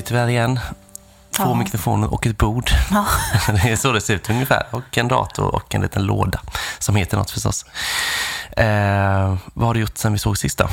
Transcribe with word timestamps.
sitter 0.00 0.14
vi 0.14 0.20
här 0.20 0.28
igen. 0.28 0.60
Två 1.36 1.42
Ja. 1.44 1.54
mikrofoner 1.54 2.12
och 2.14 2.26
ett 2.26 2.38
bord. 2.38 2.70
Ja. 2.90 3.06
Det 3.62 3.70
är 3.70 3.76
så 3.76 3.92
det 3.92 4.00
ser 4.00 4.14
ut 4.14 4.30
ungefär. 4.30 4.66
Och 4.70 4.98
en 4.98 5.08
dator 5.08 5.54
och 5.54 5.74
en 5.74 5.82
liten 5.82 6.02
låda 6.02 6.40
som 6.78 6.96
heter 6.96 7.16
något 7.16 7.30
förstås. 7.30 7.64
Eh, 8.56 9.34
vad 9.54 9.66
har 9.66 9.74
du 9.74 9.80
gjort 9.80 9.98
sen 9.98 10.12
vi 10.12 10.18
såg 10.18 10.38
sist 10.38 10.58
då? 10.58 10.64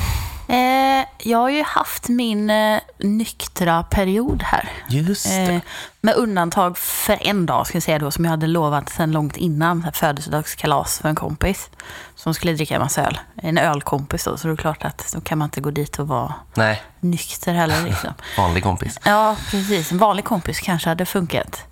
Eh, 0.54 1.04
jag 1.18 1.38
har 1.38 1.48
ju 1.50 1.62
haft 1.62 2.08
min 2.08 2.50
eh, 2.50 2.80
nyktra 2.98 3.82
period 3.82 4.42
här. 4.42 4.68
Just. 4.88 5.26
Eh, 5.26 5.58
med 6.00 6.14
undantag 6.14 6.78
för 6.78 7.18
en 7.20 7.46
dag, 7.46 7.66
ska 7.66 7.76
jag 7.76 7.82
säga 7.82 7.98
då, 7.98 8.10
som 8.10 8.24
jag 8.24 8.30
hade 8.30 8.46
lovat 8.46 8.88
sedan 8.90 9.12
långt 9.12 9.36
innan. 9.36 9.86
Födelsedagskalas 9.92 10.98
för 10.98 11.08
en 11.08 11.14
kompis 11.14 11.70
som 12.18 12.34
skulle 12.34 12.52
dricka 12.52 12.74
en 12.74 12.80
massa 12.80 13.06
öl. 13.06 13.18
En 13.36 13.58
ölkompis 13.58 14.24
då, 14.24 14.36
så 14.36 14.48
det 14.48 14.54
är 14.54 14.56
klart 14.56 14.84
att 14.84 15.12
då 15.14 15.20
kan 15.20 15.38
man 15.38 15.46
inte 15.46 15.60
gå 15.60 15.70
dit 15.70 15.98
och 15.98 16.08
vara 16.08 16.34
Nej, 16.54 16.82
nykter 17.00 17.54
heller. 17.54 17.82
Liksom. 17.82 18.10
vanlig 18.38 18.62
kompis. 18.62 19.00
Ja, 19.04 19.36
precis. 19.50 19.92
En 19.92 19.98
vanlig 19.98 20.24
kompis 20.24 20.60
kanske 20.60 20.88
hade 20.88 21.06
funkat. 21.06 21.62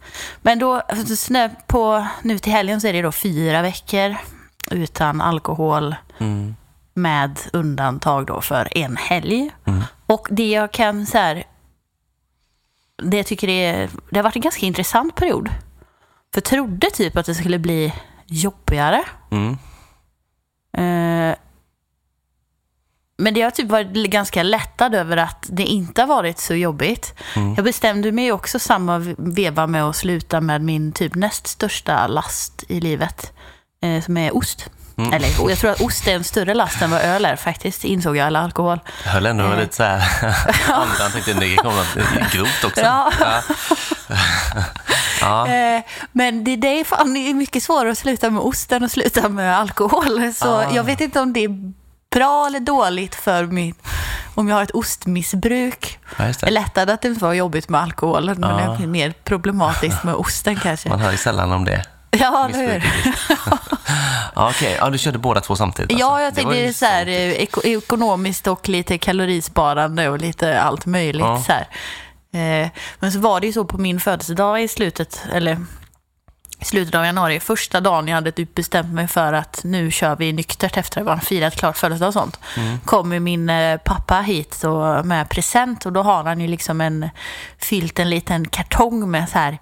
Men 0.43 0.59
då, 0.59 0.75
alltså, 0.75 1.49
på, 1.67 2.07
nu 2.23 2.39
till 2.39 2.53
helgen 2.53 2.81
så 2.81 2.87
är 2.87 2.93
det 2.93 3.03
då 3.03 3.13
fyra 3.13 3.63
veckor 3.63 4.17
utan 4.71 5.21
alkohol 5.21 5.95
Mm. 6.19 6.57
med 6.95 7.39
undantag 7.53 8.27
då 8.27 8.41
för 8.41 8.69
en 8.79 8.97
helg. 8.97 9.51
Mm. 9.65 9.83
Och 10.07 10.29
det 10.31 10.51
jag 10.51 10.73
kan 10.73 11.07
så 11.07 11.19
här, 11.19 11.45
det 13.03 13.17
jag 13.17 13.27
tycker 13.27 13.49
är, 13.49 13.91
det 14.11 14.19
har 14.19 14.25
varit 14.25 14.37
en 14.37 14.43
ganska 14.43 14.67
intressant 14.67 15.15
period. 15.15 15.49
För 16.35 16.41
jag 16.41 16.45
trodde 16.45 16.91
typ 16.91 17.17
att 17.17 17.27
det 17.27 17.35
skulle 17.35 17.59
bli 17.59 17.95
jobbigare. 18.27 19.05
Mm. 19.31 19.59
Eh, 20.77 21.37
Men 23.19 23.35
det 23.35 23.43
har 23.43 23.51
typ 23.51 23.69
varit 23.69 23.93
ganska 24.11 24.43
lättad 24.43 24.95
över 24.95 25.17
att 25.17 25.47
det 25.51 25.63
inte 25.65 26.03
har 26.03 26.07
varit 26.09 26.39
så 26.39 26.55
jobbigt. 26.55 27.15
Mm. 27.37 27.55
Jag 27.55 27.65
bestämde 27.65 28.13
mig 28.13 28.33
också 28.33 28.59
samma 28.59 28.99
veva 29.19 29.67
med 29.67 29.85
att 29.85 29.97
sluta 29.97 30.41
med 30.41 30.61
min 30.63 30.93
typ 30.93 31.15
näst 31.15 31.47
största 31.47 32.07
last 32.07 32.65
i 32.69 32.81
livet. 32.81 33.33
eh, 33.83 34.03
Som 34.03 34.17
är 34.17 34.37
ost. 34.37 34.71
Mm. 34.99 35.13
Eller 35.13 35.29
jag 35.51 35.59
tror 35.59 35.71
att 35.71 35.81
ost 35.81 36.09
är 36.09 36.15
en 36.15 36.25
större 36.25 36.55
last 36.55 36.83
än 36.83 36.91
vad 36.91 37.01
öl 37.01 37.25
är 37.25 37.37
faktiskt, 37.37 37.85
insåg 37.85 38.17
jag, 38.17 38.27
eller 38.27 38.41
alkohol. 38.41 38.81
Jag 39.05 39.11
höll 39.13 39.27
ändå 39.27 39.45
Eh. 39.45 39.59
lite 39.59 39.77
så 39.77 39.83
här 39.83 40.03
andan. 40.73 41.11
Tänkte 41.13 41.33
det 41.33 41.57
kommer 41.57 41.77
något 41.77 42.33
grovt 42.33 42.65
också. 42.65 42.81
Ja. 42.81 43.13
Ja. 43.21 43.43
ja. 45.21 45.47
Eh, 45.77 45.83
Men 46.13 46.45
det, 46.45 46.57
det 46.57 46.81
är 46.81 46.85
fan 46.85 47.15
det 47.15 47.31
är 47.31 47.35
mycket 47.35 47.63
svårare 47.63 47.91
att 47.91 47.99
sluta 47.99 48.31
med 48.31 48.43
ost 48.43 48.73
än 48.73 48.85
att 48.85 48.93
sluta 48.93 49.29
med 49.29 49.57
alkohol. 49.59 50.33
Så 50.35 50.49
Ah. 50.57 50.75
jag 50.75 50.85
vet 50.85 51.01
inte 51.01 51.21
om 51.21 51.33
det 51.33 51.45
är 51.45 51.73
bra 52.15 52.47
eller 52.47 52.61
dåligt 52.61 53.15
för 53.15 53.45
mig 53.45 53.75
om 54.35 54.49
jag 54.49 54.57
har 54.57 54.63
ett 54.63 54.71
ostmissbruk. 54.71 55.99
Ja, 56.17 56.25
Det 56.41 56.51
lättare 56.51 56.93
att 56.93 57.03
det 57.03 57.09
inte 57.09 57.25
var 57.25 57.33
jobbigt 57.33 57.69
med 57.69 57.81
alkoholen, 57.81 58.37
men 58.41 58.51
Ja. 58.65 58.77
det 58.79 58.83
är 58.85 58.87
mer 58.89 59.15
problematiskt 59.25 60.05
med 60.05 60.15
osten 60.15 60.57
kanske. 60.57 60.89
Man 60.89 61.01
hör 61.01 61.11
ju 61.13 61.17
sällan 61.19 61.53
om 61.53 61.65
det. 61.65 61.85
Ja, 62.21 62.49
eller 62.49 62.59
hur? 62.73 62.85
Ja, 64.35 64.49
Okej, 64.51 64.77
ja, 64.81 64.91
du 64.91 64.99
körde 64.99 65.19
båda 65.19 65.41
två 65.41 65.57
samtidigt? 65.57 65.91
alltså. 65.93 66.07
Ja, 66.07 66.21
jag 66.23 66.35
tänkte 66.35 66.55
ju 66.57 66.63
det 66.63 66.69
är 66.69 66.73
så 66.73 66.85
här, 66.87 67.07
eh, 67.07 67.33
eko- 67.43 67.65
ekonomiskt 67.67 68.47
och 68.47 68.69
lite 68.69 68.99
kalorisparande 68.99 70.09
och 70.09 70.19
lite 70.19 70.61
allt 70.61 70.87
möjligt. 70.87 71.21
Ja. 71.27 71.43
Så 71.47 71.53
här. 71.53 71.69
Eh, 72.63 72.69
Men 72.99 73.13
så 73.13 73.19
var 73.19 73.41
det 73.41 73.47
ju 73.47 73.53
så 73.53 73.65
på 73.65 73.79
min 73.79 74.01
födelsedag 74.01 74.63
i 74.63 74.69
slutet, 74.69 75.23
eller 75.33 75.61
i 76.61 76.65
slutet 76.65 76.95
av 76.95 77.05
januari, 77.05 77.41
första 77.41 77.81
dagen 77.81 78.09
jag 78.09 78.15
hade 78.15 78.33
typ 78.33 78.55
bestämt 78.55 78.95
mig 78.95 79.09
för 79.09 79.33
att 79.33 79.61
nu 79.65 79.91
kör 79.91 80.17
vi 80.17 80.33
nyktert 80.33 80.77
efter 80.77 81.01
att 81.01 81.07
man 81.07 81.21
firat 81.21 81.57
klart 81.57 81.77
födelsedag 81.79 82.09
och 82.09 82.15
sånt. 82.15 82.41
Mm. 82.57 82.81
Kommer 82.81 83.21
min 83.21 83.51
eh, 83.51 83.77
pappa 83.85 84.21
hit 84.21 84.65
och 84.65 85.07
med 85.07 85.29
present 85.29 85.87
och 85.87 85.93
då 85.93 86.03
har 86.03 86.25
han 86.25 86.41
ju 86.41 86.47
liksom 86.49 86.81
en, 86.81 87.09
fyllt 87.59 87.99
en 87.99 88.11
liten 88.11 88.49
kartong 88.49 89.11
med 89.11 89.29
så 89.29 89.39
här 89.39 89.59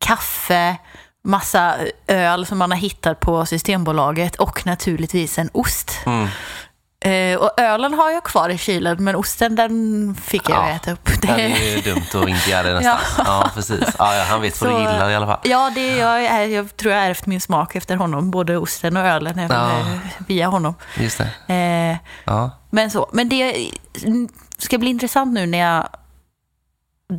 kaffe, 0.00 0.76
massa 1.28 1.74
öl 2.06 2.46
som 2.46 2.58
man 2.58 2.70
har 2.70 2.78
hittat 2.78 3.20
på 3.20 3.46
Systembolaget 3.46 4.36
och 4.36 4.66
naturligtvis 4.66 5.38
en 5.38 5.50
ost. 5.52 5.92
Mm. 6.06 6.28
Eh, 7.00 7.38
och 7.38 7.60
ölen 7.60 7.94
har 7.94 8.10
jag 8.10 8.24
kvar 8.24 8.48
i 8.48 8.58
kylen, 8.58 9.04
men 9.04 9.16
osten 9.16 9.56
den 9.56 10.14
fick 10.22 10.48
jag 10.50 10.58
Ja. 10.58 10.68
äta 10.68 10.92
upp. 10.92 11.08
Ja, 11.22 11.36
det 11.36 11.42
är 11.42 11.76
ju 11.76 11.80
dumt 11.94 12.22
att 12.22 12.28
inte 12.28 12.50
göra 12.50 12.62
det 12.62 12.74
nästan. 12.74 12.98
Ja, 13.26 13.50
precis. 13.54 13.80
Ja, 13.98 14.14
ja, 14.16 14.24
han 14.24 14.40
vet 14.40 14.60
vad 14.60 14.70
Så- 14.70 14.76
du 14.78 14.82
gillar 14.82 15.10
i 15.10 15.14
alla 15.14 15.26
fall. 15.26 15.38
Ja, 15.44 15.70
det, 15.74 15.96
jag, 15.96 16.24
är, 16.24 16.42
jag 16.46 16.76
tror 16.76 16.92
jag 16.94 17.04
ärvt 17.06 17.26
min 17.26 17.40
smak 17.40 17.76
efter 17.76 17.96
honom, 17.96 18.30
både 18.30 18.56
osten 18.56 18.96
och 18.96 19.02
ölen, 19.02 19.46
Ja. 19.50 19.70
eh, 19.78 19.86
via 20.26 20.46
honom. 20.46 20.74
Just 20.96 21.18
det. 21.46 21.54
Eh, 21.54 21.96
Ja. 22.24 22.50
men 22.70 22.90
så, 22.90 23.08
men 23.12 23.28
det 23.28 23.70
ska 24.58 24.78
bli 24.78 24.90
intressant 24.90 25.32
nu 25.32 25.46
när 25.46 25.58
jag 25.58 25.88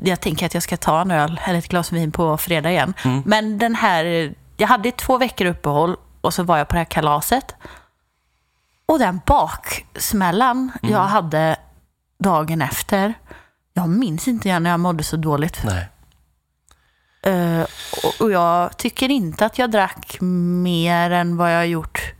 jag 0.03 0.19
tänker 0.19 0.45
att 0.45 0.53
jag 0.53 0.63
ska 0.63 0.77
ta 0.77 1.01
en 1.01 1.11
öl 1.11 1.41
eller 1.45 1.59
ett 1.59 1.67
glas 1.67 1.91
vin 1.91 2.11
på 2.11 2.37
fredag 2.37 2.71
igen. 2.71 2.93
Mm. 3.05 3.23
Men 3.25 3.57
den 3.57 3.75
här, 3.75 4.33
jag 4.57 4.67
hade 4.67 4.91
två 4.91 5.17
veckor 5.17 5.45
uppehåll 5.45 5.95
och 6.21 6.33
så 6.33 6.43
var 6.43 6.57
jag 6.57 6.67
på 6.67 6.73
det 6.73 6.79
här 6.79 6.85
kalaset. 6.85 7.55
Och 8.85 8.99
den 8.99 9.21
baksmällan 9.25 10.71
Mm. 10.81 10.93
jag 10.93 11.03
hade 11.03 11.55
dagen 12.19 12.61
efter, 12.61 13.13
jag 13.73 13.89
minns 13.89 14.27
inte 14.27 14.47
igen 14.47 14.63
när 14.63 14.69
jag 14.69 14.79
mådde 14.79 15.03
så 15.03 15.15
dåligt. 15.15 15.61
Nej. 15.63 15.87
Eh, 17.21 17.65
och, 18.19 18.31
jag 18.31 18.77
tycker 18.77 19.11
inte 19.11 19.45
att 19.45 19.59
jag 19.59 19.71
drack 19.71 20.17
mer 20.21 21.11
än 21.11 21.37
vad 21.37 21.53
jag 21.55 21.67
gjort. 21.67 22.13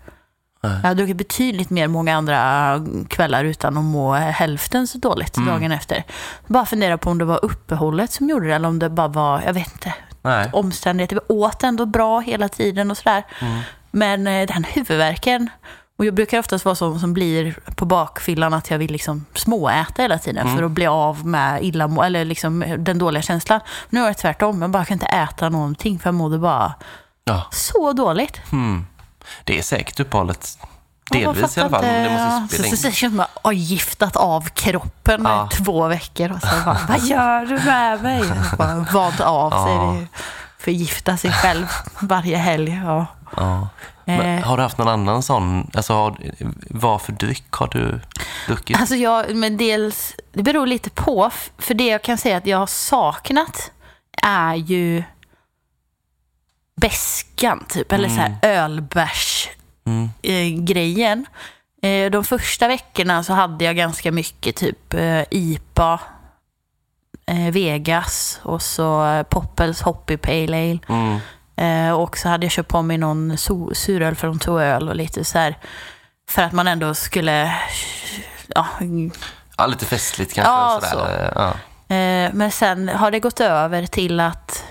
Nej. 0.63 0.79
Jag 0.83 0.89
har 0.89 0.95
druckit 0.95 1.17
betydligt 1.17 1.69
mer 1.69 1.87
många 1.87 2.15
andra 2.17 2.81
kvällar 3.09 3.43
utan 3.43 3.77
att 3.77 3.83
må 3.83 4.13
hälften 4.13 4.87
så 4.87 4.97
dåligt 4.97 5.37
Mm. 5.37 5.49
dagen 5.49 5.71
efter. 5.71 6.03
Bara 6.47 6.65
fundera 6.65 6.97
på 6.97 7.09
om 7.09 7.17
det 7.17 7.25
var 7.25 7.45
uppehållet 7.45 8.11
som 8.11 8.29
gjorde 8.29 8.47
det 8.47 8.55
eller 8.55 8.67
om 8.67 8.79
det 8.79 8.89
bara 8.89 9.07
var, 9.07 9.41
jag 9.41 9.53
vet 9.53 9.71
inte, 9.73 9.93
Nej. 10.21 10.49
omständigheter. 10.53 11.15
Vi 11.27 11.33
åt 11.35 11.63
ändå 11.63 11.85
bra 11.85 12.19
hela 12.19 12.49
tiden 12.49 12.91
och 12.91 12.97
sådär. 12.97 13.23
Mm. 13.41 13.59
Men 13.91 14.27
eh, 14.27 14.47
den 14.47 14.63
huvudvärken, 14.63 15.49
och 15.97 16.05
jag 16.05 16.13
brukar 16.13 16.39
oftast 16.39 16.65
vara 16.65 16.75
sån 16.75 16.99
som 16.99 17.13
blir 17.13 17.59
på 17.75 17.85
bakfyllan 17.85 18.53
att 18.53 18.69
jag 18.71 18.77
vill 18.77 18.91
liksom 18.91 19.25
småäta 19.35 20.01
hela 20.01 20.17
tiden 20.19 20.43
Mm. 20.45 20.57
för 20.57 20.63
att 20.63 20.71
bli 20.71 20.87
av 20.87 21.25
med 21.27 21.63
illamående, 21.63 22.05
eller 22.05 22.25
liksom 22.25 22.75
den 22.77 22.97
dåliga 22.99 23.21
känslan. 23.21 23.59
Nu 23.89 23.99
är 24.03 24.07
det 24.07 24.13
tvärtom, 24.13 24.61
jag 24.61 24.71
bara 24.71 24.85
kan 24.85 24.95
inte 24.95 25.05
äta 25.05 25.49
någonting 25.49 25.99
för 25.99 26.07
jag 26.07 26.15
mådde 26.15 26.37
bara 26.37 26.73
Ja. 27.25 27.47
så 27.51 27.93
dåligt. 27.93 28.41
Mm. 28.51 28.85
Det 29.43 29.57
är 29.57 29.61
säkert 29.61 29.99
uppehållet. 29.99 30.57
Delvis 31.11 31.57
i 31.57 31.61
alla 31.61 31.69
fall. 31.69 31.83
Det 31.83 32.09
måste 32.09 32.31
så, 32.41 32.47
spela 32.47 32.63
så, 32.63 32.69
in. 32.69 32.77
så, 32.77 32.91
så 32.91 33.07
det 33.07 33.17
jag 33.17 33.25
har 33.43 33.51
giftat 33.51 34.15
av 34.15 34.49
kroppen 34.49 35.21
Ja. 35.25 35.49
i 35.51 35.55
två 35.55 35.87
veckor. 35.87 36.31
Och 36.31 36.41
så 36.41 36.47
bara, 36.65 36.79
vad 36.89 36.99
gör 37.01 37.45
du 37.45 37.59
med 37.65 38.01
mig? 38.03 38.23
Vant 38.93 39.19
av 39.21 39.49
sig. 39.65 39.73
Ja. 39.75 39.91
vid- 39.91 40.07
Förgifta 40.57 41.17
sig 41.17 41.31
själv 41.31 41.67
varje 41.99 42.37
helg. 42.37 42.81
Ja. 42.85 43.05
Ja. 43.37 43.67
Men, 44.05 44.19
Eh. 44.37 44.45
har 44.45 44.57
du 44.57 44.63
haft 44.63 44.77
någon 44.77 44.87
annan 44.87 45.23
sån? 45.23 45.71
Alltså, 45.73 45.93
har, 45.93 46.17
vad 46.69 47.01
för 47.01 47.11
dryck 47.11 47.51
har 47.51 47.67
du 47.67 47.99
druckit? 48.47 48.79
Alltså 48.79 48.95
jag, 48.95 49.35
men 49.35 49.57
dels, 49.57 50.15
det 50.33 50.43
beror 50.43 50.67
lite 50.67 50.89
på. 50.89 51.31
För 51.57 51.73
det 51.73 51.87
jag 51.87 52.01
kan 52.01 52.17
säga 52.17 52.37
att 52.37 52.45
jag 52.47 52.57
har 52.57 52.67
saknat 52.67 53.71
är 54.23 54.55
ju 54.55 55.03
beskan 56.79 57.65
typ. 57.69 57.91
Eller 57.91 58.09
så 58.09 58.15
här 58.15 58.35
ölbärs 58.41 59.49
Mm. 59.85 60.09
eh, 60.21 60.63
grejen. 60.63 61.25
Eh, 61.81 62.11
de 62.11 62.23
första 62.23 62.67
veckorna 62.67 63.23
så 63.23 63.33
hade 63.33 63.65
jag 63.65 63.75
ganska 63.75 64.11
mycket 64.11 64.55
typ 64.55 64.93
eh, 64.93 65.21
IPA, 65.31 65.99
eh, 67.25 67.51
Vegas 67.51 68.39
och 68.43 68.61
så 68.61 69.05
eh, 69.05 69.23
Poppels 69.23 69.81
Hoppy 69.81 70.17
Pale 70.17 70.43
Ale. 70.57 70.79
Mm. 70.89 71.19
Eh, 71.55 71.93
och 71.93 72.17
så 72.17 72.29
hade 72.29 72.45
jag 72.45 72.51
köpt 72.51 72.69
på 72.69 72.81
mig 72.81 72.97
någon 72.97 73.31
so- 73.31 73.73
suröl 73.73 74.15
från 74.15 74.39
Toöl 74.39 74.89
och 74.89 74.95
lite 74.95 75.25
så 75.25 75.37
här. 75.39 75.57
För 76.29 76.41
att 76.41 76.51
man 76.53 76.67
ändå 76.67 76.93
skulle, 76.93 77.53
ja, 78.47 78.67
Ja, 79.57 79.67
lite 79.67 79.85
festligt 79.85 80.33
kanske. 80.33 80.51
Ja, 80.51 80.79
sådär. 80.83 81.31
så. 81.33 81.39
Ja. 81.39 81.49
Eh, 81.95 82.33
men 82.33 82.51
sen 82.51 82.89
har 82.89 83.11
det 83.11 83.19
gått 83.19 83.39
över 83.39 83.85
till 83.85 84.19
att... 84.19 84.63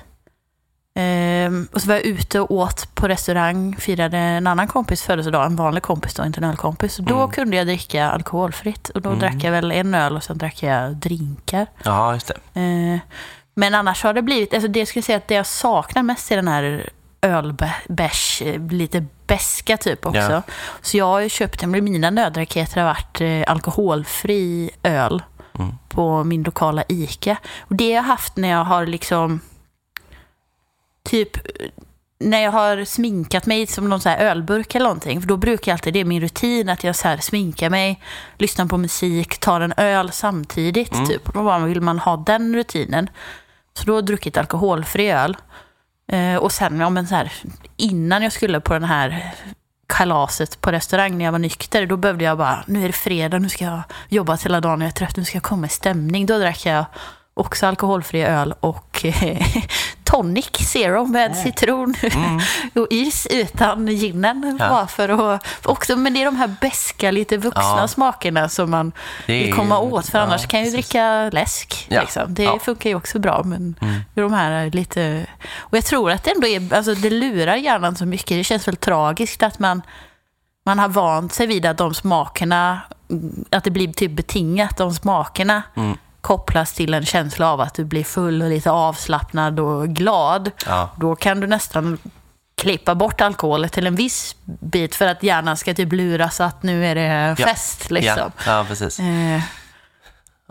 Eh, 0.99 1.53
och 1.73 1.81
så 1.83 1.89
var 1.89 1.95
jag 1.95 2.05
ute 2.05 2.41
och 2.41 2.51
åt 2.51 2.95
på 2.95 3.09
restaurang, 3.09 3.77
firade 3.77 4.19
en 4.19 4.47
annan 4.47 4.69
kompis 4.69 5.03
födelsedag, 5.03 5.47
en 5.47 5.57
vanlig 5.57 5.83
kompis 5.83 6.15
då, 6.15 6.25
inte 6.25 6.41
en 6.41 6.45
ölkompis. 6.45 6.97
Då 6.97 7.17
Mm. 7.19 7.31
kunde 7.31 7.57
jag 7.57 7.67
dricka 7.67 8.11
alkoholfritt. 8.11 8.89
Och 8.89 9.03
då 9.03 9.09
Mm. 9.09 9.21
drack 9.21 9.45
jag 9.45 9.51
väl 9.53 9.73
en 9.73 9.95
öl 9.95 10.17
och 10.17 10.23
sen 10.25 10.39
drack 10.39 10.63
jag 10.63 10.97
drinkar. 10.97 11.67
ja, 11.83 12.15
just 12.15 12.27
det. 12.53 12.61
Eh, 12.61 12.99
men 13.55 13.75
annars 13.75 14.03
har 14.03 14.15
det 14.15 14.23
blivit, 14.23 14.55
alltså 14.55 14.69
det 14.69 14.79
jag 14.79 14.89
skulle 14.89 15.03
säga 15.03 15.19
att 15.19 15.29
det 15.29 15.35
jag 15.35 15.47
saknar 15.47 16.03
mest 16.03 16.31
är 16.33 16.37
den 16.37 16.49
här 16.49 16.91
ölbärs, 17.23 18.43
lite 18.71 19.05
beska 19.27 19.77
typ 19.77 20.07
också. 20.07 20.19
Ja. 20.21 20.43
Så 20.83 20.97
jag 20.97 21.05
har 21.07 21.21
ju 21.21 21.29
köpt, 21.29 21.67
mina 21.67 22.11
nödraketer 22.11 22.81
har 22.81 22.89
varit 22.89 23.21
eh, 23.21 23.53
alkoholfri 23.53 24.71
öl 24.83 25.23
Mm. 25.59 25.75
på 25.89 26.25
min 26.25 26.43
lokala 26.43 26.83
ICA. 26.89 27.37
Och 27.61 27.75
det 27.75 27.85
har 27.85 27.97
jag 27.97 28.03
haft 28.03 28.37
när 28.37 28.49
jag 28.49 28.65
har 28.65 28.87
liksom 28.87 29.41
typ 31.09 31.37
när 32.21 32.43
jag 32.43 32.53
har 32.53 32.85
sminkat 32.85 33.47
mig 33.47 33.67
som 33.67 33.89
någon 33.89 34.01
så 34.01 34.09
här 34.09 34.19
ölburk 34.19 34.75
eller 34.75 34.85
någonting, 34.85 35.21
för 35.21 35.29
då 35.29 35.37
brukar 35.37 35.73
jag 35.73 35.75
alltid, 35.75 35.95
det 35.95 36.01
är 36.01 36.05
min 36.05 36.21
rutin, 36.21 36.69
att 36.69 36.85
jag 36.85 36.97
så 36.97 37.09
här 37.09 37.17
sminkar 37.17 37.71
mig, 37.71 38.03
lyssnar 38.39 38.67
på 38.67 38.79
musik, 38.79 39.39
tar 39.39 39.61
en 39.61 39.75
öl 39.77 40.13
samtidigt. 40.13 40.95
Mm. 40.95 41.07
Typ. 41.07 41.29
Och 41.29 41.35
då 41.35 41.45
bara, 41.45 41.59
vill 41.59 41.81
man 41.81 41.99
ha 41.99 42.17
den 42.17 42.55
rutinen. 42.55 43.11
Så 43.75 43.85
då 43.85 43.93
har 43.93 43.97
jag 43.97 44.07
druckit 44.07 44.37
alkoholfri 44.37 45.11
öl. 45.11 45.37
Eh, 46.13 46.37
och 46.37 46.53
sen, 46.53 46.81
ja, 46.81 46.91
men 46.91 47.07
så 47.07 47.15
här, 47.15 47.33
innan 47.77 48.23
jag 48.23 48.33
skulle 48.33 48.61
på 48.61 48.73
den 48.73 48.85
här 48.85 49.35
kalaset 49.87 50.61
på 50.61 50.73
restaurang 50.73 51.19
när 51.19 51.25
jag 51.25 51.33
var 51.33 51.39
nykter, 51.39 51.87
då 51.87 51.97
behövde 51.97 52.25
jag 52.25 52.39
bara, 52.39 52.65
nu 52.67 52.83
är 52.83 52.87
det 52.87 52.93
fredag, 52.93 53.39
nu 53.39 53.49
ska 53.49 53.65
jag 53.65 53.83
jobba 54.09 54.37
hela 54.37 54.61
dagen, 54.61 54.81
jag 54.81 54.89
är 54.89 54.93
trött, 54.93 55.17
nu 55.17 55.25
ska 55.25 55.37
jag 55.37 55.43
komma 55.43 55.67
i 55.67 55.69
stämning. 55.69 56.27
Då 56.27 56.39
drack 56.39 56.67
jag 56.67 56.85
också 57.39 57.67
alkoholfri 57.67 58.23
öl 58.23 58.55
och 58.61 59.05
eh, 59.05 59.47
tonic 60.05 60.51
zero 60.53 61.07
med 61.07 61.37
citron 61.37 61.95
och 62.75 62.87
is 62.91 63.27
utan 63.31 63.87
ginen. 63.87 64.45
Mm. 64.45 64.57
Ja. 64.61 64.69
Bara 64.69 64.87
för 64.87 65.35
att, 65.35 65.47
också, 65.67 65.97
men 65.97 66.15
det 66.15 66.21
är 66.21 66.25
de 66.25 66.37
här 66.37 66.55
beska, 66.61 67.11
lite 67.11 67.37
vuxna 67.37 67.63
Ja. 67.79 67.89
smakerna 67.89 68.49
som 68.49 68.71
man 68.71 68.93
Det 69.27 69.33
vill 69.45 69.55
komma 69.55 69.79
åt. 69.79 70.07
För 70.07 70.19
ja, 70.19 70.25
annars 70.25 70.47
kan 70.47 70.61
jag 70.61 70.67
ju 70.67 70.73
dricka 70.73 71.31
läsk. 71.33 71.87
Ja. 71.91 72.01
Liksom. 72.01 72.35
Det. 72.35 72.47
Mm. 72.47 72.61
funkar 72.61 72.91
ju 72.91 72.97
också 72.97 73.19
bra. 73.19 73.43
Men 73.45 73.75
de 74.15 74.33
här 74.33 74.51
är 74.51 74.71
lite... 74.71 75.27
Och 75.59 75.77
jag 75.77 75.85
tror 75.85 76.11
att 76.11 76.25
det 76.25 76.31
ändå 76.31 76.47
är... 76.47 76.75
Alltså 76.75 76.95
det 76.95 77.11
lurar 77.11 77.57
hjärnan 77.57 77.97
så 77.97 78.07
mycket. 78.07 78.29
Det 78.29 78.45
känns 78.45 78.69
väl 78.69 78.77
tragiskt 78.77 79.43
att 79.43 79.59
man, 79.59 79.83
man 80.67 80.79
har 80.79 80.89
vant 80.89 81.33
sig 81.33 81.47
vid 81.47 81.67
att 81.67 81.79
de 81.79 81.95
smakerna... 81.95 82.81
Att 83.51 83.65
det 83.65 83.71
blir 83.71 83.93
typ 83.93 84.13
betingat, 84.13 84.77
de 84.77 84.95
smakerna 84.95 85.63
Mm. 85.77 85.97
Kopplas 86.21 86.73
till 86.73 86.95
en 86.95 87.05
känsla 87.05 87.53
av 87.53 87.61
att 87.61 87.75
du 87.75 87.85
blir 87.85 88.05
full 88.05 88.43
och 88.43 88.49
lite 88.49 88.71
avslappnad 88.71 89.61
och 89.61 89.89
glad. 89.89 90.51
Ja. 90.67 90.91
Då 90.97 91.17
kan 91.17 91.41
du 91.41 91.47
nästan 91.47 91.99
klippa 92.55 92.95
bort 92.95 93.21
alkoholen 93.21 93.71
till 93.71 93.87
en 93.87 93.95
viss 93.95 94.37
bit 94.45 94.95
för 94.95 95.07
att 95.07 95.23
hjärnan 95.23 95.57
ska 95.57 95.75
typ 95.75 95.93
luras 95.93 96.41
att 96.41 96.63
nu 96.63 96.87
är 96.87 96.95
det 96.95 97.35
Ja. 97.39 97.47
fest. 97.47 97.91
Liksom. 97.91 98.33
Ja, 98.47 98.59
ja, 98.59 98.65
precis. 98.69 98.99
Eh, 99.01 99.41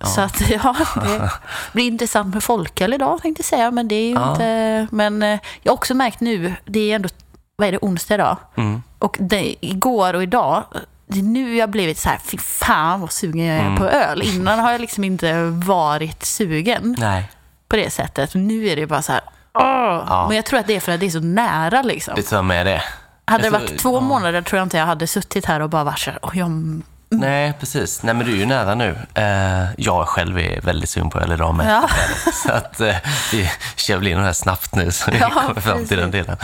Så 0.03 0.21
att 0.21 0.41
ja, 0.49 0.75
det 1.03 1.29
blir 1.73 1.87
intressant 1.87 2.33
med 2.33 2.43
folköl 2.43 2.93
idag 2.93 3.21
tänkte 3.21 3.39
jag 3.41 3.45
säga. 3.45 3.71
Men 3.71 3.87
det 3.87 3.95
är 3.95 4.07
ju 4.07 4.13
Ja. 4.13 4.31
inte... 4.31 4.87
Men 4.91 5.23
eh, 5.23 5.39
jag 5.61 5.71
har 5.71 5.77
också 5.77 5.93
märkt 5.93 6.19
nu, 6.19 6.53
det 6.65 6.91
är 6.91 6.95
ändå, 6.95 7.09
vad 7.55 7.67
är 7.67 7.71
det, 7.71 7.77
onsdag 7.81 8.13
idag? 8.15 8.37
Mm. 8.55 8.83
Och 8.99 9.17
det, 9.19 9.55
igår 9.61 10.13
och 10.13 10.23
idag, 10.23 10.63
det 11.07 11.19
är 11.19 11.23
nu 11.23 11.55
jag 11.55 11.69
blivit 11.69 11.97
så 11.97 12.09
här, 12.09 12.17
fy 12.25 12.37
fan 12.37 13.01
vad 13.01 13.11
sugen 13.11 13.45
jag 13.45 13.57
är 13.57 13.61
Mm. 13.61 13.75
på 13.77 13.85
öl. 13.85 14.21
Innan 14.21 14.59
har 14.59 14.71
jag 14.71 14.81
liksom 14.81 15.03
inte 15.03 15.43
varit 15.49 16.25
sugen 16.25 16.95
Nej, 16.97 17.31
på 17.69 17.75
det 17.75 17.89
sättet. 17.89 18.33
Nu 18.33 18.67
är 18.67 18.75
det 18.75 18.87
bara 18.87 19.01
så 19.01 19.11
här, 19.11 19.21
åh! 19.53 20.27
Men 20.27 20.35
jag 20.35 20.45
tror 20.45 20.59
att 20.59 20.67
det 20.67 20.75
är 20.75 20.79
för 20.79 20.91
att 20.91 20.99
det 20.99 21.05
är 21.05 21.09
så 21.09 21.19
nära 21.19 21.81
liksom. 21.81 22.13
det 22.15 22.21
tar 22.23 22.41
med 22.41 22.65
det. 22.65 22.81
Hade 23.25 23.43
det 23.43 23.49
varit 23.49 23.77
två 23.79 23.95
ja. 23.97 23.99
månader 24.01 24.41
tror 24.41 24.57
jag 24.57 24.65
inte 24.65 24.77
jag 24.77 24.85
hade 24.85 25.07
suttit 25.07 25.45
här 25.45 25.59
och 25.59 25.69
bara 25.69 25.83
varit 25.83 25.99
så 25.99 26.11
här, 26.11 26.19
"Åh, 26.21 26.37
jag 26.37 26.81
Nej, 27.09 27.53
precis. 27.59 28.03
Nej, 28.03 28.13
men 28.15 28.25
du 28.25 28.31
är 28.33 28.37
ju 28.37 28.45
nära 28.45 28.75
nu. 28.75 28.97
Eh, 29.13 29.65
jag 29.77 30.07
själv 30.07 30.39
är 30.39 30.61
väldigt 30.61 30.89
sugen 30.89 31.09
på 31.09 31.19
öl 31.19 31.31
idag 31.31 31.55
med. 31.55 31.69
Ja. 31.69 31.89
Så 32.33 32.51
att 32.51 32.79
eh, 32.81 32.95
vi 33.31 33.51
kör 33.75 33.97
väl 33.97 34.07
in 34.07 34.17
det 34.17 34.23
här 34.23 34.33
snabbt 34.33 34.75
nu 34.75 34.91
så 34.91 35.11
vi 35.11 35.17
Ja, 35.17 35.29
kommer 35.29 35.61
fram 35.61 35.85
till 35.85 35.97
den 35.97 36.11
delen. 36.11 36.37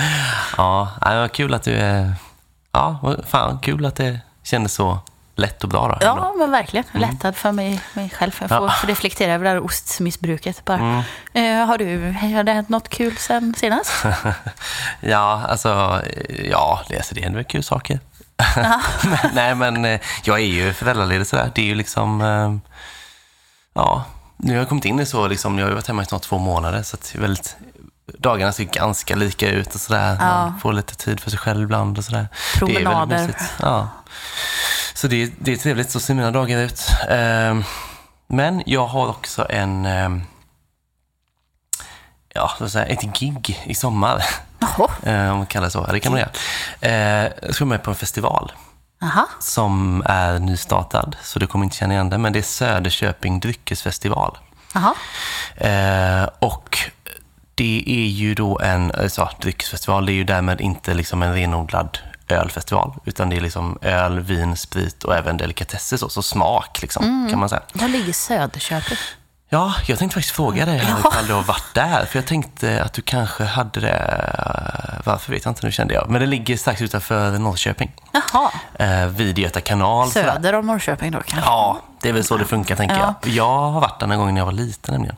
Ja, 0.57 0.89
vad 1.01 1.31
kul 1.31 1.54
att 1.54 1.63
du 1.63 1.74
är... 1.74 2.13
Ja, 2.71 3.16
fan 3.27 3.59
kul 3.59 3.86
att 3.86 3.95
det 3.95 4.19
kändes 4.44 4.74
så 4.74 5.00
lätt 5.36 5.63
och 5.63 5.69
bra 5.69 5.88
då. 5.88 5.98
Ja, 6.01 6.34
men 6.38 6.51
verkligen. 6.51 6.86
Lättad 6.92 7.36
för 7.36 7.51
mig, 7.51 7.81
mig 7.94 8.10
själv. 8.10 8.31
Jag 8.40 8.50
får 8.50 8.57
Ja. 8.57 8.74
reflektera 8.84 9.34
över 9.34 9.44
det 9.44 9.50
här 9.50 9.63
ostmissbruket. 9.63 10.66
Bara. 10.66 11.04
Eh, 11.34 11.66
har, 11.66 11.78
du, 11.78 12.12
har 12.36 12.44
det 12.44 12.51
hänt 12.54 12.69
något 12.69 12.90
kul 12.90 13.18
sen 13.18 13.56
senast? 13.57 13.92
Ja, 15.00 15.45
alltså, 15.48 16.01
ja, 16.50 16.81
det, 16.90 16.95
alltså, 16.98 17.16
det 17.16 17.22
händer 17.22 17.38
väl 17.38 17.45
kul 17.45 17.63
saker. 17.63 18.00
men, 19.04 19.18
nej, 19.34 19.56
men 19.56 19.86
eh, 19.86 20.00
jag 20.24 20.40
är 20.40 20.45
ju 20.45 20.74
föräldraledig 20.74 21.28
sådär. 21.28 21.51
Det 21.56 21.62
är 21.62 21.66
ju 21.66 21.75
liksom, 21.75 22.22
eh, 22.22 22.56
ja, 23.74 24.04
nu 24.38 24.54
har 24.54 24.60
jag 24.60 24.69
kommit 24.69 24.86
in 24.86 25.00
i 25.00 25.06
så, 25.06 25.28
liksom, 25.28 25.60
jag 25.60 25.66
har 25.68 25.74
varit 25.74 25.88
hemma 25.88 26.01
i 26.01 26.06
snart 26.06 26.22
två 26.22 26.38
månader, 26.38 26.84
så 26.84 26.98
det 26.98 27.18
är 27.18 27.22
väldigt, 27.22 27.56
dagarna 28.05 28.51
ser 28.51 28.63
ganska 28.63 29.15
lika 29.15 29.50
ut 29.50 29.75
och 29.75 29.81
sådär. 29.81 30.17
Man 30.19 30.59
får 30.59 30.73
lite 30.73 30.95
tid 30.95 31.19
för 31.19 31.29
sig 31.29 31.39
själv 31.39 31.63
ibland 31.63 31.97
och 31.97 32.05
sådär. 32.05 32.27
Det 32.59 32.65
är 32.65 32.65
väldigt 32.65 32.83
Promenader. 32.83 33.27
mysigt. 33.27 33.53
Ja. 33.61 33.88
Så 34.94 35.07
det, 35.07 35.33
det 35.39 35.51
är 35.51 35.57
trevligt, 35.57 35.91
så 35.91 36.00
ser 36.00 36.13
mina 36.13 36.31
dagar 36.31 36.59
ut. 36.59 36.81
Eh, 37.09 37.57
men 38.27 38.63
jag 38.65 38.85
har 38.85 39.07
också 39.07 39.45
en, 39.50 39.85
eh, 39.85 40.09
ja, 42.33 42.51
så 42.57 42.63
att 42.63 42.71
säga, 42.71 42.85
ett 42.85 43.01
gig 43.01 43.63
i 43.65 43.75
sommar. 43.75 44.23
Jaha. 44.59 44.89
Eh, 45.03 45.31
om 45.31 45.38
man 45.38 45.45
kallar 45.45 45.65
det 45.67 45.71
så. 45.71 45.83
Ja, 45.88 45.94
det 45.94 45.99
kan 45.99 46.11
man 46.11 46.21
göra. 46.21 47.29
Jag 47.41 47.56
ska 47.56 47.65
med 47.65 47.83
på 47.83 47.89
en 47.89 47.95
festival 47.95 48.51
Aha. 49.01 49.27
som 49.39 50.03
är 50.06 50.39
nystartad, 50.39 51.15
så 51.23 51.39
du 51.39 51.47
kommer 51.47 51.65
inte 51.65 51.77
känna 51.77 51.94
igen 51.94 52.09
det, 52.09 52.17
men 52.17 52.33
det 52.33 52.39
är 52.39 52.44
Söderköping 52.44 53.39
dryckesfestival. 53.39 54.38
Aha. 54.75 54.95
Och 56.39 56.72
det 57.55 57.83
är 57.88 58.07
ju 58.07 58.35
då 58.35 58.59
en 58.59 58.91
alltså, 58.91 59.29
dryckesfestival, 59.41 60.05
det 60.05 60.11
är 60.11 60.15
ju 60.15 60.23
därmed 60.23 60.61
inte 60.61 60.94
liksom 60.94 61.23
en 61.23 61.33
renodlad 61.33 61.97
ölfestival, 62.27 62.94
utan 63.05 63.29
det 63.29 63.35
är 63.35 63.41
liksom 63.41 63.77
öl, 63.81 64.19
vin, 64.19 64.57
sprit 64.57 65.03
och 65.03 65.15
även 65.15 65.38
delikatesser, 65.38 65.97
så, 65.97 66.09
så 66.09 66.21
smak 66.21 66.81
liksom, 66.81 67.27
kan 67.29 67.39
man 67.39 67.50
säga. 67.50 67.61
Var 67.73 67.88
ligger 67.88 68.13
Söderköping? 68.13 68.97
Ja, 69.50 69.73
jag 69.88 70.00
tänkte 70.00 70.13
faktiskt 70.15 70.35
fråga 70.35 70.65
dig 70.65 70.77
Ja. 70.89 71.09
ifall 71.09 71.27
du 71.27 71.33
har 71.33 71.44
varit 71.44 71.73
där. 71.73 72.05
För 72.05 72.17
jag 72.19 72.25
tänkte 72.25 72.83
att 72.83 72.94
du 72.94 73.01
kanske 73.01 73.44
hade 73.44 73.79
det. 73.79 75.01
Varför 75.06 75.31
vet 75.31 75.45
jag 75.45 75.51
inte, 75.51 75.65
nu 75.65 75.71
kände 75.71 75.94
jag. 75.94 76.09
Men 76.09 76.21
det 76.21 76.27
ligger 76.27 76.57
strax 76.57 76.81
utanför 76.81 77.39
Norrköping. 77.39 77.91
Jaha. 78.11 78.51
Eh, 78.73 79.07
vid 79.07 79.39
Göta 79.39 79.61
kanal. 79.61 80.11
Söder 80.11 80.56
om 80.56 80.67
Norrköping 80.67 81.11
då 81.11 81.19
kanske? 81.25 81.49
Ja, 81.49 81.79
det 82.01 82.09
är 82.09 82.13
väl 82.13 82.23
så 82.23 82.38
det 82.38 82.45
funkar 82.45 82.75
tänker 82.75 82.95
Ja. 82.95 83.15
jag. 83.23 83.31
Jag 83.33 83.59
har 83.71 83.81
varit 83.81 83.99
där 83.99 84.07
någon 84.07 84.17
gång 84.17 84.33
när 84.33 84.41
jag 84.41 84.45
var 84.45 84.51
liten 84.53 84.94
nämligen. 84.94 85.15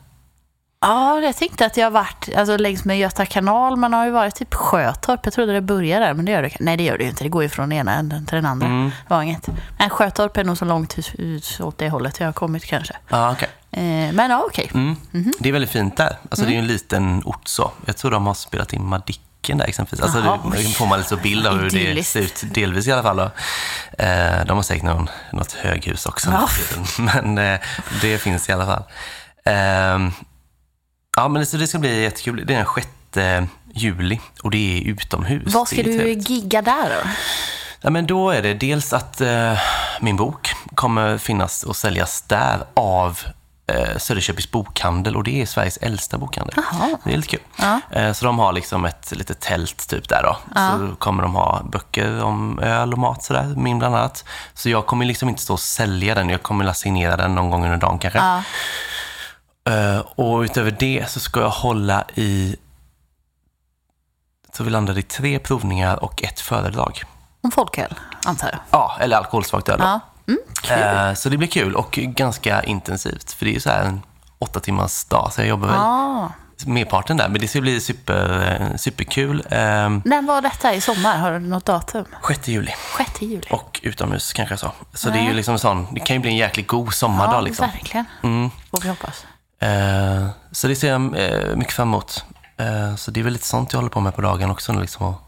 Ja, 0.80 1.20
jag 1.20 1.36
tänkte 1.36 1.66
att 1.66 1.76
jag 1.76 1.86
har 1.86 1.90
varit 1.90 2.28
alltså, 2.36 2.56
längs 2.56 2.84
med 2.84 2.98
Göta 2.98 3.26
kanal. 3.26 3.76
Man 3.76 3.92
har 3.92 4.04
ju 4.04 4.10
varit 4.10 4.34
typ 4.34 4.54
Sjötorp. 4.54 5.20
Jag 5.24 5.32
trodde 5.32 5.52
det 5.52 5.60
började 5.60 6.06
där, 6.06 6.14
men 6.14 6.24
det 6.24 6.32
gör 6.32 6.42
det 6.42 6.50
Nej, 6.60 6.76
det 6.76 6.82
gör 6.84 6.98
det 6.98 7.04
ju 7.04 7.10
inte. 7.10 7.24
Det 7.24 7.28
går 7.30 7.42
ju 7.42 7.48
från 7.48 7.72
ena 7.72 7.94
änden 7.94 8.26
till 8.26 8.36
den 8.36 8.46
andra. 8.46 8.66
Mm. 8.66 8.84
Det 9.08 9.14
var 9.14 9.22
inget. 9.22 9.48
Men 9.78 9.90
Sjötorp 9.90 10.36
är 10.36 10.44
nog 10.44 10.58
så 10.58 10.64
långt 10.64 10.98
ut- 11.18 11.60
åt 11.60 11.78
det 11.78 11.88
hållet 11.88 12.20
jag 12.20 12.26
har 12.26 12.32
kommit 12.32 12.64
kanske. 12.64 12.94
Ja, 13.08 13.30
okej. 13.32 13.48
Eh, 13.70 14.12
men 14.14 14.30
ja, 14.30 14.42
okej. 14.46 14.70
Mm. 14.74 14.96
Mhm. 15.10 15.32
Det 15.38 15.48
är 15.48 15.52
väldigt 15.52 15.70
fint 15.70 15.96
där. 15.96 16.16
Alltså, 16.30 16.44
Det 16.46 16.50
är 16.50 16.52
ju 16.52 16.58
en 16.58 16.66
liten 16.66 17.22
ort 17.24 17.48
så. 17.48 17.70
Jag 17.86 17.96
tror 17.96 18.10
de 18.10 18.26
har 18.26 18.34
spelat 18.34 18.72
in 18.72 18.84
Madicken 18.88 19.58
där 19.58 19.66
exempelvis. 19.66 20.02
Alltså, 20.02 20.20
det, 20.20 20.62
då 20.62 20.68
får 20.70 20.86
man 20.86 20.98
lite 20.98 21.16
bild 21.16 21.46
av 21.46 21.58
hur 21.58 21.70
det 21.70 22.04
ser 22.04 22.20
ut, 22.20 22.42
delvis 22.54 22.86
i 22.86 22.92
alla 22.92 23.02
fall. 23.02 23.16
Då. 23.16 23.30
Eh, 24.04 24.44
de 24.46 24.56
har 24.56 24.62
säkert 24.62 24.84
någon, 24.84 25.08
något 25.32 25.52
höghus 25.52 26.06
också. 26.06 26.30
Ja. 26.30 26.48
Men 26.98 27.38
eh, 27.38 27.60
det 28.02 28.18
finns 28.18 28.48
i 28.48 28.52
alla 28.52 28.66
fall. 28.66 28.82
Eh, 29.44 30.08
ja, 31.16 31.28
men 31.28 31.46
så 31.46 31.56
det 31.56 31.66
ska 31.66 31.78
bli 31.78 32.02
jättekul. 32.02 32.44
Det 32.46 32.54
är 32.54 32.58
den 32.58 32.66
6 32.74 32.88
juli 33.74 34.20
och 34.42 34.50
det 34.50 34.78
är 34.78 34.90
utomhus. 34.90 35.54
Vad 35.54 35.68
ska 35.68 35.82
du 35.82 36.12
gigga 36.12 36.62
där 36.62 36.90
då? 36.90 37.10
Ja, 37.80 37.90
men 37.90 38.06
då 38.06 38.30
är 38.30 38.42
det 38.42 38.54
dels 38.54 38.92
att 38.92 39.20
eh, 39.20 39.58
min 40.00 40.16
bok 40.16 40.52
kommer 40.74 41.18
finnas 41.18 41.62
och 41.62 41.76
säljas 41.76 42.22
där 42.22 42.58
av 42.74 43.20
eh, 43.66 43.96
Söderköpings 43.98 44.50
bokhandel 44.50 45.16
och 45.16 45.24
det 45.24 45.42
är 45.42 45.46
Sveriges 45.46 45.76
äldsta 45.76 46.18
bokhandel. 46.18 46.54
Jaha. 46.56 46.98
Det 47.04 47.12
är 47.12 47.16
lite 47.16 47.28
kul. 47.28 47.40
Ja. 47.56 47.80
Eh, 47.90 48.12
så 48.12 48.24
de 48.24 48.38
har 48.38 48.52
liksom 48.52 48.84
ett 48.84 49.12
litet 49.16 49.40
tält 49.40 49.88
typ 49.88 50.08
där 50.08 50.22
då. 50.22 50.36
Så 50.54 50.96
kommer 50.96 51.22
de 51.22 51.34
ha 51.34 51.62
böcker 51.62 52.22
om 52.22 52.58
öl 52.58 52.92
och 52.92 52.98
mat 52.98 53.22
sådär, 53.22 53.54
min 53.56 53.78
bland 53.78 53.94
annat. 53.96 54.24
Så 54.54 54.68
jag 54.68 54.86
kommer 54.86 55.04
liksom 55.04 55.28
inte 55.28 55.42
stå 55.42 55.52
och 55.52 55.60
sälja 55.60 56.14
den, 56.14 56.28
jag 56.28 56.42
kommer 56.42 56.72
signera 56.72 57.16
den 57.16 57.34
någon 57.34 57.50
gång 57.50 57.64
under 57.64 57.78
dagen 57.78 57.98
kanske. 57.98 58.18
Ja. 58.18 58.42
Eh, 59.66 59.98
och 59.98 60.40
utöver 60.40 60.70
det 60.70 61.04
så 61.10 61.20
ska 61.20 61.40
jag 61.40 61.50
hålla 61.50 62.04
i, 62.14 62.56
så 64.52 64.64
vi 64.64 64.70
landade 64.70 65.00
i 65.00 65.02
tre 65.02 65.38
provningar 65.38 66.04
och 66.04 66.22
ett 66.22 66.40
föredrag. 66.40 67.02
Om 67.40 67.50
folköl, 67.50 67.94
antar 68.24 68.48
jag. 68.48 68.58
Ja, 68.70 68.96
eller 69.00 69.16
alkoholsvagt 69.16 69.68
öl. 69.68 69.78
Ja. 69.80 70.00
Mm. 70.28 71.08
Eh, 71.08 71.14
Så 71.14 71.28
det 71.28 71.36
blir 71.36 71.48
kul 71.48 71.74
och 71.74 71.92
ganska 71.92 72.62
intensivt. 72.62 73.32
För 73.32 73.44
det 73.44 73.50
är 73.50 73.54
ju 73.54 73.60
så 73.60 73.70
här 73.70 73.82
en 73.84 74.02
åtta 74.38 74.60
timmars 74.60 75.04
dag, 75.04 75.32
så 75.32 75.40
jag 75.40 75.48
jobbar 75.48 75.68
väl 75.68 75.76
Ah. 75.78 76.28
merparten 76.66 77.16
där. 77.16 77.28
Men 77.28 77.40
det 77.40 77.48
ska 77.48 77.60
bli 77.60 77.80
super, 77.80 78.52
eh, 78.70 78.76
superkul. 78.76 79.40
Eh, 79.50 79.58
När 80.04 80.22
var 80.26 80.40
detta 80.42 80.74
i 80.74 80.80
sommar? 80.80 81.16
Har 81.18 81.32
du 81.32 81.38
något 81.38 81.64
datum? 81.64 82.04
6 82.28 82.48
juli 82.48 82.72
6 82.98 83.22
juli. 83.22 83.46
och 83.50 83.80
utomhus 83.82 84.32
kanske 84.32 84.56
så. 84.56 84.72
Så 84.94 85.10
det 85.10 85.18
är 85.18 85.22
ju 85.24 85.32
liksom 85.32 85.58
sån, 85.58 85.86
det 85.94 86.00
kan 86.00 86.16
ju 86.16 86.20
bli 86.20 86.30
en 86.30 86.36
jäkligt 86.36 86.66
god 86.66 86.94
sommardag 86.94 87.34
ja, 87.34 87.40
liksom. 87.40 87.66
verkligen. 87.70 88.04
Mm. 88.22 88.50
Får 88.70 88.80
vi 88.80 88.88
hoppas. 88.88 89.24
Eh, 89.60 90.26
Så 90.52 90.68
det 90.68 90.76
ser 90.76 90.88
jag 90.88 91.00
eh, 91.18 91.56
mycket 91.56 91.74
fram 91.74 91.88
emot. 91.88 92.24
Eh, 92.56 92.94
Så 92.96 93.10
det 93.10 93.20
är 93.20 93.24
väl 93.24 93.32
lite 93.32 93.46
sånt 93.46 93.72
jag 93.72 93.78
håller 93.78 93.90
på 93.90 94.00
med 94.00 94.14
på 94.14 94.22
dagen 94.22 94.50
också, 94.50 94.72
liksom 94.72 95.06
att 95.06 95.20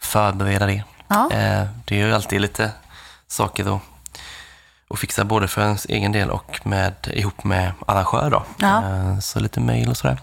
förbereda 0.00 0.66
det. 0.66 0.84
Ja. 1.08 1.30
Eh, 1.32 1.66
Det 1.84 2.00
är 2.00 2.06
ju 2.06 2.14
alltid 2.14 2.40
lite 2.40 2.70
saker 3.28 3.76
att, 3.76 3.82
att 4.90 4.98
fixa 4.98 5.24
både 5.24 5.48
för 5.48 5.62
ens 5.62 5.84
egen 5.86 6.12
del 6.12 6.30
och 6.30 6.60
med, 6.64 6.94
ihop 7.12 7.44
med 7.44 7.72
arrangör. 7.86 8.30
Då. 8.30 8.42
Ja. 8.58 8.82
Eh, 8.84 9.18
Så 9.18 9.40
lite 9.40 9.60
mejl 9.60 9.88
och 9.90 9.96
sådär. 9.96 10.18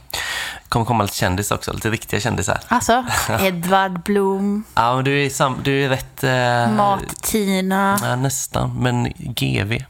kommer 0.70 0.86
komma 0.86 1.04
lite 1.04 1.16
kändisar 1.18 1.56
också, 1.56 1.74
lite 1.74 1.90
riktiga 1.90 2.20
kändisar. 2.20 2.60
Alltså, 2.68 3.06
Edvard 3.40 4.04
Blom, 4.04 4.64
Ja, 4.76 4.96
men 4.96 5.04
du 5.06 5.26
är, 5.26 5.30
sam, 5.30 5.58
du 5.64 5.86
är 5.86 5.90
rätt... 5.90 6.24
Eh, 6.24 6.76
Mat-Tina. 6.76 7.98
Ja, 8.02 8.16
nästan, 8.16 8.78
men 8.80 9.14
GV. 9.18 9.84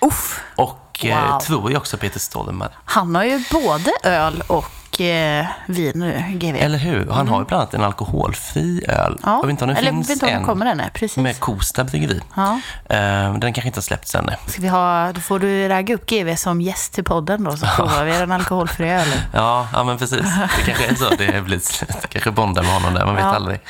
Uff, 0.00 0.40
Och 0.56 0.78
eh, 1.02 1.30
Wow. 1.30 1.40
tror 1.40 1.72
jag 1.72 1.80
också 1.80 1.96
Peter 1.96 2.20
Stormare. 2.20 2.70
han 2.84 3.14
har 3.14 3.24
ju 3.24 3.44
både 3.50 3.90
öl 4.02 4.42
och 4.46 5.00
eh, 5.00 5.46
vin 5.66 5.92
nu, 5.94 6.22
GV. 6.38 6.56
Eller 6.56 6.78
hur? 6.78 7.10
Han 7.10 7.28
har 7.28 7.38
ju 7.40 7.44
bland 7.44 7.60
annat 7.62 7.74
en 7.74 7.84
alkoholfri 7.84 8.84
öl. 8.88 9.18
ja. 9.22 9.30
Jag 9.30 9.42
vet 9.42 9.50
inte 9.50 9.64
om 9.64 9.70
det 9.70 9.76
Eller 9.76 9.90
finns 9.90 10.08
vet 10.10 10.14
inte 10.14 10.26
om 10.26 10.32
den 10.32 10.44
kommer 10.44 10.66
än, 10.66 10.76
nej. 10.76 10.90
Precis. 10.94 11.16
med 11.16 11.40
Kosta 11.40 11.84
bryggeri. 11.84 12.20
Ja. 12.36 12.60
Eh, 12.88 13.34
den 13.34 13.52
kanske 13.52 13.66
inte 13.66 13.76
har 13.78 13.82
släppts 13.82 14.14
än. 14.14 14.24
nej. 14.24 14.36
Ska 14.46 14.62
vi 14.62 14.68
ha, 14.68 15.12
då 15.12 15.20
får 15.20 15.38
du 15.38 15.68
ragga 15.68 15.94
upp 15.94 16.06
GV 16.06 16.36
som 16.36 16.60
gäst 16.60 16.92
till 16.92 17.04
podden 17.04 17.44
då, 17.44 17.56
så 17.56 17.66
provar 17.66 18.04
vi 18.04 18.12
den 18.12 18.32
alkoholfria 18.32 19.00
ölen. 19.02 19.18
Ja, 19.32 19.68
ja, 19.72 19.84
men 19.84 19.98
precis. 19.98 20.20
Det 20.20 20.62
kanske 20.66 20.86
är 20.86 20.94
så 20.94 21.10
det 21.18 21.44
blir 21.44 21.58
slut. 21.58 21.96
Kanske 22.08 22.30
bondar 22.30 22.62
med 22.62 22.72
honom 22.72 22.94
där, 22.94 23.06
man 23.06 23.14
vet 23.14 23.24
Ja. 23.24 23.34
aldrig. 23.34 23.60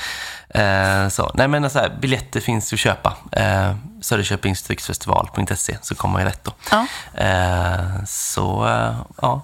Eh, 0.54 1.08
så. 1.08 1.30
Nej, 1.34 1.48
men 1.48 1.70
så 1.70 1.78
här, 1.78 1.96
biljetter 2.00 2.40
finns 2.40 2.72
att 2.72 2.78
köpa. 2.78 3.16
Eh, 3.32 3.74
Söderköpingsdrycksfestival.se 4.00 5.76
så 5.82 5.94
kommer 5.94 6.12
man 6.12 6.22
ju 6.22 6.28
rätt 6.28 6.44
då. 6.44 6.52
Ja. 6.70 6.86
Eh, 7.14 8.04
så, 8.06 8.66
eh, 8.66 8.96
ja. 9.22 9.42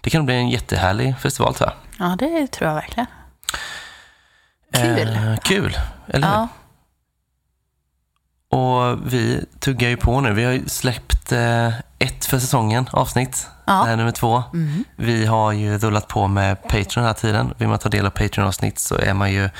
Det 0.00 0.10
kan 0.10 0.26
bli 0.26 0.34
en 0.34 0.48
jättehärlig 0.48 1.14
festival 1.18 1.54
tror 1.54 1.70
jag. 1.70 2.08
ja, 2.10 2.16
det 2.16 2.46
tror 2.46 2.68
jag 2.68 2.74
verkligen. 2.74 3.06
Kul. 4.74 5.08
Eh, 5.08 5.36
kul, 5.42 5.78
eller 6.06 6.28
hur? 6.28 6.34
Ja. 6.34 6.48
Och 8.50 9.12
vi 9.12 9.44
tuggar 9.60 9.88
ju 9.88 9.96
på 9.96 10.20
nu. 10.20 10.32
Vi 10.32 10.44
har 10.44 10.52
ju 10.52 10.68
släppt 10.68 11.32
eh, 11.32 11.68
ett 11.98 12.24
för 12.24 12.38
säsongen 12.38 12.88
avsnitt. 12.92 13.46
Ja. 13.64 13.72
Det 13.72 13.84
här 13.84 13.92
är 13.92 13.96
nummer 13.96 14.12
två. 14.12 14.42
Mm. 14.52 14.84
Vi 14.96 15.26
har 15.26 15.52
ju 15.52 15.78
rullat 15.78 16.08
på 16.08 16.26
med 16.28 16.62
Patreon 16.62 16.88
den 16.94 17.04
här 17.04 17.12
tiden. 17.12 17.54
Vill 17.58 17.68
man 17.68 17.78
ta 17.78 17.88
del 17.88 18.06
av 18.06 18.10
Patreon-avsnitt 18.10 18.78
så 18.78 18.96
är 18.96 19.14
man 19.14 19.32
ju 19.32 19.50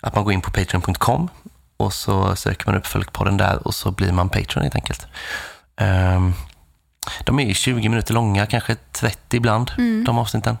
att 0.00 0.14
man 0.14 0.24
går 0.24 0.32
in 0.32 0.40
på 0.40 0.50
patreon.com 0.50 1.28
och 1.76 1.92
så 1.92 2.36
söker 2.36 2.66
man 2.66 2.74
upp 2.74 2.86
Folkpodden 2.86 3.36
där 3.36 3.66
och 3.66 3.74
så 3.74 3.90
blir 3.90 4.12
man 4.12 4.28
Patreon 4.28 4.62
helt 4.62 4.74
enkelt. 4.74 5.06
Ehm, 5.76 6.34
de 7.24 7.38
är 7.38 7.44
ju 7.46 7.54
20 7.54 7.88
minuter 7.88 8.14
långa, 8.14 8.46
kanske 8.46 8.74
30 8.92 9.36
ibland, 9.36 9.70
de 10.06 10.18
avsnitten. 10.18 10.58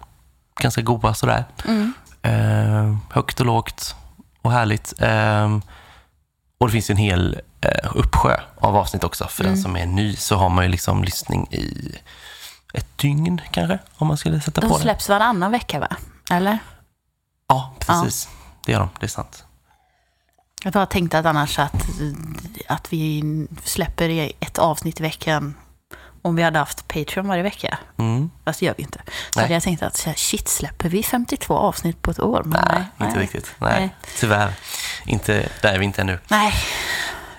Ganska 0.60 0.82
goda 0.82 1.14
sådär. 1.14 1.44
Mm. 1.64 1.92
Ehm, 2.22 2.98
högt 3.10 3.40
och 3.40 3.46
lågt 3.46 3.94
och 4.42 4.52
härligt. 4.52 4.94
Ehm, 4.98 5.62
och 6.60 6.66
det 6.66 6.72
finns 6.72 6.90
en 6.90 6.96
hel 6.96 7.40
eh, 7.60 7.90
uppsjö 7.94 8.40
av 8.60 8.76
avsnitt 8.76 9.04
också. 9.04 9.26
För 9.28 9.44
Mm. 9.44 9.54
den 9.54 9.62
som 9.62 9.76
är 9.76 9.86
ny 9.86 10.16
så 10.16 10.36
har 10.36 10.48
man 10.48 10.64
ju 10.64 10.70
liksom 10.70 11.04
lyssning 11.04 11.46
i 11.50 11.94
ett 12.74 12.98
dygn 12.98 13.40
kanske, 13.50 13.78
om 13.96 14.06
man 14.08 14.16
skulle 14.16 14.40
sätta 14.40 14.60
De 14.60 14.70
på 14.70 14.76
det. 14.76 14.82
släpps 14.82 15.08
varannan 15.08 15.50
vecka, 15.52 15.80
va? 15.80 15.88
Eller? 16.30 16.58
Ja, 17.48 17.72
precis. 17.78 18.28
Det 18.68 18.72
gör 18.72 18.80
de, 18.80 18.88
det 19.00 19.06
är 19.06 19.08
sant. 19.08 19.44
Jag 20.64 20.72
bara 20.72 20.86
tänkte 20.86 21.18
att 21.18 21.26
annars 21.26 21.58
att, 21.58 21.74
att 22.68 22.92
vi 22.92 23.22
släpper 23.64 24.32
ett 24.40 24.58
avsnitt 24.58 25.00
i 25.00 25.02
veckan 25.02 25.54
om 26.22 26.36
vi 26.36 26.42
hade 26.42 26.58
haft 26.58 26.88
Patreon 26.88 27.28
varje 27.28 27.42
vecka. 27.42 27.78
Mm. 27.98 28.30
Fast 28.44 28.60
det 28.60 28.66
gör 28.66 28.74
vi 28.76 28.82
inte. 28.82 28.98
Så 28.98 29.12
Nej. 29.36 29.44
hade 29.44 29.54
jag 29.54 29.62
tänkt 29.62 29.82
att 29.82 29.96
shit, 30.16 30.48
släpper 30.48 30.88
vi 30.88 31.02
52 31.02 31.54
avsnitt 31.54 32.02
på 32.02 32.10
ett 32.10 32.20
år? 32.20 32.42
Men 32.44 32.64
Nej, 32.96 33.08
inte 33.08 33.20
riktigt. 33.20 33.54
Nej, 33.58 33.80
Nej. 33.80 33.94
tyvärr. 34.18 34.52
Inte, 35.06 35.48
där 35.62 35.74
är 35.74 35.78
vi 35.78 35.84
inte 35.84 36.00
ännu. 36.00 36.18
Nej, 36.28 36.52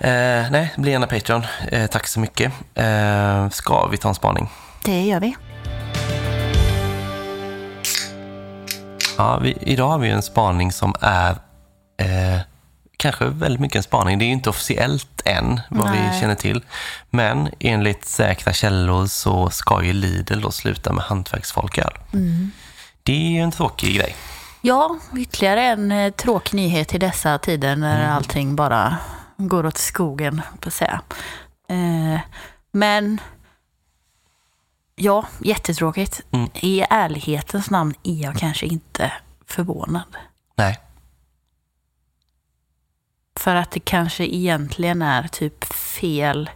Eh, 0.02 0.50
nej, 0.50 0.74
bli 0.76 0.90
gärna 0.90 1.06
Patreon. 1.06 1.46
Eh, 1.68 1.86
tack 1.86 2.06
så 2.06 2.20
mycket. 2.20 2.52
Eh, 2.74 3.48
ska 3.48 3.86
vi 3.86 3.96
ta 3.96 4.08
en 4.08 4.14
spaning? 4.14 4.48
det 4.84 5.02
gör 5.02 5.20
vi. 5.20 5.36
Ja, 9.20 9.38
vi, 9.38 9.56
idag 9.60 9.88
har 9.88 9.98
vi 9.98 10.10
en 10.10 10.22
spaning 10.22 10.72
som 10.72 10.94
är 11.00 11.30
eh, 11.98 12.40
kanske 12.96 13.24
väldigt 13.24 13.60
mycket 13.60 13.76
en 13.76 13.82
spaning. 13.82 14.18
Det 14.18 14.24
är 14.24 14.26
ju 14.26 14.32
inte 14.32 14.50
officiellt 14.50 15.22
än, 15.24 15.60
vad 15.70 15.90
vi 15.92 15.98
Nej. 15.98 16.20
känner 16.20 16.34
till. 16.34 16.64
Men 17.10 17.48
enligt 17.58 18.04
säkra 18.04 18.52
källor 18.52 19.06
så 19.06 19.50
ska 19.50 19.82
ju 19.82 19.92
Lidl 19.92 20.40
då 20.40 20.50
sluta 20.50 20.92
med 20.92 21.04
hantverksfolköl. 21.04 21.92
Det 23.02 23.12
är 23.12 23.30
ju 23.30 23.38
en 23.40 23.50
tråkig 23.50 23.96
grej. 23.96 24.14
Ja, 24.60 24.98
ytterligare 25.18 25.62
en 25.62 25.92
eh, 25.92 26.12
tråkig 26.12 26.54
nyhet 26.54 26.94
i 26.94 26.98
dessa 26.98 27.38
tider 27.38 27.76
när 27.76 28.00
Mm. 28.04 28.16
allting 28.16 28.56
bara 28.56 28.96
går 29.36 29.66
åt 29.66 29.78
skogen, 29.78 30.42
på 30.60 30.68
att 30.68 30.74
säga. 30.74 31.00
Eh, 31.68 32.20
men 32.72 33.20
ja, 35.00 35.26
jättetråkigt. 35.40 36.20
Mm. 36.30 36.50
I 36.54 36.80
ärlighetens 36.90 37.70
namn 37.70 37.94
är 38.02 38.22
jag 38.22 38.36
kanske 38.36 38.66
inte 38.66 39.12
förvånad. 39.46 40.16
Nej, 40.54 40.80
För 43.36 43.54
att 43.54 43.70
det 43.70 43.80
kanske 43.80 44.24
egentligen 44.24 45.02
är 45.02 45.28
typ 45.28 45.64
fel 45.64 46.50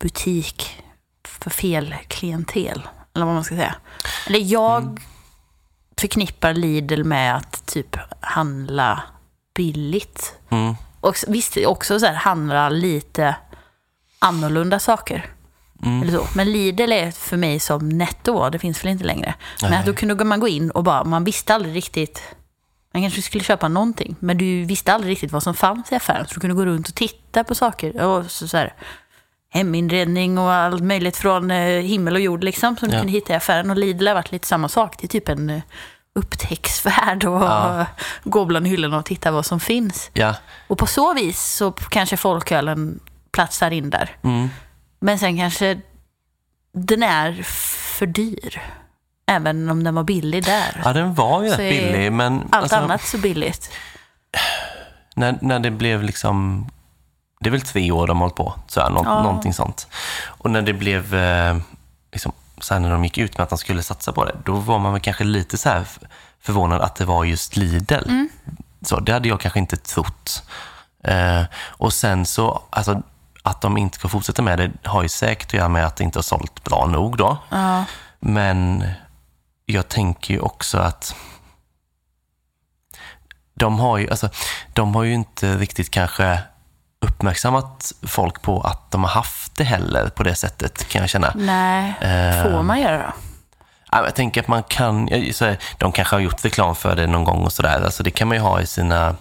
butik 0.00 0.82
för 1.24 1.50
fel 1.50 1.94
klientel. 2.08 2.88
Eller 3.14 3.26
vad 3.26 3.34
man 3.34 3.44
ska 3.44 3.54
säga. 3.54 3.74
Eller 4.26 4.38
jag 4.38 5.00
förknippar 6.00 6.54
Lidl 6.54 7.04
med 7.04 7.36
att 7.36 7.66
typ 7.66 7.96
handla 8.20 9.02
billigt. 9.54 10.34
mm. 10.48 10.74
Och 11.00 11.16
visst, 11.28 11.56
också 11.66 12.00
så 12.00 12.06
här, 12.06 12.14
handla 12.14 12.68
lite 12.68 13.36
annorlunda 14.18 14.78
saker. 14.78 15.37
Mm. 15.82 16.02
Eller 16.02 16.12
så. 16.12 16.26
Men 16.34 16.52
Lidl 16.52 16.92
är 16.92 17.10
för 17.10 17.36
mig 17.36 17.60
som 17.60 17.88
netto, 17.88 18.50
det 18.50 18.58
finns 18.58 18.84
väl 18.84 18.90
inte 18.92 19.04
längre. 19.04 19.34
Men 19.62 19.70
Nej. 19.70 19.80
att 19.80 19.86
då 19.86 19.94
kunde 19.94 20.24
man 20.24 20.40
gå 20.40 20.48
in 20.48 20.70
och 20.70 20.84
bara, 20.84 21.04
man 21.04 21.24
visste 21.24 21.54
aldrig 21.54 21.76
riktigt. 21.76 22.22
Man 22.94 23.02
kanske 23.02 23.22
skulle 23.22 23.44
köpa 23.44 23.68
någonting, 23.68 24.16
men 24.20 24.38
du 24.38 24.64
visste 24.64 24.92
aldrig 24.92 25.10
riktigt 25.10 25.32
vad 25.32 25.42
som 25.42 25.54
fanns 25.54 25.92
i 25.92 25.94
affären. 25.94 26.26
Så 26.26 26.34
du 26.34 26.40
kunde 26.40 26.56
gå 26.56 26.64
runt 26.64 26.88
och 26.88 26.94
titta 26.94 27.44
på 27.44 27.54
saker. 27.54 28.00
Och 28.02 28.30
så, 28.30 28.48
så 28.48 28.56
här, 28.56 28.74
heminredning 29.50 30.38
och 30.38 30.52
allt 30.52 30.82
möjligt 30.82 31.16
från 31.16 31.50
eh, 31.50 31.80
himmel 31.82 32.14
och 32.14 32.20
jord 32.20 32.44
liksom, 32.44 32.76
som 32.76 32.88
du 32.88 32.94
Ja. 32.94 33.00
kunde 33.00 33.12
hitta 33.12 33.32
i 33.32 33.36
affären. 33.36 33.70
Och 33.70 33.76
Lidl 33.76 34.06
har 34.06 34.14
varit 34.14 34.32
lite 34.32 34.46
samma 34.46 34.68
sak. 34.68 34.94
Det 35.00 35.06
är 35.06 35.08
typ 35.08 35.28
en 35.28 35.50
eh, 35.50 35.60
upptäcktsfärd 36.14 37.24
och 37.24 37.42
Ja. 37.42 37.86
gå 38.24 38.44
bland 38.44 38.66
hyllorna 38.66 38.98
och 38.98 39.04
titta 39.04 39.30
vad 39.30 39.46
som 39.46 39.60
finns. 39.60 40.10
ja. 40.12 40.34
Och 40.66 40.78
på 40.78 40.86
så 40.86 41.14
vis 41.14 41.40
så 41.56 41.72
kanske 41.72 42.16
folkölen 42.16 43.00
platsar 43.32 43.70
in 43.70 43.90
där. 43.90 44.10
Mm. 44.22 44.48
Men 45.00 45.18
sen 45.18 45.36
kanske 45.38 45.80
den 46.72 47.02
är 47.02 47.42
för 47.98 48.06
dyr. 48.06 48.62
Även 49.26 49.70
om 49.70 49.84
den 49.84 49.94
var 49.94 50.02
billig 50.04 50.44
där. 50.44 50.80
ja, 50.84 50.92
den 50.92 51.14
var 51.14 51.42
ju 51.42 51.48
rätt 51.48 51.56
billig, 51.58 52.12
men 52.12 52.40
Allt 52.50 52.54
alltså, 52.54 52.76
annat 52.76 53.02
så 53.02 53.18
billigt. 53.18 53.70
när, 55.14 55.38
när 55.40 55.58
det 55.58 55.70
blev 55.70 56.02
liksom... 56.02 56.68
Det 57.40 57.48
är 57.48 57.50
väl 57.50 57.60
tre 57.60 57.90
år 57.92 58.06
de 58.06 58.16
har 58.16 58.24
hållit 58.24 58.36
på, 58.36 58.54
så 58.66 58.80
här, 58.80 58.90
nå, 58.90 59.02
Ja. 59.04 59.22
någonting 59.22 59.54
sånt. 59.54 59.86
Och 60.26 60.50
när 60.50 60.62
det 60.62 60.72
blev, 60.72 61.14
eh, 61.14 61.56
liksom, 62.12 62.32
så 62.60 62.74
här, 62.74 62.80
när 62.80 62.90
de 62.90 63.04
gick 63.04 63.18
ut 63.18 63.38
med 63.38 63.44
att 63.44 63.50
de 63.50 63.58
skulle 63.58 63.82
satsa 63.82 64.12
på 64.12 64.24
det, 64.24 64.36
då 64.44 64.52
var 64.54 64.78
man 64.78 64.92
väl 64.92 65.00
kanske 65.02 65.24
lite 65.24 65.58
så 65.58 65.68
här 65.68 65.84
förvånad 66.40 66.80
att 66.80 66.94
det 66.96 67.04
var 67.04 67.24
just 67.24 67.56
Lidl. 67.56 67.94
Mm. 67.94 68.28
Så, 68.82 69.00
det 69.00 69.12
hade 69.12 69.28
jag 69.28 69.40
kanske 69.40 69.58
inte 69.58 69.76
trott. 69.76 70.42
Eh, 71.04 71.42
och 71.66 71.92
sen 71.92 72.26
så, 72.26 72.62
alltså, 72.70 73.02
att 73.48 73.60
de 73.60 73.76
inte 73.76 73.98
ska 73.98 74.08
fortsätta 74.08 74.42
med 74.42 74.58
det 74.58 74.70
har 74.88 75.02
ju 75.02 75.08
säkert 75.08 75.46
att 75.48 75.52
göra 75.54 75.68
med 75.68 75.86
att 75.86 75.96
det 75.96 76.04
inte 76.04 76.18
har 76.18 76.22
sålt 76.22 76.64
bra 76.64 76.86
nog 76.86 77.16
då. 77.16 77.38
Ja. 77.48 77.84
Men 78.20 78.84
jag 79.66 79.88
tänker 79.88 80.34
ju 80.34 80.40
också 80.40 80.78
att 80.78 81.14
de 83.54 83.80
har 83.80 83.98
ju, 83.98 84.10
alltså, 84.10 84.28
de 84.72 84.94
har 84.94 85.02
ju 85.02 85.14
inte 85.14 85.56
riktigt 85.56 85.90
kanske 85.90 86.40
uppmärksammat 87.00 87.92
folk 88.02 88.42
på 88.42 88.60
att 88.60 88.90
de 88.90 89.04
har 89.04 89.10
haft 89.10 89.54
det 89.56 89.64
heller 89.64 90.08
på 90.08 90.22
det 90.22 90.34
sättet 90.34 90.88
kan 90.88 91.00
jag 91.00 91.10
känna. 91.10 91.32
Nej, 91.34 91.94
Eh. 92.00 92.42
får 92.42 92.62
man 92.62 92.80
göra 92.80 92.98
då? 92.98 93.12
Jag 93.92 94.14
tänker 94.14 94.40
att 94.40 94.48
man 94.48 94.62
kan, 94.62 95.08
ja, 95.08 95.32
så 95.32 95.44
här, 95.44 95.58
de 95.78 95.92
kanske 95.92 96.14
har 96.16 96.20
gjort 96.20 96.44
reklam 96.44 96.74
för 96.74 96.96
det 96.96 97.06
någon 97.06 97.24
gång 97.24 97.44
och 97.44 97.52
sådär. 97.52 97.82
Alltså 97.84 98.02
det 98.02 98.10
kan 98.10 98.28
man 98.28 98.36
ju 98.36 98.42
ha 98.42 98.60
i 98.60 98.66
sina, 98.66 99.16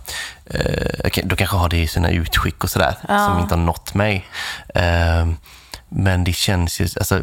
eh, 0.46 1.12
de 1.24 1.36
kanske 1.36 1.56
har 1.56 1.70
det 1.70 1.78
i 1.78 1.88
sina 1.88 2.10
utskick 2.10 2.64
och 2.64 2.70
sådär, 2.70 2.96
Ja. 3.08 3.28
som 3.28 3.40
inte 3.40 3.56
har 3.56 3.62
nått 3.62 3.94
mig. 3.94 4.26
Eh, 4.76 5.28
men 5.90 6.24
det 6.24 6.34
känns 6.34 6.80
ju, 6.82 6.88
alltså, 7.00 7.22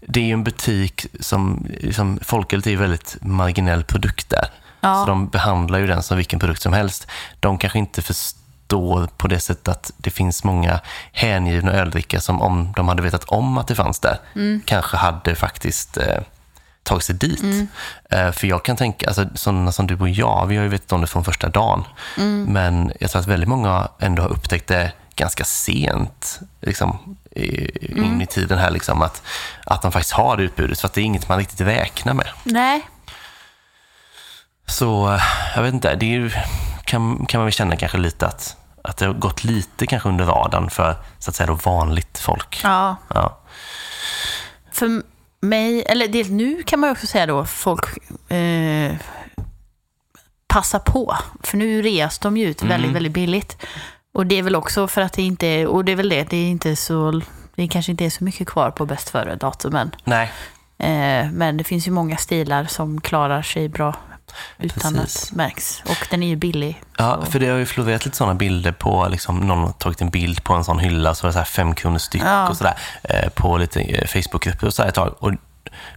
det 0.00 0.20
är 0.20 0.24
ju 0.24 0.32
en 0.32 0.44
butik 0.44 1.06
som, 1.20 1.66
som 1.92 2.18
Folköl 2.22 2.68
är 2.68 2.76
väldigt 2.76 3.16
marginell 3.20 3.84
produkt 3.84 4.30
där. 4.30 4.46
Ja. 4.80 4.94
Så 5.00 5.06
de 5.06 5.28
behandlar 5.28 5.78
ju 5.78 5.86
den 5.86 6.02
som 6.02 6.16
vilken 6.16 6.38
produkt 6.38 6.62
som 6.62 6.72
helst. 6.72 7.06
De 7.40 7.58
kanske 7.58 7.78
inte 7.78 8.02
förstår 8.02 9.06
på 9.16 9.28
det 9.28 9.40
sättet 9.40 9.68
att 9.68 9.90
det 9.96 10.10
finns 10.10 10.44
många 10.44 10.80
hängivna 11.12 11.72
öldrickare 11.72 12.20
som 12.20 12.42
om 12.42 12.72
de 12.76 12.88
hade 12.88 13.02
vetat 13.02 13.24
om 13.24 13.58
att 13.58 13.68
det 13.68 13.74
fanns 13.74 14.00
där, 14.00 14.18
kanske 14.64 14.96
hade 14.96 15.34
faktiskt 15.34 15.96
eh, 15.96 16.18
tagit 16.82 17.04
sig 17.04 17.14
dit. 17.14 17.42
Eh, 18.10 18.30
för 18.32 18.46
jag 18.46 18.64
kan 18.64 18.76
tänka, 18.76 19.06
alltså, 19.06 19.26
sådana 19.34 19.72
som 19.72 19.86
du 19.86 19.96
och 19.98 20.08
jag, 20.08 20.46
vi 20.46 20.56
har 20.56 20.62
ju 20.62 20.68
vetat 20.68 20.92
om 20.92 21.00
det 21.00 21.06
från 21.06 21.24
första 21.24 21.48
dagen. 21.48 21.84
Men 22.46 22.92
jag 23.00 23.10
tror 23.10 23.20
att 23.20 23.26
väldigt 23.28 23.48
många 23.48 23.88
ändå 23.98 24.22
har 24.22 24.28
upptäckt 24.28 24.68
det 24.68 24.92
ganska 25.16 25.44
sent 25.44 26.40
liksom, 26.60 27.16
i- 27.30 27.92
in 27.98 28.20
i 28.20 28.26
tiden 28.26 28.58
här, 28.58 28.70
liksom, 28.70 29.02
att, 29.02 29.22
att 29.66 29.82
de 29.82 29.92
faktiskt 29.92 30.12
har 30.14 30.36
det 30.36 30.42
utbudet. 30.42 30.80
För 30.80 30.86
att 30.88 30.94
det 30.94 31.00
är 31.00 31.04
inget 31.04 31.28
man 31.28 31.38
riktigt 31.38 31.60
räknar 31.60 32.14
med. 32.14 32.28
Nej, 32.44 32.88
Så 34.66 35.18
jag 35.56 35.62
vet 35.62 35.74
inte, 35.74 35.94
det 35.94 36.06
ju, 36.06 36.30
kan, 36.84 37.26
kan 37.26 37.38
man 37.38 37.44
väl 37.46 37.52
känna 37.52 37.76
kanske 37.76 37.98
lite 37.98 38.26
att, 38.26 38.56
att 38.84 38.96
det 38.96 39.06
har 39.06 39.12
gått 39.14 39.44
lite 39.44 39.86
kanske 39.86 40.08
under 40.08 40.24
radarn 40.24 40.70
för 40.70 40.96
så 41.18 41.30
att 41.30 41.34
säga 41.36 41.46
då 41.46 41.54
vanligt 41.54 42.18
folk. 42.18 42.60
Ja, 42.64 42.96
Ja. 43.14 43.38
för 44.72 45.02
mig, 45.42 45.82
eller 45.82 46.08
det, 46.08 46.30
nu 46.30 46.62
kan 46.62 46.80
man 46.80 46.88
ju 46.88 46.92
också 46.92 47.06
säga 47.06 47.26
då, 47.26 47.44
folk 47.44 47.84
eh, 48.30 48.96
passar 50.46 50.78
på. 50.78 51.16
För 51.42 51.56
nu 51.56 51.82
reas 51.82 52.18
de 52.18 52.36
ju 52.36 52.46
ut 52.46 52.62
väldigt, 52.62 52.92
väldigt 52.92 53.12
billigt. 53.12 53.56
Och 54.14 54.26
det 54.26 54.38
är 54.38 54.42
väl 54.42 54.56
också 54.56 54.88
för 54.88 55.00
att 55.00 55.12
det 55.12 55.22
inte 55.22 55.46
är, 55.46 55.66
och 55.66 55.84
det 55.84 55.92
är 55.92 55.96
väl 55.96 56.08
det, 56.08 56.30
det 56.30 56.36
är 56.36 56.48
inte 56.48 56.76
så, 56.76 57.22
det 57.54 57.68
kanske 57.68 57.92
inte 57.92 58.04
är 58.04 58.10
så 58.10 58.24
mycket 58.24 58.48
kvar 58.48 58.70
på 58.70 58.86
bäst 58.86 59.10
före-datumen. 59.10 59.90
Nej, 60.04 60.30
Eh, 60.82 61.30
men 61.32 61.56
det 61.56 61.64
finns 61.64 61.86
ju 61.86 61.90
många 61.90 62.16
stilar 62.16 62.64
som 62.64 63.00
klarar 63.00 63.42
sig 63.42 63.68
bra 63.68 63.94
utan 64.58 64.94
Precis. 64.94 65.22
att 65.24 65.30
det 65.30 65.36
märks. 65.36 65.82
Och 65.88 66.06
den 66.10 66.22
är 66.22 66.26
ju 66.28 66.36
billig. 66.36 66.82
Ja, 66.98 67.22
så- 67.24 67.30
för 67.30 67.38
det 67.40 67.46
har 67.48 67.58
ju 67.58 67.66
florerat 67.66 68.04
lite 68.04 68.16
sådana 68.16 68.34
bilder 68.34 68.72
på, 68.72 69.08
liksom, 69.10 69.38
någon 69.40 69.58
har 69.58 69.72
tagit 69.72 70.00
en 70.00 70.10
bild 70.10 70.44
på 70.44 70.54
en 70.54 70.64
sån 70.64 70.78
hylla, 70.78 71.14
så 71.14 71.22
var 71.22 71.28
det 71.28 71.32
så 71.32 71.38
här 71.38 71.44
fem 71.46 71.74
kronor 71.74 71.98
styck 71.98 72.22
Ja. 72.24 72.48
och 72.48 72.56
sådär, 72.56 72.74
eh, 73.02 73.28
på 73.28 73.56
lite 73.58 73.80
eh, 73.80 74.06
Facebookgrupper 74.06 74.66
och 74.66 74.74
så 74.74 74.82
ett 74.82 74.94
tag. 74.94 75.14
Och 75.18 75.32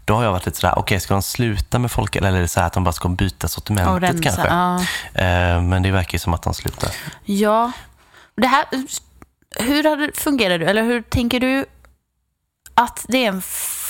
då 0.06 0.16
har 0.16 0.24
jag 0.24 0.32
varit 0.32 0.46
lite 0.46 0.58
sådär, 0.60 0.74
okej, 0.80 1.00
ska 1.00 1.14
de 1.14 1.24
sluta 1.24 1.80
med 1.80 1.92
folk 1.92 2.16
eller 2.16 2.34
är 2.34 2.42
det 2.42 2.48
så 2.48 2.60
här 2.60 2.68
att 2.68 2.74
de 2.74 2.84
bara 2.84 2.92
ska 2.94 3.10
byta 3.10 3.48
sortimentet 3.48 4.10
rensa. 4.10 4.24
kanske? 4.24 4.48
Ja. 4.48 4.76
Eh, 5.26 5.62
men 5.62 5.82
det 5.84 5.92
verkar 5.92 6.14
ju 6.14 6.20
som 6.20 6.34
att 6.34 6.44
de 6.44 6.54
slutar. 6.54 6.90
Ja, 7.26 7.72
det 8.38 8.48
här, 8.48 8.66
hur 9.60 10.12
fungerar 10.20 10.58
du, 10.60 10.66
eller 10.66 10.84
hur 10.84 11.02
tänker 11.02 11.40
du 11.40 11.66
att 12.74 13.06
det 13.10 13.18
är 13.26 13.28
en 13.30 13.42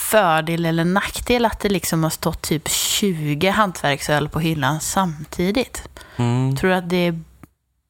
fördel 0.10 0.66
eller 0.66 0.86
nackdel 0.86 1.46
att 1.46 1.60
det 1.60 1.70
liksom 1.70 2.04
har 2.04 2.10
stått 2.10 2.42
typ 2.42 2.70
20 2.70 3.50
hantverksöl 3.50 4.30
på 4.30 4.40
hyllan 4.40 4.80
samtidigt? 4.82 5.88
Mm. 6.16 6.56
Tror 6.56 6.70
du 6.70 6.76
att 6.76 6.90
det 6.90 6.98
är 7.08 7.20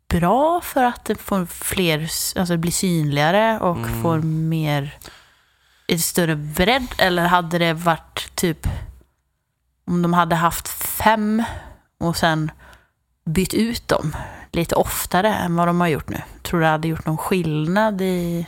bra 0.08 0.62
för 0.62 0.84
att 0.84 1.06
det 1.06 1.16
får 1.16 1.46
fler, 1.46 2.00
alltså 2.40 2.58
blir 2.58 2.72
synligare 2.72 3.60
och 3.60 3.78
Mm. 3.78 4.02
får 4.02 4.20
mer, 4.22 4.98
ett 5.88 6.02
större 6.02 6.36
bredd? 6.36 6.88
Eller 6.98 7.26
hade 7.26 7.58
det 7.58 7.74
varit 7.74 8.36
typ, 8.36 8.68
om 9.88 10.02
de 10.02 10.14
hade 10.14 10.36
haft 10.36 10.68
fem 10.68 11.44
och 12.00 12.18
sen 12.18 12.52
bytt 13.26 13.54
ut 13.54 13.88
dem 13.88 14.16
lite 14.52 14.76
oftare 14.76 15.34
än 15.34 15.56
vad 15.56 15.68
de 15.68 15.80
har 15.82 15.88
gjort 15.88 16.10
nu? 16.10 16.22
Tror 16.44 16.60
du 16.60 16.66
det 16.66 16.72
hade 16.72 16.88
gjort 16.88 17.06
någon 17.06 17.18
skillnad 17.18 18.02
i... 18.02 18.46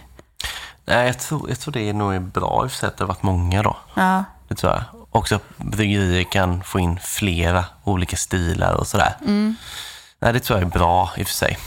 Nej, 0.88 1.08
jag 1.08 1.20
tror, 1.20 1.50
jag 1.50 1.60
tror 1.60 1.72
det 1.72 1.90
är 1.90 1.94
nog 1.94 2.22
bra 2.22 2.66
i 2.66 2.68
och 2.68 2.84
att 2.88 2.98
det 2.98 3.04
har 3.04 3.08
varit 3.08 3.24
många 3.24 3.64
då. 3.64 3.78
Ja, 3.94 4.24
Det 4.48 4.56
tror 4.56 4.72
jag. 4.72 4.84
Också 5.12 5.36
att 5.36 5.58
bryggerier 5.58 6.24
kan 6.24 6.64
få 6.64 6.80
in 6.80 7.00
flera 7.04 7.66
olika 7.84 8.16
stilar 8.18 8.74
och 8.74 8.88
sådär. 8.88 9.16
Mm. 9.22 9.56
Nej, 10.20 10.34
det 10.34 10.40
tror 10.40 10.60
jag 10.60 10.68
är 10.68 10.72
bra 10.72 11.12
i 11.18 11.24
och 11.24 11.28
för 11.28 11.34
sig. 11.34 11.58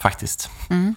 Faktiskt. 0.00 0.50
Mm. 0.70 0.94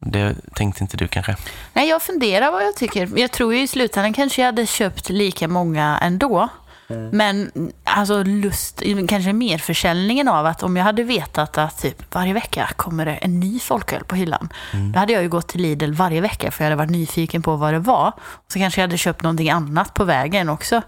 Det 0.00 0.34
tänkte 0.54 0.84
inte 0.84 0.96
du 0.96 1.08
kanske? 1.08 1.36
Nej, 1.72 1.88
jag 1.88 2.02
funderar 2.02 2.50
vad 2.50 2.64
jag 2.64 2.76
tycker. 2.76 3.18
Jag 3.18 3.30
tror 3.32 3.54
ju 3.54 3.62
i 3.62 3.68
slutändan 3.68 4.12
kanske 4.12 4.42
jag 4.42 4.46
hade 4.46 4.66
köpt 4.66 5.08
lika 5.08 5.48
många 5.48 5.98
ändå. 6.02 6.48
Men 7.12 7.50
alltså 7.84 8.22
lust, 8.22 8.82
kanske 9.08 9.32
mer 9.32 9.58
försäljningen 9.58 10.28
av 10.28 10.46
att 10.46 10.62
om 10.62 10.76
jag 10.76 10.84
hade 10.84 11.02
vetat 11.02 11.58
att 11.58 11.78
typ 11.82 12.14
varje 12.14 12.32
vecka 12.32 12.68
kommer 12.76 13.06
det 13.06 13.12
en 13.14 13.40
ny 13.40 13.58
folköl 13.60 14.04
på 14.04 14.14
hyllan. 14.14 14.48
Då 14.92 14.98
hade 14.98 15.12
jag 15.12 15.22
ju 15.22 15.28
gått 15.28 15.48
till 15.48 15.62
Lidl 15.62 15.92
varje 15.92 16.20
vecka 16.20 16.50
för 16.50 16.64
jag 16.64 16.70
hade 16.70 16.76
varit 16.76 16.90
nyfiken 16.90 17.42
på 17.42 17.56
vad 17.56 17.72
det 17.72 17.78
var. 17.78 18.12
Så 18.52 18.58
kanske 18.58 18.80
jag 18.80 18.88
hade 18.88 18.98
köpt 18.98 19.22
någonting 19.22 19.50
annat 19.50 19.94
på 19.94 20.04
vägen 20.04 20.48
också. 20.48 20.82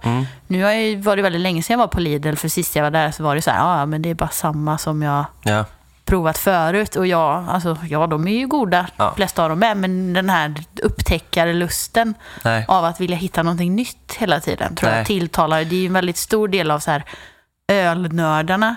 Nu 0.47 0.63
har 0.63 0.71
jag 0.71 0.83
ju 0.83 0.97
varit 1.01 1.25
väldigt 1.25 1.41
länge 1.43 1.63
sedan 1.63 1.75
jag 1.75 1.79
var 1.79 1.87
på 1.87 2.01
Lidl 2.01 2.35
för 2.35 2.49
sist 2.49 2.77
jag 2.77 2.83
var 2.83 2.91
där 2.91 3.11
så 3.11 3.23
var 3.23 3.35
det 3.35 3.43
så 3.43 3.51
här, 3.51 3.79
ja 3.79 3.87
men 3.87 4.03
det 4.03 4.11
är 4.11 4.15
bara 4.15 4.29
samma 4.29 4.79
som 4.79 5.03
jag 5.03 5.25
Ja. 5.43 5.65
Provat 6.13 6.39
förut. 6.39 6.97
Och 6.97 7.07
ja, 7.07 7.45
alltså, 7.49 7.79
ja, 7.89 8.07
de 8.07 8.29
är 8.29 8.39
ju 8.39 8.47
goda, 8.47 8.87
Ja. 8.97 9.13
flesta 9.17 9.43
av 9.43 9.49
dem 9.49 9.63
är. 9.63 9.75
Men 9.75 10.13
den 10.13 10.31
här 10.31 10.55
upptäckarlusten 10.83 12.15
Nej. 12.45 12.65
av 12.69 12.85
att 12.85 13.01
vilja 13.01 13.17
hitta 13.17 13.43
någonting 13.43 13.75
nytt 13.77 14.15
hela 14.19 14.41
tiden 14.41 14.75
tror 14.75 14.91
Nej. 14.91 14.99
jag 14.99 15.07
tilltalar. 15.07 15.65
Det 15.65 15.77
är 15.77 15.81
ju 15.81 15.87
en 15.87 15.93
väldigt 15.93 16.17
stor 16.17 16.49
del 16.49 16.71
av 16.71 16.79
så 16.79 16.91
här 16.91 17.05
ölnördarna 17.69 18.77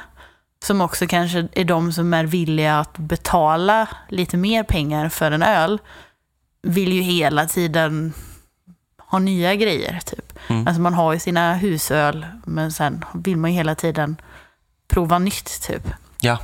som 0.65 0.81
också 0.81 1.07
kanske 1.07 1.47
är 1.51 1.63
de 1.65 1.93
som 1.93 2.13
är 2.13 2.23
villiga 2.23 2.79
att 2.79 2.97
betala 2.97 3.87
lite 4.09 4.37
mer 4.37 4.63
pengar 4.63 5.09
för 5.09 5.31
en 5.31 5.43
öl. 5.43 5.79
Vill 6.61 6.93
ju 6.93 7.01
hela 7.01 7.45
tiden 7.45 8.13
ha 8.97 9.19
nya 9.19 9.55
grejer. 9.55 9.99
Typ. 10.05 10.39
Mm. 10.47 10.67
Alltså 10.67 10.81
man 10.81 10.93
har 10.93 11.13
ju 11.13 11.19
sina 11.19 11.53
husöl 11.53 12.25
men 12.45 12.71
sen 12.71 13.05
vill 13.13 13.37
man 13.37 13.51
ju 13.51 13.57
hela 13.57 13.75
tiden 13.75 14.17
prova 14.87 15.19
nytt. 15.19 15.61
typ. 15.67 15.87
Ja, 16.19 16.37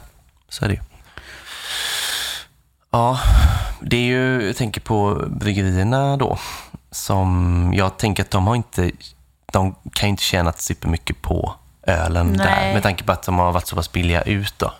så 0.51 0.65
är 0.65 0.69
det 0.69 0.75
ju. 0.75 0.81
Ja, 2.91 3.19
det 3.81 3.97
är 3.97 4.01
ju, 4.01 4.47
jag 4.47 4.55
tänker 4.55 4.81
på 4.81 5.23
bryggerierna 5.27 6.17
då, 6.17 6.37
som 6.91 7.71
jag 7.75 7.97
tänker 7.97 8.23
att 8.23 8.31
de 8.31 8.47
har 8.47 8.55
inte, 8.55 8.91
de 9.51 9.75
kan 9.93 10.07
ju 10.07 10.09
inte 10.09 10.23
tjäna 10.23 10.53
supermycket 10.53 11.21
på 11.21 11.55
ölen 11.87 12.27
Nej. 12.27 12.37
där, 12.47 12.73
med 12.73 12.83
tanke 12.83 13.03
på 13.03 13.11
att 13.11 13.23
de 13.23 13.39
har 13.39 13.51
varit 13.51 13.67
så 13.67 13.75
pass 13.75 13.91
billiga 13.91 14.21
ut 14.21 14.53
då. 14.57 14.73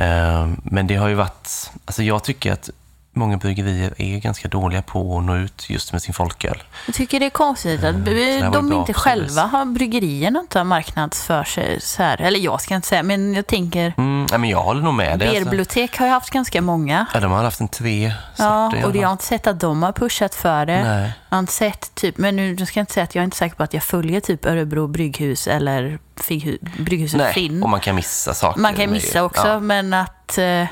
Eh, 0.00 0.48
Men 0.62 0.86
det 0.86 0.96
har 0.96 1.08
ju 1.08 1.14
varit, 1.14 1.70
alltså 1.84 2.02
jag 2.02 2.24
tycker 2.24 2.52
att 2.52 2.70
många 3.14 3.36
bryggerier 3.36 3.94
är 3.98 4.18
ganska 4.18 4.48
dåliga 4.48 4.82
på 4.82 5.18
att 5.18 5.24
nå 5.24 5.36
ut 5.36 5.70
just 5.70 5.92
med 5.92 6.02
sin 6.02 6.14
folköl. 6.14 6.62
Jag 6.86 6.94
tycker 6.94 7.20
det 7.20 7.26
är 7.26 7.30
konstigt 7.30 7.84
att 7.84 7.94
Mm, 7.94 8.52
de 8.52 8.72
inte 8.72 8.92
själva 8.92 9.42
har, 9.42 9.64
bryggerierna 9.64 10.40
inte 10.40 10.58
har 10.58 10.64
marknadsför 10.64 11.44
sig 11.44 11.80
så 11.80 12.02
här. 12.02 12.20
Eller 12.20 12.38
jag 12.40 12.60
ska 12.60 12.74
inte 12.74 12.88
säga, 12.88 13.02
men 13.02 13.34
jag 13.34 13.46
tänker, 13.46 13.94
Mm, 13.96 14.26
nej, 14.30 14.38
men 14.38 14.50
jag 14.50 14.62
håller 14.62 14.82
nog 14.82 14.94
med 14.94 15.18
dig. 15.18 15.28
Alltså. 15.28 15.44
Berbibliotek 15.44 15.98
har 15.98 16.06
ju 16.06 16.12
haft 16.12 16.30
ganska 16.30 16.62
många. 16.62 17.06
Ja, 17.14 17.20
de 17.20 17.32
har 17.32 17.44
haft 17.44 17.60
en 17.60 17.68
tre 17.68 18.12
Ja, 18.36 18.72
och 18.84 18.96
jag 18.96 19.06
har 19.08 19.12
inte 19.12 19.24
sett 19.24 19.46
att 19.46 19.60
de 19.60 19.82
har 19.82 19.92
pushat 19.92 20.34
för 20.34 20.66
det. 20.66 20.82
Nej. 20.84 21.12
Jag 21.28 21.36
har 21.36 21.38
inte 21.38 21.52
sett 21.52 21.94
typ, 21.94 22.18
men 22.18 22.36
nu 22.36 22.66
ska 22.66 22.78
jag 22.78 22.82
inte 22.82 22.92
säga 22.92 23.04
att 23.04 23.14
jag 23.14 23.22
är 23.22 23.24
inte 23.24 23.36
säker 23.36 23.56
på 23.56 23.62
att 23.62 23.74
jag 23.74 23.82
följer 23.82 24.20
typ 24.20 24.46
Örebro 24.46 24.86
brygghus 24.86 25.46
eller 25.46 25.98
Figghu- 26.16 26.82
Brygghuset 26.82 27.18
Nej, 27.18 27.32
Frinn. 27.32 27.62
och 27.62 27.68
man 27.68 27.80
kan 27.80 27.94
missa 27.94 28.34
saker. 28.34 28.60
Man 28.60 28.74
kan 28.74 28.90
missa 28.90 29.22
också, 29.24 29.46
Ja. 29.48 29.60
men 29.60 29.94
att, 29.94 30.38
eh, 30.38 30.64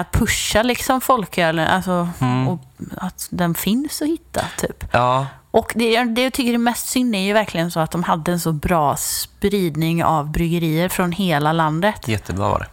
att 0.00 0.12
pusha 0.12 0.62
liksom 0.62 1.00
folkölen, 1.00 1.68
alltså, 1.68 2.08
Mm. 2.20 2.48
och 2.48 2.58
att 2.96 3.26
den 3.30 3.54
finns 3.54 4.02
att 4.02 4.08
hitta 4.08 4.44
typ. 4.58 4.84
ja, 4.92 5.26
Och 5.50 5.72
det, 5.74 6.04
det 6.04 6.22
jag 6.22 6.32
tycker 6.32 6.54
är 6.54 6.58
mest 6.58 6.86
synd 6.88 7.14
är 7.14 7.18
ju 7.18 7.32
verkligen 7.32 7.70
så 7.70 7.80
att 7.80 7.90
de 7.90 8.02
hade 8.02 8.32
en 8.32 8.40
så 8.40 8.52
bra 8.52 8.96
spridning 8.96 10.04
av 10.04 10.30
bryggerier 10.32 10.88
från 10.88 11.12
hela 11.12 11.52
landet. 11.52 12.08
jättebra 12.08 12.48
var 12.48 12.58
det. 12.60 12.66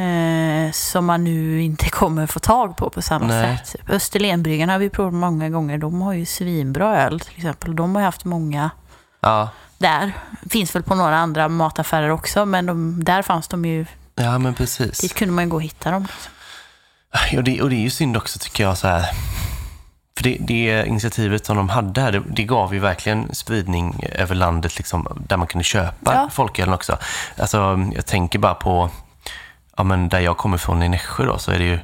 Eh, 0.00 0.72
som 0.72 1.04
man 1.06 1.24
nu 1.24 1.62
inte 1.62 1.90
kommer 1.90 2.26
få 2.26 2.38
tag 2.40 2.76
på 2.76 2.90
på 2.90 3.02
samma 3.02 3.26
Nej. 3.26 3.58
sätt. 3.58 3.72
Typ. 3.80 3.90
Österlenbryggarna 3.90 4.72
har 4.72 4.78
vi 4.78 4.90
provat 4.90 5.14
många 5.14 5.50
gånger. 5.50 5.78
De 5.78 6.02
har 6.02 6.12
ju 6.12 6.26
svinbra 6.26 7.02
öl 7.02 7.20
till 7.20 7.36
exempel. 7.36 7.76
De 7.76 7.94
har 7.94 8.02
ju 8.02 8.04
haft 8.04 8.24
många 8.24 8.70
Ja, 9.20 9.48
där. 9.78 10.12
Finns 10.50 10.74
väl 10.74 10.82
på 10.82 10.94
några 10.94 11.16
andra 11.18 11.48
mataffärer 11.48 12.08
också, 12.08 12.46
men 12.46 12.66
de, 12.66 13.04
där 13.04 13.22
fanns 13.22 13.48
de 13.48 13.64
ju. 13.64 13.86
ja 14.14 14.38
men 14.38 14.54
precis. 14.54 14.98
Dit 14.98 15.14
kunde 15.14 15.34
man 15.34 15.44
ju 15.44 15.50
gå 15.50 15.56
och 15.56 15.62
hitta 15.62 15.90
dem. 15.90 16.02
Liksom. 16.02 16.32
Och 17.36 17.44
det, 17.44 17.62
och 17.62 17.70
det 17.70 17.76
är 17.76 17.80
ju 17.80 17.90
synd 17.90 18.16
också 18.16 18.38
tycker 18.38 18.64
jag 18.64 18.78
så 18.78 18.88
här. 18.88 19.10
För 20.16 20.24
det, 20.24 20.36
det 20.40 20.86
initiativet 20.86 21.46
som 21.46 21.56
de 21.56 21.68
hade 21.68 22.00
här, 22.00 22.12
det, 22.12 22.22
det 22.30 22.44
gav 22.44 22.74
ju 22.74 22.80
verkligen 22.80 23.34
spridning 23.34 24.04
över 24.12 24.34
landet 24.34 24.76
liksom, 24.76 25.24
där 25.28 25.36
man 25.36 25.46
kunde 25.46 25.64
köpa 25.64 26.14
Ja. 26.14 26.28
folkölen 26.32 26.74
också. 26.74 26.98
Alltså, 27.38 27.80
jag 27.94 28.06
tänker 28.06 28.38
bara 28.38 28.54
på, 28.54 28.90
ja 29.76 29.82
men 29.84 30.08
där 30.08 30.20
jag 30.20 30.36
kommer 30.36 30.56
ifrån 30.56 30.82
i 30.82 30.88
Nässjö 30.88 31.24
då, 31.26 31.38
så 31.38 31.50
är 31.50 31.58
det 31.58 31.64
ju, 31.64 31.78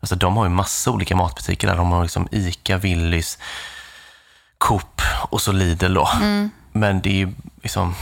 alltså 0.00 0.14
de 0.16 0.36
har 0.36 0.44
ju 0.44 0.50
massa 0.50 0.90
olika 0.90 1.16
matbutiker 1.16 1.68
där. 1.68 1.76
De 1.76 1.90
har 1.92 2.02
liksom 2.02 2.28
Ica, 2.30 2.76
Willys, 2.78 3.38
Coop 4.58 5.02
och 5.30 5.40
så 5.42 5.52
Lidl 5.52 5.94
då. 5.94 6.08
Men 6.72 7.00
det 7.00 7.08
är 7.10 7.14
ju 7.26 7.32
liksom, 7.62 7.94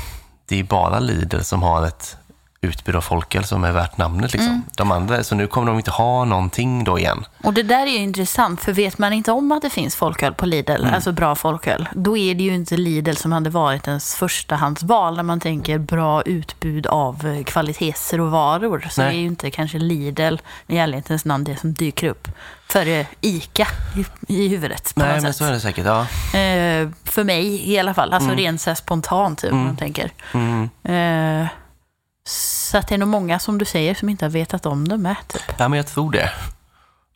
det 0.47 0.59
är 0.59 0.63
bara 0.65 0.99
Lidl 0.99 1.41
som 1.41 1.63
har 1.63 1.87
ett 1.87 2.17
utbud 2.65 2.97
av 2.97 3.01
folköl 3.01 3.45
som 3.45 3.65
är 3.65 3.73
värt 3.73 3.99
namnet. 3.99 4.33
Liksom. 4.33 4.63
De 4.77 4.93
andra, 4.93 5.25
så 5.25 5.35
nu 5.35 5.47
kommer 5.47 5.67
de 5.67 5.77
inte 5.77 5.91
ha 5.91 6.25
någonting 6.25 6.85
då 6.85 6.99
igen. 6.99 7.25
Och 7.43 7.55
det 7.55 7.63
där 7.63 7.87
är 7.87 7.91
ju 7.91 7.97
intressant, 7.99 8.61
för 8.61 8.73
vet 8.73 8.99
man 8.99 9.13
inte 9.13 9.33
om 9.33 9.53
att 9.53 9.63
det 9.63 9.71
finns 9.71 9.97
folköl 9.97 10.35
på 10.35 10.47
Lidl, 10.47 10.71
Mm. 10.83 10.95
alltså 10.95 11.13
bra 11.13 11.35
folköl, 11.35 11.89
då 11.95 12.17
är 12.17 12.35
det 12.35 12.43
ju 12.45 12.55
inte 12.55 12.77
Lidl 12.77 13.15
som 13.15 13.33
hade 13.33 13.51
varit 13.51 13.87
ens 13.89 14.15
förstahandsval 14.15 15.17
när 15.17 15.23
man 15.23 15.41
tänker 15.41 15.79
bra 15.79 16.23
utbud 16.23 16.87
av 16.87 17.27
eh, 17.27 17.45
kvalitetsråvaror. 17.45 18.87
Så 18.91 19.01
Nej. 19.03 19.11
det 19.11 19.17
är 19.17 19.21
ju 19.21 19.27
inte 19.27 19.51
kanske 19.51 19.79
Lidl 19.79 20.37
i 20.67 20.77
ärlighetens 20.79 21.25
namn 21.25 21.45
det 21.45 21.57
som 21.57 21.73
dyker 21.75 22.09
upp 22.09 22.29
före 22.69 23.07
ICA 23.21 23.67
i, 23.97 24.33
i 24.35 24.49
huvudet 24.49 24.95
på 24.95 25.01
Nej, 25.01 25.09
något 25.15 25.23
men 25.23 25.33
sätt. 25.33 25.37
så 25.39 25.45
är 25.45 25.53
det 25.53 25.61
säkert. 25.61 25.87
Ja. 25.87 26.01
Eh, 26.39 26.89
för 27.05 27.25
mig 27.25 27.71
i 27.73 27.79
alla 27.79 27.95
fall, 27.95 28.13
alltså 28.13 28.31
rent 28.31 28.61
så 28.61 28.71
här 28.71 28.75
spontant 28.75 29.39
typ, 29.39 29.53
om 29.53 29.65
man 29.65 29.77
tänker. 29.77 30.11
Mm. 30.35 30.63
Eh, 31.43 31.49
så 32.27 32.79
att 32.79 32.89
det 32.89 32.95
är 32.95 32.99
nog 32.99 33.09
många 33.09 33.39
som 33.39 33.59
du 33.59 33.65
säger 33.65 33.95
som 33.95 34.09
inte 34.09 34.25
har 34.25 34.31
vetat 34.31 34.67
om 34.67 34.89
det 34.89 34.97
med. 34.97 35.17
Typ. 35.29 35.43
ja, 35.59 35.69
men 35.69 35.77
jag 35.77 35.87
tror 35.87 36.13
det. 36.13 36.31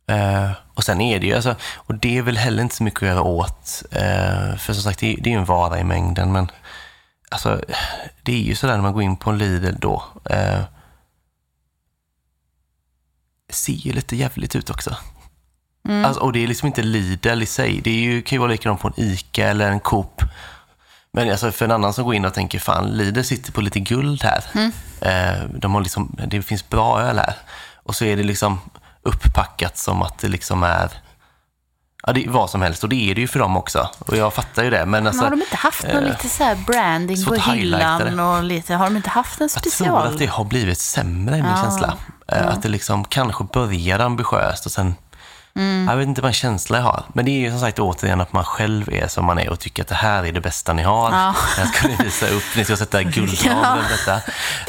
Eh, 0.09 0.51
och 0.75 0.85
sen 0.85 1.01
är 1.01 1.21
det 1.21 1.27
ju, 1.27 1.35
alltså, 1.35 1.57
och 1.75 1.95
det 1.95 2.19
är 2.19 2.23
väl 2.23 2.37
heller 2.37 2.63
inte 2.63 2.75
så 2.75 2.83
mycket 2.83 3.03
att 3.03 3.09
göra 3.09 3.23
åt. 3.23 3.83
Eh, 3.91 4.57
för 4.57 4.73
som 4.73 4.83
sagt, 4.83 4.99
det, 4.99 5.17
det 5.21 5.31
är 5.31 5.33
ju 5.33 5.39
en 5.39 5.45
vara 5.45 5.81
i 5.81 5.85
mängden, 5.85 6.33
men 6.33 6.51
alltså, 7.29 7.61
det 8.23 8.33
är 8.33 8.39
ju 8.39 8.55
sådär 8.55 8.75
när 8.75 8.83
man 8.83 8.93
går 8.93 9.03
in 9.03 9.17
på 9.17 9.31
en 9.31 9.39
Lidl 9.39 9.75
då. 9.79 10.05
Eh, 10.31 10.61
ser 13.51 13.73
ju 13.73 13.93
lite 13.93 14.17
jävligt 14.17 14.57
ut 14.57 14.71
också. 14.71 14.97
Mm. 15.89 16.05
Alltså, 16.05 16.21
och 16.21 16.33
det 16.33 16.45
är 16.45 16.47
liksom 16.47 16.67
inte 16.67 16.83
Lidl 16.83 17.43
i 17.43 17.47
sig. 17.47 17.81
Det 17.85 17.91
är 17.91 18.01
ju, 18.01 18.23
kan 18.23 18.37
ju 18.37 18.41
vara 18.41 18.51
likadant 18.51 18.81
på 18.81 18.89
en 18.89 18.95
ICA 18.97 19.47
eller 19.47 19.71
en 19.71 19.81
Coop. 19.81 20.23
Men 21.13 21.31
alltså 21.31 21.53
för 21.53 21.65
en 21.65 21.71
annan 21.71 21.93
som 21.93 22.05
går 22.05 22.15
in 22.15 22.25
och 22.25 22.35
tänker, 22.35 22.59
fan, 22.59 22.85
Lidl 22.87 23.23
sitter 23.23 23.53
på 23.53 23.61
lite 23.61 23.81
guld 23.81 24.23
här. 24.25 24.45
Mm. 24.55 24.73
Eh, 25.01 25.45
de 25.59 25.75
har 25.75 25.81
liksom, 25.81 26.17
det 26.27 26.43
finns 26.43 26.69
bra 26.69 27.01
öl 27.01 27.19
här. 27.19 27.35
Och 27.75 27.95
så 27.97 28.05
är 28.05 28.17
det 28.17 28.23
liksom 28.23 28.61
upppackat 29.03 29.79
som 29.79 30.03
att 30.03 30.19
det 30.19 30.29
liksom 30.29 30.63
är 30.63 30.91
ja, 32.07 32.13
det 32.13 32.25
är 32.25 32.31
vad 32.31 32.51
som 32.51 32.63
helst. 32.63 32.83
Och 32.83 32.89
det 32.89 33.11
är 33.11 33.15
det 33.15 33.21
ju 33.21 33.29
för 33.29 33.39
dem 33.39 33.57
också. 33.57 33.89
Och 33.99 34.17
jag 34.17 34.35
fattar 34.35 34.65
ju 34.65 34.71
det. 34.71 34.79
Men 34.79 34.91
Men 34.91 35.07
alltså, 35.07 35.23
har 35.23 35.31
de 35.31 35.43
inte 35.43 35.57
haft 35.57 35.83
någon 35.83 35.97
eh, 35.97 36.03
lite 36.11 36.29
så 36.29 36.45
här 36.45 36.57
branding 36.67 37.25
på 37.25 37.35
hyllan 37.35 38.21
och 38.21 38.43
lite, 38.45 38.75
har 38.75 38.85
de 38.85 38.97
inte 38.97 39.11
haft 39.11 39.41
en 39.41 39.49
jag 39.55 39.63
tror 39.63 39.71
special? 39.71 40.07
att 40.07 40.19
det 40.19 40.27
har 40.27 40.45
blivit 40.45 40.79
sämre 40.79 41.37
i 41.37 41.43
min 41.43 41.51
Ja. 41.51 41.63
känsla. 41.63 41.97
Eh, 42.29 42.47
Att 42.49 42.63
det 42.63 42.69
liksom 42.69 43.05
kanske 43.05 43.45
börjar 43.45 43.99
ambitiöst 43.99 44.67
och 44.67 44.73
sen 44.73 44.95
Mm. 45.59 45.89
Jag 45.89 45.97
vet 45.97 46.09
inte 46.09 46.23
vad 46.23 46.35
känsla 46.35 46.77
jag 46.77 46.85
har. 46.85 47.03
Men 47.13 47.25
det 47.25 47.31
är 47.31 47.39
ju 47.41 47.51
som 47.51 47.61
sagt 47.61 47.79
återigen 47.79 48.21
att 48.21 48.33
man 48.33 48.45
själv 48.45 48.89
är 48.93 49.09
som 49.09 49.25
man 49.25 49.39
är 49.39 49.51
och 49.51 49.59
tycker 49.61 49.83
att 49.83 49.89
det 49.89 49.95
här 49.95 50.25
är 50.25 50.33
det 50.33 50.41
bästa 50.41 50.73
ni 50.73 50.83
har. 50.83 51.13
Ja. 51.13 51.35
Det 51.57 51.63
här 51.63 51.69
ska 51.73 51.89
ni 51.89 51.97
visa 52.05 52.27
upp. 52.29 52.43
Ni 52.57 52.65
ska 52.65 52.77
sätta 52.77 53.03
guldram 53.03 53.57
Ja. 53.63 53.77
detta. 53.91 54.21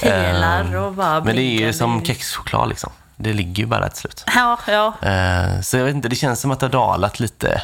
Pilar 0.02 0.74
Eh, 0.74 0.84
och 0.84 0.94
bara 0.94 1.24
Men 1.24 1.36
det 1.36 1.42
är 1.42 1.60
ju 1.66 1.74
som 1.74 2.06
kexchoklad 2.06 2.70
liksom. 2.70 2.92
Det 3.16 3.34
ligger 3.34 3.64
ju 3.64 3.66
bara 3.66 3.80
där 3.80 3.90
till 3.90 3.98
slut. 4.02 4.24
Ja, 4.36 4.60
ja. 4.68 4.94
Eh, 5.08 5.62
Så 5.62 5.78
jag 5.78 5.86
vet 5.86 5.96
inte, 5.96 6.10
det 6.10 6.16
känns 6.16 6.42
som 6.42 6.52
att 6.52 6.60
det 6.60 6.66
har 6.66 6.72
dalat 6.72 7.20
lite 7.20 7.62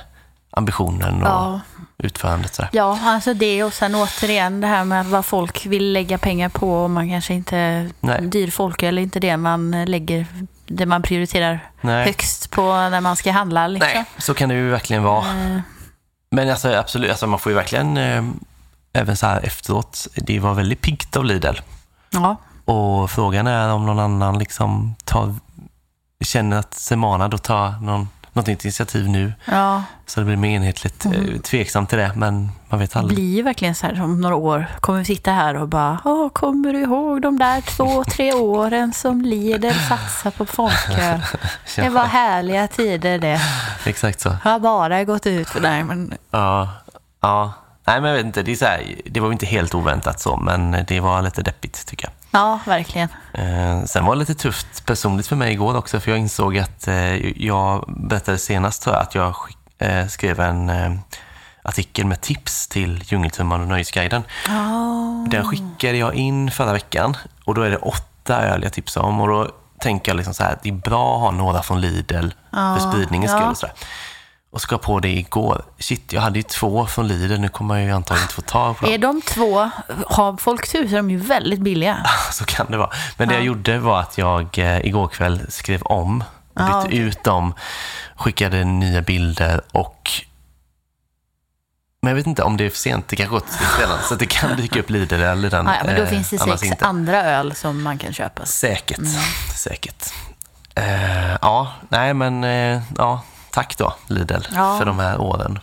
ambitionen 0.52 1.24
och 1.24 1.28
Ja. 1.30 1.60
utförandet. 1.98 2.56
Sådär. 2.56 2.70
Ja, 2.74 3.00
alltså 3.06 3.34
det 3.34 3.64
och 3.64 3.74
sen 3.74 3.96
återigen 3.96 4.62
det 4.62 4.68
här 4.68 4.84
med 4.86 5.06
vad 5.06 5.26
folk 5.26 5.66
vill 5.66 5.94
lägga 5.94 6.18
pengar 6.18 6.50
på 6.50 6.84
och 6.84 6.90
man 6.90 7.10
kanske 7.10 7.34
inte, 7.34 7.90
Nej. 8.00 8.22
dyr 8.22 8.52
folk 8.52 8.84
eller 8.84 9.02
inte 9.02 9.20
det 9.20 9.38
man 9.38 9.86
lägger, 9.86 10.26
det 10.67 10.86
man 10.86 11.01
prioriterar 11.01 11.60
Nej. 11.82 12.06
högst 12.06 12.51
på 12.51 12.62
när 12.71 13.01
man 13.01 13.15
ska 13.15 13.32
handla 13.32 13.67
liksom. 13.67 13.91
Nej, 13.93 14.06
så 14.17 14.34
kan 14.34 14.49
det 14.49 14.56
ju 14.56 14.69
verkligen 14.69 15.04
vara. 15.04 15.25
Eh, 15.25 15.60
Men 16.32 16.49
alltså 16.49 16.73
absolut, 16.75 17.10
alltså, 17.10 17.28
man 17.28 17.39
får 17.39 17.51
ju 17.51 17.56
verkligen, 17.56 17.97
eh, 17.97 18.23
även 18.93 19.17
så 19.17 19.25
här 19.28 19.41
efteråt, 19.45 20.08
det 20.15 20.39
var 20.39 20.54
väldigt 20.54 20.82
piggt 20.82 21.17
av 21.17 21.25
Lidl. 21.25 21.56
Ja, 22.10 22.36
Och 22.65 23.12
frågan 23.12 23.47
är 23.47 23.69
om 23.73 23.86
någon 23.86 23.99
annan 23.99 24.39
liksom 24.39 24.95
tar, 25.04 25.36
känner 26.23 26.58
att 26.60 26.73
Semana 26.73 27.28
då 27.28 27.38
tar 27.38 27.71
någon, 27.82 28.10
något 28.36 28.48
nytt 28.48 28.65
initiativ 28.65 29.10
nu. 29.10 29.34
ja. 29.45 29.84
Så 30.08 30.19
det 30.19 30.26
blir 30.26 30.36
mer 30.36 30.50
enhetligt. 30.56 31.06
Mm. 31.06 31.39
Tveksam 31.39 31.88
till 31.88 31.98
det, 31.98 32.12
men 32.15 32.52
man 32.69 32.80
vet 32.80 32.91
Det 32.91 33.00
aldrig. 33.00 33.17
blir 33.17 33.36
ju 33.36 33.41
verkligen 33.41 33.76
så 33.76 33.88
här 33.88 34.02
om 34.04 34.21
några 34.21 34.36
år 34.36 34.65
kommer 34.82 35.00
vi 35.00 35.06
sitta 35.06 35.32
här 35.32 35.56
och 35.56 35.67
bara 35.67 36.00
Åh, 36.06 36.30
kommer 36.30 36.74
du 36.74 36.80
ihåg 36.80 37.21
de 37.21 37.39
där 37.39 37.62
två, 37.62 38.04
tre 38.04 38.34
åren 38.34 38.93
som 38.93 39.21
Lidl 39.21 39.71
satsade 39.89 40.36
på 40.38 40.45
folköl? 40.45 41.19
Det 41.76 41.89
var 41.89 42.04
härliga 42.06 42.67
tider 42.67 43.17
det. 43.19 43.41
Exakt 43.86 44.19
så. 44.21 44.30
Jag 44.43 44.52
har 44.52 44.60
bara 44.60 45.04
gått 45.04 45.26
ut 45.28 45.50
för 45.50 45.60
det. 45.60 45.84
Men 45.84 46.13
Ja, 46.32 46.69
ja. 47.21 47.54
Nej, 47.88 48.02
men 48.02 48.10
jag 48.10 48.17
vet 48.17 48.26
inte. 48.26 48.43
Det, 48.43 48.62
är 48.62 48.65
här, 48.65 48.95
det 49.06 49.19
var 49.19 49.32
inte 49.32 49.45
helt 49.45 49.76
oväntat 49.76 50.19
så, 50.19 50.38
men 50.38 50.86
det 50.88 51.00
var 51.00 51.21
lite 51.21 51.41
deppigt 51.41 51.88
tycker 51.88 52.08
jag. 52.08 52.41
ja, 52.41 52.60
verkligen. 52.65 53.10
Eh, 53.34 53.84
sen 53.84 54.06
var 54.06 54.15
det 54.15 54.19
lite 54.19 54.36
tufft 54.36 54.86
personligt 54.86 55.28
för 55.28 55.36
mig 55.36 55.52
igår 55.54 55.78
också, 55.78 56.00
för 56.00 56.12
jag 56.12 56.19
insåg 56.19 56.58
att 56.58 56.88
eh, 56.88 57.41
jag 57.45 57.86
berättade 57.88 58.38
senast 58.38 58.82
tror 58.82 58.95
jag, 58.95 59.04
att 59.04 59.15
jag 59.15 59.36
eh, 59.78 60.08
skrev 60.08 60.39
en 60.39 60.71
artikel 61.63 62.06
med 62.06 62.21
tips 62.21 62.67
till 62.67 63.04
Djungeltumman 63.06 63.62
och 63.62 63.67
Nöjesguiden. 63.67 64.24
Ja, 64.48 65.26
Den 65.30 65.45
skickade 65.45 65.98
jag 65.98 66.13
in 66.15 66.52
förra 66.52 66.74
veckan 66.74 67.17
och 67.45 67.56
då 67.56 67.62
är 67.62 67.69
det 67.69 67.78
åtta 67.78 68.41
öl 68.41 68.63
jag 68.63 68.74
tipsar 68.74 69.02
om 69.02 69.21
och 69.21 69.28
då 69.28 69.52
tänker 69.80 70.12
jag 70.12 70.17
liksom 70.17 70.34
så 70.34 70.43
här, 70.43 70.58
det 70.63 70.69
är 70.69 70.74
bra 70.74 71.15
att 71.15 71.21
ha 71.21 71.32
några 71.32 71.62
från 71.63 71.82
Lidl 71.82 72.28
för 72.52 72.80
spridningens 72.80 73.32
ja. 73.32 73.38
skull. 73.38 73.52
Och, 73.52 73.58
så 73.58 73.65
där. 73.65 73.76
Och 74.56 74.62
ska 74.62 74.78
på 74.78 75.00
det 75.00 75.10
igår. 75.18 75.65
Shit, 75.80 76.13
jag 76.13 76.22
hade 76.22 76.39
ju 76.39 76.44
två 76.44 76.86
från 76.88 77.08
Lidl, 77.08 77.39
nu 77.39 77.50
kommer 77.50 77.76
jag 77.76 77.84
ju 77.86 77.91
antagligen 77.91 78.24
inte 78.24 78.34
få 78.34 78.41
tag 78.41 78.78
på 78.78 78.86
dem. 78.86 78.94
är 78.94 78.98
de 78.98 79.22
två, 79.22 79.70
har 80.08 80.38
folk 80.38 80.72
tur 80.72 80.88
så 80.88 80.94
är 80.94 80.98
de 80.98 81.10
ju 81.10 81.18
väldigt 81.18 81.60
billiga. 81.60 82.06
Så 82.32 82.46
kan 82.46 82.65
det 82.70 82.78
vara. 82.78 82.89
Men 83.18 83.28
det 83.28 83.34
jag 83.34 83.44
gjorde 83.44 83.80
var 83.80 84.00
att 84.00 84.18
jag 84.18 84.58
eh, 84.60 84.78
igår 84.86 85.08
kväll 85.08 85.41
skrev 85.50 85.82
om, 85.82 86.22
och 86.22 86.62
bytte 86.62 86.70
Ja, 86.72 86.84
okej. 86.86 86.98
ut 86.98 87.24
dem, 87.24 87.54
skickade 88.15 88.63
nya 88.63 89.02
bilder 89.02 89.62
och 89.72 90.12
men 92.02 92.10
jag 92.10 92.15
vet 92.15 92.28
inte 92.28 92.44
om 92.44 92.58
det 92.58 92.65
är 92.65 92.70
för 92.70 92.78
sent, 92.78 93.08
det 93.08 93.15
kanske 93.15 93.34
gått 93.36 93.46
redan, 93.80 93.98
så 94.10 94.15
det 94.15 94.26
kan 94.26 94.56
dyka 94.58 94.80
upp 94.80 94.89
Lidl 94.89 95.13
eller 95.13 95.50
den. 95.50 95.65
Ja, 95.78 95.82
men 95.86 95.96
då 95.96 96.02
eh, 96.02 96.10
finns 96.10 96.30
det 96.30 96.38
sex 96.39 96.63
inte. 96.63 96.86
andra 96.86 97.24
öl 97.24 97.56
som 97.56 97.84
man 97.84 97.98
kan 97.98 98.13
köpa. 98.13 98.46
Säkert, 98.46 98.98
Mm. 98.98 99.12
säkert. 99.56 100.13
Eh, 100.76 101.32
ja, 101.41 101.72
nej 101.89 102.13
men 102.13 102.44
eh, 102.44 102.82
ja, 102.98 103.22
tack 103.56 103.78
då 103.78 103.94
Lidl 104.08 104.41
Ja. 104.56 104.78
för 104.78 104.86
de 104.86 105.00
här 105.00 105.22
åren. 105.22 105.60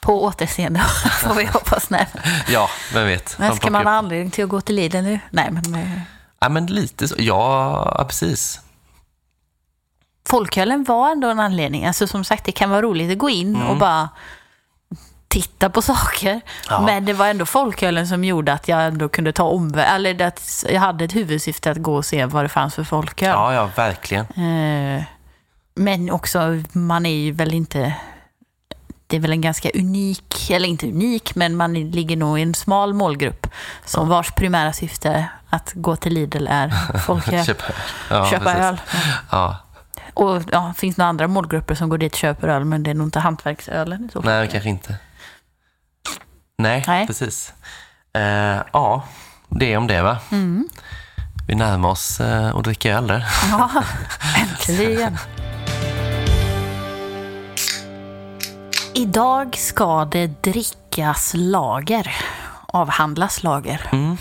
På 0.00 0.24
återseende 0.24 0.80
får 1.22 1.34
vi 1.34 1.44
hoppas. 1.44 1.90
Nej. 1.90 2.06
Ja, 2.48 2.68
vem 2.94 3.06
vet. 3.06 3.38
Men 3.38 3.56
ska 3.56 3.70
man 3.70 3.86
ha 3.86 3.92
anledning 3.92 4.30
till 4.30 4.44
att 4.44 4.50
gå 4.50 4.60
till 4.60 4.74
Lidl 4.74 4.96
nu? 4.96 5.20
Nej, 5.30 5.50
men 5.50 5.74
eh, 5.74 6.00
Ja, 6.40 6.48
men 6.48 6.66
lite 6.66 7.08
så. 7.08 7.14
Ja, 7.18 8.04
precis. 8.08 8.60
folkölen 10.28 10.84
var 10.84 11.10
ändå 11.10 11.28
en 11.28 11.40
anledning. 11.40 11.86
Alltså 11.86 12.06
som 12.06 12.24
sagt, 12.24 12.44
det 12.44 12.52
kan 12.52 12.70
vara 12.70 12.82
roligt 12.82 13.12
att 13.12 13.18
gå 13.18 13.30
in 13.30 13.62
och 13.62 13.76
bara 13.76 14.08
titta 15.28 15.70
på 15.70 15.82
saker. 15.82 16.30
Mm. 16.30 16.40
Ja. 16.70 16.80
Men 16.86 17.04
det 17.04 17.12
var 17.12 17.26
ändå 17.26 17.46
folkölen 17.46 18.08
som 18.08 18.24
gjorde 18.24 18.52
att 18.52 18.68
jag 18.68 18.86
ändå 18.86 19.08
kunde 19.08 19.32
ta 19.32 19.42
omväg. 19.42 19.86
Eller 19.88 20.26
att 20.26 20.64
jag 20.68 20.80
hade 20.80 21.04
ett 21.04 21.14
huvudsyfte 21.14 21.70
att 21.70 21.78
gå 21.78 21.94
och 21.96 22.04
se 22.06 22.24
vad 22.26 22.44
det 22.44 22.48
fanns 22.48 22.74
för 22.74 22.84
folköl. 22.84 23.28
Ja, 23.28 23.54
ja, 23.54 23.70
verkligen. 23.76 24.24
Eh, 24.96 25.02
Men 25.76 26.10
också, 26.10 26.62
man 26.72 27.06
är 27.06 27.14
ju 27.14 27.32
väl 27.32 27.54
inte... 27.54 27.94
Det 29.06 29.16
är 29.16 29.20
väl 29.20 29.32
en 29.32 29.40
ganska 29.40 29.70
unik, 29.74 30.50
eller 30.50 30.68
inte 30.68 30.86
unik, 30.86 31.34
men 31.34 31.56
man 31.56 31.74
ligger 31.74 32.16
nog 32.16 32.38
i 32.38 32.42
en 32.42 32.54
smal 32.54 32.94
målgrupp 32.94 33.46
som 33.84 34.08
vars 34.08 34.30
primära 34.32 34.72
syfte 34.72 35.28
att 35.50 35.72
gå 35.74 35.96
till 35.96 36.12
Lidl 36.14 36.46
är 36.46 36.98
folköl. 36.98 37.44
Köpa, 37.46 37.64
ja, 38.10 38.30
köpa 38.30 38.54
öl. 38.54 38.80
Ja, 39.30 39.56
Och 40.14 40.42
ja, 40.52 40.72
det 40.74 40.80
finns 40.80 40.96
några 40.96 41.08
andra 41.08 41.28
målgrupper 41.28 41.74
som 41.74 41.88
går 41.88 41.98
dit 41.98 42.12
och 42.12 42.18
köper 42.18 42.48
öl, 42.48 42.64
men 42.64 42.82
det 42.82 42.90
är 42.90 42.94
nog 42.94 43.06
inte 43.06 43.20
hantverksölen 43.20 44.04
i 44.04 44.12
så 44.12 44.22
fall. 44.22 44.30
nej, 44.32 44.48
kanske 44.52 44.68
inte. 44.68 44.96
Nej, 46.58 46.84
Nej. 46.86 47.06
precis. 47.06 47.52
Eh, 48.12 48.62
ja, 48.72 49.04
det 49.48 49.72
är 49.72 49.76
om 49.76 49.86
det 49.86 50.02
va? 50.02 50.18
Mm. 50.30 50.68
Vi 51.48 51.54
närmar 51.54 51.88
oss 51.88 52.20
eh, 52.20 52.56
att 52.56 52.64
dricka 52.64 52.94
öl 52.96 53.06
där. 53.06 53.26
Ja, 53.50 53.70
äntligen. 54.36 55.18
Idag 58.96 59.56
ska 59.56 60.04
det 60.04 60.42
drickas 60.42 61.32
lager. 61.34 62.16
Avhandlas 62.66 63.42
lager. 63.42 63.88
Mm. 63.92 64.16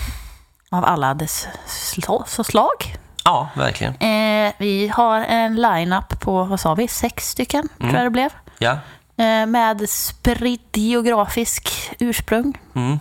Av 0.71 0.85
alla 0.85 1.13
dess 1.13 1.47
sl- 1.67 2.43
slag. 2.43 2.95
Ja, 3.23 3.49
verkligen. 3.55 3.93
Eh, 3.95 4.53
vi 4.59 4.87
har 4.87 5.19
en 5.21 5.55
line-up 5.55 6.19
på, 6.21 6.43
vad 6.43 6.59
sa 6.59 6.75
vi, 6.75 6.87
sex 6.87 7.29
stycken 7.29 7.69
tror 7.79 7.93
jag 7.95 8.03
det 8.05 8.09
blev. 8.09 8.29
Ja. 8.57 8.71
Eh, 9.17 9.45
med 9.45 9.89
spridd 9.89 10.77
geografisk 10.77 11.91
ursprung. 11.99 12.57
Mm. 12.75 12.99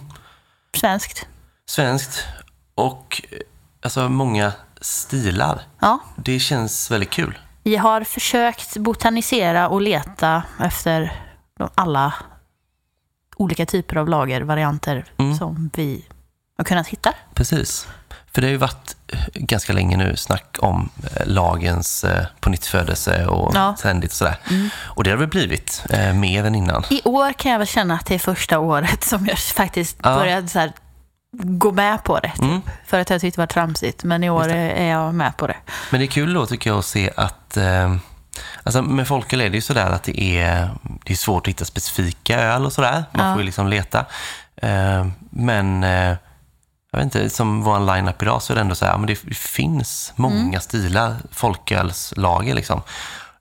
Svenskt. 0.77 1.27
Svenskt 1.67 2.27
och 2.75 3.23
alltså 3.85 4.09
många 4.09 4.53
stilar. 4.81 5.63
Ja, 5.81 5.99
Det 6.17 6.39
känns 6.39 6.91
väldigt 6.91 7.11
kul. 7.11 7.39
Vi 7.63 7.77
har 7.77 8.05
försökt 8.05 8.77
botanisera 8.77 9.69
och 9.69 9.81
leta 9.83 10.43
efter 10.61 11.13
alla 11.75 12.14
olika 13.37 13.67
typer 13.67 13.97
av 13.97 14.09
lagervarianter 14.09 15.05
Mm. 15.17 15.37
som 15.38 15.71
vi 15.75 16.05
har 16.59 16.64
kunnat 16.64 16.87
hitta. 16.87 17.12
Precis. 17.35 17.88
För 18.33 18.40
det 18.40 18.47
har 18.47 18.53
ju 18.53 18.57
varit 18.57 18.97
ganska 19.35 19.73
länge 19.73 19.97
nu 19.97 20.17
snack 20.17 20.57
om 20.59 20.90
eh, 21.17 21.27
lagens 21.27 22.05
eh, 22.05 22.25
på 22.40 22.51
nytt 22.51 22.67
födelse 22.67 23.27
och 23.27 23.53
Ja. 23.55 23.77
trendigt 23.83 24.12
och 24.12 24.17
sådär. 24.17 24.37
Och 24.83 25.05
det 25.05 25.11
har 25.11 25.17
väl 25.17 25.29
blivit 25.29 25.85
eh, 25.90 26.12
mer 26.14 26.45
än 26.45 26.55
innan. 26.55 26.85
I 26.90 27.03
år 27.05 27.33
kan 27.33 27.53
jag 27.53 27.59
väl 27.59 27.67
känna 27.69 27.95
att 27.95 28.07
det 28.07 28.14
är 28.14 28.19
första 28.19 28.59
året 28.59 29.05
som 29.05 29.27
jag 29.27 29.38
faktiskt 29.57 29.97
Ja. 30.03 30.14
började 30.17 30.49
så 30.49 30.59
här, 30.59 30.73
gå 31.43 31.73
med 31.73 32.05
på 32.05 32.21
det. 32.21 32.31
Typ. 32.31 32.43
Mm. 32.43 32.62
För 32.87 33.01
att 33.01 33.11
jag 33.11 33.21
tyckte 33.21 33.40
det 33.40 33.43
var 33.43 33.47
tramsigt, 33.47 34.05
men 34.05 34.25
i 34.25 34.31
år 34.31 34.49
är 34.49 34.87
jag 34.90 35.14
med 35.14 35.37
på 35.37 35.47
det. 35.47 35.57
Men 35.90 36.01
det 36.01 36.07
är 36.07 36.11
kul 36.11 36.35
då 36.35 36.47
tycker 36.47 36.71
jag 36.71 36.79
att 36.79 36.85
se 36.85 37.11
att 37.17 37.57
eh, 37.57 37.97
Alltså 38.62 38.83
med 38.83 39.09
folköl 39.09 39.40
är 39.40 39.51
det 39.51 39.57
ju 39.57 39.61
sådär 39.61 39.90
att 39.90 40.03
det 40.03 40.20
är, 40.38 40.70
det 41.05 41.12
är 41.12 41.16
svårt 41.16 41.42
att 41.47 41.49
hitta 41.51 41.64
specifika 41.64 42.40
öl 42.40 42.64
och 42.66 42.73
sådär. 42.73 43.05
Man 43.12 43.27
Ja. 43.27 43.33
får 43.33 43.40
ju 43.40 43.47
liksom 43.47 43.68
leta. 43.68 44.05
Eh, 44.57 45.07
men 45.31 45.85
eh, 45.85 46.16
jag 46.92 46.99
vet 46.99 47.05
inte, 47.05 47.31
som 47.31 47.62
vår 47.62 47.94
line-up 47.94 48.23
idag 48.23 48.42
så 48.42 48.53
är 48.53 48.55
det 48.55 48.61
ändå 48.61 48.75
så 48.75 48.87
här, 48.87 48.99
men 48.99 49.07
det 49.07 49.16
finns 49.37 50.12
många 50.16 50.40
Mm. 50.49 50.61
stilar 50.61 51.16
folkölslager 51.33 52.55
liksom. 52.55 52.83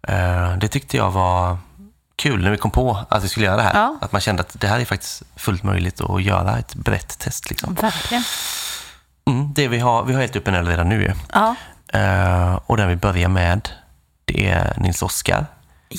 Eh, 0.08 0.58
det 0.58 0.67
tyckte 0.67 0.97
jag 0.97 1.12
var 1.12 1.58
kul 2.15 2.43
när 2.43 2.51
vi 2.51 2.58
kom 2.58 2.71
på 2.71 2.99
att 3.10 3.23
vi 3.23 3.29
skulle 3.29 3.45
göra 3.45 3.58
det 3.58 3.63
här. 3.63 3.73
Ja. 3.73 3.97
Att 4.01 4.12
man 4.12 4.21
kände 4.21 4.41
att 4.41 4.56
det 4.60 4.67
här 4.67 4.79
är 4.79 4.86
faktiskt 4.86 5.23
fullt 5.36 5.63
möjligt 5.63 6.01
att 6.01 6.23
göra 6.23 6.58
ett 6.58 6.75
brett 6.75 7.19
test. 7.19 7.49
Liksom. 7.49 7.73
Verkligen. 7.73 8.23
Mm, 9.27 9.53
det 9.53 9.67
vi, 9.67 9.79
har, 9.79 10.03
vi 10.03 10.13
har 10.13 10.21
helt 10.21 10.36
upp 10.36 10.47
en 10.47 10.56
öl 10.56 10.67
redan 10.67 10.89
nu 10.89 11.01
ju. 11.03 11.13
Ja. 11.34 11.56
Och 12.65 12.77
den 12.77 12.88
vi 12.89 12.95
börjar 12.95 13.29
med, 13.29 13.69
det 14.25 14.47
är 14.49 14.73
Nils 14.77 15.01
Oskar. 15.01 15.45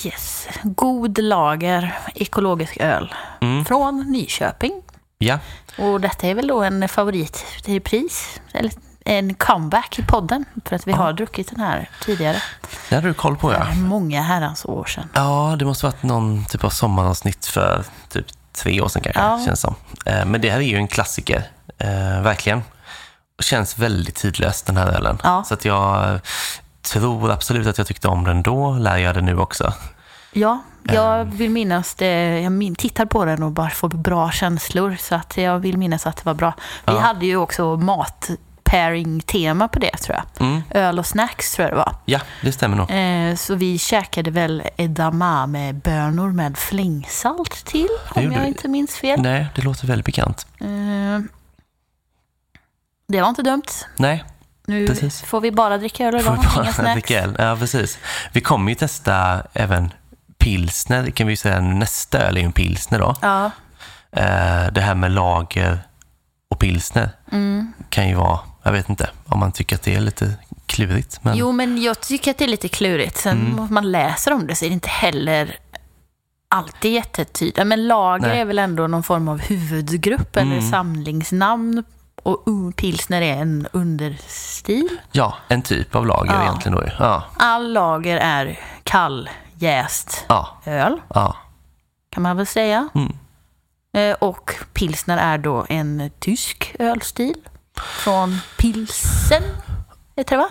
Yes. 0.05 0.49
God 0.63 1.19
lager 1.19 1.99
ekologisk 2.15 2.77
öl 2.77 3.15
Mm. 3.41 3.65
från 3.65 4.01
Nyköping. 4.13 4.83
Ja, 5.19 5.39
Och 5.79 6.01
detta 6.01 6.27
är 6.27 6.35
väl 6.35 6.47
då 6.47 6.63
en 6.63 6.89
favorit 6.89 7.45
till 7.63 7.81
pris, 7.81 8.41
eller 8.53 8.73
en 9.05 9.35
comeback 9.35 9.99
i 9.99 10.03
podden, 10.03 10.45
för 10.65 10.77
att 10.77 10.87
vi 10.87 10.93
har 10.93 11.13
druckit 11.13 11.51
den 11.51 11.61
här 11.61 11.91
tidigare. 12.05 12.43
det 12.89 12.95
hade 12.95 13.09
du 13.09 13.15
koll 13.15 13.37
på 13.37 13.53
ja. 13.53 13.65
För 13.65 13.75
många 13.75 14.23
herrans 14.23 14.65
år 14.65 14.85
sedan. 14.85 15.09
Ja, 15.15 15.57
det 15.59 15.65
måste 15.65 15.87
varit 15.87 16.03
någon 16.03 16.45
typ 16.45 16.65
av 16.65 16.71
sommaravsnitt 16.71 17.47
för 17.47 17.85
typ 18.09 18.27
tre 18.53 18.81
år 18.81 18.89
sedan 18.89 19.03
kanske, 19.03 19.23
Ja. 19.23 19.43
känns 19.47 19.61
som. 19.61 19.75
Eh, 20.07 20.25
Men 20.25 20.41
det 20.41 20.51
här 20.51 20.59
är 20.59 20.63
ju 20.63 20.77
en 20.77 20.89
klassiker, 20.89 21.51
eh, 21.79 22.21
verkligen. 22.23 22.63
Känns 23.43 23.79
väldigt 23.79 24.15
tidlös 24.15 24.63
den 24.63 24.77
här 24.77 24.87
ölen. 24.87 25.19
Ja. 25.23 25.45
Så 25.49 25.55
att 25.55 25.65
jag 25.65 26.21
tror 26.85 27.31
absolut 27.31 27.67
att 27.67 27.79
jag 27.79 27.87
tyckte 27.87 28.09
om 28.09 28.25
den 28.25 28.43
då, 28.43 28.73
lär 28.73 28.97
jag 28.97 29.15
det 29.15 29.21
nu 29.21 29.39
också. 29.39 29.73
Ja, 30.33 30.63
jag 30.83 31.21
Ehm. 31.21 31.31
vill 31.31 31.51
minnas 31.51 31.95
det. 31.95 32.41
Jag 32.41 32.53
min, 32.53 32.75
tittar 32.75 33.07
på 33.07 33.25
den 33.25 33.43
och 33.43 33.51
bara 33.53 33.71
får 33.71 33.89
bra 33.89 34.31
känslor. 34.31 34.97
Så 35.01 35.15
att 35.15 35.37
jag 35.37 35.59
vill 35.59 35.79
minnas 35.79 36.07
att 36.07 36.17
det 36.17 36.25
var 36.25 36.35
bra. 36.35 36.53
Vi 36.87 36.93
Ja. 36.93 36.99
hade 37.01 37.27
ju 37.27 37.37
också 37.37 37.77
mat-pairing-tema 37.77 39.69
på 39.69 39.79
det, 39.79 39.97
tror 39.97 40.17
jag. 40.17 40.47
Mm. 40.49 40.63
Öl 40.71 40.99
och 40.99 41.07
snacks, 41.07 41.55
tror 41.55 41.69
jag 41.69 41.73
det 41.73 41.77
var. 41.79 41.95
Ja, 42.05 42.21
det 42.43 42.53
stämmer 42.53 42.77
nog. 42.77 42.91
Eh, 42.91 43.37
så 43.37 43.55
vi 43.55 43.79
käkade 43.79 44.31
väl 44.31 44.63
edamame-bönor 44.77 46.33
med 46.33 46.59
flingsalt 46.59 47.65
till, 47.65 47.89
om 48.15 48.23
jag 48.33 48.41
vi. 48.41 48.47
inte 48.47 48.69
minns 48.69 48.97
fel. 48.97 49.23
Nej, 49.23 49.47
det 49.55 49.63
låter 49.63 49.87
väldigt 49.87 50.07
bekant. 50.07 50.47
Eh, 50.61 50.67
det 53.09 53.21
var 53.21 53.29
inte 53.29 53.43
dumt. 53.43 53.63
Nej, 53.97 54.25
Nu 54.67 54.87
Precis. 54.87 55.23
får 55.23 55.41
vi 55.41 55.51
bara 55.53 55.79
dricka 55.79 56.07
öl 56.07 56.13
får 56.13 56.21
idag, 56.21 56.39
vi 56.77 56.83
bara 56.83 56.93
dricka 56.93 57.23
öl. 57.23 57.37
Ja, 57.39 57.57
precis. 57.57 57.99
Vi 58.33 58.41
kommer 58.41 58.71
ju 58.71 58.75
testa 58.75 59.43
även 59.53 59.93
pilsner, 60.39 61.11
kan 61.11 61.27
vi 61.27 61.37
säga. 61.37 61.61
Nästa 61.61 62.19
öl 62.19 62.37
är 62.37 62.41
ju 62.41 62.47
en 62.47 62.53
pilsner 62.53 62.99
då. 62.99 63.15
Ja, 63.23 63.51
Eh, 64.17 64.73
det 64.73 64.81
här 64.81 64.95
med 64.95 65.11
lager 65.13 65.79
och 66.51 66.59
pilsner 66.59 67.11
mm. 67.33 67.73
kan 67.89 68.09
ju 68.09 68.15
vara, 68.15 68.39
jag 68.63 68.73
vet 68.73 68.89
inte 68.89 69.11
om 69.27 69.39
man 69.39 69.53
tycker 69.53 69.77
att 69.77 69.83
det 69.83 69.95
är 69.95 70.01
lite 70.01 70.35
klurigt. 70.67 71.19
Men 71.25 71.37
Jo, 71.37 71.53
men 71.53 71.83
jag 71.83 72.01
tycker 72.01 72.31
att 72.31 72.39
det 72.39 72.45
är 72.45 72.49
lite 72.49 72.69
klurigt. 72.69 73.17
Sen 73.19 73.41
Mm. 73.41 73.59
om 73.59 73.69
man 73.75 73.93
läser 73.93 74.33
om 74.33 74.47
det 74.47 74.55
så 74.55 74.65
är 74.65 74.69
det 74.69 74.73
inte 74.75 74.89
heller 74.89 75.57
alltid 76.49 76.93
jättetydligt. 76.93 77.67
Men 77.67 77.87
lager 77.89 78.29
Nej. 78.29 78.41
är 78.41 78.45
väl 78.45 78.59
ändå 78.59 78.87
någon 78.87 79.03
form 79.03 79.29
av 79.29 79.39
huvudgrupp 79.41 80.37
eller 80.37 80.57
Mm. 80.59 80.71
samlingsnamn. 80.71 81.85
Och 82.27 82.77
pilsner 82.77 83.23
är 83.23 83.37
en 83.37 83.69
understil. 83.73 84.89
ja, 85.13 85.35
en 85.49 85.63
typ 85.63 85.95
av 85.95 86.07
lager 86.07 86.33
Ja. 86.35 86.43
egentligen 86.43 86.79
då. 86.79 86.85
Ja, 86.99 87.25
All 87.39 87.73
lager 87.73 88.17
är 88.17 88.59
kall, 88.83 89.29
jäst 89.59 90.25
ja, 90.29 90.49
öl, 90.65 91.01
ja. 91.15 91.37
kan 92.11 92.23
man 92.23 92.37
väl 92.37 92.47
säga. 92.47 92.89
Mm. 92.95 93.13
Eh, 93.97 94.17
Och 94.21 94.55
pilsner 94.73 95.19
är 95.19 95.39
då 95.39 95.67
en 95.69 96.11
tysk 96.21 96.75
ölstil 96.79 97.35
från 97.77 98.39
pilsen, 98.59 99.43
heter 100.17 100.37
det 100.37 100.43
va? 100.43 100.49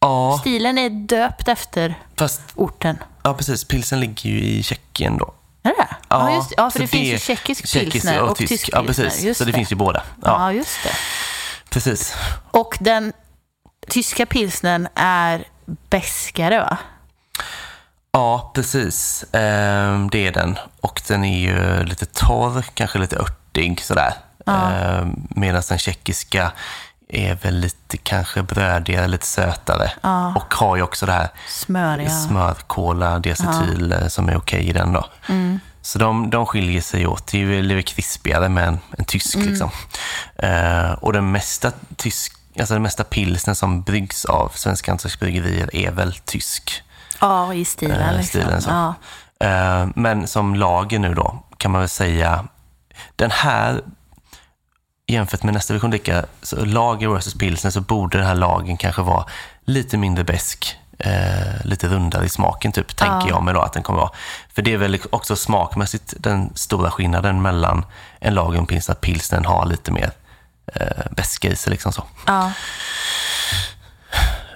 Ja, 0.00 0.38
Stilen 0.40 0.78
är 0.78 0.90
döpt 0.90 1.48
efter 1.48 1.94
fast 2.16 2.42
orten. 2.54 2.96
ja, 3.22 3.34
precis. 3.34 3.64
Pilsen 3.64 4.00
ligger 4.00 4.30
ju 4.30 4.38
i 4.40 4.62
Tjeckien 4.62 5.16
då. 5.18 5.34
Är 5.62 5.68
det 5.70 5.88
ja, 6.08 6.34
just, 6.34 6.52
ja, 6.56 6.70
för 6.70 6.78
så 6.78 6.82
det, 6.82 6.86
finns 6.86 7.08
ju 7.08 7.18
tjeckisk 7.18 7.72
pilsner 7.72 8.20
och, 8.22 8.36
tysk 8.36 8.48
pilsner. 8.50 8.80
Ja, 8.80 8.86
precis. 8.86 9.22
Just 9.22 9.38
så 9.38 9.44
det, 9.44 9.50
det. 9.52 9.56
finns 9.56 9.72
ju 9.72 9.76
båda. 9.76 10.02
Ja, 10.22 10.28
Ja, 10.28 10.52
just 10.52 10.82
det. 10.84 10.90
precis. 11.70 12.14
Och 12.50 12.76
den 12.80 13.12
tyska 13.88 14.26
pilsnern 14.26 14.88
är 14.94 15.44
beskare, 15.90 16.58
va? 16.60 16.78
Ja, 18.12 18.50
precis. 18.54 19.24
Ehm, 19.32 20.10
det 20.10 20.26
är 20.26 20.32
den. 20.32 20.58
Och 20.80 21.02
den 21.08 21.24
är 21.24 21.38
ju 21.38 21.84
lite 21.84 22.06
torr, 22.06 22.64
kanske 22.74 22.98
lite 22.98 23.16
örtig 23.16 23.80
sådär. 23.80 24.12
Ja. 24.46 24.70
Ehm, 24.72 25.28
Medan 25.30 25.62
den 25.68 25.78
tjeckiska 25.78 26.52
är 27.08 27.34
väl 27.34 27.54
lite 27.54 27.96
kanske 27.96 28.42
brödigare, 28.42 29.08
lite 29.08 29.26
sötare. 29.26 29.92
Ja. 30.02 30.34
Och 30.36 30.54
har 30.54 30.76
ju 30.76 30.82
också 30.82 31.06
det 31.06 31.12
här 31.12 31.28
Smöriga. 31.48 32.10
smörkola, 32.10 33.18
diacetyl 33.18 33.92
eh, 33.92 34.06
som 34.08 34.28
är 34.28 34.36
okej 34.36 34.68
i 34.68 34.72
den 34.72 34.92
då. 34.92 35.06
Mm. 35.28 35.60
Så 35.82 35.98
de, 35.98 36.30
de 36.30 36.46
skiljer 36.46 36.80
sig 36.80 37.06
åt. 37.06 37.26
Det 37.26 37.38
är 37.38 37.40
ju 37.40 37.62
lite 37.62 37.92
krispigare 37.94 38.48
med 38.48 38.68
en, 38.68 38.78
en 38.98 39.04
tysk 39.04 39.34
Mm. 39.34 39.48
liksom. 39.48 39.70
Eh, 40.38 40.92
och 40.92 41.12
den 41.12 41.30
mesta 41.32 41.72
tysk, 41.96 42.32
alltså 42.58 42.74
den 42.74 42.82
mesta 42.82 43.04
pilsnen 43.04 43.56
som 43.56 43.82
bryggs 43.82 44.24
av 44.24 44.48
svenska 44.54 44.90
hantverksbryggerier 44.90 45.76
är 45.76 45.90
väl 45.90 46.14
tysk. 46.14 46.82
Ja, 47.20 47.54
i 47.54 47.64
stilen. 47.64 48.16
Liksom. 48.16 48.40
stilen 48.40 48.62
så. 48.62 48.70
Ja. 48.70 48.94
Eh, 49.46 49.88
men 49.94 50.26
som 50.26 50.54
lager 50.54 50.98
nu 50.98 51.14
då, 51.14 51.42
kan 51.56 51.70
man 51.70 51.80
väl 51.80 51.88
säga, 51.88 52.44
den 53.16 53.30
här 53.30 53.82
jämfört 55.08 55.42
med 55.42 55.54
nästa 55.54 55.74
kommer 55.74 55.90
dricka, 55.90 56.24
så 56.42 56.64
lager 56.64 57.08
versus 57.08 57.34
pilsner, 57.34 57.70
så 57.70 57.80
borde 57.80 58.18
den 58.18 58.26
här 58.26 58.34
lagen 58.34 58.76
kanske 58.76 59.02
vara 59.02 59.24
lite 59.64 59.96
mindre 59.96 60.24
besk 60.24 60.76
eh, 60.98 61.64
lite 61.64 61.88
rundare 61.88 62.24
i 62.24 62.28
smaken, 62.28 62.72
typ, 62.72 62.96
tänker 62.96 63.14
Ja. 63.14 63.28
jag 63.28 63.42
mig 63.42 63.54
då 63.54 63.60
att 63.60 63.72
den 63.72 63.82
kommer 63.82 64.00
vara. 64.00 64.10
För 64.54 64.62
det 64.62 64.72
är 64.72 64.76
väl 64.76 64.98
också 65.10 65.36
smakmässigt 65.36 66.14
den 66.18 66.52
stora 66.54 66.90
skillnaden 66.90 67.42
mellan 67.42 67.84
en 68.20 68.34
lager 68.34 68.60
och 68.60 68.68
pilsner, 68.68 68.92
att 68.94 69.00
pilsnern 69.00 69.44
har 69.44 69.66
lite 69.66 69.92
mer 69.92 70.10
eh, 70.74 71.06
beska 71.10 71.48
i 71.48 71.56
sig. 71.56 71.70
Liksom 71.70 71.92
så. 71.92 72.04
Ja. 72.26 72.52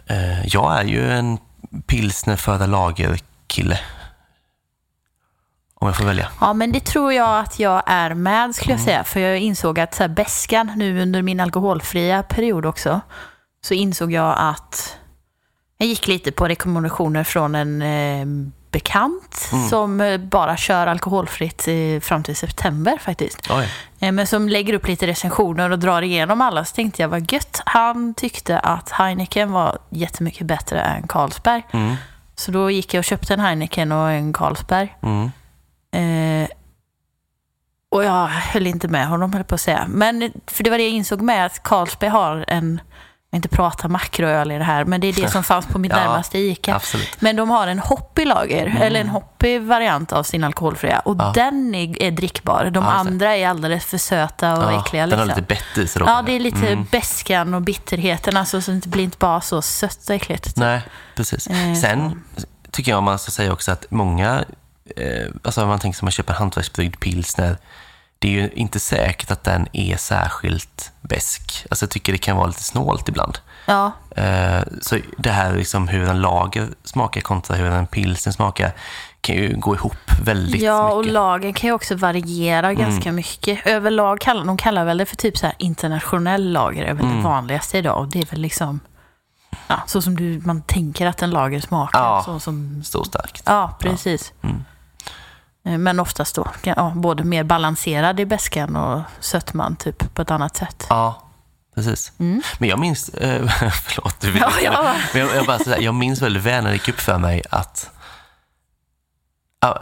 Eh, 0.06 0.46
jag 0.46 0.78
är 0.78 0.84
ju 0.84 1.12
en 1.12 1.38
pilsner 1.86 2.36
före 2.36 2.66
lager-kille. 2.66 3.78
Om 5.82 5.88
jag 5.88 5.96
får 5.96 6.04
välja. 6.04 6.28
ja, 6.40 6.52
men 6.52 6.72
det 6.72 6.80
tror 6.84 7.12
jag 7.12 7.38
att 7.40 7.58
jag 7.58 7.82
är 7.86 8.14
med, 8.14 8.54
skulle 8.54 8.72
jag 8.72 8.80
Mm. 8.80 8.84
säga. 8.86 9.04
För 9.04 9.20
jag 9.20 9.38
insåg 9.38 9.80
att 9.80 9.94
så 9.94 10.02
här, 10.02 10.08
beskan, 10.08 10.72
nu 10.76 11.02
under 11.02 11.22
min 11.22 11.40
alkoholfria 11.40 12.22
period 12.22 12.66
också, 12.66 13.00
så 13.64 13.74
insåg 13.74 14.12
jag 14.12 14.34
att 14.38 14.96
jag 15.78 15.88
gick 15.88 16.06
lite 16.06 16.32
på 16.32 16.48
rekommendationer 16.48 17.24
från 17.24 17.54
en 17.54 17.82
eh, 17.82 18.26
bekant 18.70 19.48
Mm. 19.52 19.68
som 19.68 20.00
eh, 20.00 20.18
bara 20.18 20.56
kör 20.56 20.86
alkoholfritt 20.86 21.68
fram 22.04 22.22
till 22.22 22.36
september 22.36 22.98
faktiskt. 23.00 23.50
Oj. 23.50 23.68
Eh, 24.00 24.12
Men 24.12 24.26
som 24.26 24.48
lägger 24.48 24.74
upp 24.74 24.88
lite 24.88 25.06
recensioner 25.06 25.70
och 25.70 25.78
drar 25.78 26.02
igenom 26.02 26.40
alla. 26.40 26.64
Så 26.64 26.74
tänkte 26.74 27.02
jag, 27.02 27.08
vad 27.08 27.32
gött. 27.32 27.60
Han 27.66 28.14
tyckte 28.14 28.58
att 28.58 28.90
Heineken 28.90 29.52
var 29.52 29.78
jättemycket 29.90 30.46
bättre 30.46 30.80
än 30.80 31.06
Carlsberg. 31.08 31.62
Mm. 31.72 31.94
Så 32.36 32.50
då 32.52 32.70
gick 32.70 32.94
jag 32.94 32.98
och 33.00 33.04
köpte 33.04 33.34
en 33.34 33.40
Heineken 33.40 33.92
och 33.92 34.10
en 34.10 34.32
Carlsberg. 34.32 34.96
Mm. 35.02 35.30
Eh, 35.92 36.48
och 37.90 38.04
jag 38.04 38.26
höll 38.26 38.66
inte 38.66 38.88
med 38.88 39.06
honom, 39.08 39.32
höll 39.32 39.44
på 39.44 39.54
att 39.54 39.60
säga. 39.60 39.84
Men 39.88 40.32
för 40.46 40.64
det 40.64 40.70
var 40.70 40.78
det 40.78 40.84
jag 40.84 40.92
insåg 40.92 41.20
med, 41.20 41.46
att 41.46 41.62
Carlsberg 41.62 42.10
har 42.10 42.44
en, 42.48 42.80
jag 43.30 43.38
inte 43.38 43.48
prata 43.48 43.88
makroöl 43.88 44.52
i 44.52 44.58
det 44.58 44.64
här, 44.64 44.84
men 44.84 45.00
det 45.00 45.06
är 45.06 45.12
det 45.12 45.28
som 45.28 45.44
fanns 45.44 45.66
på 45.66 45.78
mitt 45.78 45.92
Ja, 45.96 45.96
närmaste 45.98 46.38
ICA. 46.38 46.74
Absolut. 46.74 47.20
Men 47.20 47.36
de 47.36 47.50
har 47.50 47.66
en 47.66 47.78
hoppig 47.78 48.26
lager, 48.26 48.76
eller 48.80 49.00
en 49.00 49.08
hoppig 49.08 49.62
variant 49.62 50.12
av 50.12 50.22
sin 50.22 50.44
alkoholfria. 50.44 50.98
Och 50.98 51.14
Mm. 51.14 51.26
Ja. 51.26 51.32
den 51.32 51.74
är, 51.74 52.02
är 52.02 52.10
drickbar. 52.10 52.70
De 52.72 52.84
Ja, 52.84 52.90
andra 52.90 53.36
är 53.36 53.48
alldeles 53.48 53.84
för 53.84 53.98
söta 53.98 54.56
och 54.66 54.72
Ja, 54.72 54.80
äckliga. 54.80 55.06
Den 55.06 55.18
har 55.18 55.26
Liksom. 55.26 55.42
lite 55.44 55.54
bett 55.54 55.78
i 55.84 55.88
sig. 55.88 56.02
Ja, 56.06 56.22
det 56.26 56.32
är 56.32 56.40
lite 56.40 56.68
Mm. 56.68 56.86
beskan 56.90 57.54
och 57.54 57.62
bitterheten, 57.62 58.36
alltså, 58.36 58.60
så 58.60 58.70
det 58.70 58.86
blir 58.88 59.04
inte 59.04 59.18
bara 59.18 59.40
så 59.40 59.62
sött 59.62 60.08
och 60.08 60.14
äckligt. 60.14 60.56
Nej, 60.56 60.82
precis. 61.16 61.46
Eh, 61.46 61.74
Sen 61.74 62.22
tycker 62.70 62.90
jag 62.92 63.02
man 63.02 63.18
ska 63.18 63.30
säga 63.30 63.52
också 63.52 63.72
att 63.72 63.86
många, 63.90 64.44
eh, 64.96 65.26
alltså 65.44 65.66
man 65.66 65.78
tänker 65.78 65.96
sig 65.98 66.04
man 66.06 66.12
köper 66.12 66.32
en 66.32 66.38
hantverksbryggd 66.38 67.00
pilsner, 67.00 67.56
det 68.18 68.28
är 68.28 68.32
ju 68.32 68.50
inte 68.54 68.80
säkert 68.80 69.30
att 69.30 69.44
den 69.44 69.66
är 69.72 69.96
särskilt 69.96 70.92
besk. 71.00 71.66
Alltså 71.70 71.84
jag 71.84 71.90
tycker 71.90 72.12
det 72.12 72.18
kan 72.18 72.36
vara 72.36 72.46
lite 72.46 72.62
snålt 72.62 73.08
ibland. 73.08 73.38
Ja, 73.66 73.92
Eh, 74.16 74.62
så 74.82 74.98
det 75.18 75.30
här 75.30 75.52
liksom 75.56 75.88
hur 75.88 76.08
en 76.08 76.20
lager 76.20 76.68
smakar 76.84 77.20
kontra 77.20 77.56
hur 77.56 77.66
en 77.66 77.86
pilsner 77.86 78.32
smakar 78.32 78.72
kan 79.20 79.36
ju 79.36 79.56
gå 79.56 79.74
ihop 79.74 79.96
väldigt 80.22 80.62
ja 80.62 80.90
och 80.92 80.98
mycket. 80.98 81.10
Mm. 81.10 81.14
lagen 81.14 81.52
kan 81.52 81.68
ju 81.68 81.74
också 81.74 81.94
variera 81.96 82.74
ganska 82.74 83.12
mycket. 83.12 83.66
Överlag 83.66 84.20
kallar 84.20 84.44
de 84.44 84.56
kallar 84.56 84.84
väl 84.84 84.98
det 84.98 85.06
för 85.06 85.16
typ 85.16 85.38
så 85.38 85.46
här 85.46 85.54
internationell 85.58 86.52
lager, 86.52 86.82
är 86.84 86.94
väl 86.94 87.04
Mm. 87.04 87.16
det 87.16 87.22
vanligaste 87.22 87.78
idag. 87.78 87.98
Och 87.98 88.08
det 88.08 88.18
är 88.20 88.26
väl 88.26 88.40
liksom 88.40 88.80
ja, 89.66 89.82
så 89.86 90.02
som 90.02 90.16
du, 90.16 90.40
man 90.44 90.62
tänker 90.62 91.06
att 91.06 91.22
en 91.22 91.30
lager 91.30 91.60
smakar. 91.60 91.98
Ja. 92.00 92.22
Så 92.24 92.40
som, 92.40 92.82
Stor 92.84 93.04
starkt. 93.04 93.42
ja, 93.46 93.76
precis. 93.80 94.32
Mm. 94.42 94.64
Eh, 95.64 95.78
Men 95.78 96.00
oftast 96.00 96.34
då 96.34 96.46
ja, 96.62 96.92
både 96.96 97.24
mer 97.24 97.44
balanserad 97.44 98.20
i 98.20 98.26
beskan 98.26 98.76
och 98.76 99.00
sötman 99.20 99.76
typ 99.76 100.14
på 100.14 100.22
ett 100.22 100.30
annat 100.30 100.56
sätt. 100.56 100.86
Ja, 100.88 101.22
precis. 101.74 102.12
Mm. 102.18 102.42
Men 102.58 102.68
jag 102.68 102.78
minns, 102.78 103.08
eh, 103.08 103.48
förlåt, 103.84 104.20
du 104.20 104.30
vill 104.30 104.42
Ja, 104.42 104.52
ja. 104.64 104.94
Men 105.12 105.22
jag, 105.22 105.36
jag, 105.36 105.46
bara, 105.46 105.58
sådär, 105.58 105.78
jag 105.80 105.94
minns 105.94 106.22
väldigt 106.22 106.42
väl 106.42 106.64
när 106.64 106.70
det 106.70 106.76
gick 106.76 106.88
upp 106.88 107.00
för 107.00 107.18
mig 107.18 107.42
att 107.50 107.90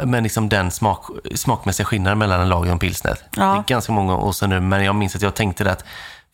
men 0.05 0.23
liksom 0.23 0.49
den 0.49 0.71
smak, 0.71 1.05
smakmässiga 1.35 1.87
skillnaden 1.87 2.19
mellan 2.19 2.41
en 2.41 2.49
lager 2.49 2.67
och 2.67 2.73
en 2.73 2.79
pilsner. 2.79 3.19
Ja. 3.37 3.43
Det 3.43 3.59
är 3.59 3.63
ganska 3.63 3.93
många 3.93 4.17
år 4.17 4.33
sedan 4.33 4.51
nu, 4.51 4.61
men 4.61 4.85
jag 4.85 4.95
minns 4.95 5.17
att 5.17 5.23
jag 5.23 5.35
tänkte 5.35 5.73
att 5.73 5.85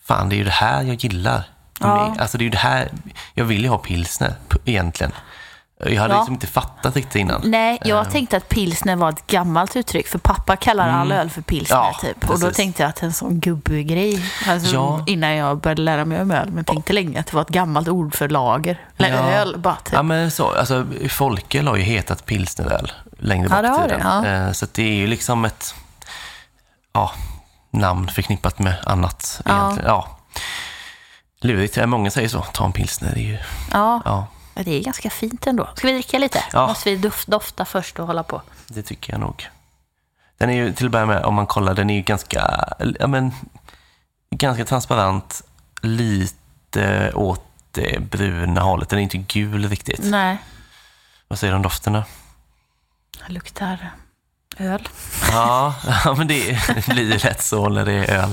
fan, 0.04 0.28
det 0.28 0.34
är 0.34 0.38
ju 0.38 0.44
det 0.44 0.50
här 0.50 0.82
jag 0.82 0.94
gillar. 0.94 1.44
Ja. 1.80 2.14
Alltså 2.18 2.38
det 2.38 2.42
är 2.42 2.46
ju 2.46 2.50
det 2.50 2.58
här, 2.58 2.88
jag 3.34 3.44
vill 3.44 3.62
ju 3.62 3.68
ha 3.68 3.78
pilsner 3.78 4.34
egentligen. 4.64 5.12
Jag 5.78 6.00
hade 6.02 6.14
Ja. 6.14 6.18
liksom 6.18 6.34
inte 6.34 6.46
fattat 6.46 6.96
riktigt 6.96 7.14
innan. 7.14 7.40
Nej, 7.44 7.78
jag 7.84 8.06
Eh. 8.06 8.10
tänkte 8.12 8.36
att 8.36 8.48
pilsner 8.48 8.96
var 8.96 9.08
ett 9.10 9.26
gammalt 9.26 9.76
uttryck, 9.76 10.08
för 10.08 10.18
pappa 10.18 10.56
kallar 10.56 10.88
all 10.88 11.12
öl 11.12 11.30
för 11.30 11.42
pilsner 11.42 11.76
Mm. 11.76 11.88
Ja, 11.92 11.98
typ. 12.08 12.30
Och 12.30 12.40
då 12.40 12.50
tänkte 12.50 12.82
jag 12.82 12.88
att 12.90 13.02
en 13.02 13.12
sån 13.12 13.40
gubbig 13.40 13.88
grej, 13.88 14.30
alltså, 14.48 14.74
Ja. 14.74 15.04
innan 15.06 15.34
jag 15.36 15.58
började 15.60 15.82
lära 15.82 16.04
mig 16.04 16.20
om 16.22 16.30
öl, 16.30 16.50
men 16.50 16.64
tänkte 16.64 16.92
länge 16.92 17.20
att 17.20 17.26
det 17.26 17.34
var 17.34 17.42
ett 17.42 17.48
gammalt 17.48 17.88
ord 17.88 18.14
för 18.14 18.28
lager. 18.28 18.80
Eller 18.96 19.08
Ja. 19.08 19.30
öl 19.30 19.58
bara 19.58 19.76
typ. 19.76 19.92
Ja, 19.92 20.02
men 20.02 20.30
så, 20.30 20.50
alltså, 20.54 20.86
folköl 21.08 21.68
har 21.68 21.76
ju 21.76 21.82
hetat 21.82 22.26
pilsneröl 22.26 22.92
längre 23.18 23.48
Ja, 23.50 23.62
bak 23.62 23.78
det 23.78 23.84
i 23.84 23.88
tiden. 23.88 24.00
ja. 24.04 24.26
Eh, 24.26 24.52
Så 24.52 24.64
att 24.64 24.74
det 24.74 24.82
är 24.82 24.94
ju 24.94 25.06
liksom 25.06 25.44
ett 25.44 25.74
ja, 26.92 27.10
namn 27.70 28.08
förknippat 28.08 28.58
med 28.58 28.74
annat. 28.86 29.40
Ja. 29.44 29.56
Egentligen. 29.60 29.88
Ja. 29.90 30.18
Lurigt. 31.40 31.86
Många 31.86 32.10
säger 32.10 32.28
så. 32.28 32.42
Ta 32.42 32.64
en 32.64 32.72
pilsner. 32.72 33.12
Det 33.14 33.20
är 33.20 33.24
ju, 33.24 33.38
Ja, 33.72 34.26
ja, 34.56 34.62
det 34.62 34.70
är 34.70 34.82
ganska 34.82 35.10
fint 35.10 35.46
ändå. 35.46 35.68
Ska 35.76 35.86
vi 35.86 35.92
dricka 35.92 36.18
lite? 36.18 36.44
Ja. 36.52 36.66
Måste 36.66 36.90
vi 36.94 36.96
dof- 37.08 37.30
dofta 37.30 37.64
först 37.64 37.98
och 37.98 38.06
hålla 38.06 38.22
på? 38.22 38.42
det 38.68 38.82
tycker 38.82 39.12
jag 39.12 39.20
nog. 39.20 39.48
Den 40.38 40.50
är 40.50 40.54
ju, 40.54 40.72
till 40.72 40.86
att 40.86 40.92
börja 40.92 41.06
med, 41.06 41.24
om 41.24 41.34
man 41.34 41.46
kollar, 41.46 41.74
den 41.74 41.90
är 41.90 41.94
ju 41.94 42.02
ganska, 42.02 42.64
ja, 43.00 43.06
men, 43.06 43.32
ganska 44.30 44.64
transparent. 44.64 45.42
Lite 45.82 47.12
åt 47.14 47.44
det 47.70 48.00
bruna 48.10 48.60
hållet. 48.60 48.88
Den 48.88 48.98
är 48.98 49.02
inte 49.02 49.18
gul 49.18 49.68
riktigt. 49.68 50.00
Nej, 50.02 50.36
Vad 51.28 51.38
säger 51.38 51.52
du 51.52 51.56
om 51.56 51.62
dofterna? 51.62 52.04
det 53.26 53.32
luktar 53.32 53.90
öl. 54.58 54.88
Ja, 55.32 55.74
men 56.18 56.26
det 56.26 56.58
blir 56.88 57.24
lätt 57.24 57.42
så 57.42 57.68
när 57.68 57.84
det 57.84 57.92
är 57.92 58.22
öl. 58.22 58.30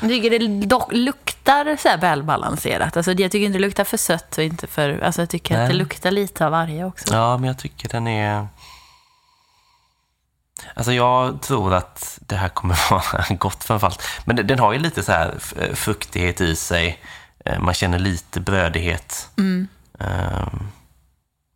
Jag 0.00 0.10
tycker 0.10 0.30
det 0.38 0.66
dock 0.66 0.92
luktar 0.92 1.76
så 1.76 1.88
här 1.88 1.98
välbalanserat. 1.98 2.96
Alltså, 2.96 3.12
jag 3.12 3.30
tycker 3.32 3.46
inte 3.46 3.58
det 3.58 3.62
luktar 3.64 3.84
för 3.84 3.96
sött 3.96 4.38
och 4.38 4.44
inte 4.44 4.66
för... 4.66 5.00
Alltså, 5.02 5.22
jag 5.22 5.28
tycker 5.30 5.54
att 5.54 5.58
Nej. 5.60 5.68
det 5.68 5.74
luktar 5.74 6.10
lite 6.10 6.44
av 6.44 6.50
varje 6.52 6.84
också. 6.84 7.14
Ja, 7.14 7.36
men 7.38 7.46
jag 7.48 7.58
tycker 7.58 7.88
den 7.88 8.06
är... 8.06 8.48
Alltså 10.74 10.92
jag 10.92 11.42
tror 11.42 11.74
att 11.74 12.18
det 12.26 12.36
här 12.36 12.48
kommer 12.48 12.78
vara 12.90 13.24
gott 13.38 13.64
framförallt. 13.64 14.02
Men 14.24 14.46
den- 14.46 14.58
har 14.58 14.72
ju 14.72 14.78
lite 14.78 15.02
så 15.02 15.12
här 15.12 15.34
f- 15.36 15.54
fruktighet 15.78 16.40
i 16.40 16.56
sig. 16.56 17.02
Eh, 17.44 17.58
Man 17.60 17.74
känner 17.74 17.98
lite 17.98 18.40
brödighet. 18.40 19.28
Mm. 19.38 19.68
Ehm, 19.98 20.68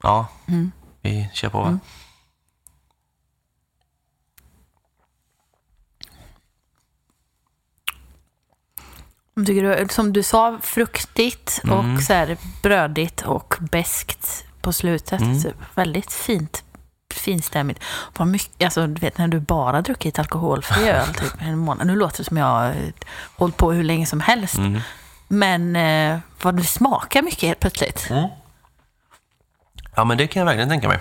Ja, 0.02 0.26
vi 1.02 1.28
kör 1.32 1.48
på 1.48 1.58
va? 1.58 1.66
Mm. 1.66 1.80
Tycker 9.46 9.62
du, 9.62 9.88
som 9.90 10.12
du 10.12 10.22
sa, 10.22 10.58
fruktigt 10.62 11.60
Mm. 11.64 11.94
och 11.96 12.02
så 12.02 12.12
här 12.12 12.36
brödigt 12.62 13.22
och 13.22 13.54
beskt 13.60 14.44
på 14.60 14.72
slutet. 14.72 15.20
Mm. 15.20 15.42
Typ. 15.42 15.54
Väldigt 15.74 16.12
fint, 16.12 16.64
finstämmigt. 17.14 17.80
Vad 18.16 18.28
mycket, 18.28 18.64
alltså, 18.64 18.86
du 18.86 19.00
vet 19.00 19.18
när 19.18 19.28
du 19.28 19.40
bara 19.40 19.82
druckit 19.82 20.18
alkoholfri 20.18 20.88
öl 20.88 21.06
typ, 21.14 21.32
en 21.40 21.58
månad. 21.58 21.86
Nu 21.86 21.96
låter 21.96 22.18
det 22.18 22.24
som 22.24 22.36
jag 22.36 22.46
har 22.46 22.68
eh, 22.68 22.74
hållit 23.36 23.56
på 23.56 23.72
hur 23.72 23.84
länge 23.84 24.06
som 24.06 24.20
helst. 24.20 24.58
Mm. 24.58 24.80
Men 25.28 25.76
eh, 25.76 26.18
vad 26.42 26.56
det 26.56 26.64
smakar 26.64 27.22
mycket 27.22 27.42
helt 27.42 27.60
plötsligt. 27.60 28.08
Ja, 29.96 30.04
men 30.04 30.18
det 30.18 30.26
kan 30.26 30.40
jag 30.40 30.46
verkligen 30.46 30.68
tänka 30.68 30.88
mig. 30.88 30.98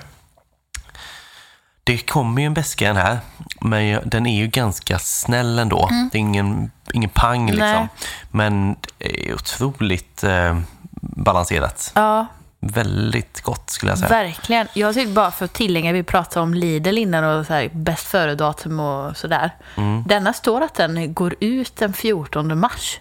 Det 1.86 1.98
kommer 1.98 2.42
ju 2.42 2.46
en 2.46 2.54
beska 2.54 2.88
den 2.88 2.98
här, 2.98 3.20
men 3.62 4.00
den 4.06 4.26
är 4.26 4.38
ju 4.38 4.48
ganska 4.48 5.00
snäll 5.00 5.60
ändå. 5.60 5.90
Det 6.12 6.18
är 6.18 6.20
ingen, 6.20 6.72
ingen 6.94 7.10
pang 7.10 7.46
liksom. 7.46 7.68
Mm. 7.68 7.80
Nej. 7.80 7.88
Men 8.32 8.76
det 8.98 9.30
är 9.30 9.34
otroligt 9.34 10.24
eh, 10.24 10.60
balanserat. 11.02 11.92
Ja, 11.96 12.28
Väldigt 12.60 13.42
gott 13.42 13.70
skulle 13.70 13.92
jag 13.92 14.00
säga. 14.00 14.10
Verkligen. 14.10 14.68
Jag 14.74 14.94
tycker 14.94 15.12
bara 15.14 15.32
för 15.32 15.46
att 15.46 15.54
tillägga, 15.54 15.92
vi 15.92 16.04
pratade 16.04 16.44
om 16.44 16.54
Lidl 16.54 16.98
innan 16.98 17.24
och 17.24 17.46
så 17.46 17.54
här, 17.54 17.70
bäst 17.74 18.08
före-datum 18.08 18.80
och 18.80 19.18
sådär. 19.18 19.52
Mm. 19.76 20.04
Denna 20.08 20.34
står 20.34 20.62
att 20.62 20.74
den 20.74 21.14
går 21.14 21.36
ut 21.40 21.76
den 21.76 21.94
14 21.94 22.60
mars. 22.60 23.00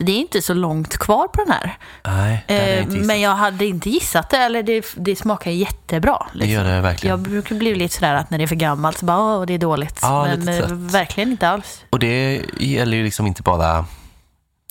Det 0.00 0.12
är 0.12 0.16
inte 0.16 0.42
så 0.42 0.54
långt 0.54 0.98
kvar 0.98 1.28
på 1.28 1.44
den 1.44 1.52
här. 1.52 1.78
Nej, 2.04 2.44
det 2.48 2.54
hade 2.54 2.66
jag 2.68 2.76
Eh, 2.76 2.82
inte 2.82 2.94
gissat. 2.94 3.06
men 3.06 3.20
jag 3.20 3.34
hade 3.36 3.66
inte 3.66 3.90
gissat 3.90 4.30
det, 4.30 4.36
eller 4.36 4.62
det, 4.62 4.84
det 4.96 5.16
smakar 5.16 5.50
jättebra. 5.50 6.26
Det 6.32 6.38
Liksom. 6.38 6.52
gör 6.52 6.64
det 6.64 6.80
verkligen. 6.80 7.10
Jag 7.10 7.20
brukar 7.20 7.54
bli 7.56 7.74
lite 7.74 7.94
sådär 7.94 8.14
att 8.14 8.30
när 8.30 8.38
det 8.38 8.44
är 8.44 8.48
för 8.48 8.54
gammalt 8.56 8.98
så 8.98 9.06
bara, 9.06 9.18
åh, 9.18 9.46
det 9.46 9.54
är 9.54 9.58
dåligt. 9.58 9.98
Ja, 10.02 10.24
men 10.24 10.48
eh, 10.48 10.64
verkligen 10.70 11.30
inte 11.30 11.48
alls. 11.48 11.80
Och 11.90 11.98
det 11.98 12.42
gäller 12.58 12.96
ju 12.96 13.04
liksom 13.04 13.26
inte 13.26 13.42
bara 13.42 13.84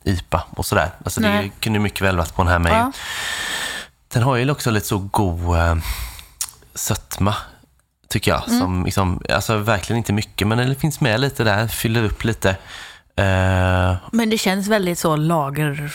IPA 0.04 0.44
och 0.50 0.66
sådär. 0.66 0.90
Alltså 1.06 1.22
det 1.22 1.50
kunde 1.60 1.80
mycket 1.80 2.02
väl 2.02 2.18
varit 2.18 2.36
på 2.36 2.42
den 2.44 2.52
här 2.52 2.60
med. 2.60 2.72
Ja. 2.74 2.92
Den 4.14 4.24
har 4.24 4.36
ju 4.36 4.52
också 4.52 4.72
lite 4.72 4.88
så 4.88 4.98
god 4.98 5.58
eh, 5.60 5.76
sötma, 6.76 7.36
tycker 8.10 8.32
jag. 8.32 8.48
Mm. 8.48 8.60
Som 8.60 8.86
liksom, 8.86 9.22
alltså 9.30 9.58
verkligen 9.58 9.98
inte 9.98 10.14
mycket, 10.14 10.48
men 10.48 10.58
det 10.58 10.76
finns 10.76 11.02
med 11.02 11.20
lite 11.20 11.44
där, 11.44 11.68
fyller 11.68 12.04
upp 12.04 12.24
lite. 12.24 12.56
Eh, 13.18 13.96
Men 14.12 14.30
det 14.30 14.38
känns 14.38 14.68
väldigt 14.68 15.00
så 15.00 15.16
lager, 15.16 15.94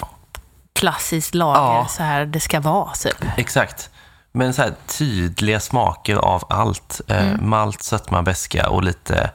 klassiskt 0.72 1.34
lager, 1.34 1.60
Ja. 1.60 1.86
så 1.88 2.02
här 2.02 2.26
det 2.26 2.40
ska 2.40 2.60
vara 2.60 2.92
typ. 2.92 3.24
exakt. 3.36 3.90
Men 4.32 4.54
så 4.54 4.62
här 4.62 4.74
tydliga 4.86 5.60
smaker 5.60 6.16
av 6.16 6.44
allt. 6.50 7.00
Eh, 7.08 7.28
Mm. 7.28 7.50
Malt, 7.50 7.82
sötma, 7.82 8.22
beska 8.22 8.68
och 8.68 8.82
lite 8.82 9.30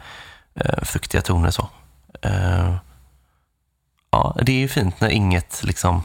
eh, 0.55 0.83
fruktiga 0.83 1.21
toner 1.21 1.51
så. 1.51 1.69
Eh, 2.21 2.75
ja, 4.11 4.35
det 4.41 4.51
är 4.51 4.57
ju 4.59 4.67
fint 4.67 5.01
när 5.01 5.09
inget 5.09 5.63
liksom 5.63 6.03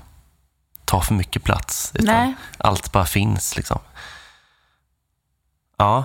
tar 0.84 1.00
för 1.00 1.14
mycket 1.14 1.44
plats. 1.44 1.92
Utan 1.94 2.14
Nej. 2.14 2.34
allt 2.58 2.92
bara 2.92 3.04
finns 3.04 3.56
liksom. 3.56 3.78
Ja, 5.78 6.04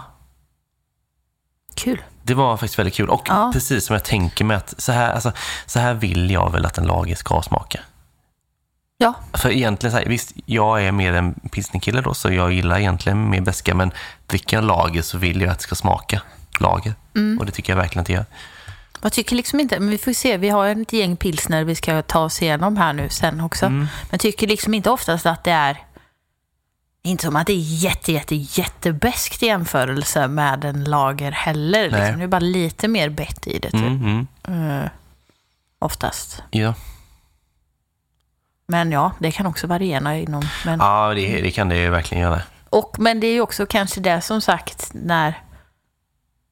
Kul. 1.78 2.02
det 2.24 2.34
var 2.34 2.58
faktiskt 2.58 2.80
väldigt 2.80 2.94
kul. 2.96 3.10
Och 3.10 3.26
Ja. 3.30 3.50
precis 3.54 3.86
som 3.86 3.94
jag 3.94 4.04
tänker 4.04 4.46
mig 4.46 4.58
att 4.58 4.74
så 4.78 4.92
här, 4.92 5.14
alltså, 5.14 5.32
så 5.66 5.80
här 5.80 5.94
vill 5.94 6.32
jag 6.32 6.52
väl 6.52 6.66
att 6.66 6.78
en 6.78 6.86
lager 6.88 7.16
ska 7.16 7.42
smaka. 7.42 7.80
Ja, 9.00 9.14
För 9.34 9.50
egentligen, 9.50 9.92
så 9.92 9.98
här, 9.98 10.06
visst, 10.06 10.32
jag 10.46 10.84
är 10.84 10.92
mer 10.92 11.14
en 11.14 11.34
pilsnerkille 11.34 12.02
då, 12.02 12.14
så 12.14 12.32
jag 12.32 12.54
gillar 12.54 12.80
egentligen 12.80 13.30
mer 13.30 13.42
beska, 13.42 13.76
men 13.76 13.92
dricker 14.28 14.58
jag 14.58 14.64
lager 14.64 15.02
så 15.02 15.18
vill 15.18 15.42
jag 15.42 15.50
att 15.52 15.58
det 15.58 15.64
ska 15.64 15.76
smaka 15.76 16.22
lager. 16.60 16.94
Mm. 17.16 17.40
Och 17.40 17.46
det 17.46 17.52
tycker 17.52 17.74
jag 17.74 17.78
verkligen 17.78 18.02
att 18.02 18.08
det 18.08 18.14
gör. 18.14 18.26
Jag 19.02 19.14
tycker 19.14 19.36
liksom 19.36 19.60
inte, 19.60 19.80
men 19.80 19.90
vi 19.90 19.98
får 19.98 20.14
se, 20.14 20.38
vi 20.38 20.50
har 20.50 20.68
ett 20.68 20.94
gäng 20.94 21.16
pilsner 21.18 21.64
vi 21.64 21.76
ska 21.76 22.02
ta 22.02 22.20
oss 22.20 22.42
igenom 22.42 22.78
här 22.78 22.94
nu 22.94 23.10
sen 23.10 23.42
också. 23.42 23.66
Mm. 23.66 23.80
Men 23.80 23.88
jag 24.12 24.20
tycker 24.20 24.48
liksom 24.48 24.74
inte 24.74 24.90
oftast 24.90 25.26
att 25.26 25.44
det 25.44 25.52
är, 25.52 25.78
inte 27.08 27.26
som 27.26 27.36
att 27.36 27.48
det 27.48 27.54
är 27.54 27.84
jätte, 27.84 28.12
jätte, 28.12 28.36
jättebäst 28.36 29.44
i 29.44 29.46
jämförelse 29.46 30.28
med 30.28 30.66
en 30.66 30.84
lager 30.84 31.32
heller. 31.32 31.84
Liksom. 31.84 32.18
Det 32.18 32.24
är 32.24 32.28
bara 32.28 32.40
lite 32.40 32.88
mer 32.88 33.10
bett 33.10 33.48
i 33.48 33.60
det 33.60 33.72
typ. 33.72 33.82
Mm, 33.82 34.28
mm. 34.48 34.82
Eh, 34.82 34.90
oftast. 35.80 36.44
Ja, 36.52 36.74
Men 38.68 38.92
ja, 38.92 39.12
det 39.20 39.32
kan 39.32 39.46
också 39.46 39.68
variera 39.68 40.16
inom. 40.18 40.44
Men, 40.66 40.80
ja 40.80 41.14
det, 41.16 41.42
det 41.42 41.52
kan 41.52 41.70
det 41.70 41.78
ju 41.78 41.90
verkligen 41.90 42.22
göra. 42.24 42.42
och, 42.70 42.96
men 43.00 43.20
det 43.20 43.28
är 43.28 43.34
ju 43.34 43.42
också 43.42 43.66
kanske 43.66 44.00
det 44.02 44.22
som 44.22 44.42
sagt 44.42 44.90
när 44.94 45.42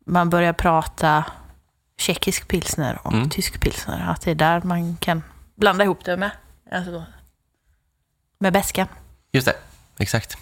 man 0.06 0.30
börjar 0.30 0.54
prata 0.54 1.26
tjeckisk 1.98 2.48
pilsner 2.48 3.00
och 3.04 3.14
Mm. 3.14 3.30
tysk 3.30 3.60
pilsner. 3.62 4.06
Att 4.10 4.22
det 4.22 4.32
är 4.32 4.36
där 4.36 4.62
man 4.62 4.98
kan 4.98 5.24
blanda 5.56 5.84
ihop 5.84 6.06
det 6.06 6.18
med. 6.18 6.32
Alltså, 6.72 7.04
med 8.40 8.54
beskan. 8.54 8.88
Just 9.32 9.48
det, 9.48 9.54
exakt. 10.00 10.38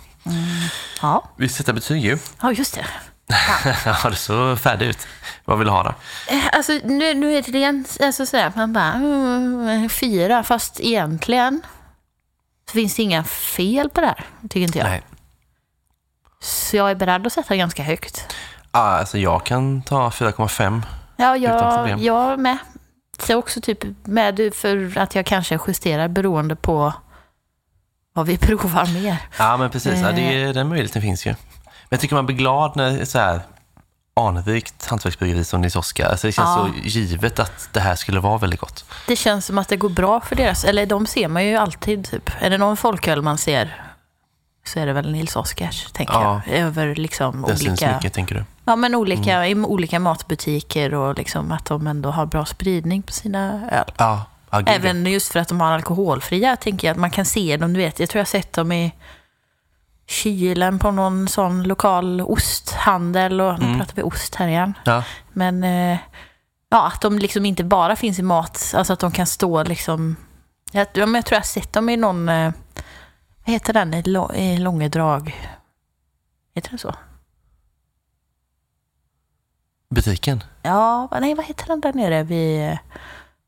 Ja. 1.02 1.24
Vi 1.38 1.50
sätter 1.50 1.74
betyg 1.74 2.06
ju. 2.06 2.18
ja, 2.42 2.52
just 2.52 2.76
det. 2.76 2.86
Ja, 3.86 4.10
det 4.10 4.16
så 4.16 4.56
färdig 4.56 4.86
ut. 4.86 5.08
Vad 5.46 5.58
vill 5.58 5.68
du 5.68 5.72
ha 5.72 5.84
då? 5.84 5.90
Eh, 6.36 6.44
Alltså, 6.52 6.72
nu, 6.84 7.14
nu 7.14 7.34
är 7.38 7.42
det 7.42 7.58
igen 7.58 7.86
alltså, 8.02 8.26
sådär, 8.26 8.52
man 8.56 8.74
bara 8.74 8.94
mm, 8.94 9.90
fyra, 9.90 10.44
fast 10.44 10.80
egentligen 10.80 11.62
så 12.70 12.74
finns 12.74 12.96
det 12.96 13.02
inga 13.04 13.24
fel 13.24 13.90
på 13.90 14.02
det 14.02 14.08
här, 14.08 14.26
tycker 14.42 14.60
inte 14.60 14.78
jag. 14.80 14.88
Nej. 14.88 15.04
Så 16.40 16.76
jag 16.78 16.92
är 16.92 16.96
beredd 16.96 17.28
att 17.28 17.34
sätta 17.34 17.56
ganska 17.56 17.84
högt. 17.84 18.34
Ja, 18.72 18.80
alltså 18.80 19.18
jag 19.18 19.46
kan 19.46 19.82
ta 19.82 20.10
4,5. 20.10 20.82
Ja, 21.16 21.38
jag, 21.38 22.00
jag 22.00 22.40
med. 22.40 22.58
Så 23.20 23.36
också 23.36 23.62
typ 23.62 23.80
med 24.04 24.52
för 24.56 24.98
att 24.98 25.16
jag 25.16 25.26
kanske 25.26 25.60
justerar 25.68 26.08
beroende 26.08 26.56
på 26.56 26.94
vad 28.14 28.26
vi 28.26 28.38
provar 28.48 28.94
mer. 28.94 29.18
Ja, 29.40 29.58
men 29.58 29.70
precis. 29.70 30.00
Ja, 30.02 30.12
det, 30.12 30.44
Eh. 30.44 30.50
den 30.54 30.68
möjligheten 30.70 31.02
finns 31.02 31.26
ju. 31.26 31.30
Men 31.30 31.88
jag 31.90 32.00
tycker 32.00 32.16
man 32.16 32.26
blir 32.26 32.36
glad 32.38 32.76
när 32.76 33.06
så 33.06 33.20
här 33.20 33.42
anrikt 34.16 34.86
hantverksbryggeri 34.88 35.44
som 35.44 35.62
Nils 35.62 35.76
Oskar. 35.76 36.10
Alltså 36.10 36.28
det 36.28 36.32
känns 36.32 36.48
Ja. 36.58 36.70
så 36.84 36.88
givet 36.88 37.40
att 37.40 37.70
det 37.72 37.80
här 37.80 37.96
skulle 37.96 38.20
vara 38.20 38.38
väldigt 38.38 38.60
gott. 38.60 38.86
Det 39.08 39.16
känns 39.16 39.46
som 39.46 39.58
att 39.58 39.68
det 39.70 39.76
går 39.78 39.90
bra 39.90 40.22
för 40.22 40.36
deras, 40.36 40.64
eller 40.64 40.86
de 40.86 41.08
ser 41.08 41.28
man 41.28 41.46
ju 41.46 41.56
alltid 41.56 42.06
typ. 42.06 42.30
Är 42.40 42.50
det 42.50 42.58
någon 42.58 42.78
folköl 42.78 43.22
man 43.22 43.38
ser 43.38 43.82
så 44.66 44.80
är 44.80 44.86
det 44.86 44.94
väl 44.94 45.12
Nils 45.12 45.36
Oskars, 45.36 45.92
tänker 45.92 46.14
Ja. 46.14 46.42
jag. 46.48 46.56
Över 46.58 46.96
liksom 46.96 47.42
Det 47.48 47.58
syns 47.58 47.68
olika, 47.82 47.94
mycket, 47.96 48.14
tänker 48.14 48.36
du? 48.36 48.46
ja, 48.66 48.76
men 48.76 48.96
olika, 48.96 49.46
Mm. 49.46 49.64
i 49.64 49.66
olika 49.68 50.00
matbutiker 50.00 50.94
och 50.94 51.18
liksom 51.18 51.52
att 51.52 51.66
de 51.66 51.88
ändå 51.88 52.12
har 52.12 52.26
bra 52.26 52.46
spridning 52.46 53.02
på 53.02 53.12
sina 53.12 53.70
öl. 53.72 53.92
Ja, 53.98 54.26
gud, 54.60 54.70
Även 54.70 55.06
just 55.06 55.32
för 55.32 55.40
att 55.40 55.48
de 55.48 55.62
har 55.62 55.72
alkoholfria, 55.72 56.56
tänker 56.56 56.88
jag 56.88 56.92
att 56.94 57.00
man 57.00 57.12
kan 57.12 57.26
se 57.26 57.58
dem. 57.58 57.74
Du 57.74 57.80
vet, 57.80 58.00
jag 58.00 58.10
tror 58.10 58.20
jag 58.20 58.26
har 58.26 58.30
sett 58.30 58.54
dem 58.54 58.72
i 58.72 58.94
kylen 60.08 60.80
på 60.80 60.92
någon 60.92 61.28
sån 61.28 61.64
lokal 61.64 62.22
osthandel. 62.22 63.42
Och 63.42 63.60
nu 63.60 63.66
Mm. 63.66 63.80
pratar 63.80 63.96
vi 63.96 64.02
ost 64.04 64.36
här 64.36 64.48
igen. 64.48 64.74
Ja, 64.86 65.04
Men 65.34 65.64
eh, 65.64 65.98
ja, 66.70 66.88
att 66.88 67.02
de 67.02 67.20
liksom 67.20 67.46
inte 67.46 67.64
bara 67.64 67.96
finns 67.96 68.20
i 68.20 68.24
mat, 68.24 68.74
alltså 68.78 68.94
att 68.94 69.00
de 69.00 69.12
kan 69.12 69.26
stå 69.28 69.64
liksom... 69.64 70.16
Jag, 70.72 70.88
ja, 70.94 71.06
men 71.06 71.16
jag 71.16 71.26
tror 71.26 71.36
jag 71.36 71.42
har 71.42 71.46
sett 71.46 71.74
dem 71.74 71.90
i 71.90 71.98
någon... 71.98 72.30
Eh, 72.30 72.52
vad 73.46 73.54
heter 73.54 73.74
den? 73.74 73.94
I, 73.94 74.04
i 74.34 74.58
Långedrag. 74.58 75.50
Heter 76.56 76.70
den 76.70 76.80
så? 76.80 76.96
butiken. 79.90 80.44
Ja, 80.62 81.08
nej 81.22 81.36
vad 81.36 81.46
heter 81.46 81.68
den 81.68 81.82
där 81.82 81.94
nere 81.94 82.24
vid, 82.24 82.78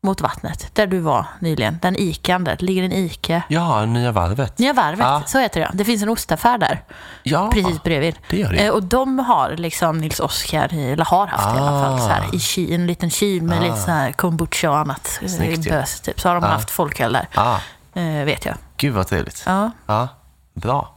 mot 0.05 0.21
vattnet? 0.21 0.69
Där 0.73 0.87
du 0.87 0.99
var 0.99 1.25
nyligen. 1.39 1.79
Den 1.81 1.95
Ican 1.95 2.43
där. 2.43 2.55
Det 2.59 2.65
ligger 2.65 2.83
en 2.83 2.91
Ica. 2.91 3.41
Ja, 3.49 3.85
Nya 3.85 4.11
Varvet. 4.11 4.59
Nya 4.59 4.73
Varvet, 4.73 4.99
Ja. 5.05 5.23
så 5.27 5.39
heter 5.39 5.59
det. 5.59 5.71
Det 5.73 5.85
finns 5.85 6.03
en 6.03 6.09
ostaffär 6.09 6.57
där, 6.57 6.83
Ja, 7.23 7.49
precis 7.53 7.83
bredvid. 7.83 8.15
det 8.29 8.37
gör 8.37 8.51
det. 8.51 8.65
Eh, 8.65 8.71
och 8.73 8.83
de 8.83 9.19
har 9.19 9.49
liksom 9.57 9.97
Nils 9.97 10.19
Oskar, 10.19 10.73
eller 10.73 11.05
har 11.05 11.27
haft 11.27 11.57
i 11.57 11.59
alla 11.59 11.81
fall, 11.85 11.99
så 11.99 12.07
här, 12.07 12.35
i 12.35 12.39
ky, 12.39 12.73
en 12.73 12.87
liten 12.87 13.09
kyl 13.09 13.43
med 13.43 13.57
Ah. 13.59 13.61
lite 13.61 13.77
så 13.77 13.91
här 13.91 14.11
kombucha 14.11 14.69
och 14.71 14.77
annat. 14.77 15.19
eh, 15.21 15.27
Snyggt. 15.27 15.69
Bös, 15.69 16.01
typ. 16.01 16.19
Så 16.21 16.27
har 16.29 16.35
de 16.35 16.43
Ah. 16.43 16.47
haft 16.47 16.71
folköl 16.71 17.13
där, 17.13 17.27
Ah, 17.35 17.57
eh, 17.99 18.25
vet 18.25 18.45
jag. 18.45 18.55
gud 18.77 18.93
vad 18.93 19.07
trevligt. 19.07 19.43
Ja. 19.45 19.71
Ja, 19.87 20.07
bra. 20.53 20.94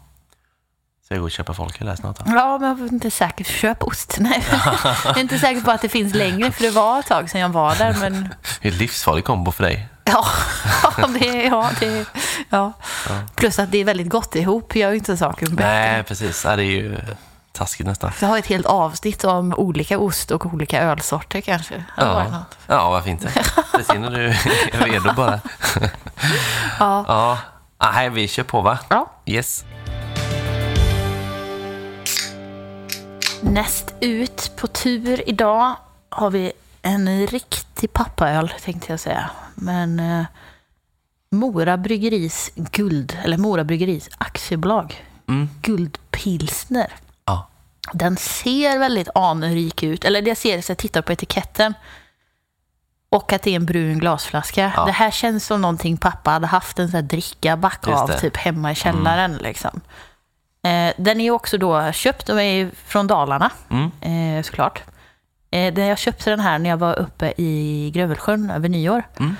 Så 1.09 1.15
jag 1.15 1.21
går 1.21 1.27
och 1.27 1.31
köpa 1.31 1.55
folköl 1.55 1.89
här 1.89 1.97
snart 1.97 2.19
då. 2.19 2.25
ja, 2.35 2.59
men 2.59 2.69
jag 2.69 2.81
är 2.81 2.93
inte 2.93 3.11
säker. 3.11 3.45
Köp 3.45 3.83
ost. 3.83 4.17
Nej. 4.21 4.45
jag 5.05 5.17
är 5.17 5.21
inte 5.21 5.39
säker 5.39 5.61
på 5.61 5.71
att 5.71 5.83
det 5.83 5.89
finns 5.89 6.15
längre, 6.15 6.53
för 6.53 6.63
det 6.63 6.71
var 6.71 7.01
ett 7.01 7.07
tag 7.07 7.31
sedan 7.31 7.41
jag 7.41 7.49
var 7.49 7.75
där. 7.75 7.97
Men 8.01 8.35
Det 8.63 8.69
är 8.69 8.73
en 8.73 8.79
livsfarlig 8.79 9.25
kombo 9.25 9.53
för 9.53 9.65
dig. 9.65 9.89
ja, 10.05 10.25
det, 11.21 11.45
ja, 11.45 11.71
det, 11.81 12.05
ja. 12.51 12.73
Plus 13.35 13.59
att 13.59 13.71
det 13.71 13.79
är 13.79 13.85
väldigt 13.85 14.09
gott 14.09 14.35
ihop, 14.37 14.77
gör 14.77 14.91
ju 14.91 14.97
inte 14.97 15.17
saken 15.17 15.55
bättre. 15.55 15.69
Nej, 15.71 16.03
precis. 16.03 16.45
Ja, 16.45 16.57
det 16.57 16.63
är 16.63 16.71
ju 16.71 16.97
taskigt 17.53 17.87
nästan. 17.87 18.13
Jag 18.21 18.29
har 18.29 18.39
ett 18.39 18.47
helt 18.47 18.67
avsnitt 18.67 19.25
om 19.25 19.55
olika 19.55 19.99
ost 19.99 20.31
och 20.31 20.47
olika 20.47 20.83
ölsorter 20.83 21.41
kanske. 21.41 21.75
Det 21.75 21.85
Ja, 21.97 22.45
ja 22.67 22.91
varför 22.91 23.11
inte? 23.11 23.29
Precis 23.73 23.95
när 23.95 24.11
du 24.11 24.27
är 24.27 24.85
redo 24.87 25.13
bara. 25.13 25.41
Ja. 26.79 27.05
Ja, 27.09 27.39
nej, 27.93 28.11
vi 28.11 28.29
kör 28.29 28.43
på 28.43 28.61
va? 28.61 28.79
Ja. 28.89 29.11
Yes. 29.27 29.65
Näst 33.43 33.95
ut 34.01 34.53
på 34.57 34.67
tur 34.67 35.29
idag 35.29 35.77
har 36.09 36.31
vi 36.31 36.53
en 36.83 37.27
riktig 37.27 37.93
pappaöl 37.93 38.53
tänkte 38.65 38.93
jag 38.93 39.01
säga. 39.01 39.31
Men 39.55 40.01
eh, 40.01 40.25
Mora 41.31 41.77
Bryggeris 41.77 42.51
guld, 42.55 43.19
eller 43.25 43.37
Mora 43.39 43.65
Bryggeris 43.65 44.09
aktiebolag, 44.19 45.05
Mm. 45.29 45.49
guldpilsner. 45.63 46.93
Ja. 47.25 47.49
Den 47.93 48.17
ser 48.17 48.79
väldigt 48.79 49.09
anrik 49.15 49.83
ut, 49.83 50.05
eller 50.05 50.23
det 50.23 50.35
ser 50.35 50.61
så 50.63 50.71
jag 50.71 50.79
tittar 50.79 51.03
på 51.03 51.13
etiketten. 51.13 51.75
Och 53.11 53.33
att 53.33 53.43
det 53.43 53.51
är 53.51 53.57
en 53.57 53.67
brun 53.67 53.99
glasflaska. 53.99 54.73
Ja. 54.77 54.85
Det 54.85 54.93
här 54.93 55.11
känns 55.11 55.47
som 55.47 55.61
någonting 55.61 55.97
pappa 55.97 56.31
hade 56.31 56.47
haft 56.47 56.79
en 56.79 56.89
sån 56.89 56.95
här 56.95 57.03
drickaback 57.03 57.87
Just 57.87 57.99
av. 57.99 58.09
Mm. 58.11 58.21
typ 58.21 58.37
hemma 58.37 58.73
i 58.73 58.75
källaren. 58.75 59.33
Liksom. 59.37 59.81
Eh, 60.63 60.93
den 60.97 61.21
är 61.21 61.31
också 61.31 61.59
då 61.59 61.93
köpt, 61.93 62.27
de 62.27 62.39
är 62.39 62.71
från 62.87 63.07
Dalarna 63.07 63.51
Mm. 63.71 63.91
eh, 64.39 64.43
såklart. 64.43 64.83
Eh, 65.51 65.79
jag 65.81 65.99
köpte 65.99 66.31
den 66.31 66.41
här 66.41 66.59
när 66.59 66.71
jag 66.71 66.77
var 66.77 66.99
uppe 66.99 67.33
i 67.37 67.91
Grövelsjön 67.95 68.51
över 68.51 68.69
nyår. 68.69 69.03
Mm. 69.21 69.37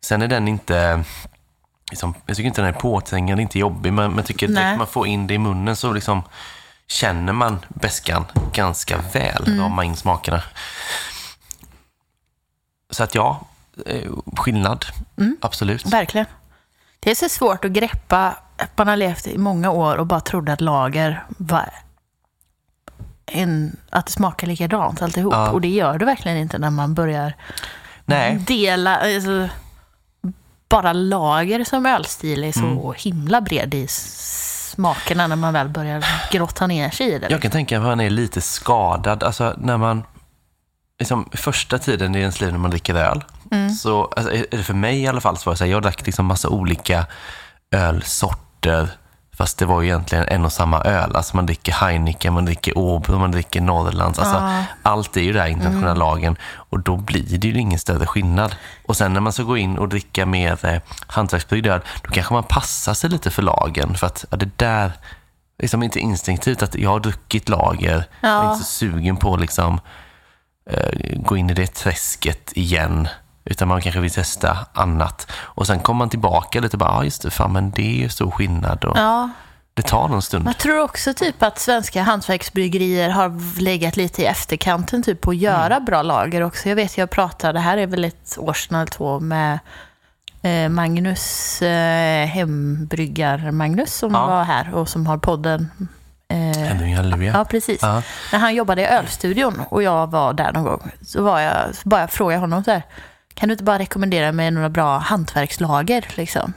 Sen 0.00 0.22
är 0.22 0.28
den 0.28 0.48
inte... 0.48 1.04
Liksom, 1.90 2.14
jag 2.26 2.36
tycker 2.36 2.48
inte 2.48 2.60
den 2.60 2.74
är 2.74 2.80
påträngande, 2.80 3.42
inte 3.42 3.58
jobbig, 3.58 3.92
men 3.92 4.16
jag 4.16 4.26
tycker 4.26 4.46
direkt 4.48 4.60
Nej. 4.60 4.76
man 4.78 4.86
får 4.86 5.06
in 5.06 5.26
det 5.26 5.34
i 5.34 5.38
munnen 5.38 5.76
så 5.76 5.92
liksom 5.92 6.22
känner 6.86 7.32
man 7.32 7.58
beskan 7.68 8.24
ganska 8.52 8.98
väl, 9.12 9.44
Mm. 9.46 9.60
ramar 9.60 9.82
in 9.82 9.96
smakerna. 9.96 10.42
Så 12.90 13.02
att 13.04 13.14
ja, 13.14 13.46
eh, 13.86 14.12
skillnad. 14.36 14.84
Mm. 15.16 15.36
Absolut. 15.40 15.86
Verkligen. 15.86 16.26
Det 17.00 17.10
är 17.10 17.14
så 17.14 17.28
svårt 17.28 17.64
att 17.64 17.70
greppa 17.72 18.36
man 18.76 18.88
har 18.88 18.96
levt 18.96 19.26
i 19.26 19.38
många 19.38 19.70
år 19.70 19.96
och 19.96 20.06
bara 20.06 20.20
trodde 20.20 20.52
att 20.52 20.60
lager 20.60 21.24
var 21.38 21.68
en, 23.26 23.76
att 23.90 24.06
det 24.06 24.12
smakar 24.12 24.46
likadant 24.46 25.02
alltihop. 25.02 25.32
Ja. 25.34 25.50
Och 25.50 25.60
det 25.60 25.68
gör 25.68 25.98
det 25.98 26.04
verkligen 26.04 26.38
inte 26.38 26.58
när 26.58 26.70
man 26.70 26.94
börjar 26.94 27.34
Nej, 28.04 28.34
dela, 28.46 28.96
alltså, 28.96 29.48
bara 30.68 30.92
lager 30.92 31.64
som 31.64 31.86
ölstil 31.86 32.44
är 32.44 32.52
så 32.52 32.64
Mm. 32.64 32.94
himla 32.96 33.40
bred 33.40 33.74
i 33.74 33.86
smakerna 33.88 35.26
när 35.26 35.36
man 35.36 35.52
väl 35.54 35.68
börjar 35.68 36.04
grotta 36.32 36.66
ner 36.66 36.90
sig 36.90 37.06
i 37.06 37.18
det. 37.18 37.26
jag 37.30 37.42
kan 37.42 37.50
tänka 37.50 37.80
mig 37.80 37.86
att 37.90 37.96
man 37.98 38.00
är 38.06 38.10
lite 38.10 38.40
skadad. 38.40 39.22
Alltså 39.22 39.54
när 39.58 39.76
man, 39.76 40.02
liksom 40.98 41.28
första 41.32 41.78
tiden 41.78 42.14
i 42.14 42.18
ens 42.18 42.40
liv 42.40 42.52
när 42.52 42.58
man 42.58 42.70
dricker 42.70 42.94
öl, 42.94 43.24
Mm. 43.50 43.70
så 43.70 44.04
alltså, 44.04 44.32
är 44.32 44.36
är 44.54 44.56
det 44.56 44.62
för 44.62 44.74
mig 44.74 45.02
i 45.02 45.06
alla 45.06 45.20
fall 45.20 45.36
så 45.36 45.50
var 45.50 45.54
det 45.54 45.58
så 45.58 45.64
här, 45.64 45.70
jag 45.70 45.82
drack 45.82 46.06
liksom 46.06 46.26
massa 46.26 46.48
olika 46.48 47.06
ölsorter 47.70 48.45
Fast 49.38 49.58
det 49.58 49.66
var 49.66 49.80
ju 49.80 49.86
egentligen 49.88 50.24
en 50.28 50.44
och 50.44 50.52
samma 50.52 50.80
öl. 50.82 51.16
Alltså 51.16 51.36
man 51.36 51.46
dricker 51.46 51.72
Heineken, 51.72 52.32
man 52.34 52.44
dricker 52.44 52.78
Åby, 52.78 53.12
man 53.12 53.30
dricker 53.32 53.60
Norrlands. 53.60 54.18
Alltså 54.18 54.34
Ja. 54.36 54.64
Allt 54.82 55.16
är 55.16 55.20
ju 55.20 55.32
där 55.32 55.46
internationella 55.46 55.94
lagen 55.94 56.36
och 56.44 56.80
då 56.80 56.96
blir 56.96 57.38
det 57.38 57.48
ju 57.48 57.58
ingen 57.60 57.78
större 57.78 58.06
skillnad. 58.06 58.56
Och 58.86 58.96
sen 58.96 59.12
när 59.12 59.20
man 59.20 59.32
ska 59.32 59.42
gå 59.42 59.56
in 59.56 59.78
och 59.78 59.88
dricka 59.88 60.26
mer 60.26 60.66
eh, 60.66 60.80
hantverksbryggd 61.06 61.66
öl, 61.66 61.80
då 62.02 62.10
kanske 62.10 62.34
man 62.34 62.42
passar 62.44 62.94
sig 62.94 63.10
lite 63.10 63.30
för 63.30 63.42
lagen. 63.42 63.94
För 63.94 64.06
att 64.06 64.24
ja, 64.30 64.36
det 64.36 64.58
där, 64.58 64.92
liksom 65.58 65.82
inte 65.82 65.98
instinktivt 66.00 66.62
att 66.62 66.74
jag 66.74 66.90
har 66.90 67.00
druckit 67.00 67.48
lager, 67.48 68.04
jag 68.20 68.30
är 68.30 68.34
Ja. 68.34 68.52
inte 68.52 68.64
så 68.64 68.70
sugen 68.70 69.16
på 69.16 69.34
att 69.34 69.40
liksom 69.40 69.80
eh, 70.70 71.18
gå 71.20 71.36
in 71.36 71.50
i 71.50 71.54
det 71.54 71.74
träsket 71.74 72.52
igen. 72.52 73.08
Utan 73.46 73.68
man 73.68 73.80
kanske 73.82 74.00
vill 74.00 74.10
testa 74.10 74.58
annat. 74.72 75.32
Och 75.34 75.66
sen 75.66 75.80
kommer 75.80 75.98
man 75.98 76.08
tillbaka 76.10 76.60
lite 76.60 76.74
och 76.76 76.78
bara, 76.78 76.90
ja 76.90 77.04
just 77.04 77.22
det, 77.22 77.30
fan 77.30 77.52
men 77.52 77.70
det 77.70 77.82
är 77.82 77.96
ju 78.02 78.08
stor 78.08 78.30
skillnad. 78.30 78.84
Och 78.84 78.98
Ja, 78.98 79.30
Det 79.74 79.82
tar 79.82 80.08
någon 80.08 80.22
stund. 80.22 80.46
jag 80.48 80.58
tror 80.58 80.80
också 80.80 81.14
typ 81.14 81.42
att 81.42 81.58
svenska 81.58 82.02
hantverksbryggerier 82.02 83.08
har 83.10 83.60
legat 83.60 83.96
lite 83.96 84.22
i 84.22 84.24
efterkanten 84.26 85.02
typ 85.02 85.20
på 85.20 85.30
att 85.30 85.36
göra 85.36 85.80
bra 85.80 86.02
lager 86.02 86.40
också. 86.42 86.68
Jag 86.68 86.76
vet, 86.76 86.98
jag 86.98 87.10
pratade, 87.10 87.52
det 87.52 87.60
här 87.60 87.76
är 87.76 87.86
väl 87.86 88.04
ett 88.04 88.36
år 88.38 88.52
sedan 88.52 88.76
eller 88.76 88.86
två, 88.86 89.20
med 89.20 89.58
eh, 90.42 90.68
Magnus, 90.68 91.62
eh, 91.62 92.26
hembryggar-Magnus 92.26 93.94
som 93.98 94.14
Ja. 94.14 94.26
var 94.26 94.44
här 94.44 94.74
och 94.74 94.88
som 94.88 95.06
har 95.06 95.18
podden. 95.18 95.70
Eh. 96.28 97.22
Ja, 97.26 97.44
precis. 97.44 97.78
Ja. 97.82 98.02
När 98.32 98.38
han 98.38 98.54
jobbade 98.54 98.82
i 98.82 98.86
ölstudion 98.86 99.62
och 99.68 99.82
jag 99.82 100.10
var 100.10 100.32
där 100.32 100.52
någon 100.52 100.64
gång, 100.64 100.90
så 101.02 101.22
var 101.22 101.40
jag, 101.40 101.74
så 101.74 101.88
bara 101.88 102.08
frågade 102.08 102.40
honom 102.40 102.64
så 102.64 102.70
här, 102.70 102.82
kan 103.36 103.48
du 103.48 103.52
inte 103.52 103.64
bara 103.64 103.78
rekommendera 103.78 104.32
mig 104.32 104.50
några 104.50 104.68
bra 104.68 104.98
hantverkslager 104.98 106.04
liksom? 106.14 106.52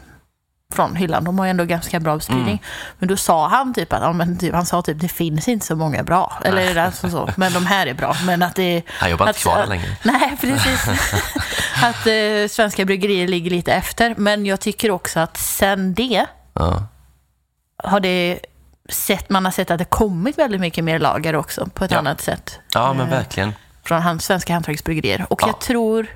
Från 0.74 0.96
hyllan. 0.96 1.24
De 1.24 1.40
har 1.40 1.46
ju 1.46 1.50
ändå 1.50 1.66
ganska 1.66 2.00
bra 2.00 2.20
spridning. 2.20 2.48
Mm. 2.48 2.60
Men 3.00 3.10
då 3.10 3.18
sa 3.18 3.48
han 3.48 3.74
typ 3.74 3.94
att, 3.94 4.02
ja, 4.02 4.14
men 4.14 4.38
typ, 4.38 4.54
han 4.54 4.66
sa 4.66 4.82
typ, 4.82 5.00
det 5.00 5.08
finns 5.08 5.48
inte 5.48 5.66
så 5.66 5.76
många 5.76 6.04
bra. 6.04 6.34
Eller 6.46 6.62
är 6.62 6.76
det 6.76 6.84
alltså 6.84 7.10
så? 7.10 7.30
Men 7.38 7.54
de 7.54 7.66
här 7.66 7.88
är 7.88 7.94
bra. 7.94 8.16
Men 8.26 8.42
att 8.44 8.56
det 8.56 8.82
Han 8.88 9.10
jobbar 9.12 9.28
inte 9.28 9.40
kvar 9.40 9.58
där 9.58 9.68
längre. 9.68 9.98
Nej, 10.04 10.38
precis. 10.42 10.88
att 11.84 12.08
eh, 12.08 12.48
svenska 12.50 12.86
bryggerier 12.86 13.28
ligger 13.28 13.52
lite 13.52 13.74
efter. 13.74 14.16
Men 14.18 14.46
jag 14.46 14.60
tycker 14.60 14.92
också 14.92 15.20
att 15.20 15.38
sen 15.38 15.94
det 15.94 16.26
Ja. 16.54 16.84
har 17.84 18.00
det 18.00 18.40
sett, 18.90 19.30
man 19.30 19.46
har 19.46 19.52
sett 19.52 19.72
att 19.72 19.80
det 19.80 19.86
kommit 19.86 20.38
väldigt 20.38 20.62
mycket 20.62 20.84
mer 20.84 21.00
lager 21.00 21.36
också 21.36 21.66
på 21.74 21.86
ett 21.86 21.92
Ja. 21.92 21.98
annat 21.98 22.22
sätt 22.22 22.60
ja, 22.74 22.94
men 22.94 23.06
Eh, 23.08 23.12
verkligen. 23.12 23.54
från 23.84 24.02
hans, 24.02 24.26
svenska 24.26 24.54
hantverksbryggerier. 24.54 25.26
Och 25.30 25.42
Ja. 25.44 25.48
jag 25.48 25.60
tror 25.62 26.08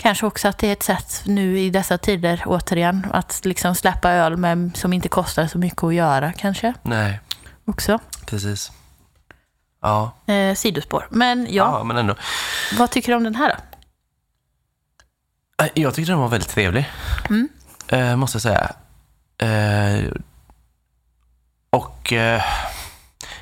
kanske 0.00 0.26
också 0.26 0.48
att 0.48 0.58
det 0.58 0.68
är 0.68 0.72
ett 0.72 0.82
sätt 0.82 1.22
nu 1.24 1.58
i 1.60 1.70
dessa 1.70 1.98
tider 1.98 2.42
återigen 2.46 3.06
att 3.12 3.40
liksom 3.44 3.74
släppa 3.74 4.10
öl 4.10 4.36
med, 4.36 4.70
som 4.74 4.92
inte 4.92 5.08
kostar 5.08 5.46
så 5.46 5.58
mycket 5.58 5.84
att 5.84 5.94
göra 5.94 6.32
kanske 6.32 6.74
Nej, 6.82 7.20
också. 7.64 7.98
precis. 8.26 8.72
Ja, 9.82 10.12
Eh, 10.26 10.54
sidospår. 10.54 11.06
Men 11.10 11.46
ja, 11.50 11.78
ja. 11.78 11.84
men 11.84 11.96
ändå. 11.96 12.14
vad 12.78 12.90
tycker 12.90 13.12
du 13.12 13.16
om 13.16 13.24
den 13.24 13.34
här 13.34 13.48
då? 13.48 13.56
Eh, 15.64 15.70
Jag 15.74 15.94
tyckte 15.94 16.12
den 16.12 16.18
var 16.20 16.28
väldigt 16.28 16.48
trevlig. 16.50 16.90
Mm. 17.30 17.48
Eh, 17.88 18.16
måste 18.16 18.36
jag 18.36 18.42
säga. 18.42 18.70
Eh, 19.38 20.04
och 21.70 22.12
eh, 22.12 22.42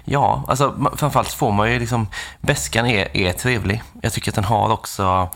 ja, 0.04 0.44
alltså 0.48 0.90
framförallt 0.96 1.32
får 1.32 1.52
man 1.52 1.72
ju 1.72 1.78
liksom, 1.78 2.08
bäskan 2.40 2.86
är, 2.86 3.16
är 3.16 3.32
trevlig. 3.32 3.82
Jag 4.02 4.12
tycker 4.12 4.30
att 4.30 4.34
den 4.34 4.44
har 4.44 4.70
också, 4.70 5.28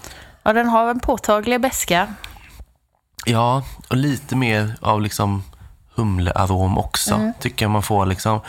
Ja, 0.43 0.53
den 0.53 0.69
har 0.69 0.91
en 0.91 1.01
påtaglig 1.01 1.61
beska. 1.61 2.15
ja, 3.27 3.63
och 3.91 3.97
lite 3.97 4.37
mer 4.37 4.77
av 4.81 5.03
liksom 5.03 5.43
humlearom 5.95 6.79
också. 6.79 7.15
Mm. 7.15 7.33
Tycker 7.41 7.65
jag 7.65 7.71
man 7.71 7.83
får 7.83 8.07
liksom. 8.07 8.41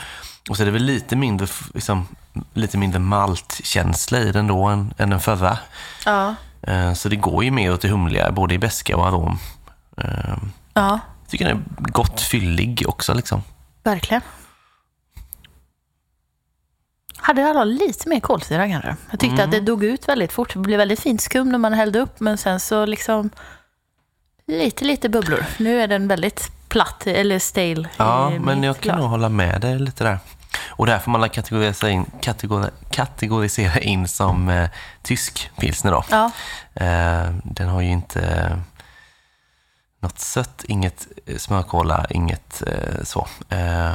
Och 0.50 0.56
så 0.56 0.62
är 0.62 0.64
det 0.64 0.70
väl 0.72 0.82
lite 0.84 1.16
mindre, 1.16 1.46
liksom, 1.74 2.06
lite 2.54 2.78
mindre 2.78 2.98
maltkänsla 3.00 4.18
i 4.18 4.32
den 4.32 4.46
då 4.46 4.64
än, 4.64 4.94
än 4.98 5.10
den 5.10 5.20
förra. 5.20 5.58
Ja. 6.04 6.34
Eh, 6.62 6.92
så 6.92 7.08
det 7.08 7.16
går 7.16 7.44
ju 7.44 7.50
mer 7.50 7.72
åt 7.72 7.80
det 7.80 7.88
humliga, 7.88 8.30
både 8.32 8.54
i 8.54 8.58
beska 8.58 8.96
och 8.96 9.06
arom. 9.06 9.38
Eh, 9.96 10.36
Ja, 10.74 11.00
jag 11.22 11.30
tycker 11.30 11.44
den 11.48 11.56
är 11.56 11.62
gott 11.92 12.20
fyllig 12.20 12.84
också 12.88 13.14
liksom. 13.14 13.42
verkligen. 13.82 14.22
Hade 17.26 17.48
alla 17.50 17.64
lite 17.64 18.08
mer 18.08 18.20
kolsyra 18.20 18.68
kanske? 18.68 18.96
Jag 19.10 19.20
tyckte 19.20 19.34
Mm. 19.34 19.44
att 19.44 19.50
det 19.50 19.60
dog 19.60 19.84
ut 19.84 20.08
väldigt 20.08 20.32
fort. 20.32 20.52
Det 20.52 20.58
blev 20.58 20.78
väldigt 20.78 21.00
fint 21.00 21.20
skum 21.20 21.48
när 21.48 21.58
man 21.58 21.72
hällde 21.72 21.98
upp, 21.98 22.20
men 22.20 22.38
sen 22.38 22.60
så 22.60 22.86
liksom 22.86 23.30
lite, 24.46 24.84
lite 24.84 25.08
bubblor. 25.08 25.44
Nu 25.58 25.80
är 25.80 25.88
den 25.88 26.08
väldigt 26.08 26.52
platt, 26.68 27.06
eller 27.06 27.38
stale. 27.38 27.88
Ja, 27.96 28.30
men 28.40 28.62
jag 28.62 28.80
kan 28.80 28.98
nog 28.98 29.08
hålla 29.10 29.28
med 29.28 29.60
dig 29.60 29.78
lite 29.78 30.04
där. 30.04 30.18
Och 30.68 30.86
där 30.86 30.98
får 30.98 31.10
man 31.10 31.30
kategorisera 31.30 31.90
in, 31.90 32.06
kategori, 32.20 32.68
kategorisera 32.90 33.78
in 33.80 34.08
som 34.08 34.48
eh, 34.48 34.68
tysk 35.02 35.50
pilsner 35.60 35.92
då. 35.92 36.04
Ja, 36.10 36.30
Eh, 36.74 37.30
den 37.44 37.68
har 37.68 37.80
ju 37.80 37.88
inte 37.90 38.20
eh, 38.20 38.56
något 40.00 40.18
sött, 40.18 40.64
inget 40.68 41.06
eh, 41.26 41.36
smörkola, 41.36 42.06
inget 42.10 42.62
eh, 42.66 43.04
så. 43.04 43.26
Eh, 43.48 43.94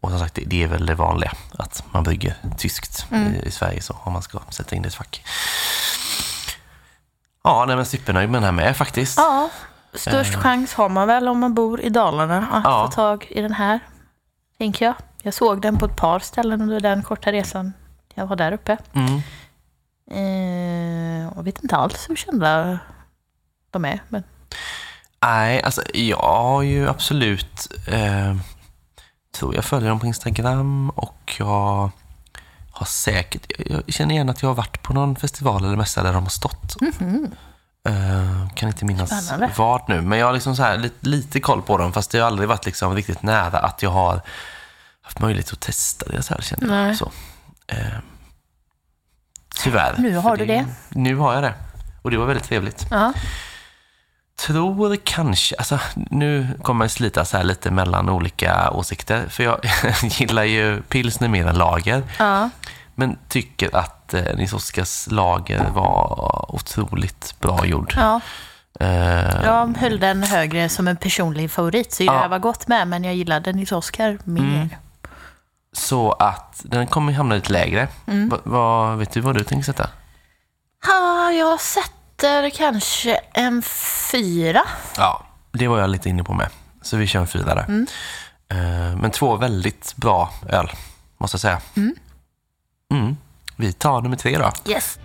och 0.00 0.10
som 0.10 0.18
sagt, 0.18 0.38
det, 0.46 0.62
är 0.62 0.66
väl 0.68 0.86
det 0.86 0.94
vanliga, 0.94 1.32
att 1.58 1.84
man 1.90 2.02
brygger 2.02 2.34
tyskt 2.58 3.06
Mm. 3.10 3.34
i, 3.34 3.38
i 3.46 3.50
Sverige 3.50 3.82
så, 3.82 3.96
om 4.04 4.12
man 4.12 4.22
ska 4.22 4.38
sätta 4.50 4.76
in 4.76 4.82
det 4.82 4.86
i 4.86 4.88
ett 4.88 4.94
fack. 4.94 5.24
Ja, 7.44 7.64
nej, 7.66 7.76
men 7.76 7.86
supernöjd 7.86 8.30
med 8.30 8.42
den 8.42 8.44
här 8.44 8.64
med 8.64 8.76
faktiskt. 8.76 9.18
ja. 9.18 9.50
Störst 9.94 10.34
chans 10.34 10.74
har 10.74 10.88
man 10.88 11.06
väl 11.06 11.28
om 11.28 11.38
man 11.38 11.54
bor 11.54 11.80
i 11.80 11.88
Dalarna 11.88 12.46
att 12.52 12.64
Ja. 12.64 12.86
få 12.86 12.92
tag 12.94 13.26
i 13.30 13.40
den 13.42 13.52
här, 13.52 13.80
tänker 14.58 14.84
jag. 14.84 14.94
Jag 15.22 15.34
såg 15.34 15.62
den 15.62 15.76
på 15.78 15.86
ett 15.86 15.96
par 15.96 16.18
ställen 16.18 16.60
under 16.62 16.80
den 16.80 17.02
korta 17.02 17.32
resan 17.32 17.72
jag 18.14 18.26
var 18.26 18.36
där 18.36 18.52
uppe. 18.52 18.76
Mm. 18.94 19.20
Eh, 20.10 21.32
jag 21.36 21.42
vet 21.42 21.62
inte 21.62 21.76
alls 21.76 22.08
hur 22.08 22.16
kända 22.16 22.78
de 23.70 23.84
är. 23.84 24.02
Men 24.08 24.22
Nej, 25.22 25.62
alltså 25.62 25.82
jag 25.94 26.16
har 26.16 26.62
ju 26.62 26.88
absolut, 26.88 27.68
eh, 27.88 28.36
tror 29.38 29.54
jag 29.54 29.64
följer 29.64 29.88
dem 29.88 30.00
på 30.00 30.06
Instagram 30.06 30.90
och 30.90 31.34
jag 31.38 31.90
har 32.72 32.86
säkert, 32.86 33.52
jag 33.66 33.82
känner 33.88 34.14
igen 34.14 34.28
att 34.28 34.42
jag 34.42 34.48
har 34.50 34.54
varit 34.54 34.82
på 34.82 34.92
någon 34.92 35.16
festival 35.16 35.64
eller 35.64 35.76
mässa 35.76 36.02
där 36.02 36.12
de 36.12 36.22
har 36.22 36.30
stått. 36.30 36.76
Eh, 37.88 38.48
kan 38.54 38.68
inte 38.68 38.84
minnas 38.84 39.26
Spännande. 39.26 39.54
vad 39.56 39.88
nu, 39.88 40.00
men 40.00 40.18
jag 40.18 40.26
har 40.26 40.32
liksom 40.32 40.56
så 40.56 40.62
här 40.62 40.78
lite, 40.78 41.08
lite 41.08 41.40
koll 41.40 41.62
på 41.62 41.78
dem 41.78 41.92
fast 41.92 42.10
det 42.10 42.18
har 42.18 42.26
aldrig 42.26 42.48
varit 42.48 42.66
liksom 42.66 42.94
riktigt 42.94 43.22
nära 43.22 43.58
att 43.58 43.82
jag 43.82 43.90
har 43.90 44.20
haft 45.02 45.20
möjlighet 45.20 45.52
att 45.52 45.60
testa 45.60 46.06
deras 46.08 46.30
öl 46.30 46.42
känner 46.42 46.66
Nej. 46.66 46.86
jag. 46.88 46.96
Så, 46.96 47.10
eh, 47.66 47.98
tyvärr. 49.62 49.94
Nu 49.98 50.16
har 50.16 50.36
du 50.36 50.46
det. 50.46 50.66
Nu 50.88 51.16
har 51.16 51.34
jag 51.34 51.42
det. 51.42 51.54
Och 52.02 52.10
det 52.10 52.16
var 52.16 52.26
väldigt 52.26 52.44
trevligt 52.44 52.86
ja, 52.90 53.12
tror 54.38 54.96
kanske, 55.04 55.56
alltså 55.58 55.78
nu 55.94 56.46
kommer 56.62 56.84
jag 56.84 56.90
slita 56.90 57.24
så 57.24 57.36
här 57.36 57.44
lite 57.44 57.70
mellan 57.70 58.08
olika 58.08 58.70
åsikter. 58.70 59.26
För 59.28 59.42
jag 59.44 59.58
gillar 60.02 60.44
ju 60.44 60.82
pilsner 60.82 61.28
mer 61.28 61.46
än 61.46 61.54
lager. 61.58 62.02
ja, 62.18 62.50
Men 62.94 63.18
tycker 63.28 63.76
att 63.76 64.14
eh, 64.14 64.22
Nils 64.36 64.52
Oskars 64.52 65.06
lager 65.10 65.70
var 65.70 66.44
otroligt 66.54 67.34
bra 67.40 67.66
gjord. 67.66 67.94
ja. 67.96 68.20
Eh, 68.80 69.44
Jag 69.44 69.76
höll 69.78 69.98
den 70.00 70.22
högre 70.22 70.68
som 70.68 70.88
en 70.88 70.96
personlig 70.96 71.50
favorit. 71.50 71.92
Så 71.92 72.02
Ja. 72.04 72.22
jag 72.22 72.28
var 72.28 72.38
gott 72.38 72.68
med, 72.68 72.88
men 72.88 73.04
jag 73.04 73.14
gillade 73.14 73.52
Nils 73.52 73.72
Oskar 73.72 74.18
mer. 74.24 74.42
Mm. 74.42 74.68
Så 75.72 76.12
att 76.12 76.60
den 76.64 76.86
kommer 76.86 77.12
hamna 77.12 77.34
lite 77.34 77.52
lägre. 77.52 77.88
Mm. 78.06 78.28
Va, 78.28 78.38
vad, 78.44 78.98
vet 78.98 79.12
du 79.12 79.20
vad 79.20 79.34
du 79.36 79.44
tänker 79.44 79.64
sätta? 79.64 79.90
Ja, 80.86 81.30
jag 81.32 81.60
sätter 82.18 82.50
kanske 82.50 83.20
en 83.32 83.62
fyra. 84.12 84.62
Ja, 84.96 85.22
det 85.52 85.68
var 85.68 85.78
jag 85.78 85.90
lite 85.90 86.08
inne 86.08 86.24
på 86.24 86.32
med. 86.34 86.48
Så 86.82 86.96
vi 86.96 87.06
kör 87.06 87.20
en 87.20 87.26
fyra 87.26 87.54
där. 87.54 87.64
Mm. 87.68 87.86
Eh, 88.48 88.96
men 89.00 89.10
två 89.10 89.36
väldigt 89.36 89.96
bra 89.96 90.30
öl, 90.48 90.70
måste 91.18 91.34
jag 91.34 91.40
säga. 91.40 91.60
Mm. 91.76 91.94
Mm. 92.92 93.16
Vi 93.56 93.72
tar 93.72 94.00
nummer 94.00 94.16
tre 94.16 94.38
då. 94.38 94.52
Yes. 94.72 94.98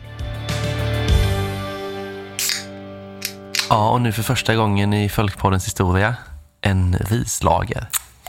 Ja, 3.70 3.90
och 3.90 4.02
nu 4.02 4.12
för 4.12 4.24
första 4.24 4.56
gången 4.56 4.94
i 4.94 5.10
Folkpoddens 5.10 5.66
historia, 5.66 6.16
en 6.62 6.96
rislager. 7.00 7.88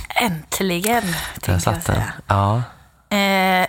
Äntligen, 0.09 1.03
tänkte 1.03 1.53
jag 1.53 1.63
satt 1.63 1.75
den. 1.75 1.83
säga. 1.83 2.13
Ja. 2.27 2.63
Eh, 3.17 3.67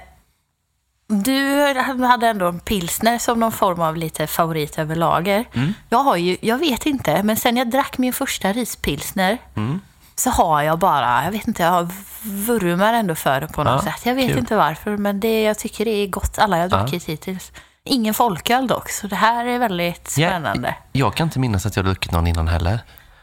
du 1.07 2.05
hade 2.05 2.27
ändå 2.27 2.47
en 2.47 2.59
pilsner 2.59 3.17
som 3.17 3.39
någon 3.39 3.51
form 3.51 3.81
av 3.81 3.97
lite 3.97 4.27
favorit 4.27 4.79
över 4.79 4.95
lager. 4.95 5.45
Mm. 5.53 5.73
Jag 5.89 5.97
har 5.97 6.15
ju, 6.15 6.37
jag 6.41 6.57
vet 6.57 6.85
inte, 6.85 7.23
men 7.23 7.37
sen 7.37 7.57
jag 7.57 7.69
drack 7.69 7.97
min 7.97 8.13
första 8.13 8.53
rispilsner 8.53 9.37
Mm. 9.55 9.81
så 10.15 10.29
har 10.29 10.61
jag 10.61 10.79
bara, 10.79 11.23
jag 11.23 11.31
vet 11.31 11.47
inte, 11.47 11.63
jag 11.63 11.91
vurmar 12.23 12.93
ändå 12.93 13.15
för 13.15 13.41
det 13.41 13.47
på 13.47 13.63
något 13.63 13.83
Ja, 13.85 13.91
sätt. 13.91 14.05
Jag 14.05 14.15
vet 14.15 14.29
kul. 14.29 14.37
inte 14.37 14.55
varför, 14.55 14.97
men 14.97 15.19
det, 15.19 15.43
jag 15.43 15.59
tycker 15.59 15.85
det 15.85 15.91
är 15.91 16.07
gott, 16.07 16.39
alla 16.39 16.57
jag 16.57 16.69
har 16.69 16.77
Ja. 16.77 16.83
druckit 16.83 17.05
hittills. 17.09 17.51
Ingen 17.83 18.13
folköl 18.13 18.67
dock, 18.67 18.89
så 18.89 19.07
det 19.07 19.15
här 19.15 19.45
är 19.45 19.59
väldigt 19.59 20.09
spännande. 20.09 20.75
Jag 20.91 21.15
kan 21.15 21.27
inte 21.27 21.39
minnas 21.39 21.65
att 21.65 21.75
jag 21.75 21.83
har 21.83 21.87
druckit 21.89 22.11
någon 22.11 22.27
innan 22.27 22.47
heller. 22.47 22.79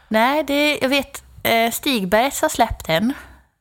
Nej, 0.07 0.43
det, 0.43 0.77
jag 0.81 0.89
vet, 0.89 1.23
eh, 1.43 1.71
Stigbergs 1.71 2.41
har 2.41 2.49
släppt 2.49 2.89
en 2.89 3.13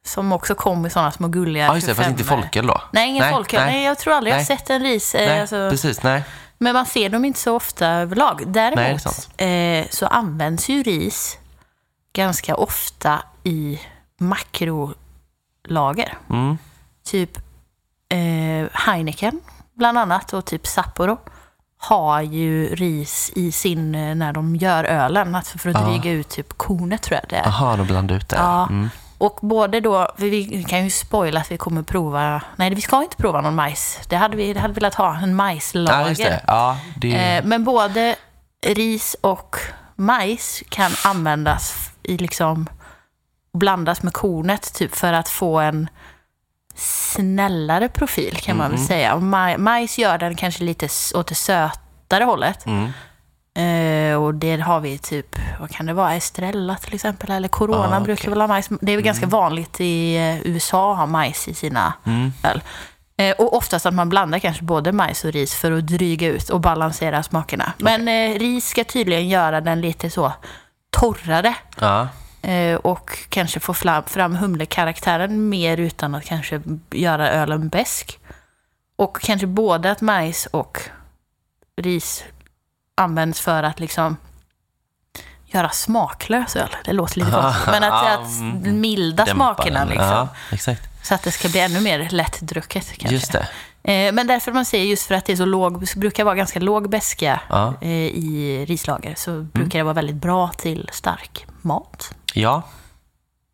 Som 0.07 0.33
också 0.33 0.55
kom 0.55 0.87
i 0.87 0.91
sådana 0.91 1.13
små 1.13 1.29
gulliga 1.29 1.65
Ja, 1.67 1.75
just 1.75 1.87
det, 1.87 1.95
fast 1.95 2.09
25 2.09 2.13
inte 2.13 2.25
folköl 2.25 2.67
då. 2.67 2.81
Nej, 2.93 3.09
ingen 3.11 3.31
folköl. 3.31 3.65
Nej. 3.65 3.85
jag 3.85 3.99
tror 3.99 4.15
aldrig 4.15 4.31
jag 4.33 4.37
har 4.37 4.41
Nej. 4.49 4.59
sett 4.59 4.71
en 4.71 4.83
ris. 4.83 5.15
eh, 5.15 5.29
Nej, 5.29 5.41
alltså, 5.41 5.71
precis. 5.71 6.03
Nej. 6.03 6.25
men 6.59 6.73
man 6.75 6.87
ser 6.87 7.09
dem 7.09 7.25
inte 7.25 7.41
så 7.41 7.57
ofta 7.57 7.87
överlag. 7.89 8.43
Däremot 8.47 9.03
Nej, 9.39 9.81
eh, 9.81 9.87
så 9.91 10.07
används 10.07 10.69
ju 10.69 10.83
ris 10.83 11.39
ganska 12.13 12.55
ofta 12.57 13.23
i 13.45 13.81
makrolager. 14.19 16.19
Mm. 16.31 16.59
Typ 17.05 17.37
eh, 18.09 18.69
Heineken 18.73 19.41
bland 19.75 19.99
annat 19.99 20.33
och 20.33 20.45
typ 20.45 20.67
Sapporo 20.67 21.19
har 21.79 22.21
ju 22.23 22.75
ris 22.75 23.33
i 23.35 23.53
sin, 23.53 23.95
eh, 23.95 24.15
när 24.15 24.33
de 24.33 24.57
gör 24.57 24.85
ölen, 24.85 25.35
alltså 25.35 25.59
för 25.59 25.71
att 25.71 25.81
Ja. 25.81 25.87
dryga 25.87 26.11
ut 26.11 26.29
typ 26.29 26.59
kornet 26.59 27.03
tror 27.03 27.21
jag 27.23 27.31
det 27.31 27.37
är. 27.37 27.47
Aha, 27.47 27.77
de 27.77 27.87
blandar 27.87 28.17
ut 28.17 28.29
det. 28.29 28.37
Ja. 28.37 28.67
Mm. 28.71 28.91
Och 29.23 29.39
både 29.43 29.81
då, 29.81 30.09
vi 30.17 30.65
kan 30.69 30.85
ju 30.85 30.91
spoila 30.91 31.41
att 31.41 31.51
vi 31.53 31.57
kommer 31.59 31.83
prova, 31.83 32.43
nej 32.57 32.75
vi 32.75 32.81
ska 32.81 33.03
inte 33.03 33.17
prova 33.17 33.41
någon 33.41 33.55
majs. 33.55 33.99
Det 34.09 34.17
hade 34.17 34.37
vi 34.37 34.53
det 34.53 34.61
hade 34.61 34.75
velat 34.75 34.95
ha, 34.95 35.17
en 35.17 35.35
majslager. 35.35 36.15
Ja, 36.21 36.29
det. 36.31 36.41
Ja, 36.47 36.79
det 36.97 37.15
Eh, 37.37 37.45
men 37.45 37.65
både 37.65 38.17
ris 38.67 39.17
och 39.21 39.57
majs 39.97 40.63
kan 40.69 40.91
användas 41.05 41.91
i 42.03 42.17
liksom 42.19 42.67
blandas 43.53 44.03
med 44.03 44.13
kornet 44.13 44.75
typ 44.75 44.95
för 44.95 45.13
att 45.13 45.29
få 45.29 45.59
en 45.61 45.89
snällare 46.75 47.89
profil 47.89 48.37
kan 48.37 48.57
man 48.57 48.71
väl 48.71 48.79
Mhm. 48.79 48.87
säga. 48.87 49.15
Och 49.15 49.23
maj, 49.23 49.59
majs 49.59 49.99
gör 49.99 50.19
den 50.19 50.35
kanske 50.37 50.65
lite 50.65 50.89
åt 51.15 51.27
det 51.27 51.35
sötare 51.35 52.25
hållet. 52.25 52.67
Mm. 52.67 52.93
Eh, 53.55 54.17
och 54.23 54.35
det 54.35 54.57
har 54.61 54.81
vi 54.81 54.99
typ, 54.99 55.39
vad 55.61 55.71
kan 55.71 55.87
det 55.87 55.93
vara, 55.93 56.15
Estrella 56.15 56.77
till 56.77 56.95
exempel, 56.95 57.31
eller 57.31 57.49
Corona 57.49 57.79
Ah, 57.85 57.89
okej. 57.89 58.01
brukar 58.05 58.31
väl 58.31 58.41
ha 58.41 58.49
majs. 58.49 58.69
Det 58.81 58.93
är 58.93 58.97
väl 58.97 59.05
ganska 59.05 59.27
vanligt 59.27 59.81
i 59.81 60.17
eh, 60.17 60.47
USA 60.47 60.93
att 60.93 60.99
ha 60.99 61.07
majs 61.07 61.49
i 61.49 61.55
sina 61.55 61.93
Mm. 62.07 62.33
öl. 62.45 62.63
Eh, 63.17 63.37
och 63.39 63.57
oftast 63.57 63.87
att 63.87 63.95
man 63.95 64.09
blandar 64.09 64.39
kanske 64.39 64.63
både 64.65 64.93
majs 64.93 65.25
och 65.25 65.33
ris 65.33 65.55
för 65.55 65.73
att 65.73 65.87
dryga 65.87 66.29
ut 66.29 66.49
och 66.51 66.61
balansera 66.61 67.23
smakerna. 67.23 67.73
Men 67.79 68.09
eh, 68.09 68.39
ris 68.39 68.67
ska 68.69 68.85
tydligen 68.85 69.29
göra 69.29 69.61
den 69.61 69.81
lite 69.81 70.11
så 70.11 70.33
torrare 70.91 71.55
Ja. 71.81 72.09
eh, 72.43 72.77
och 72.77 73.19
kanske 73.29 73.61
få 73.61 73.75
fram, 73.75 74.03
fram 74.05 74.37
humlekaraktären 74.37 75.49
mer 75.49 75.77
utan 75.77 76.15
att 76.15 76.25
kanske 76.25 76.61
göra 76.91 77.31
ölen 77.31 77.69
besk. 77.69 78.19
Och 78.97 79.21
kanske 79.21 79.47
både 79.47 79.91
att 79.91 80.01
majs 80.01 80.47
och 80.47 80.79
ris 81.77 82.25
används 82.95 83.41
för 83.41 83.63
att 83.63 83.81
liksom 83.81 84.17
göra 85.47 85.71
smaklös 85.71 86.57
öl. 86.57 86.77
Det 86.85 86.93
låter 86.93 87.19
lite 87.19 87.31
konstigt. 87.31 87.67
Men 87.71 87.85
att, 87.85 88.07
att 88.21 88.27
Mm. 88.41 88.81
milda 88.81 89.25
Dämpa 89.25 89.35
smakerna 89.55 89.79
den. 89.79 89.89
liksom. 89.89 90.07
Ja, 90.09 90.29
exakt. 90.53 90.83
Så 91.07 91.15
att 91.15 91.23
det 91.23 91.31
ska 91.33 91.49
bli 91.49 91.61
ännu 91.61 91.81
mer 91.81 92.09
lättdrucket 92.11 92.93
kanske. 92.99 93.15
Just 93.15 93.33
det. 93.33 93.49
Eh, 93.93 94.13
men 94.13 94.27
därför 94.27 94.53
man 94.53 94.65
säger 94.65 94.85
just 94.85 95.07
för 95.07 95.15
att 95.15 95.25
det 95.25 95.33
är 95.33 95.37
så 95.37 95.45
låg, 95.45 95.87
brukar 95.97 96.25
vara 96.25 96.35
ganska 96.35 96.61
låg 96.61 96.91
beska 96.91 97.41
Ja. 97.49 97.67
Mm. 97.69 97.77
eh, 97.83 97.89
i 97.91 98.65
rislager 98.69 99.15
så 99.17 99.41
brukar 99.41 99.79
det 99.79 99.83
vara 99.83 99.95
väldigt 99.95 100.17
bra 100.17 100.49
till 100.49 100.91
stark 100.93 101.47
mat. 101.63 102.15
ja, 102.35 102.63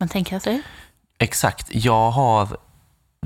Man 0.01 0.09
tänker 0.09 0.39
sig. 0.39 0.63
exakt. 1.19 1.67
Jag 1.71 2.11
har 2.11 2.49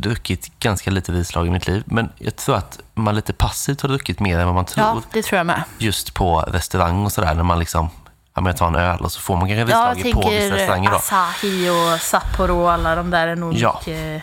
druckit 0.01 0.59
ganska 0.59 0.91
lite 0.91 1.13
rislag 1.13 1.47
i 1.47 1.51
mitt 1.51 1.67
liv, 1.67 1.83
men 1.87 2.13
jag 2.19 2.37
tror 2.37 2.57
att 2.57 2.81
man 2.95 3.15
lite 3.15 3.33
passivt 3.33 3.81
har 3.81 3.89
druckit 3.89 4.21
mer 4.21 4.39
än 4.39 4.47
vad 4.47 4.55
man 4.55 4.65
tror. 4.65 4.87
Ja, 4.87 5.03
det 5.13 5.23
tror 5.23 5.37
jag 5.37 5.47
med. 5.47 5.63
Just 5.79 6.15
på 6.15 6.41
restaurang 6.41 7.05
och 7.05 7.13
sådär, 7.13 7.35
när 7.35 7.43
man 7.43 7.59
liksom 7.59 7.91
ja, 8.35 8.41
men 8.41 8.47
jag 8.47 8.57
tar 8.57 8.67
en 8.67 8.75
öl 8.75 9.01
och 9.01 9.13
så 9.13 9.21
får 9.21 9.37
man 9.37 9.49
kanske 9.49 9.73
Ja, 9.77 9.89
jag 9.89 9.97
rislager 9.97 10.13
på 10.23 10.31
vissa 10.31 10.55
restauranger 10.57 10.91
då. 10.91 10.97
Asahi 10.97 11.69
och 11.71 12.01
Sapporo 12.01 12.63
och 12.63 12.73
alla 12.73 12.95
de 12.95 13.11
där 13.11 13.29
är 13.29 13.37
nog 13.37 13.55
Ja. 13.55 13.81
mycket 13.87 14.23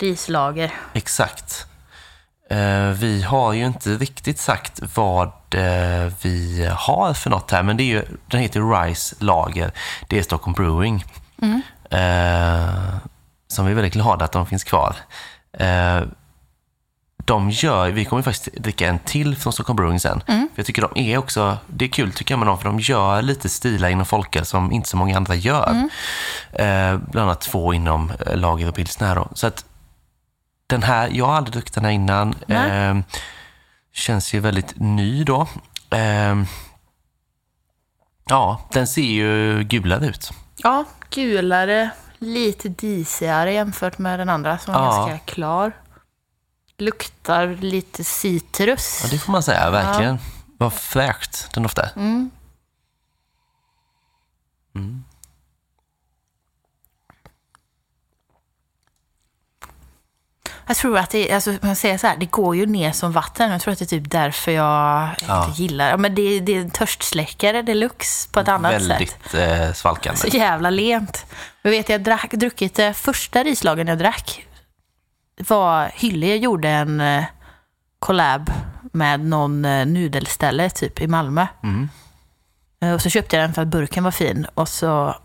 rislager. 0.00 0.72
Exakt. 0.92 1.66
Eh, 2.50 2.88
vi 2.88 3.22
har 3.22 3.52
ju 3.52 3.66
inte 3.66 3.90
riktigt 3.90 4.38
sagt 4.38 4.80
vad 4.94 5.28
eh, 5.54 6.12
vi 6.22 6.68
har 6.76 7.14
för 7.14 7.30
något 7.30 7.50
här, 7.50 7.62
men 7.62 7.76
det 7.76 7.82
är 7.82 7.84
ju, 7.84 8.04
den 8.26 8.40
heter 8.40 8.82
Rice 8.82 9.16
Lager. 9.18 9.72
Det 10.08 10.18
är 10.18 10.22
Stockholm 10.22 10.52
Brewing. 10.54 11.04
Eh, 11.90 12.68
som 13.50 13.64
vi 13.64 13.70
är 13.70 13.74
väldigt 13.74 13.92
glada 13.92 14.24
att 14.24 14.32
de 14.32 14.46
finns 14.46 14.64
kvar. 14.64 14.96
Eh, 15.52 16.02
de 17.24 17.50
gör, 17.50 17.90
vi 17.90 18.04
kommer 18.04 18.22
faktiskt 18.22 18.56
dricka 18.56 18.88
en 18.88 18.98
till 18.98 19.36
från 19.36 19.52
Stockholm 19.52 19.76
Brewing 19.76 20.00
sen. 20.00 20.22
För 20.26 20.48
jag 20.54 20.66
tycker 20.66 20.82
de 20.82 21.00
är 21.10 21.18
också, 21.18 21.58
det 21.66 21.84
är 21.84 21.88
kul 21.88 22.12
tycker 22.12 22.32
jag 22.32 22.38
med 22.38 22.48
dem, 22.48 22.58
för 22.58 22.64
de 22.64 22.78
gör 22.80 23.22
lite 23.22 23.48
stilar 23.48 23.88
inom 23.88 24.06
folköl 24.06 24.44
som 24.44 24.72
inte 24.72 24.88
så 24.88 24.96
många 24.96 25.16
andra 25.16 25.34
gör. 25.34 25.88
Eh, 26.52 26.96
bland 26.96 27.28
annat 27.28 27.40
två 27.40 27.74
inom 27.74 28.12
eh, 28.26 28.36
lager 28.36 28.68
och 28.68 28.74
pilsner. 28.74 29.28
Så 29.34 29.46
att 29.46 29.64
den 30.66 30.82
här, 30.82 31.10
jag 31.12 31.26
har 31.26 31.34
aldrig 31.34 31.52
druckit 31.52 31.74
den 31.74 31.84
här 31.84 31.92
innan. 31.92 32.34
Eh, 32.48 32.98
känns 33.92 34.34
ju 34.34 34.40
väldigt 34.40 34.72
ny 34.76 35.24
då. 35.24 35.46
Eh, 35.90 36.42
ja, 38.28 38.68
den 38.72 38.86
ser 38.86 39.02
ju 39.02 39.62
gulare 39.64 40.06
ut. 40.06 40.30
Ja, 40.56 40.84
gulare, 41.10 41.90
lite 42.20 42.68
disigare 42.68 43.52
jämfört 43.52 43.98
med 43.98 44.18
den 44.18 44.28
andra 44.28 44.58
som 44.58 44.74
var 44.74 44.80
Ja. 44.84 45.06
ganska 45.06 45.18
klar. 45.32 45.72
Luktar 46.78 47.46
lite 47.60 48.04
citrus. 48.04 49.00
Ja, 49.02 49.08
det 49.10 49.18
får 49.18 49.32
man 49.32 49.42
säga, 49.42 49.70
verkligen. 49.70 50.18
Vad 50.58 50.72
fräscht 50.72 51.52
den 51.54 51.62
doftar. 51.62 51.90
Mm. 51.96 52.30
Jag 60.70 60.76
tror 60.76 60.98
att 60.98 61.10
det, 61.10 61.32
alltså 61.32 61.54
man 61.62 61.76
säger 61.76 61.98
så 61.98 62.06
här, 62.06 62.16
det 62.16 62.26
går 62.26 62.56
ju 62.56 62.66
ner 62.66 62.92
som 62.92 63.12
vatten. 63.12 63.50
Jag 63.50 63.60
tror 63.60 63.72
att 63.72 63.78
det 63.78 63.84
är 63.84 64.00
typ 64.00 64.10
därför 64.10 64.52
jag 64.52 65.08
Ja. 65.28 65.46
inte 65.48 65.62
gillar 65.62 65.96
men 65.96 66.14
det. 66.14 66.40
Det 66.40 66.56
är 66.56 66.60
en 66.60 66.70
törstsläckare 66.70 67.62
deluxe 67.62 68.28
på 68.32 68.40
ett 68.40 68.48
annat 68.48 68.72
sätt. 68.82 68.90
Väldigt 68.90 69.34
eh, 69.34 69.72
svalkande. 69.72 70.18
Så 70.20 70.26
jävla 70.26 70.70
lent. 70.70 71.26
Jag 71.62 71.70
vet, 71.70 71.88
jag 71.88 72.02
drack, 72.02 72.30
druckit 72.30 72.74
det 72.74 72.94
första 72.94 73.42
rislagen 73.44 73.86
jag 73.86 73.98
drack. 73.98 74.46
var 75.48 75.90
Hyllie 75.94 76.36
gjorde 76.36 76.68
en 76.68 77.00
eh, 77.00 77.24
collab 77.98 78.52
med 78.92 79.20
någon 79.20 79.64
eh, 79.64 79.86
nudelställe 79.86 80.70
typ 80.70 81.00
i 81.00 81.06
Malmö. 81.06 81.46
Mm. 81.62 81.88
Eh, 82.82 82.92
Och 82.94 83.00
så 83.02 83.10
köpte 83.10 83.36
jag 83.36 83.44
den 83.44 83.54
för 83.54 83.62
att 83.62 83.68
burken 83.68 84.04
var 84.04 84.10
fin 84.10 84.46
och 84.54 84.68
så 84.68 85.16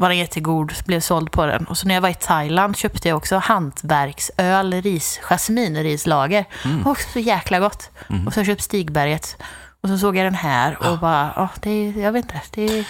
var 0.00 0.08
den 0.08 0.18
jättegod, 0.18 0.72
blev 0.86 1.00
såld 1.00 1.30
på 1.32 1.46
den. 1.46 1.66
Och 1.66 1.78
så 1.78 1.86
när 1.88 1.94
jag 1.94 2.00
var 2.00 2.08
i 2.08 2.14
Thailand 2.14 2.76
köpte 2.76 3.08
jag 3.08 3.16
också 3.16 3.36
hantverksöl, 3.38 4.82
ris, 4.82 5.18
jasminrislager. 5.22 6.44
Också 6.84 7.08
så 7.12 7.18
jäkla 7.18 7.58
gott. 7.60 7.90
Och 8.26 8.32
så 8.32 8.40
har 8.40 8.44
jag 8.44 8.46
köpt 8.46 8.62
Stigberget. 8.62 9.36
Och 9.80 9.88
så 9.88 9.98
såg 9.98 10.16
jag 10.16 10.26
den 10.26 10.34
här 10.34 10.86
och 10.90 10.98
bara, 10.98 11.32
ja, 11.36 11.48
det 11.60 11.70
är, 11.70 11.98
jag 12.02 12.12
vet 12.12 12.24
inte. 12.24 12.40
Det 12.50 12.78
är, 12.78 12.84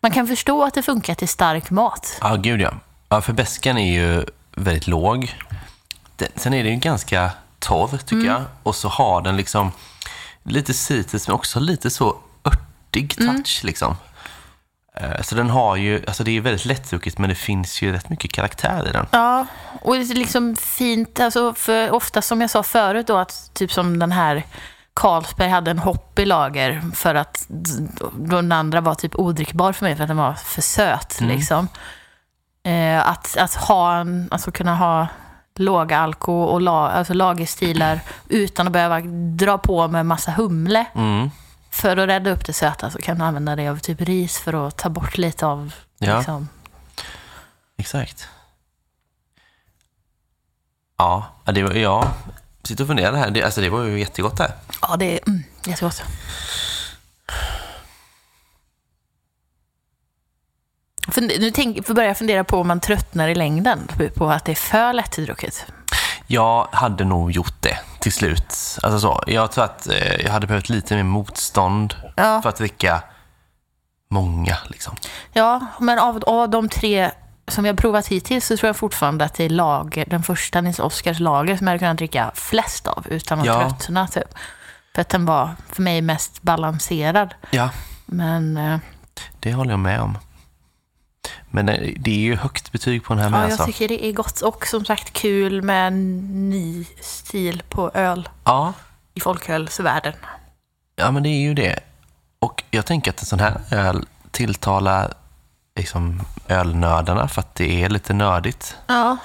man 0.00 0.10
kan 0.10 0.26
förstå 0.26 0.64
att 0.64 0.74
det 0.74 0.82
funkar 0.82 1.14
till 1.14 1.28
stark 1.28 1.70
mat. 1.70 2.18
Ja, 2.20 2.36
gud 2.36 2.60
ja. 2.60 2.72
ja. 3.08 3.20
För 3.20 3.32
beskan 3.32 3.78
är 3.78 3.92
ju 3.92 4.24
väldigt 4.54 4.86
låg. 4.86 5.34
Den, 6.16 6.28
sen 6.36 6.54
är 6.54 6.64
den 6.64 6.72
ju 6.72 6.78
ganska 6.78 7.30
torr, 7.58 7.96
tycker 7.98 8.14
Mm. 8.16 8.26
jag. 8.26 8.42
Och 8.62 8.74
så 8.74 8.88
har 8.88 9.22
den 9.22 9.36
liksom 9.36 9.72
lite 10.42 10.74
citrus, 10.74 11.28
men 11.28 11.34
också 11.34 11.60
lite 11.60 11.90
så 11.90 12.16
örtig 12.44 13.16
Mm. 13.20 13.36
touch. 13.36 13.60
Liksom. 13.64 13.96
Eh, 14.96 15.22
Så 15.22 15.34
den 15.34 15.50
har 15.50 15.76
ju, 15.76 16.04
alltså 16.06 16.24
det 16.24 16.36
är 16.36 16.40
väldigt 16.40 16.64
lättdrucket, 16.64 17.18
men 17.18 17.28
det 17.28 17.34
finns 17.34 17.82
ju 17.82 17.92
rätt 17.92 18.08
mycket 18.08 18.32
karaktär 18.32 18.88
i 18.88 18.92
den. 18.92 19.06
Ja, 19.10 19.46
och 19.82 19.94
det 19.94 20.00
är 20.10 20.14
liksom 20.14 20.56
fint, 20.56 21.20
alltså 21.20 21.54
för 21.54 21.90
ofta 21.90 22.22
som 22.22 22.40
jag 22.40 22.50
sa 22.50 22.62
förut 22.62 23.06
då, 23.06 23.16
att 23.16 23.50
typ 23.54 23.72
som 23.72 23.98
den 23.98 24.12
här 24.12 24.42
Carlsberg 24.94 25.48
hade 25.48 25.70
en 25.70 25.78
hopp 25.78 26.18
i 26.18 26.24
lager 26.24 26.82
för 26.94 27.14
att 27.14 27.46
den 28.12 28.52
andra 28.52 28.80
var 28.80 28.94
typ 28.94 29.14
odrickbar 29.18 29.72
för 29.72 29.84
mig 29.84 29.96
för 29.96 30.02
att 30.04 30.08
den 30.08 30.16
var 30.16 30.32
för 30.32 30.62
söt. 30.62 31.20
Liksom. 31.20 31.68
Eh, 32.64 33.08
att, 33.08 33.36
att 33.36 33.54
ha 33.54 33.96
en, 33.96 34.28
alltså 34.30 34.50
kunna 34.50 34.76
ha 34.76 35.06
låga 35.54 35.98
alko 35.98 36.32
och 36.32 36.60
la, 36.60 36.88
alltså 36.88 37.14
lagerstilar 37.14 38.00
utan 38.28 38.66
att 38.66 38.72
behöva 38.72 39.00
dra 39.36 39.58
på 39.58 39.88
med 39.88 40.06
massa 40.06 40.30
humle. 40.30 40.84
Mm. 40.94 41.30
För 41.72 41.96
att 41.96 42.08
rädda 42.08 42.30
upp 42.30 42.46
det 42.46 42.52
söta 42.52 42.90
så 42.90 42.98
kan 42.98 43.18
du 43.18 43.24
använda 43.24 43.56
det 43.56 43.68
av 43.68 43.78
typ 43.78 44.00
ris 44.00 44.38
för 44.38 44.66
att 44.68 44.76
ta 44.78 44.88
bort 44.88 45.18
lite 45.18 45.46
av 45.46 45.74
Ja. 45.98 46.16
liksom, 46.18 46.48
Exakt. 47.76 48.28
Ja, 50.98 51.26
det 51.44 51.62
var, 51.62 51.72
ja. 51.72 52.12
Sitter 52.62 52.84
och 52.84 52.88
funderar 52.88 53.16
här. 53.16 53.30
Det, 53.30 53.42
alltså 53.42 53.60
det 53.60 53.70
var 53.70 53.84
ju 53.84 53.98
jättegott 53.98 54.36
där. 54.36 54.52
Ja, 54.82 54.96
det 54.96 55.18
är 55.18 55.28
mm, 55.28 55.42
jättegott. 55.66 56.02
Funde- 61.08 61.38
Nu 61.38 61.50
tänk, 61.50 61.86
får 61.86 61.94
börja 61.94 62.14
fundera 62.14 62.44
på 62.44 62.56
om 62.60 62.68
man 62.68 62.80
tröttnar 62.80 63.28
i 63.28 63.34
längden 63.34 63.88
på 64.14 64.30
att 64.30 64.44
det 64.44 64.52
är 64.52 64.56
för 64.56 64.92
lättdrucket. 64.92 65.66
Jag 66.26 66.68
hade 66.72 67.04
nog 67.04 67.30
gjort 67.32 67.54
det 67.62 67.78
till 68.02 68.12
slut. 68.12 68.78
Alltså 68.82 68.98
så, 69.00 69.22
jag 69.26 69.52
tror 69.52 69.64
att 69.64 69.86
eh, 69.88 70.20
jag 70.24 70.30
hade 70.32 70.46
behövt 70.46 70.68
lite 70.68 70.96
mer 70.96 71.02
motstånd 71.02 71.94
Ja. 72.16 72.42
för 72.42 72.48
att 72.48 72.56
dricka 72.56 73.02
många. 74.10 74.56
Liksom. 74.66 74.96
Ja, 75.32 75.66
men 75.80 75.98
av, 75.98 76.22
av 76.26 76.48
de 76.50 76.68
tre 76.68 77.10
som 77.48 77.64
vi 77.64 77.70
har 77.70 77.76
provat 77.76 78.06
hittills 78.06 78.46
så 78.46 78.56
tror 78.56 78.68
jag 78.68 78.76
fortfarande 78.76 79.24
att 79.24 79.34
det 79.34 79.44
är 79.44 79.48
lager, 79.48 80.04
den 80.06 80.22
första 80.22 80.60
Nils 80.60 80.78
Oskars 80.78 81.20
lager 81.20 81.56
som 81.56 81.66
jag 81.66 81.72
hade 81.72 81.78
kunnat 81.78 81.96
dricka 81.96 82.30
flest 82.34 82.86
av 82.86 83.06
utan 83.08 83.40
att 83.40 83.46
Ja. 83.46 83.60
tröttna. 83.70 84.08
Typ. 84.08 84.34
För 84.94 85.00
att 85.02 85.08
den 85.08 85.24
var 85.26 85.50
för 85.68 85.82
mig 85.82 86.02
mest 86.02 86.42
balanserad. 86.42 87.34
Ja, 87.50 87.70
Men 88.06 88.56
eh, 88.56 88.78
det 89.40 89.52
håller 89.54 89.70
jag 89.70 89.80
med 89.80 90.00
om. 90.00 90.18
Men 91.50 91.68
eh, 91.68 91.92
det 91.98 92.10
är 92.10 92.18
ju 92.20 92.36
högt 92.36 92.72
betyg 92.72 93.04
på 93.04 93.14
den 93.14 93.22
här 93.22 93.30
med 93.30 93.38
ja, 93.38 93.42
jag 93.42 93.50
alltså. 93.52 93.66
tycker 93.66 93.88
det 93.88 94.04
är 94.06 94.12
gott 94.12 94.40
och 94.40 94.66
som 94.66 94.84
sagt 94.84 95.12
kul 95.12 95.62
med 95.62 95.86
en 95.86 96.50
ny 96.50 96.86
stil 97.00 97.62
på 97.68 97.90
öl 97.94 98.28
Ja, 98.44 98.72
i 99.14 99.20
folkölsvärlden. 99.20 100.12
ja, 100.96 101.10
men 101.10 101.22
det 101.22 101.28
är 101.28 101.40
ju 101.40 101.54
det. 101.54 101.78
Och 102.38 102.62
jag 102.70 102.86
tänker 102.86 103.10
att 103.10 103.20
en 103.20 103.26
sån 103.26 103.40
här 103.40 103.60
öl 103.70 104.06
tilltalar 104.30 105.14
liksom 105.76 106.20
ölnördarna 106.48 107.28
för 107.28 107.40
att 107.40 107.54
det 107.54 107.82
är 107.84 107.88
lite 107.88 108.12
nördigt. 108.14 108.76
Ja, 108.86 109.16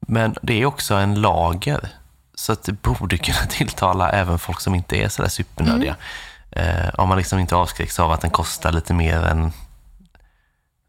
Men 0.00 0.34
det 0.42 0.62
är 0.62 0.66
också 0.66 0.94
en 0.94 1.20
lager. 1.20 1.88
Så 2.34 2.52
att 2.52 2.62
det 2.64 2.72
borde 2.72 3.18
kunna 3.18 3.38
tilltala 3.50 4.10
även 4.10 4.38
folk 4.38 4.60
som 4.60 4.74
inte 4.74 4.96
är 4.96 5.08
sådär 5.08 5.28
supernördiga. 5.28 5.96
Eh, 6.50 6.88
om 6.94 7.08
man 7.08 7.18
liksom 7.18 7.38
inte 7.38 7.56
avskräcks 7.56 7.98
av 8.00 8.12
att 8.12 8.20
den 8.20 8.30
kostar 8.30 8.72
lite 8.72 8.94
mer 8.94 9.22
än 9.22 9.52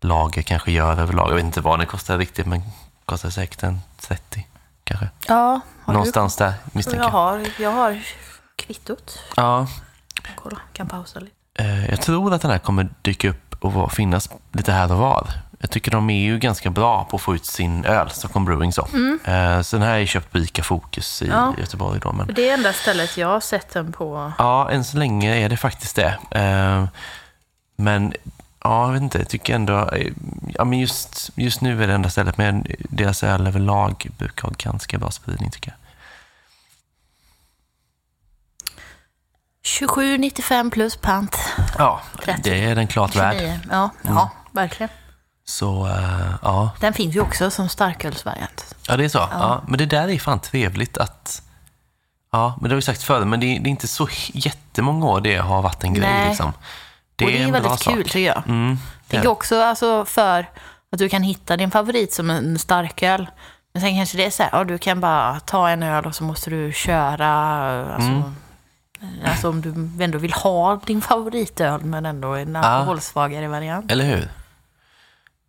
lager 0.01 0.41
kanske 0.41 0.71
gör 0.71 0.99
överlag. 0.99 1.29
Jag 1.29 1.35
vet 1.35 1.45
inte 1.45 1.61
vad 1.61 1.79
den 1.79 1.87
kostar 1.87 2.17
riktigt, 2.17 2.45
men 2.45 2.61
kostar 3.05 3.29
säkert 3.29 3.63
en 3.63 3.79
30 3.99 4.47
kanske. 4.83 5.09
ja 5.27 5.59
har 5.85 5.93
Någonstans 5.93 6.35
där 6.35 6.49
du? 6.49 6.69
misstänker 6.77 7.01
Jag 7.03 7.09
har, 7.09 7.47
jag 7.59 7.71
har 7.71 8.01
kvittot. 8.55 9.19
Ja, 9.35 9.67
Kolla, 10.35 10.57
kan 10.73 10.87
pausa 10.87 11.19
lite. 11.19 11.33
eh, 11.59 11.89
jag 11.89 12.01
tror 12.01 12.33
att 12.33 12.41
den 12.41 12.51
här 12.51 12.59
kommer 12.59 12.89
dyka 13.01 13.29
upp 13.29 13.55
och 13.63 13.91
finnas 13.91 14.29
lite 14.51 14.71
här 14.71 14.91
och 14.91 14.97
var. 14.97 15.27
Jag 15.61 15.69
tycker 15.71 15.91
de 15.91 16.09
är 16.09 16.21
ju 16.21 16.39
ganska 16.39 16.69
bra 16.69 17.03
på 17.05 17.15
att 17.15 17.21
få 17.21 17.35
ut 17.35 17.45
sin 17.45 17.85
öl, 17.85 18.09
Stockholm 18.09 18.45
Brewing 18.45 18.73
så. 18.73 18.81
Eh, 19.23 19.61
så 19.61 19.75
den 19.77 19.87
här 19.87 19.97
är 19.99 20.05
köpt 20.05 20.31
på 20.31 20.37
Ica 20.37 20.63
Fokus 20.63 21.21
i 21.21 21.27
Ja. 21.27 21.53
Göteborg 21.57 21.99
då. 21.99 22.11
Men... 22.11 22.31
Det 22.35 22.49
är 22.49 22.53
enda 22.53 22.73
stället 22.73 23.17
jag 23.17 23.27
har 23.27 23.39
sett 23.39 23.69
den 23.73 23.91
på. 23.91 24.31
Ja, 24.37 24.69
än 24.71 24.83
så 24.83 24.97
länge 24.97 25.35
är 25.45 25.49
det 25.49 25.57
faktiskt 25.57 25.95
det. 25.95 26.17
Eh, 26.31 26.85
men 27.75 28.13
ja, 28.63 28.85
jag 28.85 28.93
vet 28.93 29.01
inte, 29.01 29.17
jag 29.17 29.29
tycker 29.29 29.55
ändå... 29.55 29.89
eh, 29.89 30.13
Ja, 30.53 30.65
men 30.65 30.79
just, 30.79 31.29
just 31.35 31.61
nu 31.61 31.83
är 31.83 31.87
det 31.87 31.93
enda 31.93 32.09
stället, 32.09 32.37
men 32.37 32.65
deras 32.89 33.23
öl 33.23 33.47
överlag 33.47 34.07
brukar 34.17 34.43
ha 34.47 34.53
ganska 34.57 34.97
bra 34.97 35.11
spridning 35.11 35.51
tycker 35.51 35.71
jag. 35.71 35.79
27,95 39.63 40.69
plus 40.71 40.95
pant. 40.95 41.37
Ja, 41.77 42.01
30. 42.23 42.41
det 42.43 42.63
är 42.65 42.75
den 42.75 42.87
klart 42.87 43.15
värd. 43.15 43.33
29. 43.37 43.59
Ja, 43.71 43.89
ja 44.03 44.29
verkligen. 44.51 44.89
Så 45.45 45.87
eh, 45.87 46.33
ja. 46.41 46.71
Den 46.79 46.93
finns 46.93 47.15
ju 47.15 47.21
också 47.21 47.51
som 47.51 47.69
starkölsvariant. 47.69 48.75
ja, 48.87 48.97
det 48.97 49.05
är 49.05 49.09
så. 49.09 49.17
Ja. 49.17 49.63
men 49.67 49.77
det 49.77 49.85
där 49.85 50.07
är 50.09 50.19
fan 50.19 50.39
trevligt 50.39 50.97
att... 50.97 51.41
Ja, 52.31 52.57
men 52.61 52.69
det 52.69 52.73
har 52.73 52.75
vi 52.75 52.81
sagt 52.81 53.03
förr, 53.03 53.25
men 53.25 53.39
det 53.39 53.45
är, 53.45 53.59
det 53.59 53.67
är 53.67 53.71
inte 53.71 53.87
så 53.87 54.07
jättemånga 54.33 55.05
år 55.05 55.21
det 55.21 55.35
har 55.37 55.61
varit 55.61 55.83
en 55.83 55.93
grej. 55.93 56.09
Nej. 56.09 56.27
Liksom. 56.27 56.53
Det 57.19 57.25
och 57.25 57.31
det 57.31 57.37
är, 57.43 57.51
bra 57.51 57.59
väldigt 57.61 57.79
sak. 57.79 57.93
kul 57.93 58.03
tycker 58.03 58.19
jag. 58.19 58.43
Mm, 58.47 58.77
det 59.07 59.15
är 59.15 59.17
Tänker 59.19 59.29
också 59.29 59.61
alltså, 59.61 60.05
för 60.05 60.39
att 60.91 60.99
du 60.99 61.09
kan 61.09 61.23
hitta 61.23 61.57
din 61.57 61.71
favorit 61.71 62.13
som 62.13 62.29
en 62.29 62.59
starköl. 62.59 63.27
Men 63.73 63.81
sen 63.81 63.95
kanske 63.95 64.17
det 64.17 64.25
är 64.25 64.29
så 64.29 64.43
här, 64.43 64.49
ja, 64.53 64.63
du 64.63 64.77
kan 64.77 64.99
bara 65.01 65.39
ta 65.39 65.69
en 65.69 65.83
öl 65.83 66.05
och 66.05 66.15
så 66.15 66.23
måste 66.23 66.49
du 66.49 66.71
köra. 66.73 67.29
Alltså, 67.95 68.23
Mm. 69.01 69.15
alltså 69.25 69.49
om 69.49 69.61
du 69.61 70.03
ändå 70.03 70.17
vill 70.17 70.33
ha 70.33 70.75
din 70.85 71.01
favoritöl 71.01 71.81
men 71.83 72.05
ändå 72.05 72.33
en 72.33 72.55
alkoholsvagare 72.55 73.47
variant. 73.47 73.91
Eller 73.91 74.05
hur? 74.05 74.29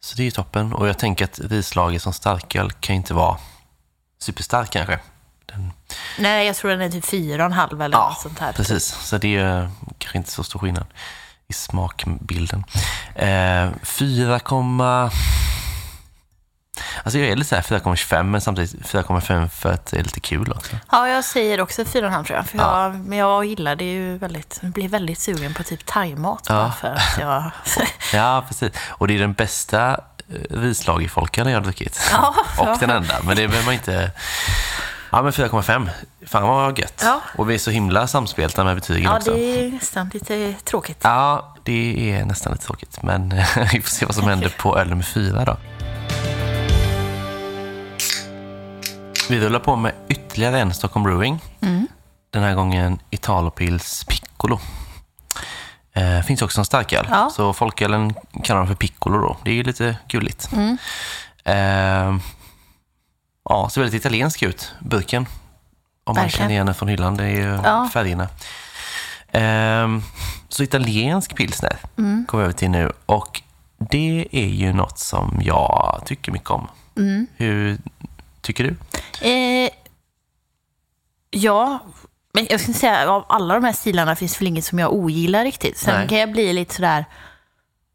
Så 0.01 0.17
det 0.17 0.23
är 0.23 0.25
ju 0.25 0.31
toppen. 0.31 0.73
Och 0.73 0.89
jag 0.89 0.99
tänker 0.99 1.25
att 1.25 1.39
rislager 1.39 1.99
som 1.99 2.13
starköl 2.13 2.71
kan 2.73 2.95
ju 2.95 2.97
inte 2.97 3.15
vara 3.15 3.37
superstark 4.21 4.71
kanske. 4.71 4.99
Den, 5.47 5.73
Nej, 6.19 6.47
jag 6.47 6.57
tror 6.57 6.71
den 6.71 6.81
är 6.81 6.91
typ 6.91 7.05
fyra 7.05 7.43
och 7.43 7.47
en 7.47 7.53
halv 7.53 7.83
eller 7.83 7.99
något 7.99 8.21
sånt 8.21 8.39
här. 8.39 8.53
precis. 8.53 8.85
Så 8.85 9.19
det 9.19 9.37
är 9.37 9.63
eh, 9.63 9.69
kanske 9.99 10.19
inte 10.19 10.31
så 10.31 10.45
stor 10.45 10.59
skillnad 10.61 10.87
i 11.51 11.53
smakbilden. 11.53 12.65
Eh, 13.15 13.69
4, 13.83 14.41
Alltså 17.05 17.19
jag 17.19 17.29
är 17.29 17.37
lite 17.37 17.49
såhär 17.49 17.63
4,25 17.63 18.23
men 18.23 18.41
samtidigt 18.41 18.87
4,5 18.87 19.49
för 19.49 19.73
att 19.73 19.87
det 19.87 19.99
är 19.99 20.03
lite 20.03 20.21
kul 20.21 20.53
också. 20.53 20.77
Ja, 20.93 21.09
jag 21.09 21.25
säger 21.25 21.61
också 21.61 21.85
fyra 21.85 22.03
och 22.03 22.09
en 22.09 22.13
halv 22.15 22.25
tror 22.25 22.37
jag. 22.37 22.47
För 22.47 22.59
Ja. 22.59 22.83
jag 22.83 22.95
men 22.95 23.19
jag 23.19 23.45
gillar 23.45 23.77
det 23.77 23.85
ju 23.93 24.19
väldigt. 24.19 24.59
Jag 24.63 24.71
blir 24.71 24.89
väldigt 24.89 25.19
sugen 25.19 25.55
på 25.55 25.63
typ 25.63 25.87
thaimat 25.87 26.47
Ja. 26.49 26.55
bara 26.55 26.73
för 26.73 26.89
att 26.89 27.19
jag... 27.21 27.51
Ja, 28.13 28.45
precis. 28.49 28.73
Och 28.89 29.09
det 29.09 29.15
är 29.15 29.19
den 29.19 29.33
bästa 29.33 29.91
eh, 30.29 30.57
rislagerfolkölen 30.61 31.53
jag 31.53 31.61
har 31.61 31.65
druckit. 31.65 32.01
Ja, 32.13 32.35
och 32.59 32.79
den 32.81 32.91
enda. 32.91 33.15
Men 33.23 33.37
det 33.37 33.49
behöver 33.49 33.65
man 33.65 33.75
inte... 33.75 34.11
Ja, 35.13 35.23
men 35.23 35.33
4,5. 35.33 35.89
Fan 36.27 36.43
vad 36.49 36.79
gött. 36.79 37.01
Ja. 37.05 37.21
Och 37.37 37.51
vi 37.51 37.55
är 37.55 37.59
så 37.59 37.71
himla 37.71 38.07
samspelta 38.07 38.65
med 38.65 38.75
betygen 38.75 39.03
Ja, 39.03 39.17
också. 39.17 39.35
det 39.35 39.65
är 39.67 39.71
nästan 39.71 40.11
lite 40.15 40.55
tråkigt. 40.65 40.99
Ja, 41.03 41.55
det 41.63 42.13
är 42.13 42.25
nästan 42.25 42.53
lite 42.53 42.65
tråkigt. 42.65 43.03
Men 43.03 43.29
vi 43.73 43.81
får 43.83 43.91
se 43.91 44.07
vad 44.07 44.15
som 44.15 44.25
händer 44.29 44.55
på 44.59 44.79
öl 44.79 44.89
nummer 44.89 45.03
fyra 45.03 45.45
då. 45.45 45.57
Vi 49.29 49.41
rullar 49.41 49.61
på 49.61 49.77
med 49.77 49.93
ytterligare 50.09 50.61
en 50.61 50.75
Stockholm 50.75 51.05
Brewing. 51.05 51.41
Mm. 51.61 51.87
Den 52.31 52.43
här 52.43 52.55
gången 52.55 52.99
Italopils 53.11 54.05
Piccolo. 54.05 54.61
Eh, 55.93 56.21
finns 56.23 56.43
också 56.43 56.61
en 56.61 56.65
starköl. 56.65 57.07
Ja. 57.11 57.31
Så 57.37 57.53
folkölen 57.53 58.15
kallar 58.45 58.61
de 58.61 58.67
för 58.69 58.75
Piccolo 58.75 59.19
då. 59.19 59.37
Det 59.45 59.51
är 59.51 59.55
ju 59.55 59.63
lite 59.63 59.97
gulligt. 60.09 60.49
Mm. 60.53 60.79
Eh, 61.45 62.21
ja, 63.45 63.69
ser 63.71 63.81
väldigt 63.81 64.01
italiensk 64.01 64.43
ut, 64.43 64.73
burken. 64.81 65.27
Om 66.05 66.17
man 66.17 66.29
känner 66.29 66.51
igen 66.51 66.67
den 66.67 66.75
från 66.75 66.89
hyllan. 66.89 67.17
Det 67.17 67.25
är 67.25 67.29
ju 67.29 67.61
Ja. 67.65 67.89
färgerna. 67.93 68.29
Ehm, 69.33 70.03
så 70.49 70.63
italiensk 70.63 71.35
pilsner 71.37 71.77
Mm. 71.99 72.25
kommer 72.29 72.43
vi 72.43 72.45
över 72.45 72.59
till 72.59 72.71
nu. 72.71 72.93
Och 73.07 73.43
det 73.79 74.29
är 74.31 74.47
ju 74.49 74.73
något 74.73 74.99
som 74.99 75.39
jag 75.43 76.03
tycker 76.07 76.33
mycket 76.33 76.51
om. 76.51 76.69
Mm. 76.97 77.27
Hur 77.37 77.79
tycker 78.41 78.65
du? 78.65 78.77
Eh, 79.29 79.71
ja, 81.31 81.79
men 82.35 82.47
jag 82.51 82.61
skulle 82.61 82.75
säga 82.77 83.11
av 83.11 83.25
alla 83.29 83.55
de 83.55 83.65
här 83.65 83.73
stilarna 83.73 84.17
finns 84.17 84.41
väl 84.41 84.49
inget 84.49 84.65
som 84.65 84.79
jag 84.79 84.93
ogillar 84.93 85.45
riktigt. 85.45 85.79
Sen 85.79 85.95
Nej. 85.99 86.09
kan 86.09 86.19
jag 86.19 86.33
bli 86.33 86.53
lite 86.53 86.75
sådär 86.75 87.05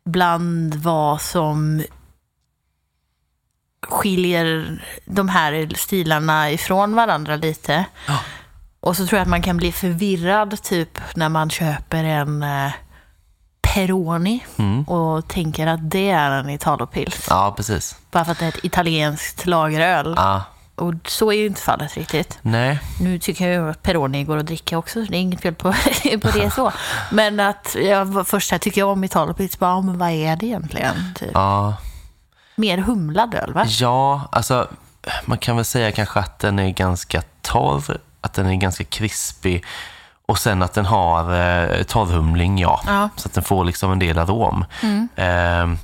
bland 0.05 0.75
vad 0.75 1.21
som 1.21 1.83
skiljer 3.89 4.79
de 5.05 5.29
här 5.29 5.69
stilarna 5.75 6.51
ifrån 6.51 6.95
varandra 6.95 7.35
lite. 7.35 7.85
Ja. 8.07 8.19
Och 8.79 8.97
så 8.97 9.07
tror 9.07 9.17
jag 9.17 9.21
att 9.21 9.29
man 9.29 9.41
kan 9.41 9.57
bli 9.57 9.71
förvirrad 9.71 10.61
typ 10.63 10.99
när 11.15 11.29
man 11.29 11.49
köper 11.49 12.03
en 12.03 12.43
eh, 12.43 12.71
Peroni 13.61 14.43
Mm. 14.57 14.83
och 14.83 15.27
tänker 15.27 15.67
att 15.67 15.91
det 15.91 16.09
är 16.09 16.31
en 16.31 16.49
Italopils. 16.49 17.27
Ja, 17.29 17.53
precis. 17.57 17.95
Bara 18.11 18.25
för 18.25 18.31
att 18.31 18.39
det 18.39 18.45
är 18.45 18.49
ett 18.49 18.65
italienskt 18.65 19.45
lageröl. 19.45 20.13
Ja, 20.17 20.43
Och 20.75 20.93
så 21.07 21.31
är 21.31 21.35
ju 21.37 21.45
inte 21.45 21.61
fallet 21.61 21.97
riktigt. 21.97 22.39
nej. 22.41 22.79
Nu 22.99 23.19
tycker 23.19 23.47
jag 23.49 23.53
ju 23.63 23.69
att 23.69 23.83
Peroni 23.83 24.23
går 24.23 24.37
att 24.37 24.45
dricka 24.45 24.77
också, 24.77 25.05
så 25.05 25.11
det 25.11 25.17
är 25.17 25.21
inget 25.21 25.41
fel 25.41 25.53
på, 25.55 25.73
på 26.21 26.31
det 26.33 26.51
så. 26.53 26.71
Men 27.11 27.39
att 27.39 27.75
jag 27.83 28.27
först 28.27 28.51
här 28.51 28.57
tycker 28.57 28.81
jag 28.81 28.89
om 28.89 29.03
Italopils, 29.03 29.59
bara, 29.59 29.81
men 29.81 29.97
vad 29.97 30.09
är 30.09 30.35
det 30.35 30.45
egentligen? 30.45 31.13
Typ. 31.15 31.31
Ja. 31.33 31.75
Mer 32.55 32.77
humlad 32.77 33.35
öl, 33.35 33.53
va? 33.53 33.65
ja, 33.67 34.21
alltså 34.31 34.67
man 35.25 35.37
kan 35.37 35.55
väl 35.55 35.65
säga 35.65 35.91
kanske 35.91 36.19
att 36.19 36.39
den 36.39 36.59
är 36.59 36.69
ganska 36.69 37.21
torr, 37.41 37.97
att 38.21 38.33
den 38.33 38.45
är 38.45 38.55
ganska 38.55 38.83
krispig 38.83 39.63
och 40.25 40.37
sen 40.39 40.61
att 40.61 40.73
den 40.73 40.85
har 40.85 41.19
eh, 41.35 41.83
torrhumling, 41.83 42.59
ja. 42.59 42.81
Ja. 42.87 43.09
Så 43.15 43.27
att 43.27 43.33
den 43.33 43.43
får 43.43 43.65
liksom 43.65 43.91
en 43.91 43.99
del 43.99 44.17
arom. 44.19 44.65
Mm. 44.83 45.07
Eh, 45.15 45.77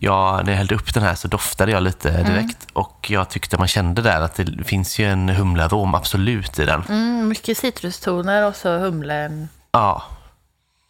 ja, 0.00 0.40
när 0.44 0.50
jag 0.52 0.56
hällde 0.58 0.74
upp 0.74 0.94
den 0.94 1.02
här 1.02 1.14
så 1.14 1.28
doftade 1.28 1.72
jag 1.72 1.82
lite 1.82 2.10
Mm. 2.10 2.24
direkt 2.32 2.66
och 2.72 3.06
jag 3.10 3.28
tyckte 3.28 3.58
man 3.58 3.68
kände 3.68 4.02
där 4.02 4.20
att 4.20 4.34
det 4.34 4.64
finns 4.64 4.98
ju 4.98 5.04
en 5.10 5.28
humlearom 5.28 5.94
absolut 5.94 6.58
i 6.58 6.64
den. 6.64 6.82
Mm, 6.88 7.28
mycket 7.28 7.58
citrustoner 7.58 8.46
och 8.46 8.56
så 8.56 8.78
humlen. 8.78 9.48
Ja, 9.72 10.02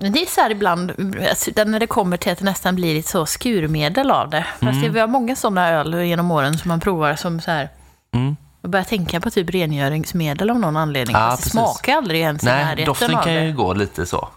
Men 0.04 0.12
det 0.12 0.22
är 0.22 0.26
så 0.26 0.40
här 0.40 0.50
ibland, 0.50 0.92
alltså, 1.30 1.50
när 1.64 1.80
det 1.80 1.86
kommer 1.86 2.16
till 2.16 2.32
att 2.32 2.38
det 2.38 2.44
nästan 2.44 2.74
blir 2.74 2.94
lite 2.94 3.10
så 3.10 3.26
skurmedel 3.26 4.10
av 4.10 4.30
det. 4.30 4.46
Fast 4.60 4.82
det, 4.82 4.88
vi 4.88 5.00
har 5.00 5.06
många 5.06 5.36
sådana 5.36 5.70
öl 5.70 5.94
genom 5.94 6.30
åren 6.30 6.58
som 6.58 6.68
man 6.68 6.80
provar 6.80 7.14
som 7.14 7.40
så 7.40 7.50
här, 7.50 7.68
mm. 8.14 8.36
jag 8.62 8.70
börjar 8.70 8.84
tänka 8.84 9.20
på 9.20 9.30
typ 9.30 9.50
rengöringsmedel 9.50 10.50
av 10.50 10.60
någon 10.60 10.76
anledning. 10.76 11.16
Ja, 11.16 11.30
Fast 11.30 11.44
det 11.44 11.50
smakar 11.50 11.96
aldrig 11.96 12.20
ens 12.20 12.42
i 12.42 12.46
Nej, 12.46 12.64
närheten 12.64 12.84
doften 12.84 13.14
av 13.14 13.22
kan 13.22 13.34
det. 13.34 13.44
ju 13.44 13.52
gå 13.52 13.74
lite 13.74 14.06
så. 14.06 14.28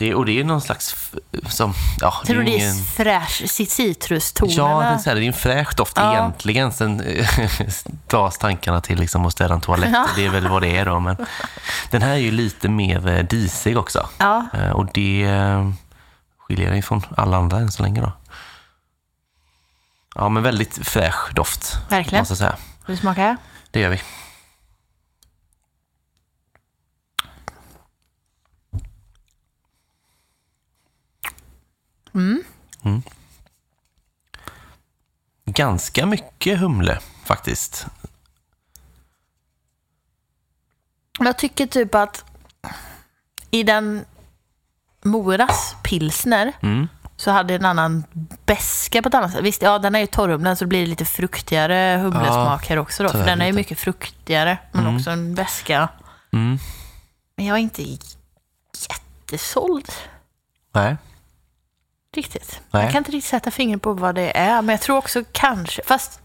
Det, 0.00 0.14
och 0.14 0.26
det 0.26 0.40
är 0.40 0.44
någon 0.44 0.60
slags, 0.60 0.96
som, 1.48 1.74
ja, 2.00 2.22
Tror 2.26 2.36
du 2.36 2.44
det 2.44 2.50
det 2.50 2.56
är 2.56 2.70
ingen... 2.72 2.84
fräsch, 2.84 3.42
citrustonerna? 3.50 4.54
Ja, 4.56 4.98
det 5.04 5.10
är, 5.10 5.14
det 5.14 5.24
är 5.24 5.26
en 5.26 5.32
fräsch 5.32 5.76
doft 5.76 5.92
Ja. 5.96 6.12
egentligen. 6.12 6.72
Sen 6.72 7.02
dras 8.06 8.38
tankarna 8.38 8.80
till 8.80 8.98
liksom 9.00 9.26
att 9.26 9.32
städa 9.32 9.54
en 9.54 9.60
toalett. 9.60 9.90
Ja. 9.92 10.06
Det 10.16 10.26
är 10.26 10.30
väl 10.30 10.48
vad 10.48 10.62
det 10.62 10.76
är 10.76 10.84
då. 10.84 11.00
Men 11.00 11.16
den 11.90 12.02
här 12.02 12.10
är 12.10 12.16
ju 12.16 12.30
lite 12.30 12.68
mer 12.68 13.08
eh, 13.08 13.24
disig 13.24 13.78
också. 13.78 14.08
Ja, 14.18 14.46
Eh, 14.54 14.70
Och 14.70 14.86
det 14.94 15.22
eh, 15.24 15.70
skiljer 16.38 16.70
den 16.70 16.82
från 16.82 17.02
alla 17.16 17.36
andra 17.36 17.56
än 17.58 17.70
så 17.72 17.82
länge 17.82 18.00
då. 18.00 18.12
Ja, 20.14 20.28
men 20.28 20.42
väldigt 20.42 20.78
fräsch 20.88 21.34
doft. 21.34 21.78
Verkligen. 21.88 22.20
Måste 22.20 22.32
jag 22.32 22.38
säga. 22.38 22.56
Vill 22.86 22.96
du 22.96 23.00
smaka? 23.00 23.36
Det 23.70 23.80
gör 23.80 23.88
vi. 23.90 24.00
Mm. 32.14 32.42
Ganska 35.44 36.06
mycket 36.06 36.58
humle 36.60 36.98
faktiskt. 37.24 37.86
Jag 41.18 41.38
tycker 41.38 41.66
typ 41.66 41.94
att 41.94 42.24
i 43.50 43.62
den 43.62 44.04
Moras 45.02 45.76
pilsner 45.82 46.52
Mm. 46.62 46.88
så 47.16 47.30
hade 47.30 47.54
en 47.54 47.64
annan 47.64 48.04
beska 48.46 49.02
på 49.02 49.08
ett 49.08 49.14
annat 49.14 49.32
sätt. 49.32 49.42
Visst, 49.44 49.62
ja 49.62 49.78
den 49.78 49.94
är 49.94 49.98
ju 49.98 50.06
torrhumlen 50.06 50.56
så 50.56 50.64
det 50.64 50.68
blir 50.68 50.86
lite 50.86 51.04
fruktigare 51.04 51.98
humlesmak 52.02 52.66
här 52.66 52.76
också 52.76 53.02
då. 53.02 53.08
För 53.08 53.24
den 53.24 53.40
är 53.40 53.46
ju 53.46 53.52
mycket 53.52 53.78
fruktigare, 53.78 54.58
men 54.72 54.96
också 54.96 55.10
en 55.10 55.34
beska. 55.34 55.88
Mm. 56.32 56.58
Men 57.36 57.46
jag 57.46 57.56
är 57.56 57.60
inte 57.60 57.82
jättesåld 58.88 59.92
Nej. 60.72 60.96
Riktigt. 62.16 62.60
Nej. 62.70 62.82
Jag 62.82 62.92
kan 62.92 62.98
inte 62.98 63.10
riktigt 63.10 63.30
sätta 63.30 63.50
fingret 63.50 63.82
på 63.82 63.92
vad 63.92 64.14
det 64.14 64.36
är, 64.38 64.62
men 64.62 64.68
jag 64.72 64.80
tror 64.80 64.96
också 64.96 65.24
kanske, 65.32 65.82
fast 65.86 66.20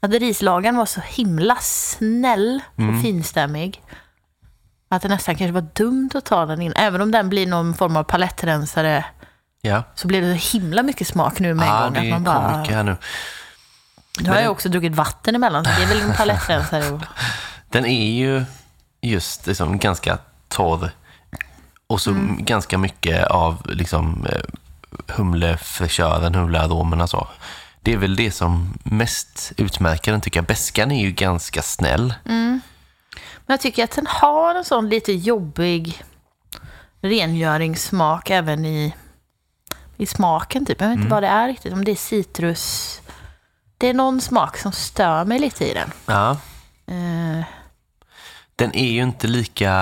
att 0.00 0.10
rislagaren 0.10 0.76
var 0.76 0.86
så 0.86 1.00
himla 1.00 1.56
snäll 1.60 2.60
och 2.74 2.78
Mm. 2.80 3.02
finstämmig. 3.02 3.82
Att 4.88 5.02
det 5.02 5.08
nästan 5.08 5.36
kanske 5.36 5.52
var 5.52 5.66
dumt 5.74 6.10
att 6.14 6.24
ta 6.24 6.46
den 6.46 6.62
in. 6.62 6.72
Även 6.76 7.00
om 7.00 7.10
den 7.10 7.28
blir 7.28 7.46
någon 7.46 7.74
form 7.74 7.96
av 7.96 8.02
palettrensare 8.04 9.04
Ja. 9.62 9.82
så 9.94 10.08
blir 10.08 10.22
det 10.22 10.38
så 10.38 10.58
himla 10.58 10.82
mycket 10.82 11.06
smak 11.08 11.38
nu 11.40 11.54
med 11.54 11.68
en 11.68 11.74
Ja, 11.74 11.82
gång. 11.84 11.92
det 11.92 12.00
Att 12.00 12.08
man 12.10 12.24
bara, 12.24 12.58
mycket 12.58 12.74
här 12.74 12.82
nu. 12.82 12.96
nu 14.20 14.30
har 14.30 14.36
jag 14.40 14.52
också 14.52 14.68
druckit 14.68 14.94
vatten 14.94 15.34
emellan, 15.34 15.64
så 15.64 15.70
det 15.70 15.82
är 15.82 15.86
väl 15.88 16.00
en 16.00 16.12
palettrensare. 16.14 16.90
Och, 16.90 17.00
Den 17.70 17.86
är 17.86 18.10
ju 18.14 18.44
just 19.00 19.46
liksom 19.46 19.78
ganska 19.78 20.18
torr 20.48 20.90
och 21.86 22.00
så 22.00 22.10
Mm. 22.10 22.44
ganska 22.44 22.78
mycket 22.78 23.26
av 23.26 23.62
liksom 23.66 24.26
humlefräschören, 25.08 26.34
humlearomerna 26.34 27.06
så. 27.06 27.28
Det 27.80 27.92
är 27.92 27.96
väl 27.96 28.16
det 28.16 28.30
som 28.30 28.78
mest 28.84 29.52
utmärker 29.56 30.12
den 30.12 30.20
tycker 30.20 30.38
jag. 30.38 30.46
Beskan 30.46 30.90
är 30.90 31.02
ju 31.04 31.10
ganska 31.12 31.62
snäll. 31.62 32.14
men 32.24 32.60
jag 33.46 33.60
tycker 33.60 33.84
att 33.84 33.90
den 33.90 34.06
har 34.06 34.54
en 34.54 34.64
sån 34.64 34.88
lite 34.88 35.12
jobbig 35.12 36.02
rengöringssmak 37.02 38.30
även 38.30 38.64
i, 38.64 38.94
i 39.96 40.06
smaken. 40.06 40.66
Typ. 40.66 40.80
Jag 40.80 40.88
vet 40.88 40.94
Mm. 40.94 41.02
inte 41.02 41.14
vad 41.14 41.22
det 41.22 41.28
är 41.28 41.48
riktigt, 41.48 41.72
om 41.72 41.84
det 41.84 41.90
är 41.90 41.96
citrus. 41.96 43.00
Det 43.78 43.88
är 43.88 43.94
någon 43.94 44.20
smak 44.20 44.56
som 44.58 44.72
stör 44.72 45.24
mig 45.24 45.38
lite 45.38 45.70
i 45.70 45.74
den. 45.74 45.90
Ja. 46.06 46.30
Eh, 46.86 47.44
Den 48.56 48.74
är 48.76 48.90
ju 48.92 49.02
inte 49.02 49.26
lika 49.26 49.72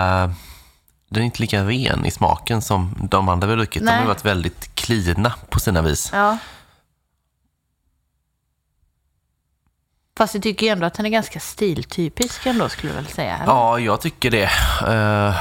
den 1.09 1.23
är 1.23 1.27
inte 1.27 1.41
lika 1.43 1.65
ren 1.65 2.07
i 2.07 2.11
smaken 2.11 2.63
som 2.63 2.95
de 3.11 3.29
andra 3.29 3.47
vi 3.47 3.53
har 3.53 3.57
druckit. 3.59 3.87
De 3.87 3.93
har 3.93 4.07
varit 4.07 4.25
väldigt 4.25 4.74
klina 4.85 5.35
på 5.51 5.61
sina 5.61 5.83
vis. 5.83 6.11
ja. 6.13 6.39
Fast 10.17 10.35
jag 10.35 10.43
tycker 10.43 10.73
ändå 10.73 10.87
att 10.87 10.95
den 10.95 11.07
är 11.07 11.11
ganska 11.11 11.41
stiltypisk 11.41 12.47
ändå 12.47 12.69
skulle 12.69 12.93
jag 12.93 13.03
väl 13.03 13.07
säga. 13.13 13.35
eller? 13.37 13.47
Ja, 13.53 13.79
jag 13.79 14.01
tycker 14.01 14.31
det. 14.31 14.51
Uh, 14.89 15.37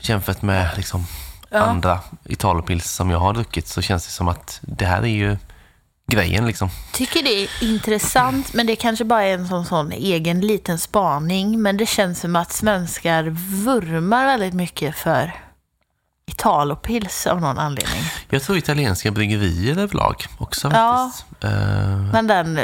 jämfört 0.00 0.42
med 0.42 0.70
liksom 0.76 1.06
Ja. 1.50 1.58
andra 1.58 2.00
Italopils 2.24 2.92
som 2.92 3.10
jag 3.10 3.18
har 3.18 3.32
druckit 3.32 3.68
så 3.68 3.82
känns 3.82 4.06
det 4.06 4.12
som 4.12 4.28
att 4.28 4.58
det 4.62 4.84
här 4.86 5.02
är 5.02 5.06
ju 5.06 5.36
grejen 6.06 6.46
liksom. 6.46 6.68
tycker 6.92 7.22
det 7.22 7.30
är 7.44 7.48
intressant, 7.62 8.52
men 8.54 8.66
det 8.66 8.76
kanske 8.76 9.04
bara 9.04 9.22
är 9.24 9.34
en 9.34 9.48
sån, 9.48 9.66
sån 9.66 9.92
egen 9.92 10.40
liten 10.40 10.78
spaning. 10.78 11.62
Men 11.62 11.76
det 11.76 11.86
känns 11.86 12.20
som 12.20 12.36
att 12.36 12.52
svenskar 12.52 13.22
vurmar 13.64 14.26
väldigt 14.26 14.54
mycket 14.54 14.96
för 14.96 15.32
Italopils 16.36 17.26
av 17.26 17.40
någon 17.40 17.58
anledning. 17.58 18.02
Jag 18.30 18.42
tror 18.42 18.56
italienska 18.58 19.10
bryggerier 19.10 19.78
överlag 19.78 20.24
också 20.38 20.70
Ja. 20.74 21.10
faktiskt. 21.12 21.44
Eh, 21.44 21.50
Men 22.12 22.26
den, 22.26 22.60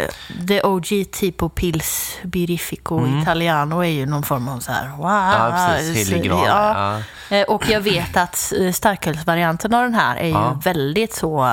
the 0.48 0.62
OG 0.62 1.04
tipo 1.12 1.48
Pils 1.48 2.18
Birifico 2.22 3.06
Italiano 3.22 3.80
är 3.80 3.88
ju 3.88 4.06
någon 4.06 4.22
form 4.22 4.48
av 4.48 4.58
så 4.60 4.72
här, 4.72 4.88
wow. 4.88 5.06
Mm. 5.10 5.60
ja, 5.60 5.68
precis. 5.76 6.10
Helig 6.10 6.30
ja. 6.30 7.02
Ja. 7.30 7.36
Eh, 7.36 7.42
Och 7.46 7.68
jag 7.68 7.80
vet 7.80 8.16
att 8.16 8.52
eh, 8.60 8.72
starkölsvarianten 8.72 9.74
av 9.74 9.82
den 9.82 9.94
här 9.94 10.16
är 10.16 10.26
ju 10.26 10.32
Ja. 10.32 10.60
väldigt 10.64 11.14
så 11.14 11.44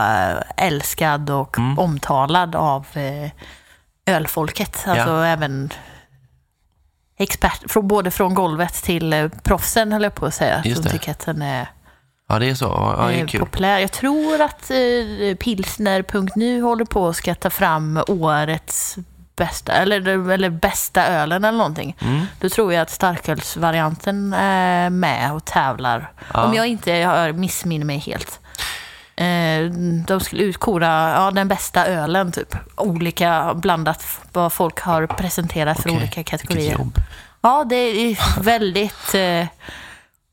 älskad 0.58 1.30
och 1.30 1.58
Mm. 1.58 1.80
omtalad 1.80 2.56
av 2.56 2.86
ölfolket. 4.06 4.84
Alltså 4.88 5.12
även 5.24 5.74
expert, 7.18 7.74
både 7.84 8.12
från 8.12 8.34
golvet 8.34 8.74
till 8.74 9.30
proffsen 9.44 9.92
höll 9.92 10.04
jag 10.04 10.16
på 10.16 10.26
att 10.26 10.34
säga. 10.34 10.62
Just 10.66 10.76
Som 10.76 10.84
det. 10.84 10.90
tycker 10.92 11.12
att 11.12 11.26
den 11.26 11.42
är, 11.42 11.68
ja, 12.30 12.40
det 12.40 12.50
är 12.50 12.56
så. 12.56 12.66
Ja, 12.66 13.08
det 13.08 13.14
är 13.14 13.24
är 13.24 13.28
kul. 13.28 13.40
populär. 13.40 13.80
Jag 13.80 13.92
tror 13.92 14.42
att 14.42 14.72
eh, 14.72 15.36
Pilsner.nu 15.36 16.62
håller 16.62 16.86
på 16.86 17.08
att 17.08 17.16
ska 17.16 17.36
ta 17.36 17.50
fram 17.50 18.04
årets 18.08 18.98
bästa, 19.36 19.74
eller, 19.74 20.30
eller 20.32 20.50
bästa 20.50 21.08
ölen 21.08 21.44
eller 21.44 21.58
någonting. 21.58 21.96
Mm. 22.02 22.26
Då 22.40 22.50
tror 22.50 22.74
jag 22.74 22.82
att 22.82 22.90
starkölsvarianten 22.90 24.34
är 24.34 24.90
med 24.90 25.34
och 25.34 25.46
tävlar. 25.46 26.12
Ja. 26.34 26.44
Om 26.44 26.54
jag 26.54 26.68
inte 26.68 26.92
har 26.94 27.32
missminner 27.32 27.86
mig 27.86 27.98
helt. 27.98 28.40
Eh, 29.16 29.72
De 30.08 30.20
skulle 30.20 30.44
utkora 30.44 31.14
ja, 31.16 31.32
den 31.32 31.48
bästa 31.48 31.86
ölen, 31.86 32.32
typ. 32.32 32.56
Olika, 32.76 33.54
blandat 33.54 34.06
vad 34.34 34.54
folk 34.54 34.80
har 34.80 35.08
presenterat 35.08 35.82
för 35.82 35.90
olika 35.90 36.24
kategorier. 36.24 36.78
Ja, 37.42 37.64
det 37.70 37.76
är 37.76 38.42
väldigt... 38.42 39.16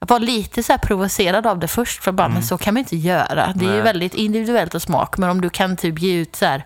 Eh, 0.00 0.06
jag 0.08 0.08
var 0.08 0.18
lite 0.20 0.62
så 0.62 0.78
provocerad 0.78 1.46
av 1.46 1.58
det 1.58 1.68
först, 1.68 2.02
för 2.04 2.12
bara, 2.12 2.28
men 2.28 2.42
så 2.42 2.58
kan 2.58 2.74
man 2.74 2.78
inte 2.78 2.96
göra. 2.96 3.52
Det 3.54 3.64
är 3.64 3.68
ju 3.68 3.74
Nej. 3.74 3.82
väldigt 3.82 4.14
individuellt 4.14 4.74
och 4.74 4.82
smak, 4.82 5.18
men 5.18 5.30
om 5.30 5.40
du 5.40 5.50
kan 5.50 5.76
typ 5.76 5.98
ge 5.98 6.14
ut 6.14 6.36
så 6.36 6.46
här 6.46 6.64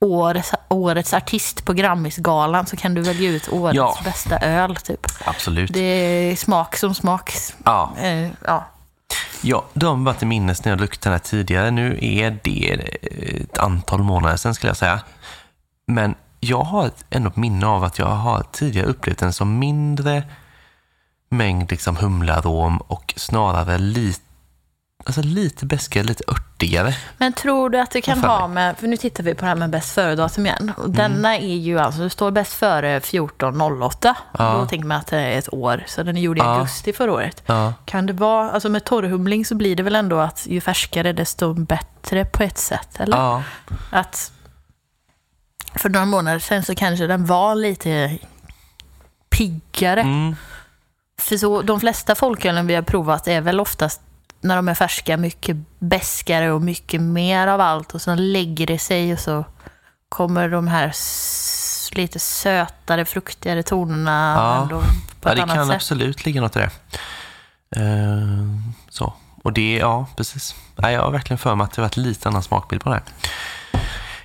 årets, 0.00 0.52
årets 0.68 1.14
artist 1.14 1.64
på 1.64 1.72
Grammisgalan 1.72 2.66
så 2.66 2.76
kan 2.76 2.94
du 2.94 3.02
väl 3.02 3.16
ge 3.20 3.28
ut 3.28 3.48
årets 3.52 3.76
Ja. 3.76 3.96
bästa 4.04 4.38
öl, 4.38 4.76
typ. 4.76 5.00
Absolut. 5.24 5.72
Det 5.72 5.80
är 5.80 6.36
smak 6.36 6.76
som 6.76 6.94
smak. 6.94 7.32
Ja. 7.64 7.92
Eh, 8.00 8.28
ja. 8.46 8.66
Ja, 9.42 9.64
de 9.74 10.04
var 10.04 10.12
till 10.12 10.26
minnes 10.26 10.64
när 10.64 10.72
jag 10.72 10.80
luktade 10.80 11.10
den 11.10 11.12
här 11.12 11.18
tidigare. 11.30 11.70
Nu 11.70 11.98
är 12.00 12.38
det 12.42 12.72
ett 13.42 13.58
antal 13.58 14.02
månader 14.02 14.36
sedan 14.36 14.54
skulle 14.54 14.70
jag 14.70 14.76
säga. 14.76 15.00
Men 15.86 16.14
jag 16.40 16.62
har 16.62 16.90
ändå 17.10 17.30
ett 17.30 17.36
minne 17.36 17.66
av 17.66 17.84
att 17.84 17.98
jag 17.98 18.06
har 18.06 18.44
tidigare 18.52 18.86
upplevt 18.86 19.18
den 19.18 19.32
som 19.32 19.58
mindre 19.58 20.22
mängd 21.36 21.70
liksom 21.70 21.96
humlearom 21.96 22.76
och 22.76 23.14
snarare 23.16 23.78
lite, 23.78 24.20
alltså 25.06 25.22
lite 25.22 25.66
bäskare, 25.66 26.02
lite 26.04 26.24
örtigare. 26.28 26.96
Men 27.18 27.32
tror 27.32 27.70
du 27.70 27.80
att 27.80 27.90
det 27.90 28.00
kan 28.00 28.18
ha 28.18 28.48
med, 28.48 28.76
för 28.78 28.86
nu 28.86 28.96
tittar 28.96 29.24
vi 29.24 29.34
på 29.34 29.40
det 29.40 29.46
här 29.48 29.54
med 29.54 29.70
bäst 29.70 29.90
före-datum 29.94 30.46
igen. 30.46 30.62
Mm. 30.62 30.74
Och 30.76 30.90
denna 30.90 31.36
är 31.38 31.54
ju 31.56 31.78
alltså, 31.78 32.00
det 32.02 32.10
står 32.10 32.30
bäst 32.30 32.52
före 32.52 32.98
14.08. 33.00 34.14
Ja. 34.38 34.52
Då 34.58 34.66
tänker 34.66 34.86
man 34.88 34.96
att 34.98 35.06
det 35.06 35.18
är 35.20 35.38
ett 35.38 35.52
år, 35.54 35.84
så 35.86 36.02
den 36.02 36.16
är 36.16 36.20
gjord 36.20 36.36
i 36.38 36.40
Ja. 36.40 36.44
augusti 36.54 36.92
förra 36.92 37.12
året. 37.12 37.42
Ja, 37.46 37.72
Kan 37.84 38.06
det 38.06 38.12
vara, 38.12 38.50
alltså 38.50 38.68
med 38.68 38.84
torrhumling 38.84 39.44
så 39.44 39.54
blir 39.54 39.76
det 39.76 39.82
väl 39.82 39.94
ändå 39.96 40.18
att 40.20 40.46
ju 40.46 40.60
färskare 40.60 41.12
desto 41.12 41.54
bättre 41.54 42.24
på 42.24 42.42
ett 42.42 42.58
sätt, 42.58 43.00
eller? 43.00 43.16
ja, 43.16 43.42
Att 43.90 44.32
för 45.74 45.88
några 45.88 46.06
månader 46.06 46.38
sedan 46.38 46.62
så 46.62 46.74
kanske 46.74 47.06
den 47.06 47.26
var 47.26 47.54
lite 47.54 48.18
piggare. 49.30 50.00
mm, 50.00 50.36
För 51.18 51.36
så, 51.36 51.62
de 51.62 51.80
flesta 51.80 52.14
folkölen 52.14 52.66
vi 52.66 52.74
har 52.74 52.82
provat 52.82 53.28
är 53.28 53.40
väl 53.40 53.60
oftast 53.60 54.00
när 54.40 54.56
de 54.56 54.68
är 54.68 54.74
färska 54.74 55.16
mycket 55.16 55.56
bäskare 55.78 56.52
och 56.52 56.62
mycket 56.62 57.00
mer 57.00 57.46
av 57.46 57.60
allt 57.60 57.94
och 57.94 58.02
sen 58.02 58.32
lägger 58.32 58.66
det 58.66 58.78
sig 58.78 59.12
och 59.12 59.18
så 59.20 59.44
kommer 60.08 60.48
de 60.48 60.68
här 60.68 60.92
lite 61.94 62.18
sötare, 62.18 63.04
fruktigare 63.04 63.62
tonerna 63.62 64.34
Ja. 64.38 64.62
ändå 64.62 64.76
ja 64.76 64.82
på 65.20 65.28
ett 65.28 65.36
det 65.36 65.42
annat 65.42 65.56
kan 65.56 65.66
sätt. 65.66 65.74
absolut 65.74 66.24
ligga 66.24 66.40
något 66.40 66.56
i 66.56 66.58
det. 66.58 66.70
Eh, 67.76 68.44
så. 68.88 69.12
Och 69.42 69.52
det, 69.52 69.76
ja 69.76 70.06
precis. 70.16 70.54
Nej, 70.76 70.94
jag 70.94 71.02
har 71.02 71.10
verkligen 71.10 71.38
för 71.38 71.54
mig 71.54 71.64
att 71.64 71.72
det 71.72 71.80
varit 71.82 71.96
lite 71.96 72.28
annan 72.28 72.42
smakbild 72.42 72.82
på 72.84 72.88
det 72.90 72.94
här. 72.94 73.04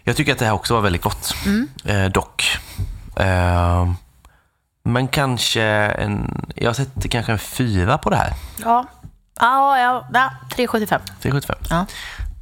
Jag 0.04 0.16
tycker 0.16 0.32
att 0.32 0.40
det 0.40 0.46
här 0.46 0.54
också 0.54 0.74
var 0.74 0.82
väldigt 0.82 1.02
gott. 1.02 1.34
Mm. 1.46 1.68
Eh, 1.86 2.12
dock. 2.12 2.58
Eh, 3.16 3.92
men 4.84 5.08
kanske 5.08 5.64
en, 5.64 6.46
jag 6.56 6.76
sätter 6.76 7.10
kanske 7.10 7.32
en 7.32 7.40
fyra 7.40 7.98
på 7.98 8.10
det 8.10 8.16
här. 8.16 8.34
Ja, 8.64 8.86
ja, 9.40 9.80
ja, 9.80 10.06
ja 10.14 10.30
3,75. 10.56 11.00
3,75. 11.22 11.56
Ja. 11.70 11.86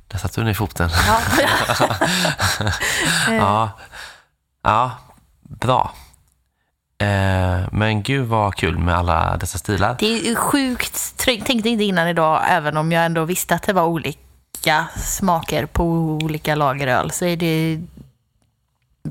Där 0.07 0.17
satte 0.17 0.41
du 0.41 0.45
ner 0.45 0.53
foten. 0.53 0.89
Ja. 1.07 1.19
Ja, 3.29 3.69
ja 4.63 4.91
bra. 5.41 5.91
Eh, 6.99 7.67
men 7.71 8.03
gud 8.03 8.27
vad 8.27 8.55
kul 8.55 8.77
med 8.77 8.95
alla 8.95 9.37
dessa 9.37 9.57
stilar. 9.57 9.95
Det 9.99 10.05
är 10.19 10.25
ju 10.25 10.35
sjukt, 10.35 10.93
tr- 10.95 11.43
tänkte 11.43 11.69
inte 11.69 11.83
innan 11.83 12.07
idag, 12.07 12.43
även 12.49 12.77
om 12.77 12.91
jag 12.91 13.05
ändå 13.05 13.25
visste 13.25 13.55
att 13.55 13.63
det 13.63 13.73
var 13.73 13.83
olika 13.85 14.87
smaker 14.95 15.65
på 15.65 15.83
olika 16.23 16.55
lageröl, 16.55 17.11
så 17.11 17.25
är 17.25 17.37
det 17.37 17.81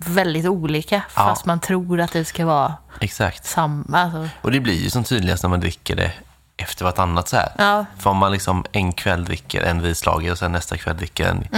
väldigt 0.07 0.47
olika. 0.47 1.03
Fast 1.09 1.45
man 1.47 1.61
tror 1.61 2.01
att 2.01 2.13
det 2.13 2.25
ska 2.25 2.47
vara 2.47 2.75
Exakt. 3.01 3.45
samma. 3.47 3.99
Alltså, 4.03 4.29
Och 4.43 4.51
det 4.51 4.61
blir 4.61 4.83
ju 4.85 4.91
som 4.91 5.05
tydligast 5.05 5.43
när 5.43 5.51
man 5.51 5.61
dricker 5.61 5.97
det 5.97 6.13
efter 6.59 6.85
vartannat 6.85 7.29
så 7.29 7.37
här. 7.37 7.53
ja, 7.59 7.85
För 7.99 8.11
om 8.11 8.17
man 8.17 8.33
liksom 8.33 8.65
en 8.73 8.93
kväll 8.93 9.25
dricker 9.25 9.63
en 9.63 9.83
vislager 9.83 10.33
och 10.33 10.39
sen 10.39 10.53
nästa 10.53 10.77
kväll 10.77 10.97
dricker 10.97 11.29
en, 11.29 11.49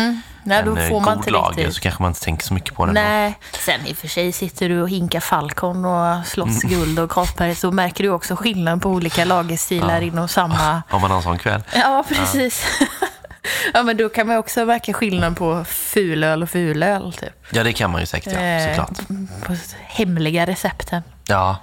nej, 0.43 0.63
då 0.65 0.77
en 0.77 0.79
eh, 0.79 0.89
god 0.89 1.31
lager 1.31 1.57
riktigt. 1.57 1.75
så 1.75 1.81
kanske 1.81 2.03
man 2.03 2.11
inte 2.11 2.21
tänker 2.21 2.47
så 2.47 2.55
mycket 2.55 2.75
på 2.75 2.87
då. 2.87 2.93
Nej, 2.93 3.39
sen 3.53 3.87
i 3.87 3.93
och 3.93 3.97
för 3.97 4.09
sig 4.09 4.33
sitter 4.33 4.69
du 4.69 4.83
och 4.83 4.89
hinkar 4.89 5.21
Falcon 5.21 5.85
och 5.85 6.27
slåss 6.27 6.63
guld 6.63 6.99
och 6.99 7.11
Carlsberg 7.11 7.55
så 7.55 7.71
märker 7.71 8.05
du 8.05 8.11
också 8.11 8.37
skillnad 8.37 8.83
på 8.83 8.91
olika 8.91 9.25
lagerstilar 9.25 10.01
inom 10.01 10.29
samma... 10.29 10.83
Om 10.91 11.01
man 11.01 11.11
har 11.11 11.17
en 11.17 11.23
sån 11.23 11.39
kväll. 11.39 11.63
Ja, 11.75 12.05
precis. 12.09 12.67
Ja. 12.81 12.87
men 13.85 13.97
då 13.97 14.09
kan 14.09 14.27
man 14.27 14.37
också 14.37 14.65
märka 14.65 14.93
skillnad 14.93 15.37
på 15.37 15.65
fulöl 15.65 16.43
och 16.43 16.51
fulöl, 16.51 17.13
typ. 17.13 17.47
Ja, 17.53 17.65
det 17.65 17.73
kan 17.73 17.91
man 17.91 18.01
ju 18.01 18.07
säkert, 18.07 18.33
ja, 18.33 18.41
Eh, 18.41 18.69
såklart. 18.69 19.09
På 19.47 19.57
hemliga 19.87 20.47
recepten. 20.47 21.03
Ja. 21.29 21.57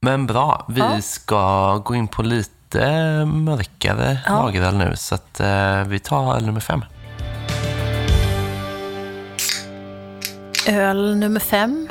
Men 0.00 0.26
bra, 0.26 0.66
vi 0.68 0.80
Ja. 0.80 1.00
ska 1.02 1.76
gå 1.76 1.94
in 1.94 2.08
på 2.08 2.22
lite 2.22 2.54
mörkare 3.24 4.18
Ja. 4.26 4.32
lageröl 4.42 4.76
nu. 4.76 4.92
Så 4.96 5.14
att, 5.14 5.40
eh, 5.40 5.82
vi 5.84 5.98
tar 5.98 6.36
öl 6.36 6.46
nummer 6.46 6.60
fem. 6.60 6.84
Öl 10.68 11.16
nummer 11.16 11.40
fem. 11.40 11.88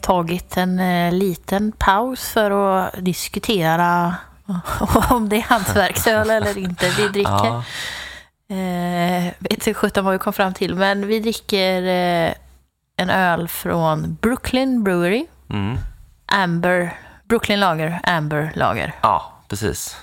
Tagit 0.00 0.56
en 0.56 0.78
eh, 0.80 1.12
liten 1.12 1.72
paus 1.78 2.28
för 2.28 2.50
att 2.50 3.04
diskutera 3.04 4.14
om 5.10 5.28
det 5.28 5.36
är 5.36 5.42
hantverksöl 5.42 6.30
eller 6.30 6.58
inte 6.58 6.88
vi 6.96 7.08
dricker. 7.12 7.30
Ja, 7.30 7.64
Eh, 8.48 9.24
vet 9.38 9.52
inte 9.52 9.74
sjutton 9.74 10.04
vad 10.04 10.12
vi 10.12 10.18
kom 10.18 10.32
fram 10.32 10.54
till, 10.54 10.74
men 10.74 11.06
vi 11.06 11.20
dricker 11.20 11.82
eh, 11.82 12.34
en 12.96 13.10
öl 13.10 13.48
från 13.48 14.14
Brooklyn 14.20 14.84
Brewery. 14.84 15.26
mm. 15.50 15.78
Amber, 16.26 16.98
Brooklyn 17.24 17.60
Lager, 17.60 18.00
Amber 18.04 18.52
Lager. 18.54 18.94
ja 19.02 19.32
precis. 19.48 19.96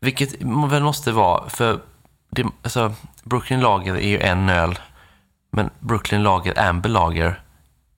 Vilket 0.00 0.42
väl 0.70 0.82
måste 0.82 1.12
vara, 1.12 1.48
för 1.48 1.80
det, 2.30 2.46
alltså, 2.62 2.94
Brooklyn 3.22 3.60
Lager 3.60 3.94
är 3.94 4.08
ju 4.08 4.20
en 4.20 4.48
öl, 4.48 4.78
men 5.50 5.70
Brooklyn 5.80 6.22
Lager 6.22 6.58
Amber 6.68 6.88
Lager, 6.88 7.42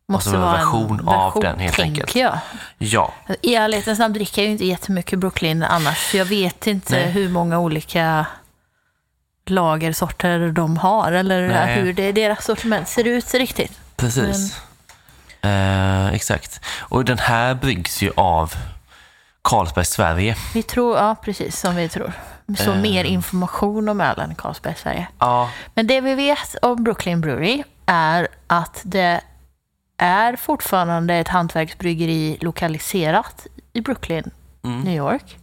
Måste 0.08 0.28
Alltså 0.30 0.36
en 0.36 0.42
vara 0.42 0.56
version 0.56 1.08
av 1.08 1.40
den, 1.40 1.58
helt 1.58 1.76
tänker 1.76 2.02
enkelt. 2.02 2.16
Jag. 2.16 2.38
ja, 2.78 3.12
I 3.42 3.54
ärlighetens 3.54 3.98
namn 3.98 4.14
dricker 4.14 4.42
jag 4.42 4.46
ju 4.46 4.52
inte 4.52 4.66
jättemycket 4.66 5.18
Brooklyn 5.18 5.62
annars, 5.62 6.14
jag 6.14 6.24
vet 6.24 6.66
inte 6.66 6.92
Nej. 6.94 7.10
hur 7.10 7.28
många 7.28 7.58
olika 7.58 8.26
lagersorter 9.46 10.48
de 10.52 10.76
har 10.76 11.12
eller 11.12 11.48
Nej. 11.48 11.74
hur 11.80 11.92
det, 11.92 12.12
deras 12.12 12.44
sortiment 12.44 12.88
ser 12.88 13.04
ut 13.04 13.34
riktigt. 13.34 13.80
precis. 13.96 14.60
Eh, 15.42 16.06
exakt. 16.08 16.60
Och 16.78 17.04
den 17.04 17.18
här 17.18 17.54
bryggs 17.54 18.02
ju 18.02 18.12
av 18.16 18.54
Carlsberg 19.44 19.84
Sverige. 19.84 20.36
Vi 20.54 20.62
tror, 20.62 20.96
ja 20.96 21.16
precis 21.22 21.60
som 21.60 21.76
vi 21.76 21.88
tror. 21.88 22.12
Så 22.58 22.70
Eh. 22.72 22.80
mer 22.80 23.04
information 23.04 23.88
om 23.88 24.00
ölen 24.00 24.34
Carlsberg 24.34 24.74
Sverige. 24.82 25.06
Ja, 25.18 25.50
Men 25.74 25.86
det 25.86 26.00
vi 26.00 26.14
vet 26.14 26.56
om 26.62 26.84
Brooklyn 26.84 27.20
Brewery 27.20 27.62
är 27.86 28.28
att 28.46 28.80
det 28.84 29.20
är 29.98 30.36
fortfarande 30.36 31.14
ett 31.14 31.28
hantverksbryggeri 31.28 32.38
lokaliserat 32.40 33.46
i 33.72 33.80
Brooklyn, 33.80 34.30
New 34.62 34.96
York. 34.96 35.38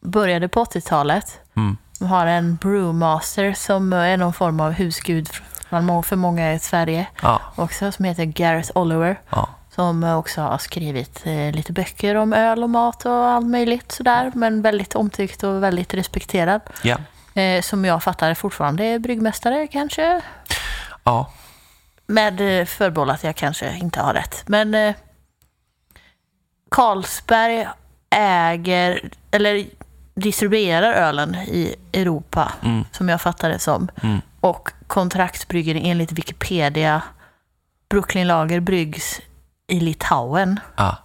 Började 0.00 0.48
på 0.48 0.64
80-talet. 0.64 1.40
Mm. 1.56 1.76
De 1.98 2.04
har 2.04 2.26
en 2.26 2.56
brewmaster 2.56 3.52
som 3.52 3.92
är 3.92 4.16
någon 4.16 4.32
form 4.32 4.60
av 4.60 4.72
husgud 4.72 5.28
för 6.04 6.16
många 6.16 6.52
i 6.52 6.58
Sverige 6.58 7.06
ja, 7.22 7.40
också, 7.56 7.92
som 7.92 8.04
heter 8.04 8.24
Gareth 8.24 8.70
Oliver. 8.74 9.20
ja. 9.30 9.48
Som 9.74 10.04
också 10.04 10.40
har 10.40 10.58
skrivit 10.58 11.26
eh, 11.26 11.52
lite 11.52 11.72
böcker 11.72 12.14
om 12.14 12.32
öl 12.32 12.62
och 12.62 12.70
mat 12.70 13.04
och 13.06 13.12
allt 13.12 13.46
möjligt 13.46 13.92
sådär. 13.92 14.32
Men 14.34 14.62
väldigt 14.62 14.94
omtyckt 14.94 15.42
och 15.42 15.62
väldigt 15.62 15.94
respekterad. 15.94 16.60
ja. 16.82 16.96
Eh, 17.34 17.62
som 17.62 17.84
jag 17.84 18.02
fattar 18.02 18.34
fortfarande 18.34 18.84
är 18.84 18.98
bryggmästare 18.98 19.66
kanske. 19.66 20.20
ja. 21.04 21.30
Med 22.10 22.60
eh, 22.60 22.64
förbehåll 22.66 23.10
att 23.10 23.24
jag 23.24 23.36
kanske 23.36 23.76
inte 23.76 24.00
har 24.00 24.14
rätt. 24.14 24.42
Men 24.46 24.74
eh, 24.74 24.94
Carlsberg 26.70 27.66
äger, 28.10 29.10
eller 29.30 29.66
distribuerar 30.14 30.92
ölen 30.92 31.34
i 31.34 31.74
Europa, 31.92 32.52
Mm. 32.62 32.84
som 32.92 33.08
jag 33.08 33.20
fattar 33.20 33.48
det 33.48 33.58
som. 33.58 33.88
Mm. 34.02 34.20
Och 34.40 34.68
kontraktsbryggeri 34.86 35.88
enligt 35.90 36.12
Wikipedia, 36.12 37.02
Brooklyn 37.88 38.26
Lager 38.26 38.60
bryggs 38.60 39.20
i 39.66 39.80
Litauen. 39.80 40.60
ja. 40.76 40.96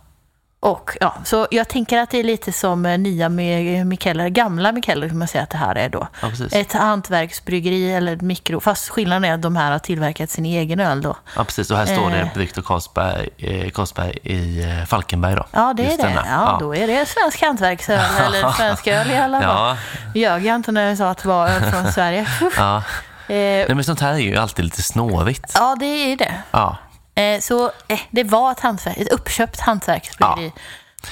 Och 0.65 0.97
ja, 1.01 1.15
så 1.23 1.47
jag 1.51 1.67
tänker 1.67 1.97
att 1.99 2.09
det 2.09 2.17
är 2.19 2.23
lite 2.23 2.51
som 2.51 2.85
eh, 2.85 2.97
nya 2.97 3.29
Mi- 3.29 3.83
Mikkeller, 3.83 4.29
gamla 4.29 4.71
Mikkeller 4.71 5.07
kan 5.09 5.17
man 5.17 5.27
säga 5.27 5.43
att 5.43 5.49
det 5.49 5.57
här 5.57 5.75
är 5.75 5.89
då. 5.89 6.07
ja. 6.21 6.29
Ett 6.51 6.73
hantverksbryggeri 6.73 7.93
eller 7.93 8.15
mikro, 8.15 8.59
fast 8.59 8.89
skillnaden 8.89 9.23
är 9.25 9.33
att 9.33 9.41
de 9.41 9.55
här 9.55 9.71
har 9.71 9.79
tillverkat 9.79 10.29
sin 10.29 10.45
egen 10.45 10.79
öl 10.79 11.01
då. 11.01 11.15
Ja, 11.35 11.43
precis. 11.43 11.71
Och 11.71 11.77
här 11.77 11.85
står 11.85 12.09
det 12.09 12.17
Eh. 12.19 12.33
bryggt 12.33 12.57
och 12.57 12.65
Carlsberg, 12.65 13.29
eh, 13.37 14.31
i 14.31 14.63
eh, 14.79 14.85
Falkenberg 14.85 15.35
då. 15.35 15.45
Ja, 15.51 15.73
det 15.77 15.83
är 15.83 15.87
Just 15.87 16.01
det. 16.01 16.07
denna. 16.07 16.25
Ja, 16.29 16.57
då 16.59 16.75
är 16.75 16.87
det 16.87 17.05
svensk 17.05 17.41
hantverksöl 17.41 17.99
eller 18.25 18.51
svensk 18.57 18.87
öl 18.87 19.11
i 19.11 19.17
alla 19.17 19.41
fall. 19.41 19.77
Ja, 20.15 20.19
Ljög 20.19 20.45
jag 20.45 20.55
inte 20.55 20.71
när 20.71 20.87
jag 20.89 20.97
sa 20.97 21.09
att 21.09 21.17
det 21.17 21.27
var 21.27 21.47
öl 21.49 21.71
från 21.71 21.91
Sverige? 21.91 22.27
ja. 22.57 22.77
eh, 22.77 22.83
Nej, 23.27 23.75
men 23.75 23.83
sånt 23.83 24.01
här 24.01 24.13
är 24.13 24.17
ju 24.17 24.37
alltid 24.37 24.65
lite 24.65 24.83
snårigt. 24.83 25.51
ja, 25.55 25.75
det 25.79 25.85
är 25.85 26.17
det. 26.17 26.33
Ja, 26.51 26.77
Eh, 27.15 27.39
så 27.39 27.71
eh, 27.87 27.99
det 28.11 28.23
var 28.23 28.51
ett 28.51 28.59
hantverk, 28.59 28.97
ett 28.97 29.11
uppköpt 29.11 29.59
hantverksbryggeri. 29.59 30.51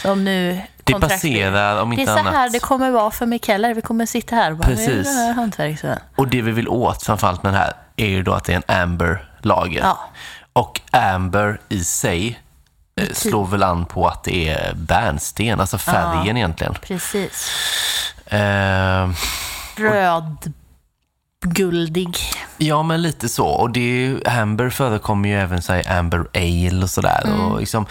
Som 0.01 0.23
nu 0.23 0.61
det 0.83 0.93
passerar 0.99 1.81
om 1.81 1.89
Det 1.89 1.95
är 1.95 1.99
inte 1.99 2.13
så 2.13 2.19
här 2.19 2.29
annat. 2.37 2.51
det 2.53 2.59
kommer 2.59 2.91
vara 2.91 3.11
för 3.11 3.25
Mikkeller. 3.25 3.73
Vi 3.73 3.81
kommer 3.81 4.05
sitta 4.05 4.35
här 4.35 4.51
och 4.51 4.57
bara, 4.57 4.67
Precis. 4.67 4.87
"Nu 4.87 5.11
är 5.11 5.77
det 5.81 5.87
här. 5.87 5.99
Och 6.15 6.27
det 6.27 6.41
vi 6.41 6.51
vill 6.51 6.67
åt 6.67 7.03
framförallt 7.03 7.43
med 7.43 7.53
den 7.53 7.61
här 7.61 7.73
är 7.95 8.07
ju 8.07 8.23
då 8.23 8.33
att 8.33 8.43
det 8.43 8.53
är 8.53 8.61
en 8.67 8.81
amber-lager. 8.81 9.81
Ja. 9.81 9.99
Och 10.53 10.81
amber 10.91 11.61
i 11.69 11.83
sig 11.83 12.39
eh, 13.01 13.07
slår 13.13 13.45
väl 13.45 13.63
an 13.63 13.85
på 13.85 14.07
att 14.07 14.23
det 14.23 14.49
är 14.49 14.73
bärnsten, 14.73 15.59
alltså 15.59 15.77
färgen 15.77 16.37
egentligen. 16.37 16.73
Precis. 16.73 17.49
Eh, 18.25 19.09
Rödguldig. 21.43 22.17
Ja, 22.57 22.83
men 22.83 23.01
lite 23.01 23.29
så. 23.29 23.47
Och 23.47 23.71
det 23.71 23.79
är 23.79 24.07
ju, 24.07 24.23
Amber 24.25 24.69
förekommer 24.69 25.29
ju 25.29 25.35
även 25.35 25.61
så 25.61 25.73
här, 25.73 25.97
Amber 25.99 26.25
Ale 26.33 26.83
och 26.83 26.89
sådär. 26.89 27.23
Och 27.41 27.59
liksom, 27.59 27.85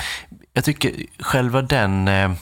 jag 0.53 0.65
tycker 0.65 0.93
själva 1.19 1.63
den... 1.63 2.09
Eh, 2.09 2.33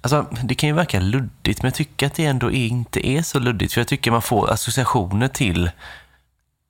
alltså, 0.00 0.26
det 0.42 0.54
kan 0.54 0.68
ju 0.68 0.74
verka 0.74 1.00
luddigt, 1.00 1.62
men 1.62 1.68
jag 1.68 1.74
tycker 1.74 2.06
att 2.06 2.14
det 2.14 2.24
ändå 2.24 2.50
inte 2.50 3.08
är 3.08 3.22
så 3.22 3.38
luddigt. 3.38 3.72
För 3.72 3.80
jag 3.80 3.88
tycker 3.88 4.10
man 4.10 4.22
får 4.22 4.50
associationer 4.50 5.28
till 5.28 5.70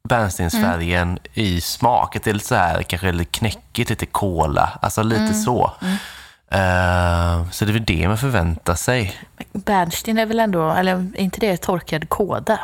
bärnstensfärgen 0.09 1.19
i 1.35 1.61
smak. 1.61 2.17
Att 2.17 2.25
det 2.25 2.31
är 2.31 2.35
lite 2.35 2.47
så 2.47 2.55
här, 2.55 2.83
kanske 2.83 3.13
lite 3.13 3.39
knäckigt, 3.39 3.91
lite 3.91 4.07
cola. 4.07 4.79
Alltså 4.83 5.03
lite 5.03 5.35
så. 5.35 5.73
Eh, 6.51 7.51
så 7.51 7.65
det 7.65 7.71
är 7.71 7.73
väl 7.73 7.85
det 7.85 8.09
man 8.09 8.19
förväntar 8.19 8.75
sig. 8.75 9.17
Bernstein 9.53 10.19
är 10.19 10.27
väl 10.27 10.41
ändå, 10.41 10.71
eller 10.71 10.93
är 10.93 11.21
inte 11.21 11.41
det 11.41 11.57
torkad 11.57 12.09
kåda? 12.09 12.61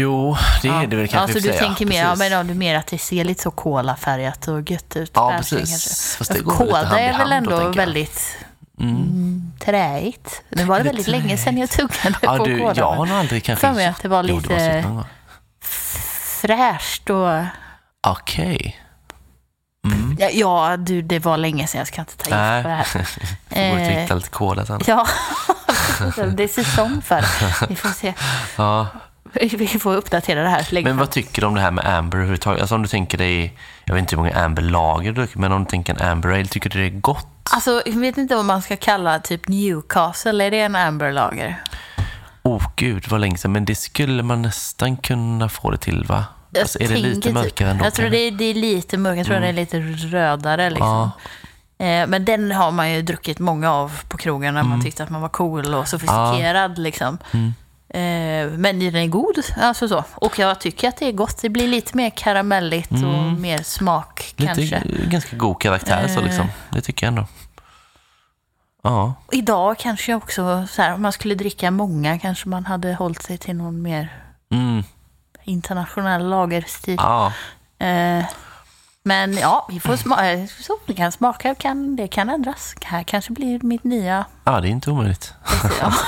Jo, 0.00 0.36
det 0.62 0.68
är 0.68 0.86
det 0.86 0.96
väl 0.96 1.08
kanske 1.08 1.38
Ja, 1.38 1.40
så 1.42 1.48
i 1.48 1.50
och 1.50 1.52
du 1.52 1.58
sig, 1.58 1.66
tänker 1.66 1.86
mer, 1.86 2.02
ja, 2.02 2.14
men 2.14 2.32
ja, 2.32 2.42
du 2.42 2.54
mer 2.54 2.74
att 2.74 2.86
det 2.86 2.98
ser 2.98 3.24
lite 3.24 3.42
så 3.42 3.50
kolafärgat 3.50 4.48
och 4.48 4.70
gött 4.70 4.96
ut. 4.96 5.10
Ja, 5.14 5.34
precis. 5.36 6.16
Fast 6.16 6.30
kanske. 6.30 6.34
det 6.34 6.40
går 6.40 6.58
väl 6.58 6.66
lite 6.66 6.80
Kåda 6.88 6.98
är 7.00 7.18
väl 7.18 7.28
då, 7.28 7.34
ändå 7.34 7.60
jag. 7.62 7.74
väldigt 7.76 8.36
mm. 8.80 9.52
träigt. 9.60 10.42
Nu 10.48 10.64
var 10.64 10.78
det 10.78 10.84
väldigt 10.84 11.06
länge 11.06 11.36
sedan 11.36 11.58
jag 11.58 11.70
tuggade 11.70 12.18
Ja, 12.22 12.36
på 12.36 12.44
du, 12.44 12.58
kåda. 12.58 12.74
jag 12.80 12.92
har 12.92 13.06
nog 13.06 13.16
aldrig 13.16 13.44
kanske... 13.44 13.66
För 13.66 13.74
mig 13.74 13.86
att 13.86 14.02
det 14.02 14.08
var 14.08 14.24
Jo, 14.24 14.36
lite- 14.36 14.48
var 14.48 14.58
så 14.58 14.88
någon 14.88 14.96
gång. 14.96 15.04
Fräscht 16.40 17.10
och... 17.10 17.44
Okej. 18.06 18.80
Ja, 20.18 20.28
ja, 20.32 20.76
du, 20.76 21.02
det 21.02 21.18
var 21.18 21.36
länge 21.36 21.66
sedan. 21.66 21.78
Jag 21.78 21.88
ska 21.88 22.00
inte 22.00 22.16
ta 22.16 22.30
Nej. 22.36 22.54
gift 22.56 22.62
på 22.62 22.68
det 22.68 22.74
här. 22.74 22.84
Får 23.48 23.68
gå 23.68 23.74
och 23.74 23.80
Eh, 23.80 24.00
hitta 24.00 24.14
lite 24.14 24.28
cola 24.30 24.66
sen. 24.66 24.80
Ja, 24.86 25.06
det 26.36 26.42
är 26.44 26.48
säsong 26.48 27.02
för 27.02 27.16
det. 27.16 27.66
Vi 27.68 27.76
får 27.76 27.88
se. 27.88 28.14
Ja. 28.56 28.86
Vi 29.58 29.66
får 29.66 29.96
uppdatera 29.96 30.42
det 30.42 30.48
här 30.48 30.82
Men 30.82 30.96
vad 30.96 31.10
tycker 31.10 31.40
du 31.42 31.46
om 31.46 31.54
det 31.54 31.60
här 31.60 31.70
med 31.70 31.86
Amber 31.86 32.18
överhuvudtaget? 32.18 32.60
Alltså 32.60 32.74
om 32.74 32.82
du 32.82 32.88
tänker 32.88 33.18
dig, 33.18 33.58
jag 33.84 33.94
vet 33.94 34.00
inte 34.00 34.16
hur 34.16 34.22
många 34.22 34.44
Amber-lager 34.44 35.12
du 35.12 35.26
men 35.34 35.52
om 35.52 35.64
du 35.64 35.70
tänker 35.70 35.94
en 35.94 36.08
Amber 36.10 36.28
Ale, 36.28 36.46
tycker 36.46 36.70
du 36.70 36.78
det 36.78 36.96
är 36.96 37.00
gott? 37.00 37.26
Alltså, 37.54 37.82
jag 37.86 37.92
vet 37.92 38.18
inte 38.18 38.36
vad 38.36 38.44
man 38.44 38.62
ska 38.62 38.76
kalla 38.76 39.18
typ 39.18 39.48
Newcastle. 39.48 40.44
Är 40.46 40.50
det 40.50 40.60
en 40.60 40.76
Amber-lager? 40.76 41.62
Oh 42.42 42.62
gud, 42.76 43.08
vad 43.08 43.20
länge 43.20 43.36
sedan, 43.38 43.52
men 43.52 43.64
det 43.64 43.74
skulle 43.74 44.22
man 44.22 44.42
nästan 44.42 44.96
kunna 44.96 45.48
få 45.48 45.70
det 45.70 45.78
till 45.78 46.04
va? 46.04 46.24
Alltså, 46.60 46.80
är 46.82 46.88
det 46.88 46.94
lite 46.96 47.12
tänker 47.20 47.32
mörkare 47.32 47.50
typ, 47.50 47.60
ändå? 47.60 47.84
Jag 47.84 47.94
tror 47.94 48.10
det 48.10 48.18
är, 48.18 48.30
det 48.30 48.44
är 48.44 48.54
lite 48.54 48.98
mörkare. 48.98 49.18
Jag 49.18 49.26
tror 49.26 49.40
det 49.40 49.46
är 49.48 49.52
lite 49.52 49.80
rödare 50.16 50.70
liksom. 50.70 51.10
Ja. 51.78 51.86
Eh, 51.86 52.06
Men 52.06 52.24
den 52.24 52.52
har 52.52 52.70
man 52.70 52.90
ju 52.92 53.02
druckit 53.02 53.38
många 53.38 53.72
av 53.72 54.00
på 54.08 54.16
krogen 54.16 54.54
när 54.54 54.60
Mm. 54.60 54.70
man 54.70 54.82
tyckte 54.84 55.02
att 55.02 55.10
man 55.10 55.20
var 55.20 55.28
cool 55.28 55.74
och 55.74 55.88
sofistikerad. 55.88 56.78
Liksom. 56.78 57.18
Eh, 57.32 57.38
men 58.58 58.78
den 58.78 58.96
är 58.96 59.06
god, 59.06 59.38
alltså 59.56 59.88
så. 59.88 60.04
Och 60.14 60.38
jag 60.38 60.60
tycker 60.60 60.88
att 60.88 60.96
det 60.96 61.06
är 61.08 61.12
gott. 61.12 61.42
Det 61.42 61.48
blir 61.48 61.68
lite 61.68 61.96
mer 61.96 62.10
karamelligt 62.10 62.90
och 62.90 62.98
Mm. 62.98 63.40
mer 63.42 63.58
smak 63.62 64.34
Lite 64.36 64.54
kanske. 64.54 64.82
ganska 65.04 65.36
god 65.36 65.60
karaktär 65.60 66.08
så 66.08 66.18
Eh. 66.20 66.24
liksom. 66.24 66.46
Det 66.70 66.80
tycker 66.80 67.06
jag 67.06 67.08
ändå. 67.12 67.26
Ja, 68.82 69.14
Idag 69.32 69.78
kanske 69.78 70.12
jag 70.12 70.22
också, 70.22 70.66
så 70.70 70.82
här, 70.82 70.94
om 70.94 71.02
man 71.02 71.12
skulle 71.12 71.34
dricka 71.34 71.70
många 71.70 72.18
kanske 72.18 72.48
man 72.48 72.66
hade 72.66 72.94
hållit 72.94 73.22
sig 73.22 73.38
till 73.38 73.56
någon 73.56 73.82
mer 73.82 74.22
mm. 74.52 74.82
internationell 75.44 76.28
lagerstil. 76.28 76.96
ja. 76.98 77.32
Eh, 77.78 78.24
men 79.02 79.32
ja, 79.36 79.66
vi 79.70 79.80
får 79.80 79.96
smaka. 79.96 80.46
Så 80.60 80.78
vi 80.86 80.94
kan 80.94 81.12
smaka, 81.12 81.54
kan, 81.54 81.96
det 81.96 82.08
kan 82.08 82.28
ändras. 82.30 82.74
Det 82.80 82.86
här 82.86 83.02
kanske 83.02 83.32
blir 83.32 83.60
mitt 83.62 83.84
nya... 83.84 84.24
ja, 84.44 84.60
det 84.60 84.68
är 84.68 84.70
inte 84.70 84.90
omöjligt. 84.90 85.34
Ja. 85.80 85.92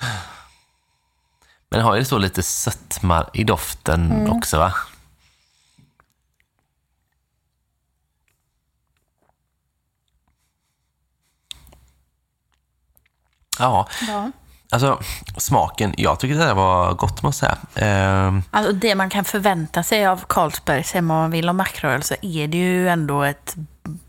Men 1.70 1.80
har 1.80 1.96
ju 1.96 2.04
så 2.04 2.18
lite 2.18 2.42
sötma 2.42 3.26
i 3.32 3.44
doften 3.44 4.12
Mm. 4.12 4.32
också 4.32 4.58
va? 4.58 4.72
Ja, 13.58 13.88
ja. 14.08 14.30
alltså 14.70 15.00
smaken. 15.36 15.94
Jag 15.96 16.20
tycker 16.20 16.34
det 16.38 16.44
här 16.44 16.54
var 16.54 16.94
gott 16.94 17.22
måste 17.22 17.46
jag 17.46 17.56
säga. 17.80 17.86
Ehm, 17.88 18.42
Alltså 18.50 18.72
det 18.72 18.94
man 18.94 19.10
kan 19.10 19.24
förvänta 19.24 19.82
sig 19.82 20.06
av 20.06 20.24
Carlsberg, 20.28 20.84
säger 20.84 21.02
man 21.02 21.30
vill 21.30 21.48
om 21.48 21.56
makröl, 21.56 22.02
så 22.02 22.14
är 22.22 22.48
det 22.48 22.58
ju 22.58 22.88
ändå 22.88 23.22
ett 23.22 23.56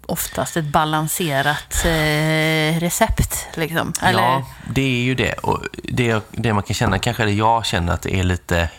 oftast 0.05 0.57
ett 0.57 0.65
balanserat 0.65 1.85
eh, 1.85 2.79
recept. 2.79 3.47
Liksom. 3.53 3.93
Eller, 4.01 4.21
Ja, 4.21 4.45
det 4.69 4.81
är 4.81 5.03
ju 5.03 5.15
det. 5.15 5.33
Och 5.33 5.59
det, 5.83 6.23
det 6.31 6.53
man 6.53 6.63
kan 6.63 6.73
känna, 6.73 6.99
kanske 6.99 7.23
eller 7.23 7.33
jag 7.33 7.65
känner 7.65 7.93
att 7.93 8.01
det 8.01 8.15
är 8.15 8.23
lite... 8.23 8.69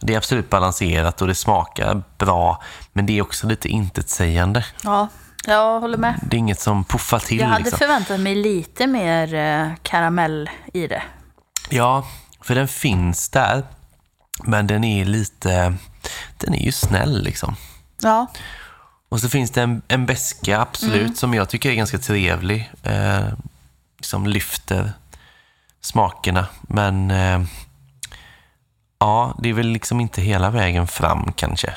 Det 0.00 0.12
är 0.12 0.16
absolut 0.16 0.50
balanserat 0.50 1.22
och 1.22 1.28
det 1.28 1.34
smakar 1.34 2.02
bra, 2.18 2.62
men 2.92 3.06
det 3.06 3.18
är 3.18 3.22
också 3.22 3.46
lite 3.46 3.68
intetsägande. 3.68 4.64
ja, 4.82 5.08
jag 5.46 5.80
håller 5.80 5.98
med. 5.98 6.20
Det 6.22 6.36
är 6.36 6.38
inget 6.38 6.60
som 6.60 6.84
puffar 6.84 7.18
till. 7.18 7.38
Jag 7.38 7.46
hade 7.46 7.64
liksom. 7.64 7.78
förväntat 7.78 8.20
mig 8.20 8.34
lite 8.34 8.86
mer 8.86 9.34
eh, 9.34 9.68
karamell 9.82 10.50
i 10.72 10.86
det. 10.86 11.02
Ja, 11.68 12.06
för 12.40 12.54
den 12.54 12.68
finns 12.68 13.28
där, 13.28 13.64
men 14.44 14.66
den 14.66 14.84
är 14.84 15.04
lite... 15.04 15.74
Den 16.38 16.54
är 16.54 16.64
ju 16.64 16.72
snäll 16.72 17.22
liksom. 17.22 17.56
Ja, 18.02 18.26
Och 19.16 19.20
så 19.20 19.28
finns 19.28 19.50
det 19.50 19.62
en, 19.62 19.82
en 19.88 20.06
beska, 20.06 20.60
absolut, 20.60 21.00
Mm. 21.02 21.14
som 21.14 21.34
jag 21.34 21.48
tycker 21.48 21.70
är 21.70 21.74
ganska 21.74 21.98
trevlig. 21.98 22.72
Eh, 22.82 23.26
som 24.00 24.26
lyfter 24.26 24.92
smakerna. 25.80 26.46
Men 26.62 27.10
eh, 27.10 27.40
ja, 28.98 29.34
det 29.42 29.48
är 29.48 29.52
väl 29.52 29.66
liksom 29.66 30.00
inte 30.00 30.20
hela 30.22 30.50
vägen 30.50 30.86
fram 30.86 31.32
kanske. 31.36 31.74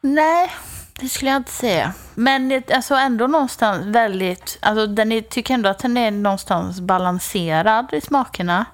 nej, 0.00 0.50
det 1.00 1.08
skulle 1.08 1.30
jag 1.30 1.40
inte 1.40 1.50
säga. 1.50 1.92
Men 2.14 2.48
det, 2.48 2.72
alltså 2.72 2.94
ändå 2.94 3.26
någonstans 3.26 3.86
väldigt, 3.86 4.58
alltså 4.62 4.86
den 4.86 5.12
är, 5.12 5.20
tycker 5.20 5.54
ändå 5.54 5.68
att 5.68 5.78
den 5.78 5.96
är 5.96 6.10
någonstans 6.10 6.80
balanserad 6.80 7.88
i 7.92 8.00
smakerna. 8.00 8.64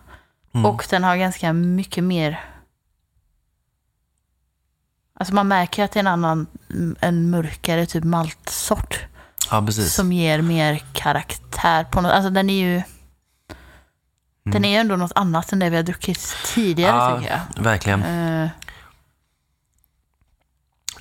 Och 0.64 0.87
den 0.91 1.05
har 1.05 1.16
ganska 1.16 1.53
mycket 1.53 2.05
mer 2.05 2.41
Alltså 5.21 5.35
man 5.35 5.49
märker 5.49 5.85
att 5.85 5.93
det 5.93 5.99
är 5.99 6.01
en 6.01 6.07
annan, 6.07 6.47
en 7.01 7.31
mörkare 7.31 7.87
typ 7.87 8.05
maltsort. 8.05 9.01
Ja, 9.51 9.62
precis. 9.67 9.95
Som 9.95 10.12
ger 10.12 10.43
mer 10.43 10.83
karaktär 10.93 11.85
på 11.85 12.01
något. 12.01 12.12
Alltså 12.12 12.31
den 12.31 12.51
är 12.51 12.65
ju... 12.65 12.83
Den 14.45 14.65
är 14.65 14.69
ju 14.69 14.77
ändå 14.77 14.97
något 14.97 15.12
annat 15.15 15.53
än 15.53 15.59
det 15.59 15.71
vi 15.71 15.77
har 15.77 15.83
druckit 15.83 16.37
tidigare 16.47 16.97
ja, 16.97 17.19
tycker 17.21 17.33
jag. 17.57 17.62
verkligen. 17.65 18.03
Eh, 18.03 18.49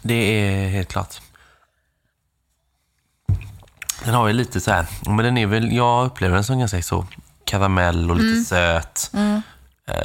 Det 0.01 0.13
är 0.13 0.69
helt 0.69 0.89
klart. 0.89 1.21
Den 4.05 4.13
har 4.13 4.27
ju 4.27 4.33
lite 4.33 4.61
så 4.61 4.71
här, 4.71 4.85
men 5.05 5.17
den 5.17 5.37
är 5.37 5.47
väl, 5.47 5.71
jag 5.71 6.05
upplever 6.05 6.35
den 6.35 6.43
som 6.43 6.59
ganska 6.59 6.81
så 6.81 7.05
karamell 7.45 8.09
och 8.11 8.15
lite 8.17 8.45
söt. 8.49 9.11
Eh, 9.13 9.39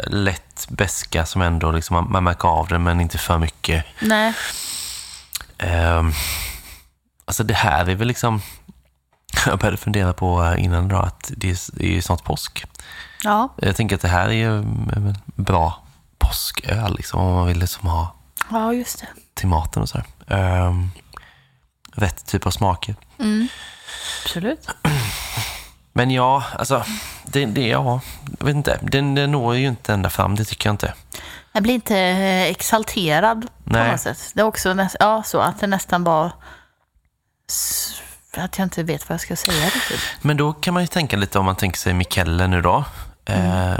lätt 0.06 0.66
beska 0.68 1.26
som 1.26 1.42
ändå 1.42 1.70
liksom, 1.72 1.94
man, 1.94 2.12
man 2.12 2.24
märker 2.24 2.48
av 2.48 2.68
den 2.68 2.82
men 2.82 3.00
inte 3.00 3.18
för 3.18 3.38
mycket. 3.38 3.84
nej, 4.02 4.34
Um, 5.62 6.12
alltså 7.24 7.44
det 7.44 7.54
här 7.54 7.88
är 7.88 7.94
väl 7.94 8.08
liksom, 8.08 8.40
jag 9.46 9.58
började 9.58 9.76
fundera 9.76 10.12
på 10.12 10.44
eh, 10.44 10.64
innan 10.64 10.86
idag 10.86 11.04
att 11.04 11.30
det 11.36 11.50
är, 11.50 11.58
det 11.72 11.84
är 11.86 11.90
ju 11.92 12.02
snart 12.02 12.24
påsk. 12.24 12.64
ja, 13.24 13.54
Jag 13.56 13.76
tänker 13.76 13.96
att 13.96 14.02
det 14.02 14.08
här 14.08 14.28
är 14.28 14.32
ju 14.32 14.58
en 14.58 15.16
bra 15.26 15.82
påsköl 16.18 16.94
liksom, 16.96 17.20
om 17.20 17.34
man 17.34 17.46
vill 17.46 17.58
liksom 17.58 17.88
ha 17.88 18.14
ja 18.50 18.72
just 18.72 19.00
det. 19.00 19.06
till 19.34 19.48
maten 19.48 19.82
och 19.82 19.88
så 19.88 20.02
här. 20.26 20.66
Um, 20.66 20.90
rätt 21.92 22.26
typ 22.26 22.46
av 22.46 22.50
smaker. 22.50 22.94
Absolut. 24.24 24.68
Men 25.98 26.10
ja, 26.10 26.44
alltså, 26.58 26.84
det, 27.24 27.46
det 27.46 27.66
ja, 27.68 28.00
jag 28.38 28.46
vet 28.46 28.56
inte. 28.56 28.78
Den, 28.82 29.14
den 29.14 29.32
når 29.32 29.56
ju 29.56 29.66
inte 29.66 29.92
ända 29.92 30.10
fram, 30.10 30.34
det 30.34 30.44
tycker 30.44 30.68
jag 30.68 30.72
inte. 30.74 30.94
Jag 31.52 31.62
blir 31.62 31.74
inte 31.74 31.98
eh, 31.98 32.42
exalterad 32.42 33.42
på 33.64 33.70
Nej. 33.72 33.90
något 33.90 34.00
sätt. 34.00 34.30
Det 34.34 34.40
är 34.40 34.44
också 34.44 34.68
näs- 34.72 34.96
ja, 35.00 35.22
så 35.22 35.40
att 35.40 35.60
det 35.60 35.66
nästan 35.66 36.04
var 36.04 36.32
s- 37.50 38.02
att 38.36 38.58
jag 38.58 38.66
inte 38.66 38.82
vet 38.82 39.08
vad 39.08 39.14
jag 39.14 39.20
ska 39.20 39.36
säga 39.36 39.66
riktigt. 39.66 40.00
Men 40.22 40.36
då 40.36 40.52
kan 40.52 40.74
man 40.74 40.82
ju 40.82 40.86
tänka 40.86 41.16
lite 41.16 41.38
om 41.38 41.44
man 41.44 41.56
tänker 41.56 41.78
sig 41.78 41.94
Mikelle 41.94 42.46
nu 42.46 42.62
då. 42.62 42.84
Eh, 43.24 43.74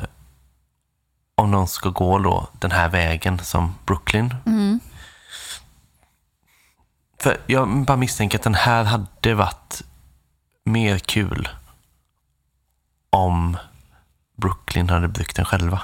om 1.34 1.50
någon 1.50 1.68
ska 1.68 1.88
gå 1.88 2.18
då 2.18 2.48
den 2.52 2.70
här 2.70 2.88
vägen 2.88 3.38
som 3.38 3.74
Brooklyn. 3.86 4.34
För 7.20 7.40
jag 7.46 7.84
bara 7.84 7.96
misstänker 7.96 8.38
att 8.38 8.44
den 8.44 8.54
här 8.54 8.84
hade 8.84 9.34
varit 9.34 9.82
mer 10.64 10.98
kul 10.98 11.48
om 13.11 13.56
Brooklyn 14.36 14.88
hade 14.90 15.09
bryggt 15.09 15.36
den 15.36 15.44
själva. 15.44 15.80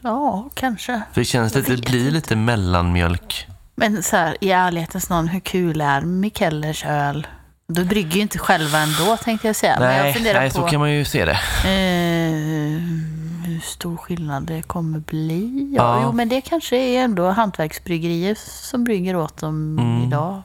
Ja, 0.00 0.48
kanske. 0.54 1.02
För 1.12 1.20
det 1.20 1.24
känns 1.24 1.54
Jag 1.54 1.60
lite, 1.60 1.76
det 1.76 1.90
blir 1.90 2.10
lite 2.10 2.36
mellanmjölk. 2.36 3.46
Men 3.74 4.02
så 4.02 4.16
här, 4.16 4.36
i 4.40 4.50
ärlighetens 4.50 5.08
namn, 5.10 5.28
hur 5.28 5.40
kul 5.40 5.80
är 5.80 6.00
Mikellers 6.00 6.84
öl? 6.84 7.26
Du 7.68 7.84
brygger 7.84 8.16
ju 8.16 8.20
inte 8.22 8.38
själva 8.38 8.78
ändå, 8.78 9.16
tänkte 9.16 9.46
jag 9.46 9.56
säga. 9.56 9.72
Jag 9.72 9.80
Nej, 9.80 10.14
funderar 10.14 10.40
nej 10.40 10.50
på 10.50 10.56
så 10.56 10.66
kan 10.68 10.80
man 10.80 10.92
ju 10.92 11.04
se 11.04 11.24
det. 11.24 11.32
eh, 11.64 12.80
hur 13.46 13.60
stor 13.60 13.96
skillnad 13.96 14.42
det 14.42 14.62
kommer 14.62 14.98
bli. 14.98 15.70
Ja, 15.76 15.96
Ja. 15.96 16.02
Jo, 16.04 16.12
men 16.12 16.28
det 16.28 16.40
kanske 16.40 16.76
är 16.76 17.04
ändå 17.04 17.30
hantverksbryggerier 17.30 18.34
som 18.62 18.84
brygger 18.84 19.16
åt 19.16 19.36
dem 19.36 19.78
Mm. 19.78 20.02
idag. 20.02 20.42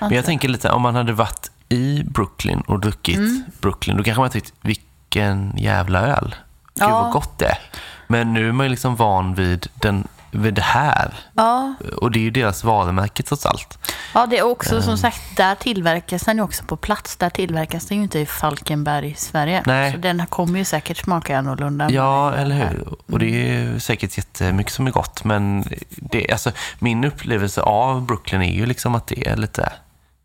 Men 0.00 0.12
jag 0.12 0.24
tänker 0.24 0.48
lite, 0.48 0.70
om 0.70 0.82
man 0.82 0.94
hade 0.94 1.12
varit 1.12 1.50
i 1.72 2.02
Brooklyn 2.04 2.60
och 2.60 2.80
druckit 2.80 3.16
Mm. 3.16 3.44
Brooklyn, 3.60 3.96
då 3.96 4.02
kanske 4.02 4.20
man 4.20 4.30
tyckt, 4.30 4.52
vilken 4.62 5.52
jävla 5.56 6.00
öl. 6.00 6.34
Gud 6.74 6.88
Ja. 6.88 7.02
vad 7.02 7.12
gott 7.12 7.38
det 7.38 7.46
är. 7.46 7.58
Men 8.06 8.32
nu 8.32 8.48
är 8.48 8.52
man 8.52 8.66
ju 8.66 8.70
liksom 8.70 8.96
van 8.96 9.34
vid, 9.34 9.66
den, 9.74 10.08
vid 10.30 10.54
det 10.54 10.62
här. 10.62 11.14
Ja, 11.34 11.74
Och 11.96 12.10
det 12.10 12.18
är 12.18 12.22
ju 12.22 12.30
deras 12.30 12.64
varumärke 12.64 13.22
trots 13.22 13.46
allt. 13.46 13.78
ja, 14.14 14.26
det 14.26 14.38
är 14.38 14.42
också 14.42 14.82
som 14.82 14.98
sagt, 14.98 15.36
där 15.36 15.54
tillverkas 15.54 16.22
den 16.22 16.36
ju 16.36 16.42
också 16.42 16.64
på 16.64 16.76
plats. 16.76 17.16
Där 17.16 17.30
tillverkas 17.30 17.86
den 17.86 17.96
ju 17.96 18.02
inte 18.02 18.18
i 18.18 18.26
Falkenberg, 18.26 19.14
Sverige. 19.18 19.62
Nej. 19.66 19.92
Så 19.92 19.98
den 19.98 20.26
kommer 20.26 20.58
ju 20.58 20.64
säkert 20.64 20.96
smaka 20.96 21.38
annorlunda. 21.38 21.90
Ja, 21.90 22.34
eller 22.34 22.54
hur? 22.56 22.88
Och 23.06 23.18
det 23.18 23.26
är 23.26 23.60
ju 23.60 23.80
säkert 23.80 24.16
jättemycket 24.16 24.72
som 24.72 24.86
är 24.86 24.90
gott. 24.90 25.24
Men 25.24 25.64
det, 25.90 26.32
alltså, 26.32 26.52
min 26.78 27.04
upplevelse 27.04 27.60
av 27.62 28.02
Brooklyn 28.06 28.42
är 28.42 28.52
ju 28.52 28.66
liksom 28.66 28.94
att 28.94 29.06
det 29.06 29.28
är 29.28 29.36
lite 29.36 29.72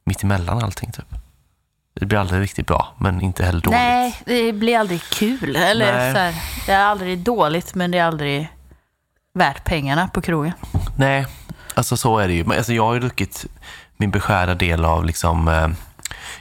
mittemellan 0.05 0.63
allting. 0.63 0.91
Typ. 0.91 1.05
Det 1.99 2.05
blir 2.05 2.19
aldrig 2.19 2.41
riktigt 2.41 2.67
bra, 2.67 2.95
men 2.97 3.21
inte 3.21 3.45
heller 3.45 3.61
dåligt. 3.61 3.79
Nej, 3.79 4.21
det 4.25 4.53
blir 4.53 4.77
aldrig 4.77 5.01
kul. 5.01 5.55
Eller 5.55 5.93
Nej. 5.93 6.13
så 6.13 6.19
här, 6.19 6.35
det 6.65 6.71
är 6.71 6.85
aldrig 6.85 7.19
dåligt, 7.19 7.75
men 7.75 7.91
det 7.91 7.97
är 7.97 8.03
aldrig 8.05 8.51
värt 9.33 9.63
pengarna 9.63 10.07
på 10.07 10.21
krogen. 10.21 10.53
Nej, 10.97 11.27
alltså 11.73 11.97
så 11.97 12.17
är 12.17 12.27
det 12.27 12.33
ju. 12.33 12.43
Men 12.43 12.57
Alltså, 12.57 12.73
jag 12.73 12.85
har 12.85 12.93
ju 12.93 12.99
druckit 12.99 13.45
min 13.97 14.11
beskärda 14.11 14.53
del 14.53 14.85
av 14.85 15.05
liksom, 15.05 15.47
eh, 15.47 15.67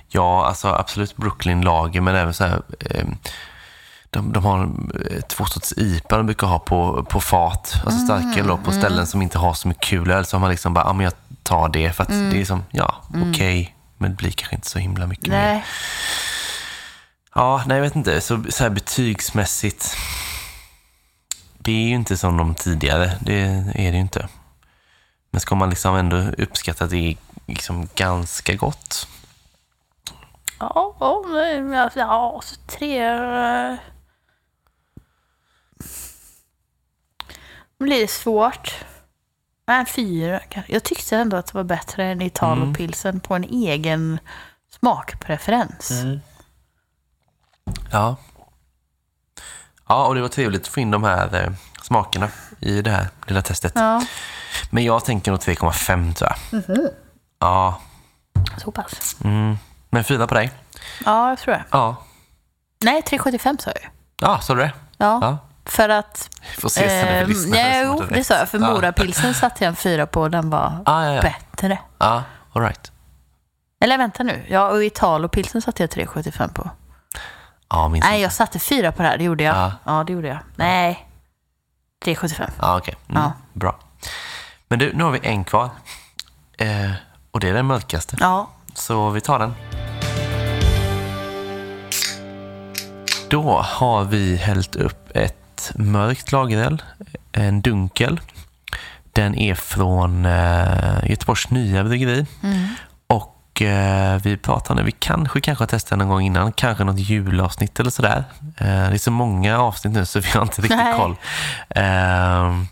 ja, 0.09 0.47
alltså 0.47 0.69
absolut 0.69 1.17
Brooklyn-lager, 1.17 2.01
men 2.01 2.17
även 2.17 2.35
så 2.35 2.45
här, 2.45 2.63
eh, 2.81 3.05
de, 4.11 4.33
de 4.33 4.45
har 4.45 4.63
eh, 5.11 5.21
två 5.21 5.45
sorts 5.45 5.73
IPA 5.77 6.17
de 6.17 6.27
brukar 6.27 6.47
ha 6.47 6.59
på, 6.59 7.05
på 7.05 7.21
fat, 7.21 7.75
alltså 7.85 8.01
starköl 8.05 8.47
då, 8.47 8.57
på 8.57 8.73
ställen 8.73 9.07
som 9.07 9.23
inte 9.23 9.39
har 9.39 9.55
så 9.55 9.69
mycket 9.69 9.85
kul 9.85 10.11
öl. 10.11 10.27
Så 10.27 10.37
har 10.37 10.41
man 10.41 10.51
liksom 10.51 10.75
bara, 10.75 10.85
ja 10.85 10.93
men 10.93 11.05
jag 11.05 11.13
tar 11.43 11.69
det 11.69 11.93
för 11.93 12.03
att 12.03 12.09
det 12.09 12.41
är 12.41 12.45
som, 12.45 12.65
ja, 12.71 12.95
okej, 13.31 13.74
men 14.05 14.11
det 14.11 14.17
blir 14.17 14.31
kanske 14.31 14.57
inte 14.57 14.69
så 14.69 14.79
himla 14.79 15.07
mycket 15.07 15.27
mer. 15.27 15.37
Nej, 15.37 15.65
Ja, 17.35 17.65
nej 17.67 17.77
jag 17.77 17.83
vet 17.83 17.97
inte. 17.97 18.21
Så, 18.21 18.45
så 18.49 18.63
här 18.63 18.71
betygsmässigt. 18.71 19.97
Det 21.59 21.73
är 21.73 21.89
ju 21.89 21.95
inte 21.95 22.17
som 22.17 22.37
de 22.37 22.55
tidigare. 22.55 23.19
Det 23.21 23.35
är 23.75 23.75
det 23.75 23.97
ju 23.97 24.01
inte. 24.01 24.29
Men 25.31 25.41
ska 25.41 25.55
man 25.55 25.71
liksom 25.71 25.97
ändå 25.97 26.17
uppskatta 26.17 26.85
att 26.85 26.91
det 26.91 26.97
är 26.97 27.17
liksom 27.47 27.89
ganska 27.95 28.55
gott. 28.55 29.09
ja, 30.59 31.25
ja, 31.73 31.91
ja 31.95 32.41
så 32.45 32.57
tre... 32.67 33.05
eh, 33.07 33.77
blir 37.79 38.01
det 38.01 38.11
svårt. 38.11 38.85
Nej, 39.67 39.87
fyra 39.87 40.41
kanske. 40.49 40.73
Jag 40.73 40.83
tyckte 40.83 41.17
ändå 41.17 41.37
att 41.37 41.47
det 41.47 41.55
var 41.55 41.65
bättre 41.65 42.05
än 42.05 42.23
Italopilsen 42.23 43.21
på 43.21 43.35
en 43.35 43.45
egen 43.45 44.19
smakpreferens. 44.71 45.91
Ja. 47.93 48.17
Ja, 49.89 50.07
och 50.07 50.15
det 50.15 50.21
var 50.21 50.29
trevligt 50.29 50.63
att 50.63 50.69
få 50.69 50.81
in 50.81 50.91
de 50.91 51.05
här 51.05 51.43
eh, 51.45 51.53
smakerna 51.83 52.29
i 52.61 52.83
det 52.83 52.91
här 52.91 53.09
lilla 53.27 53.43
testet. 53.43 53.73
Ja, 53.75 54.03
Men 54.71 54.85
jag 54.85 55.05
tänker 55.05 55.31
nog 55.31 55.41
3,5 55.41 56.15
tror 56.15 56.31
jag. 56.31 56.91
Ja, 57.39 57.81
så 58.59 58.73
pass. 58.73 59.17
mm. 59.25 59.57
men 59.91 60.05
fyra 60.05 60.27
på 60.27 60.35
dig. 60.35 60.51
Ja, 61.05 61.29
jag 61.29 61.39
tror 61.39 61.55
det. 61.55 61.65
Ja. 61.71 61.97
Nej, 62.85 63.03
3,75 63.03 63.61
sa 63.63 63.71
jag 63.71 63.83
ju. 63.83 63.89
Ja, 64.21 64.41
sa 64.41 64.55
du 64.55 64.61
det? 64.61 64.73
Ja, 64.99 65.19
Ja. 65.23 65.39
För 65.67 65.89
att... 65.89 66.31
Vi 66.55 66.61
får 66.61 66.69
se 66.69 66.89
sen 66.89 67.07
när 67.07 67.13
vi 67.15 67.21
Eh, 67.21 67.29
lyssnar. 67.29 67.59
ja, 67.59 67.83
jo, 67.85 68.03
det 68.11 68.25
sa 68.25 68.35
jag. 68.35 68.49
För 68.49 68.59
Ja. 68.59 68.71
Morapilsen 68.71 69.35
satte 69.35 69.65
jag 69.65 69.69
en 69.69 69.77
fyra 69.77 70.07
på. 70.07 70.29
Den 70.29 70.51
var 70.51 70.83
Ja, 70.87 71.05
ja, 71.07 71.15
ja. 71.15 71.23
bättre. 71.23 71.79
Ja, 71.99 72.23
all 72.53 72.63
right. 72.63 72.93
Eller 73.81 73.99
vänta 73.99 74.23
nu. 74.23 74.45
Ja, 74.49 74.69
och 74.69 74.85
Italopilsen 74.85 75.63
satte 75.63 75.83
jag 75.83 75.91
3,75 75.91 76.53
på. 76.53 76.71
Minns 77.91 78.05
Nej, 78.05 78.13
inte. 78.15 78.23
jag 78.23 78.33
satte 78.33 78.59
fyra 78.59 78.93
på 78.93 79.03
det 79.03 79.09
här. 79.09 79.19
Det 79.19 79.25
gjorde 79.25 79.45
jag. 79.45 79.57
Ja. 79.57 79.73
Ja, 79.85 80.05
det 80.07 80.13
gjorde 80.13 80.29
jag. 80.29 80.39
Nej. 80.57 81.09
3,75. 82.05 82.51
Ja, 82.61 82.77
okej. 82.79 82.95
Mm, 83.09 83.23
Ja. 83.23 83.33
Bra. 83.53 83.79
Men 84.69 84.79
du, 84.79 84.93
nu 84.95 85.05
har 85.05 85.11
vi 85.11 85.21
en 85.23 85.45
kvar. 85.45 85.71
Eh, 86.59 86.91
och 87.31 87.41
det 87.41 87.49
är 87.49 87.55
den 87.55 87.67
mörkaste. 87.67 88.17
Ja. 88.21 88.51
Så 88.75 89.11
vi 89.11 89.21
tar 89.21 89.39
den. 89.39 89.55
Då 93.29 93.53
har 93.61 94.05
vi 94.05 94.37
hällt 94.37 94.77
upp 94.77 95.11
ett 95.17 95.37
mörkt 95.75 96.33
lageröl, 96.33 96.83
en 97.33 97.61
dunkel. 97.61 98.21
Den 99.13 99.35
är 99.35 99.55
från 99.55 100.27
eh, 100.27 101.11
Göteborgs 101.11 101.51
nya 101.51 101.85
bryggeri. 101.85 102.27
Och 103.07 103.63
eh, 103.63 104.21
vi 104.23 104.37
pratade, 104.37 104.83
vi 104.83 104.93
kanske 104.93 105.41
kanske 105.41 105.63
har 105.63 105.67
testat 105.67 105.99
någon 105.99 106.09
gång 106.09 106.23
innan, 106.23 106.53
kanske 106.53 106.85
något 106.85 106.99
julavsnitt 106.99 107.81
eller 107.81 107.91
sådär. 107.91 108.25
Eh, 108.57 108.67
det 108.67 108.95
är 108.95 108.99
så 108.99 109.11
många 109.11 109.59
avsnitt 109.59 109.95
nu 109.95 110.07
så 110.07 110.21
vi 110.21 110.29
har 110.29 110.43
inte 110.43 110.63
riktigt 110.63 110.79
Nej. 110.79 110.97
koll. 110.97 111.17
Eh, 111.69 112.65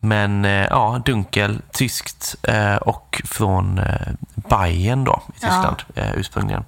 men 0.00 0.44
eh, 0.44 0.50
ja, 0.70 1.02
dunkel, 1.04 1.60
tyskt 1.72 2.36
eh, 2.42 2.76
och 2.76 3.22
från 3.24 3.78
eh, 3.78 3.94
Bayern 4.34 5.04
då 5.04 5.22
i 5.28 5.32
Tyskland 5.32 5.76
eh, 5.94 6.12
ursprungligen. 6.16 6.64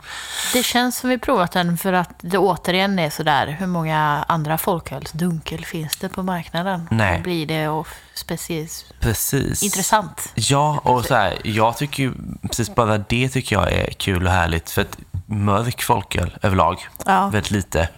Det 0.52 0.62
känns 0.62 0.97
som 0.97 1.11
vi 1.11 1.19
provat 1.19 1.52
den 1.52 1.78
för 1.78 1.93
att 1.93 2.11
det 2.20 2.39
återigen 2.39 2.98
är 2.98 3.11
sådär. 3.11 3.47
Hur 3.59 3.66
många 3.66 4.24
andra 4.28 4.59
folkölsdunkel 4.59 5.65
finns 5.65 5.97
det 5.97 6.09
på 6.09 6.23
marknaden? 6.23 6.89
Nej. 6.90 7.16
Då 7.16 7.23
blir 7.23 7.47
det 7.47 7.69
och 7.69 7.89
speciellt 8.15 8.85
Precis. 9.01 9.62
intressant. 9.62 10.32
Ja, 10.35 10.81
och 10.85 11.05
så 11.05 11.15
här, 11.15 11.39
jag 11.44 11.77
tycker 11.77 12.02
ju, 12.02 12.12
precis 12.43 12.74
bara 12.74 12.98
det 12.98 13.28
tycker 13.28 13.57
jag 13.57 13.73
är 13.73 13.90
kul 13.90 14.27
och 14.27 14.32
härligt. 14.32 14.70
För 14.70 14.82
att 14.82 14.98
mörk 15.27 15.82
folköl 15.82 16.36
överlag, 16.43 16.89
Ja. 17.07 17.28
väldigt 17.28 17.51
lite. 17.51 17.89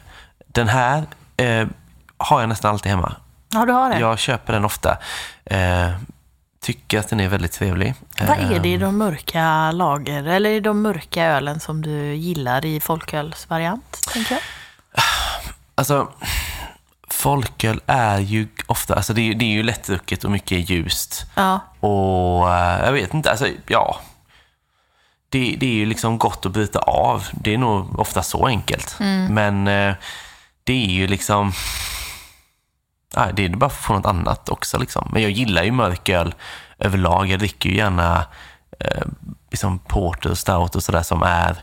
Den 0.46 0.68
här 0.68 1.02
eh, 1.36 1.66
har 2.16 2.40
jag 2.40 2.48
nästan 2.48 2.70
alltid 2.70 2.90
hemma. 2.90 3.12
Ja, 3.52 3.64
du 3.66 3.72
har 3.72 3.90
det. 3.90 3.98
Jag 3.98 4.18
köper 4.18 4.52
den 4.52 4.64
ofta. 4.64 4.98
Eh, 5.44 5.90
tycker 6.60 6.98
att 6.98 7.08
den 7.08 7.20
är 7.20 7.28
väldigt 7.28 7.52
trevlig. 7.52 7.94
Vad 8.20 8.38
är 8.38 8.60
det 8.60 8.68
i 8.68 8.74
Eh, 8.74 8.80
de 8.80 8.98
mörka 8.98 9.72
lager, 9.72 10.24
eller 10.26 10.50
i 10.50 10.60
de 10.60 10.82
mörka 10.82 11.24
ölen 11.24 11.60
som 11.60 11.82
du 11.82 12.14
gillar 12.14 12.64
i 12.64 12.80
folkölsvariant, 12.80 13.98
tänker 14.12 14.34
jag? 14.34 14.42
Alltså, 15.74 16.08
folköl 17.10 17.80
är 17.86 18.18
ju 18.18 18.48
ofta, 18.66 18.94
alltså 18.94 19.12
det, 19.14 19.20
är- 19.30 19.34
det 19.34 19.44
är 19.44 19.52
ju 19.52 19.62
lättdrucket 19.62 20.24
och 20.24 20.30
mycket 20.30 20.70
ljust. 20.70 21.26
Ja. 21.34 21.60
Och 21.80 22.54
eh, 22.54 22.84
jag 22.84 22.92
vet 22.92 23.14
inte, 23.14 23.30
alltså 23.30 23.46
ja. 23.66 24.00
Det, 25.28 25.56
det 25.60 25.66
är 25.66 25.74
ju 25.74 25.86
liksom 25.86 26.18
gott 26.18 26.46
att 26.46 26.52
bryta 26.52 26.78
av. 26.78 27.26
Det 27.32 27.54
är 27.54 27.58
nog 27.58 27.98
ofta 28.00 28.22
så 28.22 28.46
enkelt. 28.46 28.96
Men 29.30 29.68
eh, 29.68 29.94
det 30.64 30.72
är 30.72 30.90
ju 30.90 31.06
liksom... 31.06 31.52
Nej, 33.16 33.32
det 33.34 33.44
är 33.44 33.48
bara 33.48 33.70
för 33.70 33.76
att 33.76 33.84
få 33.84 33.92
något 33.94 34.06
annat 34.06 34.48
också. 34.48 34.78
Liksom. 34.78 35.08
Men 35.12 35.22
jag 35.22 35.30
gillar 35.30 35.62
ju 35.62 35.72
mörköl 35.72 36.34
överlag. 36.78 37.26
Jag 37.26 37.38
dricker 37.38 37.68
ju 37.70 37.76
gärna 37.76 38.26
eh, 38.80 39.06
liksom 39.50 39.78
porter, 39.78 40.34
stout 40.34 40.76
och 40.76 40.82
sådär 40.82 41.02
som 41.02 41.22
är 41.22 41.56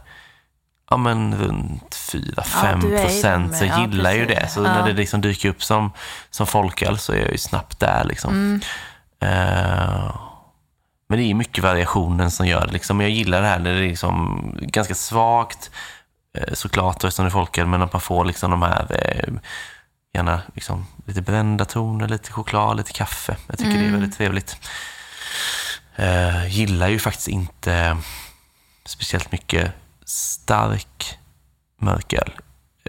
ja, 0.90 0.98
men 0.98 1.36
runt 1.38 1.96
4-5 1.96 2.82
du 2.82 2.96
är 2.96 3.00
i 3.00 3.04
procent. 3.04 3.56
Så 3.58 3.66
jag 3.66 3.80
ja, 3.80 3.82
gillar 3.88 4.12
ju 4.14 4.26
det. 4.26 4.48
Så 4.48 4.60
Ja. 4.60 4.64
när 4.64 4.88
det 4.88 4.94
liksom 4.94 5.22
dyker 5.22 5.50
upp 5.50 5.64
som, 5.64 5.92
som 6.30 6.48
folköl 6.48 6.98
så 6.98 7.14
är 7.14 7.18
jag 7.20 7.32
ju 7.32 7.38
snabbt 7.38 7.80
där. 7.80 8.04
Liksom. 8.04 8.34
Mm. 8.34 8.62
Eh, 9.22 10.16
men 11.10 11.20
det 11.20 11.24
är 11.24 11.34
mycket 11.34 11.64
variationen 11.64 12.32
som 12.32 12.48
gör 12.48 12.66
det. 12.68 12.74
Liksom. 12.74 13.02
Jag 13.02 13.10
gillar 13.10 13.42
det 13.42 13.48
här 13.48 13.60
när 13.60 13.74
det 13.74 13.80
är 13.80 13.90
liksom 13.90 14.42
ganska 14.62 14.96
svagt, 14.96 15.72
eh, 16.38 16.54
såklart, 16.54 16.96
eftersom 16.96 17.26
det 17.26 17.30
är 17.30 17.32
folköl, 17.32 17.68
men 17.68 17.82
att 17.82 17.94
man 17.94 18.02
får 18.02 18.26
liksom 18.26 18.52
de 18.52 18.62
här 18.62 18.86
eh, 18.90 19.34
gärna 20.20 20.42
liksom, 20.54 20.86
lite 21.06 21.22
brända 21.22 21.66
toner, 21.66 22.08
lite 22.08 22.32
choklad, 22.32 22.78
lite 22.78 22.92
kaffe. 22.92 23.38
Jag 23.48 23.58
tycker 23.58 23.80
det 23.80 23.86
är 23.86 23.92
väldigt 23.92 24.18
trevligt. 24.18 24.58
Eh, 25.96 26.48
gillar 26.58 26.88
ju 26.88 27.00
faktiskt 27.00 27.28
inte 27.28 27.98
speciellt 28.86 29.32
mycket 29.32 29.72
stark 30.06 31.18
mörköl. 31.82 32.32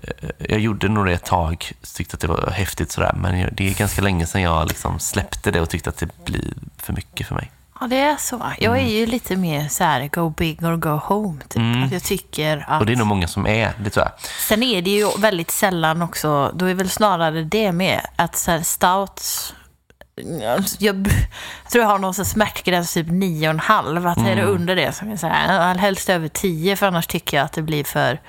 Eh, 0.03 0.31
Jag 0.39 0.61
gjorde 0.61 0.89
nog 0.89 1.07
det 1.07 1.13
ett 1.13 1.25
tag, 1.25 1.73
tyckte 1.95 2.15
att 2.15 2.21
det 2.21 2.27
var 2.29 2.51
häftigt 2.51 2.93
sådär, 2.93 3.13
men 3.17 3.49
det 3.55 3.69
är 3.71 3.75
ganska 3.75 4.03
länge 4.03 4.27
sedan 4.27 4.43
jag 4.43 4.69
liksom 4.69 4.99
släppte 4.99 5.51
det 5.51 5.61
och 5.61 5.71
tyckte 5.71 5.91
att 5.91 5.97
det 5.99 6.25
blir 6.25 6.53
för 6.77 6.93
mycket 6.93 7.27
för 7.27 7.35
mig. 7.35 7.51
Ja, 7.81 7.87
det 7.87 7.97
är 7.97 8.17
så. 8.17 8.53
Jag 8.59 8.79
är 8.79 8.89
ju 8.89 9.07
lite 9.07 9.37
mer 9.37 9.69
så 9.69 9.85
här 9.85 10.09
go 10.09 10.31
big 10.31 10.65
or 10.65 10.77
go 10.77 10.89
home. 10.89 11.41
Typ. 11.49 11.57
Mm. 11.57 11.85
Att 11.85 11.93
jag 11.93 12.03
tycker 12.03 12.65
att... 12.69 12.81
Och 12.81 12.87
det 12.87 12.93
är 12.93 12.97
nog 12.97 13.07
många 13.07 13.29
som 13.29 13.47
är, 13.47 13.73
det 13.85 13.91
tror 13.91 14.07
jag. 14.07 14.13
Sen 14.49 14.63
är 14.63 14.83
det 14.83 14.91
ju 14.91 15.09
väldigt 15.19 15.51
sällan 15.51 16.03
också, 16.03 16.53
då 16.55 16.67
är 16.67 16.75
väl 16.75 16.91
snarare 16.91 17.43
det 17.43 17.73
med 17.73 18.01
att 18.17 18.37
så 18.37 18.51
här 18.51 18.63
stouts 18.63 19.55
jag, 20.43 20.65
jag 20.79 21.09
tror 21.73 21.85
jag 21.85 21.91
har 21.91 21.99
någon 21.99 22.15
smärtgräns 22.15 22.95
typ 22.95 23.07
9,5. 23.07 24.11
Att 24.11 24.19
är 24.19 24.37
det 24.37 24.43
under 24.43 24.77
det 24.77 24.93
som 24.93 25.11
jag 25.11 25.19
säger, 25.19 25.75
helst 25.75 26.11
över 26.11 26.29
10 26.29 26.77
för 26.77 26.87
annars 26.87 27.07
tycker 27.07 27.37
jag 27.37 27.45
att 27.45 27.53
det 27.53 27.63
blir 27.63 27.85
för 27.85 28.21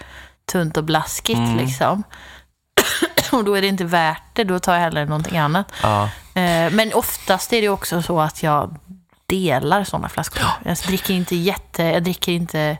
tunt 0.51 0.77
och 0.77 0.83
blaskigt 0.83 1.55
liksom. 1.57 2.03
och 3.31 3.43
då 3.43 3.55
är 3.55 3.61
det 3.61 3.67
inte 3.67 3.85
värt 3.85 4.23
det, 4.33 4.43
då 4.43 4.59
tar 4.59 4.73
jag 4.73 4.81
hellre 4.81 5.05
någonting 5.05 5.37
annat. 5.37 5.73
Ja. 5.83 6.03
Eh, 6.33 6.71
Men 6.71 6.93
oftast 6.93 7.53
är 7.53 7.61
det 7.61 7.69
också 7.69 8.01
så 8.01 8.21
att 8.21 8.43
jag 8.43 8.77
delar 9.35 9.83
sådana 9.83 10.09
flaskor. 10.09 10.41
Jag 10.65 10.77
dricker 10.77 11.13
inte 11.13 11.35
jätte, 11.35 11.83
jag 11.83 12.03
dricker 12.03 12.31
inte 12.31 12.77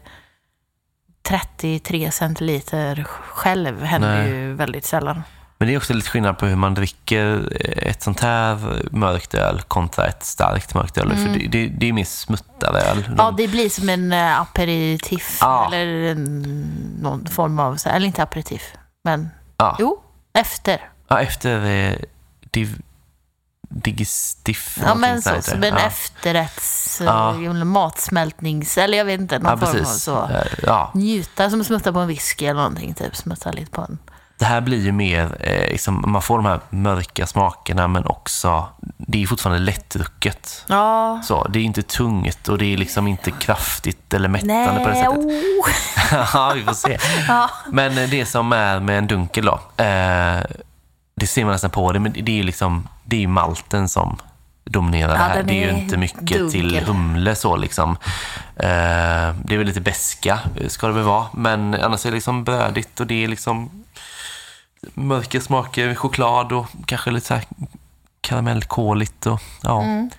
33 1.24 2.12
centiliter 2.12 3.04
själv. 3.08 3.82
händer 3.84 4.18
Nej. 4.18 4.30
ju 4.32 4.54
väldigt 4.54 4.86
sällan. 4.86 5.24
Men 5.58 5.68
det 5.68 5.74
är 5.74 5.78
också 5.78 5.94
lite 5.94 6.10
skillnad 6.10 6.38
på 6.38 6.46
hur 6.46 6.56
man 6.56 6.74
dricker 6.74 7.54
ett 7.88 8.04
sånt 8.04 8.20
här 8.20 8.58
mörkt 8.92 9.34
öl 9.34 9.62
kontra 9.62 10.06
ett 10.08 10.24
starkt 10.24 10.74
mörkt 10.74 10.98
öl. 10.98 11.10
För 11.16 11.30
det, 11.40 11.48
det, 11.48 11.68
det 11.68 11.90
är 11.90 11.94
mer 11.94 12.04
smuttare 12.04 12.80
öl. 12.82 13.04
De- 13.04 13.16
Ja, 13.18 13.34
det 13.38 13.48
blir 13.48 13.70
som 13.70 13.90
en 13.90 14.12
eh, 14.14 14.42
aperitif. 14.42 15.38
Ja. 15.42 15.66
Eller 15.74 15.88
en, 16.12 16.42
någon 17.02 17.26
form 17.26 17.60
av, 17.60 17.78
eller 17.86 18.08
inte 18.08 18.24
aperitif, 18.24 18.74
men 19.04 19.30
Ja. 19.58 19.76
jo, 19.80 20.02
efter. 20.34 20.90
Ja, 21.08 21.20
efter 21.22 21.66
eh, 21.66 21.96
div, 22.52 22.82
digistiff. 23.72 24.78
Ja, 24.86 24.96
men 24.96 25.22
så, 25.22 25.42
som 25.42 25.64
en 25.64 25.74
ja. 25.74 25.80
efterrätts, 25.80 27.02
Ja. 27.06 27.34
matsmältnings, 27.64 28.78
eller 28.78 28.98
jag 28.98 29.06
vet 29.06 29.22
inte, 29.22 29.40
någon 29.40 29.60
Ja, 29.60 29.68
form 29.68 29.80
av 29.82 29.86
så. 29.86 30.30
Ja, 30.64 30.92
Njuta, 30.94 31.50
som 31.50 31.64
smutta 31.64 31.94
på 31.94 32.00
en 32.00 32.08
whisky 32.08 32.46
eller 32.46 32.62
någonting, 32.62 32.94
typ. 32.94 33.16
Smutta 33.16 33.52
lite 33.52 33.72
på 33.72 33.82
en. 33.82 33.98
det 34.40 34.46
här 34.46 34.62
blir 34.62 34.80
ju 34.82 34.92
mer, 34.92 35.38
eh, 35.40 35.72
liksom, 35.72 36.04
man 36.08 36.22
får 36.22 36.38
de 36.38 36.46
här 36.46 36.60
mörka 36.70 37.28
smakerna 37.28 37.88
men 37.88 38.06
också, 38.06 38.68
det 38.98 39.24
är 39.24 39.28
fortfarande 39.28 39.60
lättdrucket. 39.60 40.66
Ja, 40.68 41.22
Så, 41.24 41.48
det 41.48 41.60
är 41.60 41.64
inte 41.64 41.82
tungt 41.82 42.48
och 42.48 42.58
det 42.58 42.74
är 42.74 42.78
liksom 42.78 43.08
inte 43.08 43.32
kraftigt 43.32 44.14
eller 44.14 44.30
mättande 44.30 44.80
på 44.84 44.88
det 44.88 44.94
nej, 44.94 45.04
sättet. 45.04 45.18
oh. 45.20 45.70
ja, 46.34 46.52
vi 46.56 46.64
får 46.64 46.74
se. 46.74 46.98
Ja. 47.28 47.50
Men 47.72 48.10
det 48.10 48.26
som 48.26 48.52
är 48.54 48.80
med 48.80 48.98
en 48.98 49.08
dunkel 49.08 49.46
då, 49.46 49.84
eh, 49.84 50.40
det 51.22 51.28
ser 51.28 51.44
man 51.46 51.52
nästan 51.52 51.70
på 51.70 51.92
det, 51.92 52.00
men 52.00 52.14
det 52.14 52.32
är 52.32 52.36
ju 52.36 52.44
liksom, 52.44 52.88
det 53.04 53.16
är 53.16 53.20
ju 53.20 53.28
malten 53.28 53.90
som 53.90 54.18
dominerar 54.64 55.08
det 55.08 55.14
Ja, 55.14 55.20
här. 55.24 55.36
den 55.38 55.48
Det 55.48 55.64
är 55.64 55.72
ju 55.74 55.82
inte 55.82 55.98
mycket 55.98 56.20
dunkel. 56.40 56.52
till 56.52 56.80
humle 56.86 57.36
så 57.36 57.56
liksom. 57.56 57.92
Eh, 58.56 59.36
det 59.44 59.54
är 59.54 59.58
väl 59.58 59.68
lite 59.68 59.82
beska 59.82 60.40
ska 60.68 60.88
det 60.88 60.94
väl 60.94 61.04
vara, 61.04 61.26
men 61.34 61.74
annars 61.74 62.06
är 62.06 62.10
det 62.10 62.16
liksom 62.16 62.44
brödigt 62.44 63.00
och 63.00 63.08
det 63.08 63.24
är 63.24 63.28
liksom 63.28 63.70
mörka 64.94 65.42
smaker, 65.42 65.96
choklad 65.96 66.52
och 66.52 66.68
kanske 66.86 67.12
lite 67.12 67.28
så 67.28 67.34
här 67.34 67.44
karamellkoligt 68.22 69.26
och 69.26 69.42
ja. 69.64 69.82
Mm. 69.82 70.10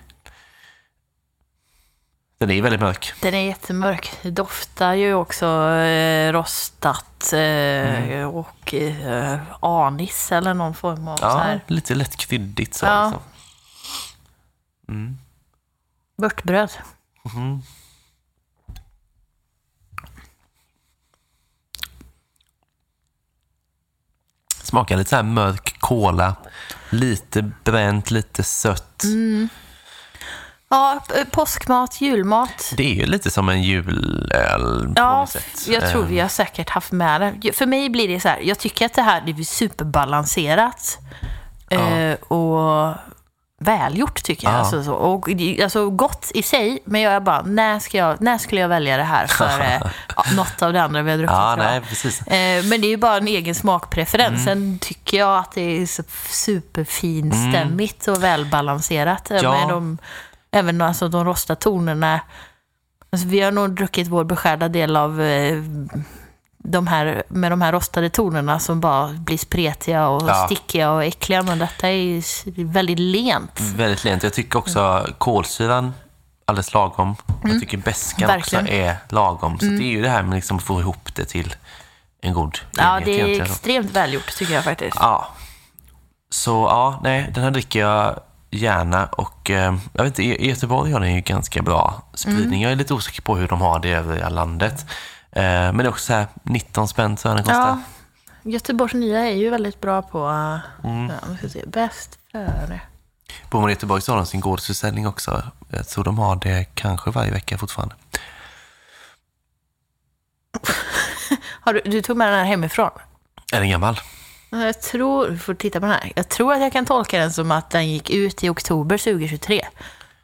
Den 2.37 2.51
är 2.51 2.61
väldigt 2.61 2.81
mörk. 2.81 3.13
Den 3.21 3.33
är 3.33 3.45
jättemörk. 3.47 4.11
Det 4.21 4.31
doftar 4.31 4.93
ju 4.93 5.13
också 5.13 5.45
eh, 5.69 6.31
rostat 6.31 7.33
eh, 7.33 8.23
och 8.27 8.73
eh, 8.73 9.39
anis 9.59 10.31
eller 10.31 10.53
någon 10.53 10.73
form 10.75 11.07
av 11.07 11.17
så 11.17 11.23
Ja, 11.25 11.37
här. 11.37 11.61
lite 11.67 11.95
lätt 11.95 12.15
kryddigt 12.15 12.73
så. 12.73 12.85
Ja. 12.85 13.05
Liksom. 13.05 13.21
Mm. 14.89 15.17
Vörtbröd. 16.17 16.71
Smakar 24.63 24.97
lite 24.97 25.09
så 25.09 25.15
här 25.15 25.23
mörk 25.23 25.75
kola. 25.79 26.35
Lite 26.89 27.51
bränt, 27.63 28.11
lite 28.11 28.43
sött. 28.43 29.03
Mm. 29.03 29.49
Ja, 30.75 30.99
påskmat, 31.31 32.01
julmat. 32.01 32.73
Det 32.77 32.83
är 32.91 32.93
ju 32.95 33.05
lite 33.05 33.31
som 33.31 33.49
en 33.49 33.61
julöl 33.63 34.87
på 34.87 34.93
Ja, 34.95 35.17
något 35.19 35.29
sätt. 35.29 35.67
jag 35.67 35.89
tror 35.89 36.01
Eh, 36.03 36.07
vi 36.07 36.19
har 36.19 36.27
säkert 36.27 36.69
haft 36.69 36.91
med 36.91 37.33
det. 37.41 37.53
För 37.53 37.65
mig 37.65 37.89
blir 37.89 38.07
det 38.07 38.19
så 38.19 38.27
här, 38.29 38.39
jag 38.43 38.59
tycker 38.59 38.85
att 38.85 38.93
det 38.93 39.01
här 39.01 39.21
det 39.25 39.31
är 39.31 39.43
superbalanserat. 39.43 40.97
Eh, 41.69 42.13
och 42.13 42.93
välgjort 43.59 44.23
tycker 44.23 44.47
jag. 44.47 44.53
Ja. 44.53 44.57
Alltså, 44.57 44.83
så, 44.83 44.93
och, 44.93 45.29
alltså 45.63 45.89
gott 45.89 46.31
i 46.33 46.43
sig, 46.43 46.79
men 46.85 47.01
jag 47.01 47.13
är 47.13 47.19
bara, 47.19 47.41
när, 47.41 47.79
ska 47.79 47.97
jag, 47.97 48.21
när 48.21 48.37
skulle 48.37 48.61
jag 48.61 48.67
välja 48.67 48.97
det 48.97 49.03
här 49.03 49.27
för 49.27 49.59
eh, 49.61 49.81
ja, 50.15 50.23
något 50.35 50.61
av 50.61 50.73
det 50.73 50.81
andra 50.81 51.01
vi 51.01 51.11
har 51.11 51.17
druckit 51.17 51.31
Ja, 51.33 51.55
nej, 51.57 51.81
precis. 51.81 52.21
Eh, 52.27 52.63
Men 52.63 52.81
det 52.81 52.87
är 52.87 52.89
ju 52.89 52.97
bara 52.97 53.17
en 53.17 53.27
egen 53.27 53.55
smakpreferens. 53.55 54.27
Mm. 54.33 54.45
Sen 54.45 54.79
tycker 54.79 55.17
jag 55.17 55.37
att 55.37 55.51
det 55.51 55.61
är 55.81 55.85
så 55.85 56.03
superfinstämmigt 56.29 58.07
och 58.07 58.23
välbalanserat. 58.23 59.31
eh, 59.31 59.37
Ja. 59.37 59.51
Med 59.59 59.67
de, 59.69 59.97
även 60.53 60.81
alltså 60.81 61.07
de 61.07 61.25
rosta 61.25 61.55
tonerna. 61.55 62.19
Alltså 63.11 63.27
vi 63.27 63.41
har 63.41 63.51
nog 63.51 63.75
druckit 63.75 64.07
vår 64.07 64.23
beskärda 64.23 64.67
del 64.67 64.95
av 64.95 65.21
eh, 65.21 65.63
de 66.57 66.87
här, 66.87 67.23
med 67.27 67.51
de 67.51 67.61
här 67.61 67.71
rostade 67.71 68.09
tonerna 68.09 68.59
som 68.59 68.79
bara 68.81 69.07
blir 69.07 69.37
spretiga 69.37 70.07
och 70.07 70.29
Ja. 70.29 70.45
stickiga 70.45 70.91
och 70.91 71.03
äckliga. 71.03 71.43
Men 71.43 71.59
detta 71.59 71.89
är 71.89 72.63
väldigt 72.65 72.99
lent. 72.99 73.59
Väldigt 73.59 74.03
lent. 74.03 74.23
Jag 74.23 74.33
tycker 74.33 74.59
också 74.59 75.07
kolsyran 75.17 75.93
alldeles 76.45 76.73
lagom. 76.73 77.15
Jag 77.43 77.59
tycker 77.59 77.77
Mm. 77.77 77.83
Mm. 78.23 78.37
också 78.39 78.57
är 78.67 78.95
lagom. 79.09 79.59
Så 79.59 79.65
det 79.65 79.83
är 79.83 79.91
ju 79.91 80.01
det 80.01 80.09
här 80.09 80.23
med 80.23 80.35
liksom 80.35 80.57
att 80.57 80.63
få 80.63 80.79
ihop 80.79 81.15
det 81.15 81.25
till 81.25 81.55
en 82.21 82.33
god 82.33 82.59
Ja, 82.71 83.01
det 83.05 83.21
är 83.21 83.41
extremt 83.41 83.91
välgjort 83.91 84.35
tycker 84.37 84.53
jag 84.53 84.63
faktiskt. 84.63 84.97
Ja. 84.99 85.27
Så 86.29 86.51
ja, 86.51 86.99
nej, 87.03 87.31
den 87.33 87.43
här 87.43 87.51
dricker 87.51 87.79
jag 87.79 88.19
gärna 88.53 89.05
och 89.05 89.49
eh, 89.49 89.75
jag 89.93 90.03
vet 90.03 90.11
inte, 90.11 90.23
i 90.23 90.45
i 90.45 90.49
Göteborg 90.49 90.91
har 90.91 90.99
den 90.99 91.15
ju 91.15 91.21
ganska 91.21 91.61
bra 91.61 92.03
spridning. 92.13 92.45
Mm. 92.45 92.61
Jag 92.61 92.71
är 92.71 92.75
lite 92.75 92.93
osäker 92.93 93.21
på 93.21 93.35
hur 93.35 93.47
de 93.47 93.61
har 93.61 93.79
det 93.79 93.87
i 93.87 93.91
övriga 93.91 94.29
landet. 94.29 94.85
Eh, 95.31 95.43
men 95.43 95.77
det 95.77 95.83
är 95.83 95.89
också 95.89 96.05
så 96.05 96.13
här 96.13 96.27
19 96.43 96.87
spänn 96.87 97.15
tror 97.15 97.31
jag 97.31 97.37
den 97.37 97.45
kostar. 97.45 97.67
Ja, 98.43 98.51
Göteborgs 98.51 98.93
nya 98.93 99.19
är 99.19 99.35
ju 99.35 99.49
väldigt 99.49 99.81
bra 99.81 100.01
på... 100.01 100.25
Mm. 100.83 101.11
ja, 101.41 101.49
se, 101.49 101.63
bäst 101.67 102.19
före. 102.31 102.81
I 103.67 103.69
Göteborg 103.69 104.01
så 104.01 104.11
har 104.11 104.17
de 104.17 104.25
sin 104.25 104.39
gårdsförsäljning 104.39 105.07
också. 105.07 105.43
Jag 105.69 105.87
tror 105.87 106.03
de 106.03 106.17
har 106.17 106.35
det 106.35 106.65
kanske 106.73 107.11
varje 107.11 107.31
vecka 107.31 107.57
fortfarande. 107.57 107.95
Har 111.61 111.73
du, 111.73 111.81
du 111.85 112.01
tog 112.01 112.17
med 112.17 112.27
den 112.27 112.39
här 112.39 112.45
hemifrån? 112.45 112.89
Är 113.51 113.59
den 113.59 113.69
gammal? 113.69 113.99
Ja, 114.53 114.65
Jag 114.65 114.81
tror, 114.81 115.27
vi 115.27 115.37
får 115.37 115.53
titta 115.53 115.79
på 115.79 115.85
den 115.85 115.95
här. 115.95 116.11
Jag 116.15 116.29
tror 116.29 116.53
att 116.53 116.61
jag 116.61 116.71
kan 116.73 116.85
tolka 116.85 117.19
den 117.19 117.31
som 117.31 117.51
att 117.51 117.69
den 117.69 117.87
gick 117.89 118.09
ut 118.09 118.43
i 118.43 118.49
oktober 118.49 118.97
2023. 118.97 119.61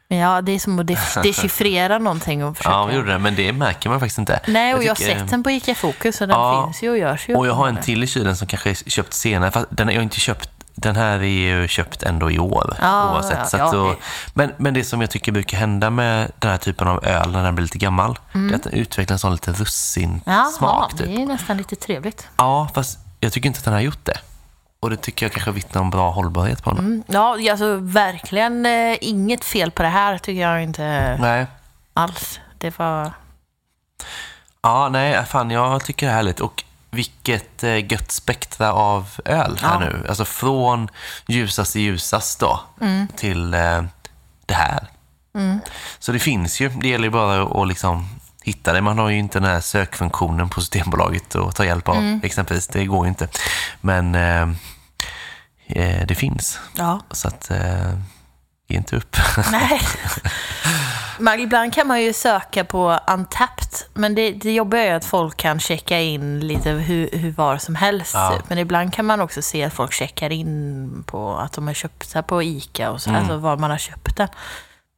Men 0.08 0.18
ja, 0.18 0.40
det 0.42 0.52
är 0.52 0.58
som 0.58 0.78
att 0.78 0.86
dechiffrera 1.22 1.98
någonting 1.98 2.44
och 2.44 2.56
försöka... 2.56 2.74
Ja, 2.74 2.84
vi 2.86 2.94
gjorde 2.96 3.12
det, 3.12 3.18
men 3.18 3.34
det 3.34 3.52
märker 3.52 3.90
man 3.90 4.00
faktiskt 4.00 4.18
inte. 4.18 4.40
Nej, 4.46 4.74
och 4.74 4.82
jag, 4.84 4.90
har 4.90 4.94
tycker- 4.94 5.18
sett 5.18 5.30
den 5.30 5.42
på 5.42 5.50
ICA 5.50 5.74
Fokus 5.74 6.16
så 6.16 6.26
den 6.26 6.36
Ja. 6.36 6.64
finns 6.66 6.82
ju 6.82 6.90
och 6.90 6.98
görs 6.98 7.28
ju. 7.28 7.34
Och 7.34 7.46
jag 7.46 7.52
har 7.54 7.68
en 7.68 7.76
till 7.80 8.02
i 8.02 8.06
kylen 8.06 8.36
som 8.36 8.46
kanske 8.46 8.70
är 8.70 8.74
köpt 8.74 9.14
senare. 9.14 9.50
Fast 9.50 9.66
den 9.70 9.88
är 9.88 9.92
jag 9.92 10.02
inte 10.02 10.20
köpt. 10.20 10.50
Den 10.74 10.96
här 10.96 11.18
är 11.18 11.24
ju 11.60 11.68
köpt 11.68 12.02
ändå 12.02 12.30
i 12.30 12.38
år 12.38 12.76
Ja, 12.80 13.12
oavsett. 13.14 13.38
ja, 13.38 13.44
så 13.44 13.56
ja, 13.76 13.82
det- 13.90 13.96
men, 14.34 14.52
men 14.56 14.74
det 14.74 14.84
som 14.84 15.00
jag 15.00 15.10
tycker 15.10 15.32
brukar 15.32 15.58
hända 15.58 15.90
med 15.90 16.32
den 16.38 16.50
här 16.50 16.58
typen 16.58 16.88
av 16.88 17.04
öl 17.04 17.30
när 17.32 17.44
den 17.44 17.54
blir 17.54 17.62
lite 17.62 17.78
gammal, 17.78 18.18
Mm. 18.34 18.48
det 18.48 18.54
är 18.54 18.56
att 18.56 18.62
den 18.62 18.72
utvecklar 18.72 19.14
en 19.14 19.18
sån 19.18 19.32
lite 19.32 19.52
russin 19.52 20.20
Jaha, 20.26 20.44
smak. 20.44 20.92
det 20.96 21.06
Typ. 21.06 21.18
är 21.18 21.26
nästan 21.26 21.56
lite 21.56 21.76
trevligt. 21.76 22.26
Ja, 22.36 22.68
fast 22.74 22.98
jag 23.20 23.32
tycker 23.32 23.46
inte 23.46 23.58
att 23.58 23.64
den 23.64 23.74
har 23.74 23.80
gjort 23.80 24.04
det. 24.04 24.18
Och 24.80 24.90
det 24.90 24.96
tycker 24.96 25.26
jag 25.26 25.32
kanske 25.32 25.50
vittnar 25.50 25.82
om 25.82 25.90
bra 25.90 26.10
hållbarhet 26.10 26.62
på 26.62 26.70
den. 26.70 26.78
Mm. 26.78 27.02
Ja, 27.06 27.50
alltså 27.50 27.76
verkligen 27.76 28.66
eh, 28.66 28.96
inget 29.00 29.44
fel 29.44 29.70
på 29.70 29.82
det 29.82 29.88
här 29.88 30.18
tycker 30.18 30.40
jag 30.40 30.62
inte 30.62 31.16
Nej. 31.20 31.46
alls. 31.94 32.40
Det 32.58 32.78
var... 32.78 33.12
Ja, 34.62 34.88
nej, 34.88 35.24
fan 35.24 35.50
jag 35.50 35.84
tycker 35.84 36.06
det 36.06 36.12
är 36.12 36.16
härligt. 36.16 36.40
Och 36.40 36.64
vilket 36.90 37.64
eh, 37.64 37.92
gött 37.92 38.10
spektra 38.12 38.72
av 38.72 39.08
öl 39.24 39.58
här 39.62 39.72
Ja. 39.72 39.78
nu. 39.78 40.06
Alltså 40.08 40.24
från 40.24 40.88
ljusast 41.26 41.72
till 41.72 41.80
ljusast 41.82 42.40
då 42.40 42.60
Mm. 42.80 43.08
till 43.16 43.54
eh, 43.54 43.82
det 44.46 44.54
här. 44.54 44.86
Så 45.98 46.12
det 46.12 46.18
finns 46.18 46.60
ju. 46.60 46.68
Det 46.68 46.88
gäller 46.88 47.04
ju 47.04 47.10
bara 47.10 47.42
att 47.62 47.68
liksom 47.68 48.08
hitta 48.50 48.72
det. 48.72 48.80
Man 48.80 48.98
har 48.98 49.08
ju 49.08 49.18
inte 49.18 49.38
den 49.40 49.48
här 49.50 49.60
sökfunktionen 49.60 50.48
på 50.48 50.60
Systembolaget 50.60 51.36
att 51.36 51.56
ta 51.56 51.64
hjälp 51.64 51.88
av 51.88 51.96
Mm. 51.96 52.20
exempelvis. 52.22 52.66
Det 52.66 52.84
går 52.84 53.04
ju 53.04 53.08
inte. 53.08 53.28
Men 53.80 54.14
eh, 54.14 54.42
eh, 55.66 56.06
det 56.06 56.14
finns. 56.14 56.58
Ja. 56.76 57.00
Så 57.10 57.28
att 57.28 57.50
eh, 57.50 57.92
ge 58.68 58.76
inte 58.76 58.96
upp. 58.96 59.16
Nej. 59.52 59.80
Men 61.18 61.40
ibland 61.40 61.74
kan 61.74 61.86
man 61.86 62.02
ju 62.02 62.12
söka 62.12 62.64
på 62.64 62.98
Untapped, 63.08 63.68
men 63.94 64.14
det, 64.14 64.30
det 64.32 64.52
jobbiga 64.52 64.82
är 64.82 64.86
ju 64.86 64.92
att 64.92 65.04
folk 65.04 65.36
kan 65.36 65.60
checka 65.60 66.00
in 66.00 66.40
lite 66.40 66.70
hur, 66.70 67.10
hur 67.12 67.30
var 67.32 67.58
som 67.58 67.74
helst. 67.74 68.14
Ja. 68.14 68.36
Typ. 68.36 68.48
Men 68.48 68.58
ibland 68.58 68.94
kan 68.94 69.06
man 69.06 69.20
också 69.20 69.42
se 69.42 69.64
att 69.64 69.72
folk 69.72 69.92
checkar 69.92 70.30
in 70.32 71.04
på 71.06 71.36
att 71.38 71.52
de 71.52 71.66
har 71.66 71.74
köpt 71.74 72.12
det 72.12 72.22
på 72.22 72.42
ICA 72.42 72.90
och 72.90 73.02
så, 73.02 73.10
Mm. 73.10 73.20
alltså 73.22 73.36
var 73.36 73.56
man 73.56 73.70
har 73.70 73.78
köpt 73.78 74.16
den. 74.16 74.28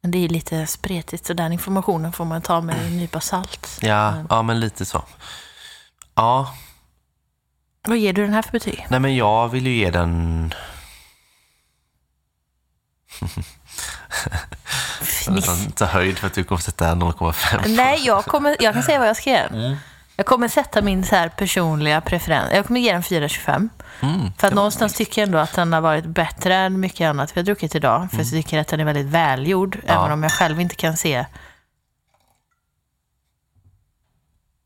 Men 0.03 0.11
det 0.11 0.17
är 0.25 0.29
lite 0.29 0.67
spretigt, 0.67 1.25
så 1.25 1.33
den 1.33 1.53
informationen 1.53 2.11
får 2.13 2.25
man 2.25 2.41
ta 2.41 2.61
med 2.61 2.85
en 2.85 2.97
nypa 2.97 3.19
salt. 3.19 3.79
ja, 3.81 4.15
ja, 4.29 4.41
men 4.41 4.59
lite 4.59 4.85
så. 4.85 5.03
Ja, 6.15 6.53
Vad 7.87 7.97
ger 7.97 8.13
du 8.13 8.21
den 8.21 8.33
här 8.33 8.41
för 8.41 8.51
betyg? 8.51 8.85
Nej, 8.89 8.99
men 8.99 9.15
jag 9.15 9.47
vill 9.49 9.67
ju 9.67 9.73
ge 9.75 9.91
den... 9.91 10.53
Jag 15.25 15.75
tar 15.75 15.85
höjd 15.85 16.17
för 16.17 16.27
att 16.27 16.33
du 16.33 16.43
kommer 16.43 16.61
sätta 16.61 16.95
0,5. 16.95 17.67
Nej, 17.67 18.05
jag, 18.05 18.25
kommer, 18.25 18.57
jag 18.59 18.73
kan 18.73 18.83
säga 18.83 18.99
vad 18.99 19.07
jag 19.07 19.17
ska 19.17 19.29
ge. 19.29 19.37
Mm. 19.37 19.75
Jag 20.15 20.25
kommer 20.25 20.47
sätta 20.47 20.81
min 20.81 21.03
så 21.05 21.15
här 21.15 21.29
personliga 21.29 22.01
preferens. 22.01 22.53
Jag 22.53 22.65
kommer 22.67 22.79
ge 22.79 22.93
den 22.93 23.01
4,25. 23.01 23.69
Mm. 24.01 24.31
För 24.37 24.47
att 24.47 24.53
någonstans 24.53 24.93
tycker 24.93 25.21
jag 25.21 25.27
ändå 25.27 25.37
att 25.37 25.53
den 25.53 25.73
har 25.73 25.81
varit 25.81 26.05
bättre 26.05 26.55
än 26.55 26.79
mycket 26.79 27.05
annat 27.09 27.37
vi 27.37 27.39
har 27.41 27.45
druckit 27.45 27.75
idag. 27.75 28.11
För 28.11 28.17
jag 28.17 28.29
tycker 28.29 28.59
att 28.59 28.67
den 28.67 28.79
är 28.79 28.85
väldigt 28.85 29.05
välgjord, 29.07 29.75
Mm. 29.75 29.85
Ja. 29.87 29.93
även 29.99 30.11
om 30.11 30.23
jag 30.23 30.31
själv 30.31 30.59
inte 30.61 30.75
kan 30.75 30.97
se 30.97 31.25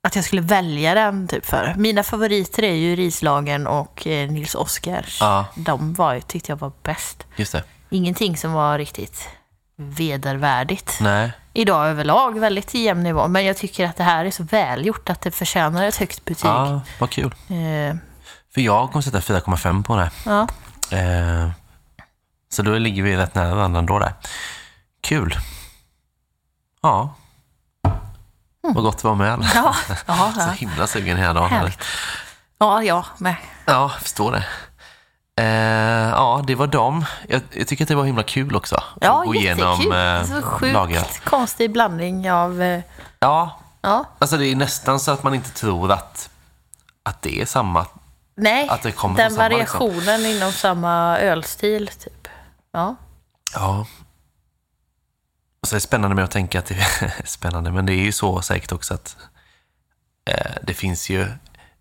att 0.03 0.15
jag 0.15 0.26
skulle 0.26 0.41
välja 0.41 0.94
den 0.94 1.28
typ 1.28 1.45
för. 1.45 1.74
Mina 1.78 2.03
favoriter 2.03 2.64
är 2.64 2.74
ju 2.74 2.95
Rislagen 2.95 3.68
och 3.68 4.07
eh, 4.07 4.32
Nils 4.32 4.56
Oskars. 4.56 5.18
Ja. 5.22 5.45
De 5.56 5.94
var, 5.94 6.19
tyckte 6.19 6.52
jag 6.52 6.57
var 6.57 6.72
bäst. 6.84 7.24
Just 7.36 7.52
det. 7.52 7.64
Ingenting 7.90 8.38
som 8.38 8.53
var 8.53 8.78
riktigt 8.78 9.30
vedervärdigt. 9.78 10.98
Nej. 11.02 11.32
Idag 11.54 11.88
överlag 11.88 12.40
väldigt 12.40 12.74
jämn 12.74 13.04
nivå, 13.04 13.28
men 13.28 13.45
jag 13.45 13.58
tycker 13.58 13.86
att 13.86 13.95
det 13.95 14.04
här 14.04 14.26
är 14.26 14.32
så 14.32 14.44
välgjort 14.44 15.10
att 15.10 15.22
det 15.22 15.32
förtjänar 15.32 15.86
ett 15.88 15.95
högt 15.95 16.26
betyg. 16.26 16.49
Ja, 16.49 16.82
vad 16.99 17.10
kul. 17.10 17.36
Eh, 17.49 17.95
För 18.54 18.62
jag 18.62 18.91
kommer 18.91 19.02
sätta 19.02 19.20
4,5 19.20 19.84
på 19.84 19.95
den 19.95 20.10
ja. 20.26 20.48
Eh, 20.98 21.49
så 22.49 22.62
då 22.62 22.78
ligger 22.78 23.04
vi 23.04 23.18
rätt 23.18 23.36
nära 23.36 23.56
varandra 23.56 23.80
ändå 23.80 23.99
där. 23.99 24.14
Kul. 25.02 25.36
Ja. 26.82 27.16
Vad 28.62 28.84
gott 28.84 28.98
det 29.02 29.08
var 29.08 29.16
med. 29.16 29.34
Mm. 29.34 29.48
Ja, 29.56 29.76
ja, 30.08 30.32
Så 30.36 30.40
ja. 30.41 30.49
himla 30.52 30.88
sugen 30.88 31.18
hela 31.18 31.34
dagen. 31.34 31.49
Härligt. 31.49 31.80
ja, 32.58 32.84
jag 32.84 33.06
med. 33.18 33.36
Ja, 33.66 33.74
jag 33.74 33.91
förstår 34.02 34.32
det. 34.32 34.45
Eh, 35.38 36.10
ja, 36.10 36.44
det 36.48 36.56
var 36.56 36.68
dem. 36.68 37.06
Jag, 37.28 37.42
jag 37.52 37.68
tycker 37.68 37.84
att 37.84 37.88
det 37.90 37.96
var 37.96 38.04
himla 38.06 38.24
kul 38.24 38.56
också. 38.56 38.84
Ja, 39.02 39.20
att 39.20 39.26
gå 39.28 39.36
igenom 39.36 39.92
eh, 39.92 40.24
så 40.24 40.42
sjukt 40.42 41.24
konstig 41.24 41.72
blandning 41.72 42.32
av... 42.32 42.62
eh, 42.62 42.82
Ja, 43.20 43.60
Ja, 43.82 44.06
alltså 44.20 44.38
det 44.38 44.46
är 44.48 44.56
nästan 44.56 45.00
så 45.00 45.12
att 45.12 45.24
man 45.24 45.34
inte 45.34 45.50
tror 45.50 45.92
att, 45.92 46.30
att 47.04 47.22
det 47.22 47.42
är 47.42 47.46
samma. 47.46 47.86
nej, 48.36 48.68
Att 48.70 48.82
det 48.82 48.92
kommer 48.92 49.18
den 49.18 49.32
samma, 49.32 49.48
liksom. 49.48 49.80
variationen 49.80 50.26
inom 50.26 50.52
samma 50.52 51.18
ölstil, 51.20 51.88
typ. 51.88 52.28
Ja, 52.72 52.96
Ja. 53.54 53.86
Och 55.62 55.68
så 55.68 55.76
är 55.76 55.78
det 55.78 55.82
spännande 55.82 56.16
med 56.16 56.24
att 56.26 56.32
tänka 56.32 56.60
att 56.60 56.66
det 56.66 56.76
är 56.76 57.14
spännande, 57.26 57.72
men 57.72 57.86
det 57.86 57.94
är 57.94 58.04
ju 58.04 58.12
så 58.12 58.42
säkert 58.42 58.72
också 58.72 58.94
att 58.94 59.18
eh, 60.30 60.52
det 60.64 60.74
finns 60.74 61.10
ju 61.10 61.28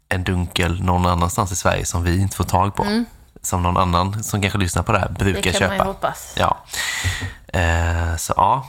en 0.08 0.24
dunkel 0.24 0.82
någon 0.82 1.06
annanstans 1.06 1.52
i 1.52 1.56
Sverige 1.56 1.84
som 1.84 2.02
vi 2.04 2.20
inte 2.20 2.36
får 2.36 2.44
tag 2.44 2.74
på. 2.74 3.04
Som 3.46 3.62
någon 3.62 3.76
annan 3.76 4.24
som 4.24 4.40
kanske 4.42 4.58
lyssnar 4.58 4.82
på 4.82 4.92
det 4.92 4.98
här 4.98 5.06
Mm. 5.06 5.18
det 5.18 5.24
brukar 5.24 5.42
kan 5.42 5.52
köpa. 5.52 5.68
man 5.68 5.76
ju 5.76 5.82
hoppas. 5.92 6.34
Ja. 6.38 6.56
Eh, 7.48 8.16
så 8.16 8.34
ja, 8.36 8.68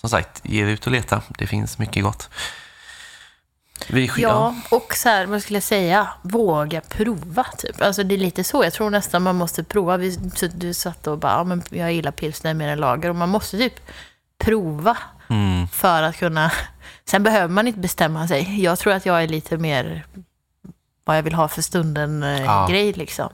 som 0.00 0.10
sagt, 0.10 0.40
ge 0.44 0.62
er 0.62 0.66
ut 0.66 0.86
och 0.86 0.92
leta. 0.92 1.22
Det 1.38 1.46
finns 1.46 1.78
mycket 1.78 2.02
gott. 2.02 2.28
Vi, 3.88 4.10
Ja, 4.16 4.54
och 4.70 4.92
så 4.96 5.08
här, 5.08 5.26
vad 5.26 5.42
skulle 5.42 5.56
jag 5.56 5.62
säga? 5.62 6.08
Våga 6.22 6.80
prova, 6.80 7.44
typ. 7.58 7.82
Alltså 7.82 8.02
det 8.02 8.14
är 8.14 8.18
lite 8.18 8.44
så. 8.44 8.64
Jag 8.64 8.72
tror 8.72 8.90
nästan 8.90 9.22
man 9.22 9.36
måste 9.36 9.64
prova. 9.64 9.96
Vi, 9.96 10.16
du 10.54 10.74
satt 10.74 11.06
och 11.06 11.18
bara, 11.18 11.32
ja, 11.32 11.44
men 11.44 11.62
jag 11.70 11.92
gillar 11.92 12.10
pilsner 12.12 12.54
mer 12.54 12.68
än 12.68 12.78
lager. 12.78 13.08
Och 13.08 13.16
man 13.16 13.28
måste 13.28 13.56
typ 13.58 13.74
prova 14.38 14.96
Mm. 15.28 15.68
för 15.68 16.02
att 16.02 16.16
kunna... 16.16 16.52
Sen 17.04 17.22
behöver 17.22 17.48
man 17.48 17.66
inte 17.66 17.78
bestämma 17.80 18.28
sig. 18.28 18.62
Jag 18.62 18.78
tror 18.78 18.92
att 18.92 19.06
jag 19.06 19.22
är 19.22 19.28
lite 19.28 19.56
mer 19.56 20.06
vad 21.04 21.16
jag 21.16 21.22
vill 21.22 21.34
ha 21.34 21.48
för 21.48 21.62
stunden-grej, 21.62 22.88
Ja. 22.90 22.96
liksom. 22.96 23.28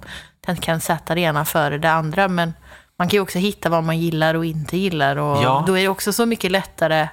Den 0.47 0.57
kan 0.57 0.81
sätta 0.81 1.15
det 1.15 1.21
ena 1.21 1.45
före 1.45 1.79
det 1.79 1.91
andra, 1.93 2.29
men 2.29 2.55
man 2.99 3.09
kan 3.09 3.17
ju 3.17 3.21
också 3.21 3.39
hitta 3.39 3.69
vad 3.69 3.85
man 3.85 3.99
gillar 3.99 4.35
och 4.35 4.45
inte 4.45 4.77
gillar. 4.77 5.17
Och 5.17 5.43
Ja. 5.43 5.65
då 5.67 5.79
är 5.79 5.83
det 5.83 5.89
också 5.89 6.13
så 6.13 6.27
mycket 6.27 6.51
lättare 6.51 7.09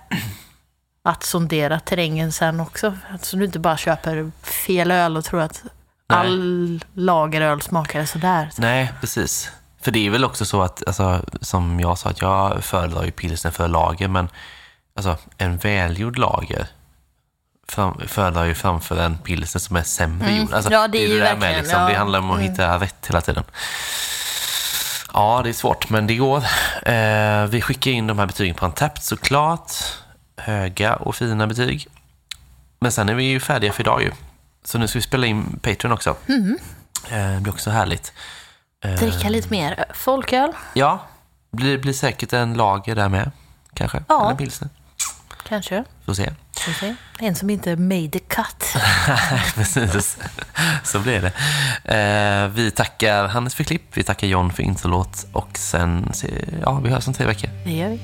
att 1.03 1.23
sondera 1.23 1.79
terrängen 1.79 2.31
sen 2.31 2.59
också. 2.59 2.93
Så 3.21 3.35
du 3.37 3.45
inte 3.45 3.59
bara 3.59 3.77
köper 3.77 4.31
fel 4.41 4.91
öl 4.91 5.17
och 5.17 5.25
tror 5.25 5.41
att 5.41 5.63
Nej. 6.09 6.19
all 6.19 6.79
lageröl 6.93 7.61
smakar 7.61 8.05
sådär. 8.05 8.49
Nej, 8.57 8.93
precis. 8.99 9.51
För 9.81 9.91
det 9.91 10.05
är 10.07 10.09
väl 10.09 10.25
också 10.25 10.45
så 10.45 10.61
att, 10.61 10.87
alltså, 10.87 11.21
som 11.41 11.79
jag 11.79 11.97
sa, 11.97 12.09
att 12.09 12.21
jag 12.21 12.63
föredrar 12.63 13.03
ju 13.03 13.11
pilsner 13.11 13.51
för 13.51 13.67
lager, 13.67 14.07
men 14.07 14.29
alltså, 14.95 15.17
en 15.37 15.57
välgjord 15.57 16.17
lager 16.17 16.67
fram, 17.71 18.01
föredrar 18.07 18.45
ju 18.45 18.55
framför 18.55 18.97
en 19.01 19.17
pilsner 19.17 19.59
som 19.59 19.75
är 19.75 19.83
sämre 19.83 20.35
gjord. 20.35 20.53
Alltså, 20.53 20.69
Mm. 20.71 20.81
Ja, 20.81 20.87
det 20.87 20.97
är 21.03 21.07
ju 21.07 21.19
där 21.19 21.35
verkligen, 21.35 21.55
liksom, 21.63 21.81
ja. 21.81 21.87
Det 21.89 21.95
handlar 21.95 22.19
om 22.19 22.31
att 22.31 22.39
hitta 22.39 22.79
rätt 22.79 23.07
hela 23.07 23.21
tiden. 23.21 23.43
Ja, 25.13 25.41
det 25.43 25.49
är 25.49 25.53
svårt, 25.53 25.89
men 25.89 26.07
det 26.07 26.15
går. 26.15 26.37
Eh, 26.83 27.45
vi 27.45 27.61
skickar 27.61 27.91
in 27.91 28.07
de 28.07 28.19
här 28.19 28.25
betygen 28.25 28.55
på 28.55 28.65
en 28.65 28.71
tapp 28.71 28.99
såklart. 28.99 29.71
Höga 30.37 30.95
och 30.95 31.15
fina 31.15 31.47
betyg. 31.47 31.87
Men 32.79 32.91
sen 32.91 33.09
är 33.09 33.13
vi 33.13 33.23
ju 33.23 33.39
färdiga 33.39 33.73
för 33.73 33.83
idag 33.83 34.01
ju. 34.01 34.11
Så 34.63 34.77
nu 34.77 34.87
ska 34.87 34.99
vi 34.99 35.03
spela 35.03 35.27
in 35.27 35.59
Patreon 35.61 35.91
också. 35.93 36.15
Mm. 36.27 36.57
Eh, 37.09 37.35
det 37.35 37.39
blir 37.41 37.53
också 37.53 37.69
härligt. 37.69 38.13
Eh, 38.83 38.91
Dricka 38.93 39.29
lite 39.29 39.49
mer 39.49 39.85
folköl, 39.93 40.51
Ja, 40.73 40.99
blir, 41.51 41.77
blir 41.77 41.93
säkert 41.93 42.33
en 42.33 42.53
lager 42.53 42.95
där 42.95 43.09
med. 43.09 43.31
Kanske. 43.73 44.03
Ja. 44.07 44.25
Eller 44.27 44.37
pilsner. 44.37 44.69
Kanske. 45.49 45.83
Får 46.05 46.13
se. 46.13 46.29
Får 46.65 46.71
se. 46.73 46.95
En 47.19 47.35
som 47.35 47.49
inte 47.49 47.75
made 47.75 48.09
the 48.09 48.19
cut. 48.19 48.73
Precis, 49.55 50.17
så 50.83 50.99
blir 50.99 51.21
det. 51.21 51.31
Eh, 51.95 52.47
vi 52.47 52.71
tackar 52.71 53.27
Hannes 53.27 53.55
för 53.55 53.63
klipp, 53.63 53.97
vi 53.97 54.03
tackar 54.03 54.27
John 54.27 54.51
för 54.53 54.63
introlåt 54.63 55.25
och 55.33 55.57
sen, 55.57 56.09
se- 56.13 56.45
ja, 56.61 56.79
vi 56.83 56.89
hörs 56.89 57.07
om 57.07 57.13
tre 57.13 57.25
veckor. 57.25 57.49
Det 57.65 57.71
gör 57.71 57.89
vi. 57.89 57.99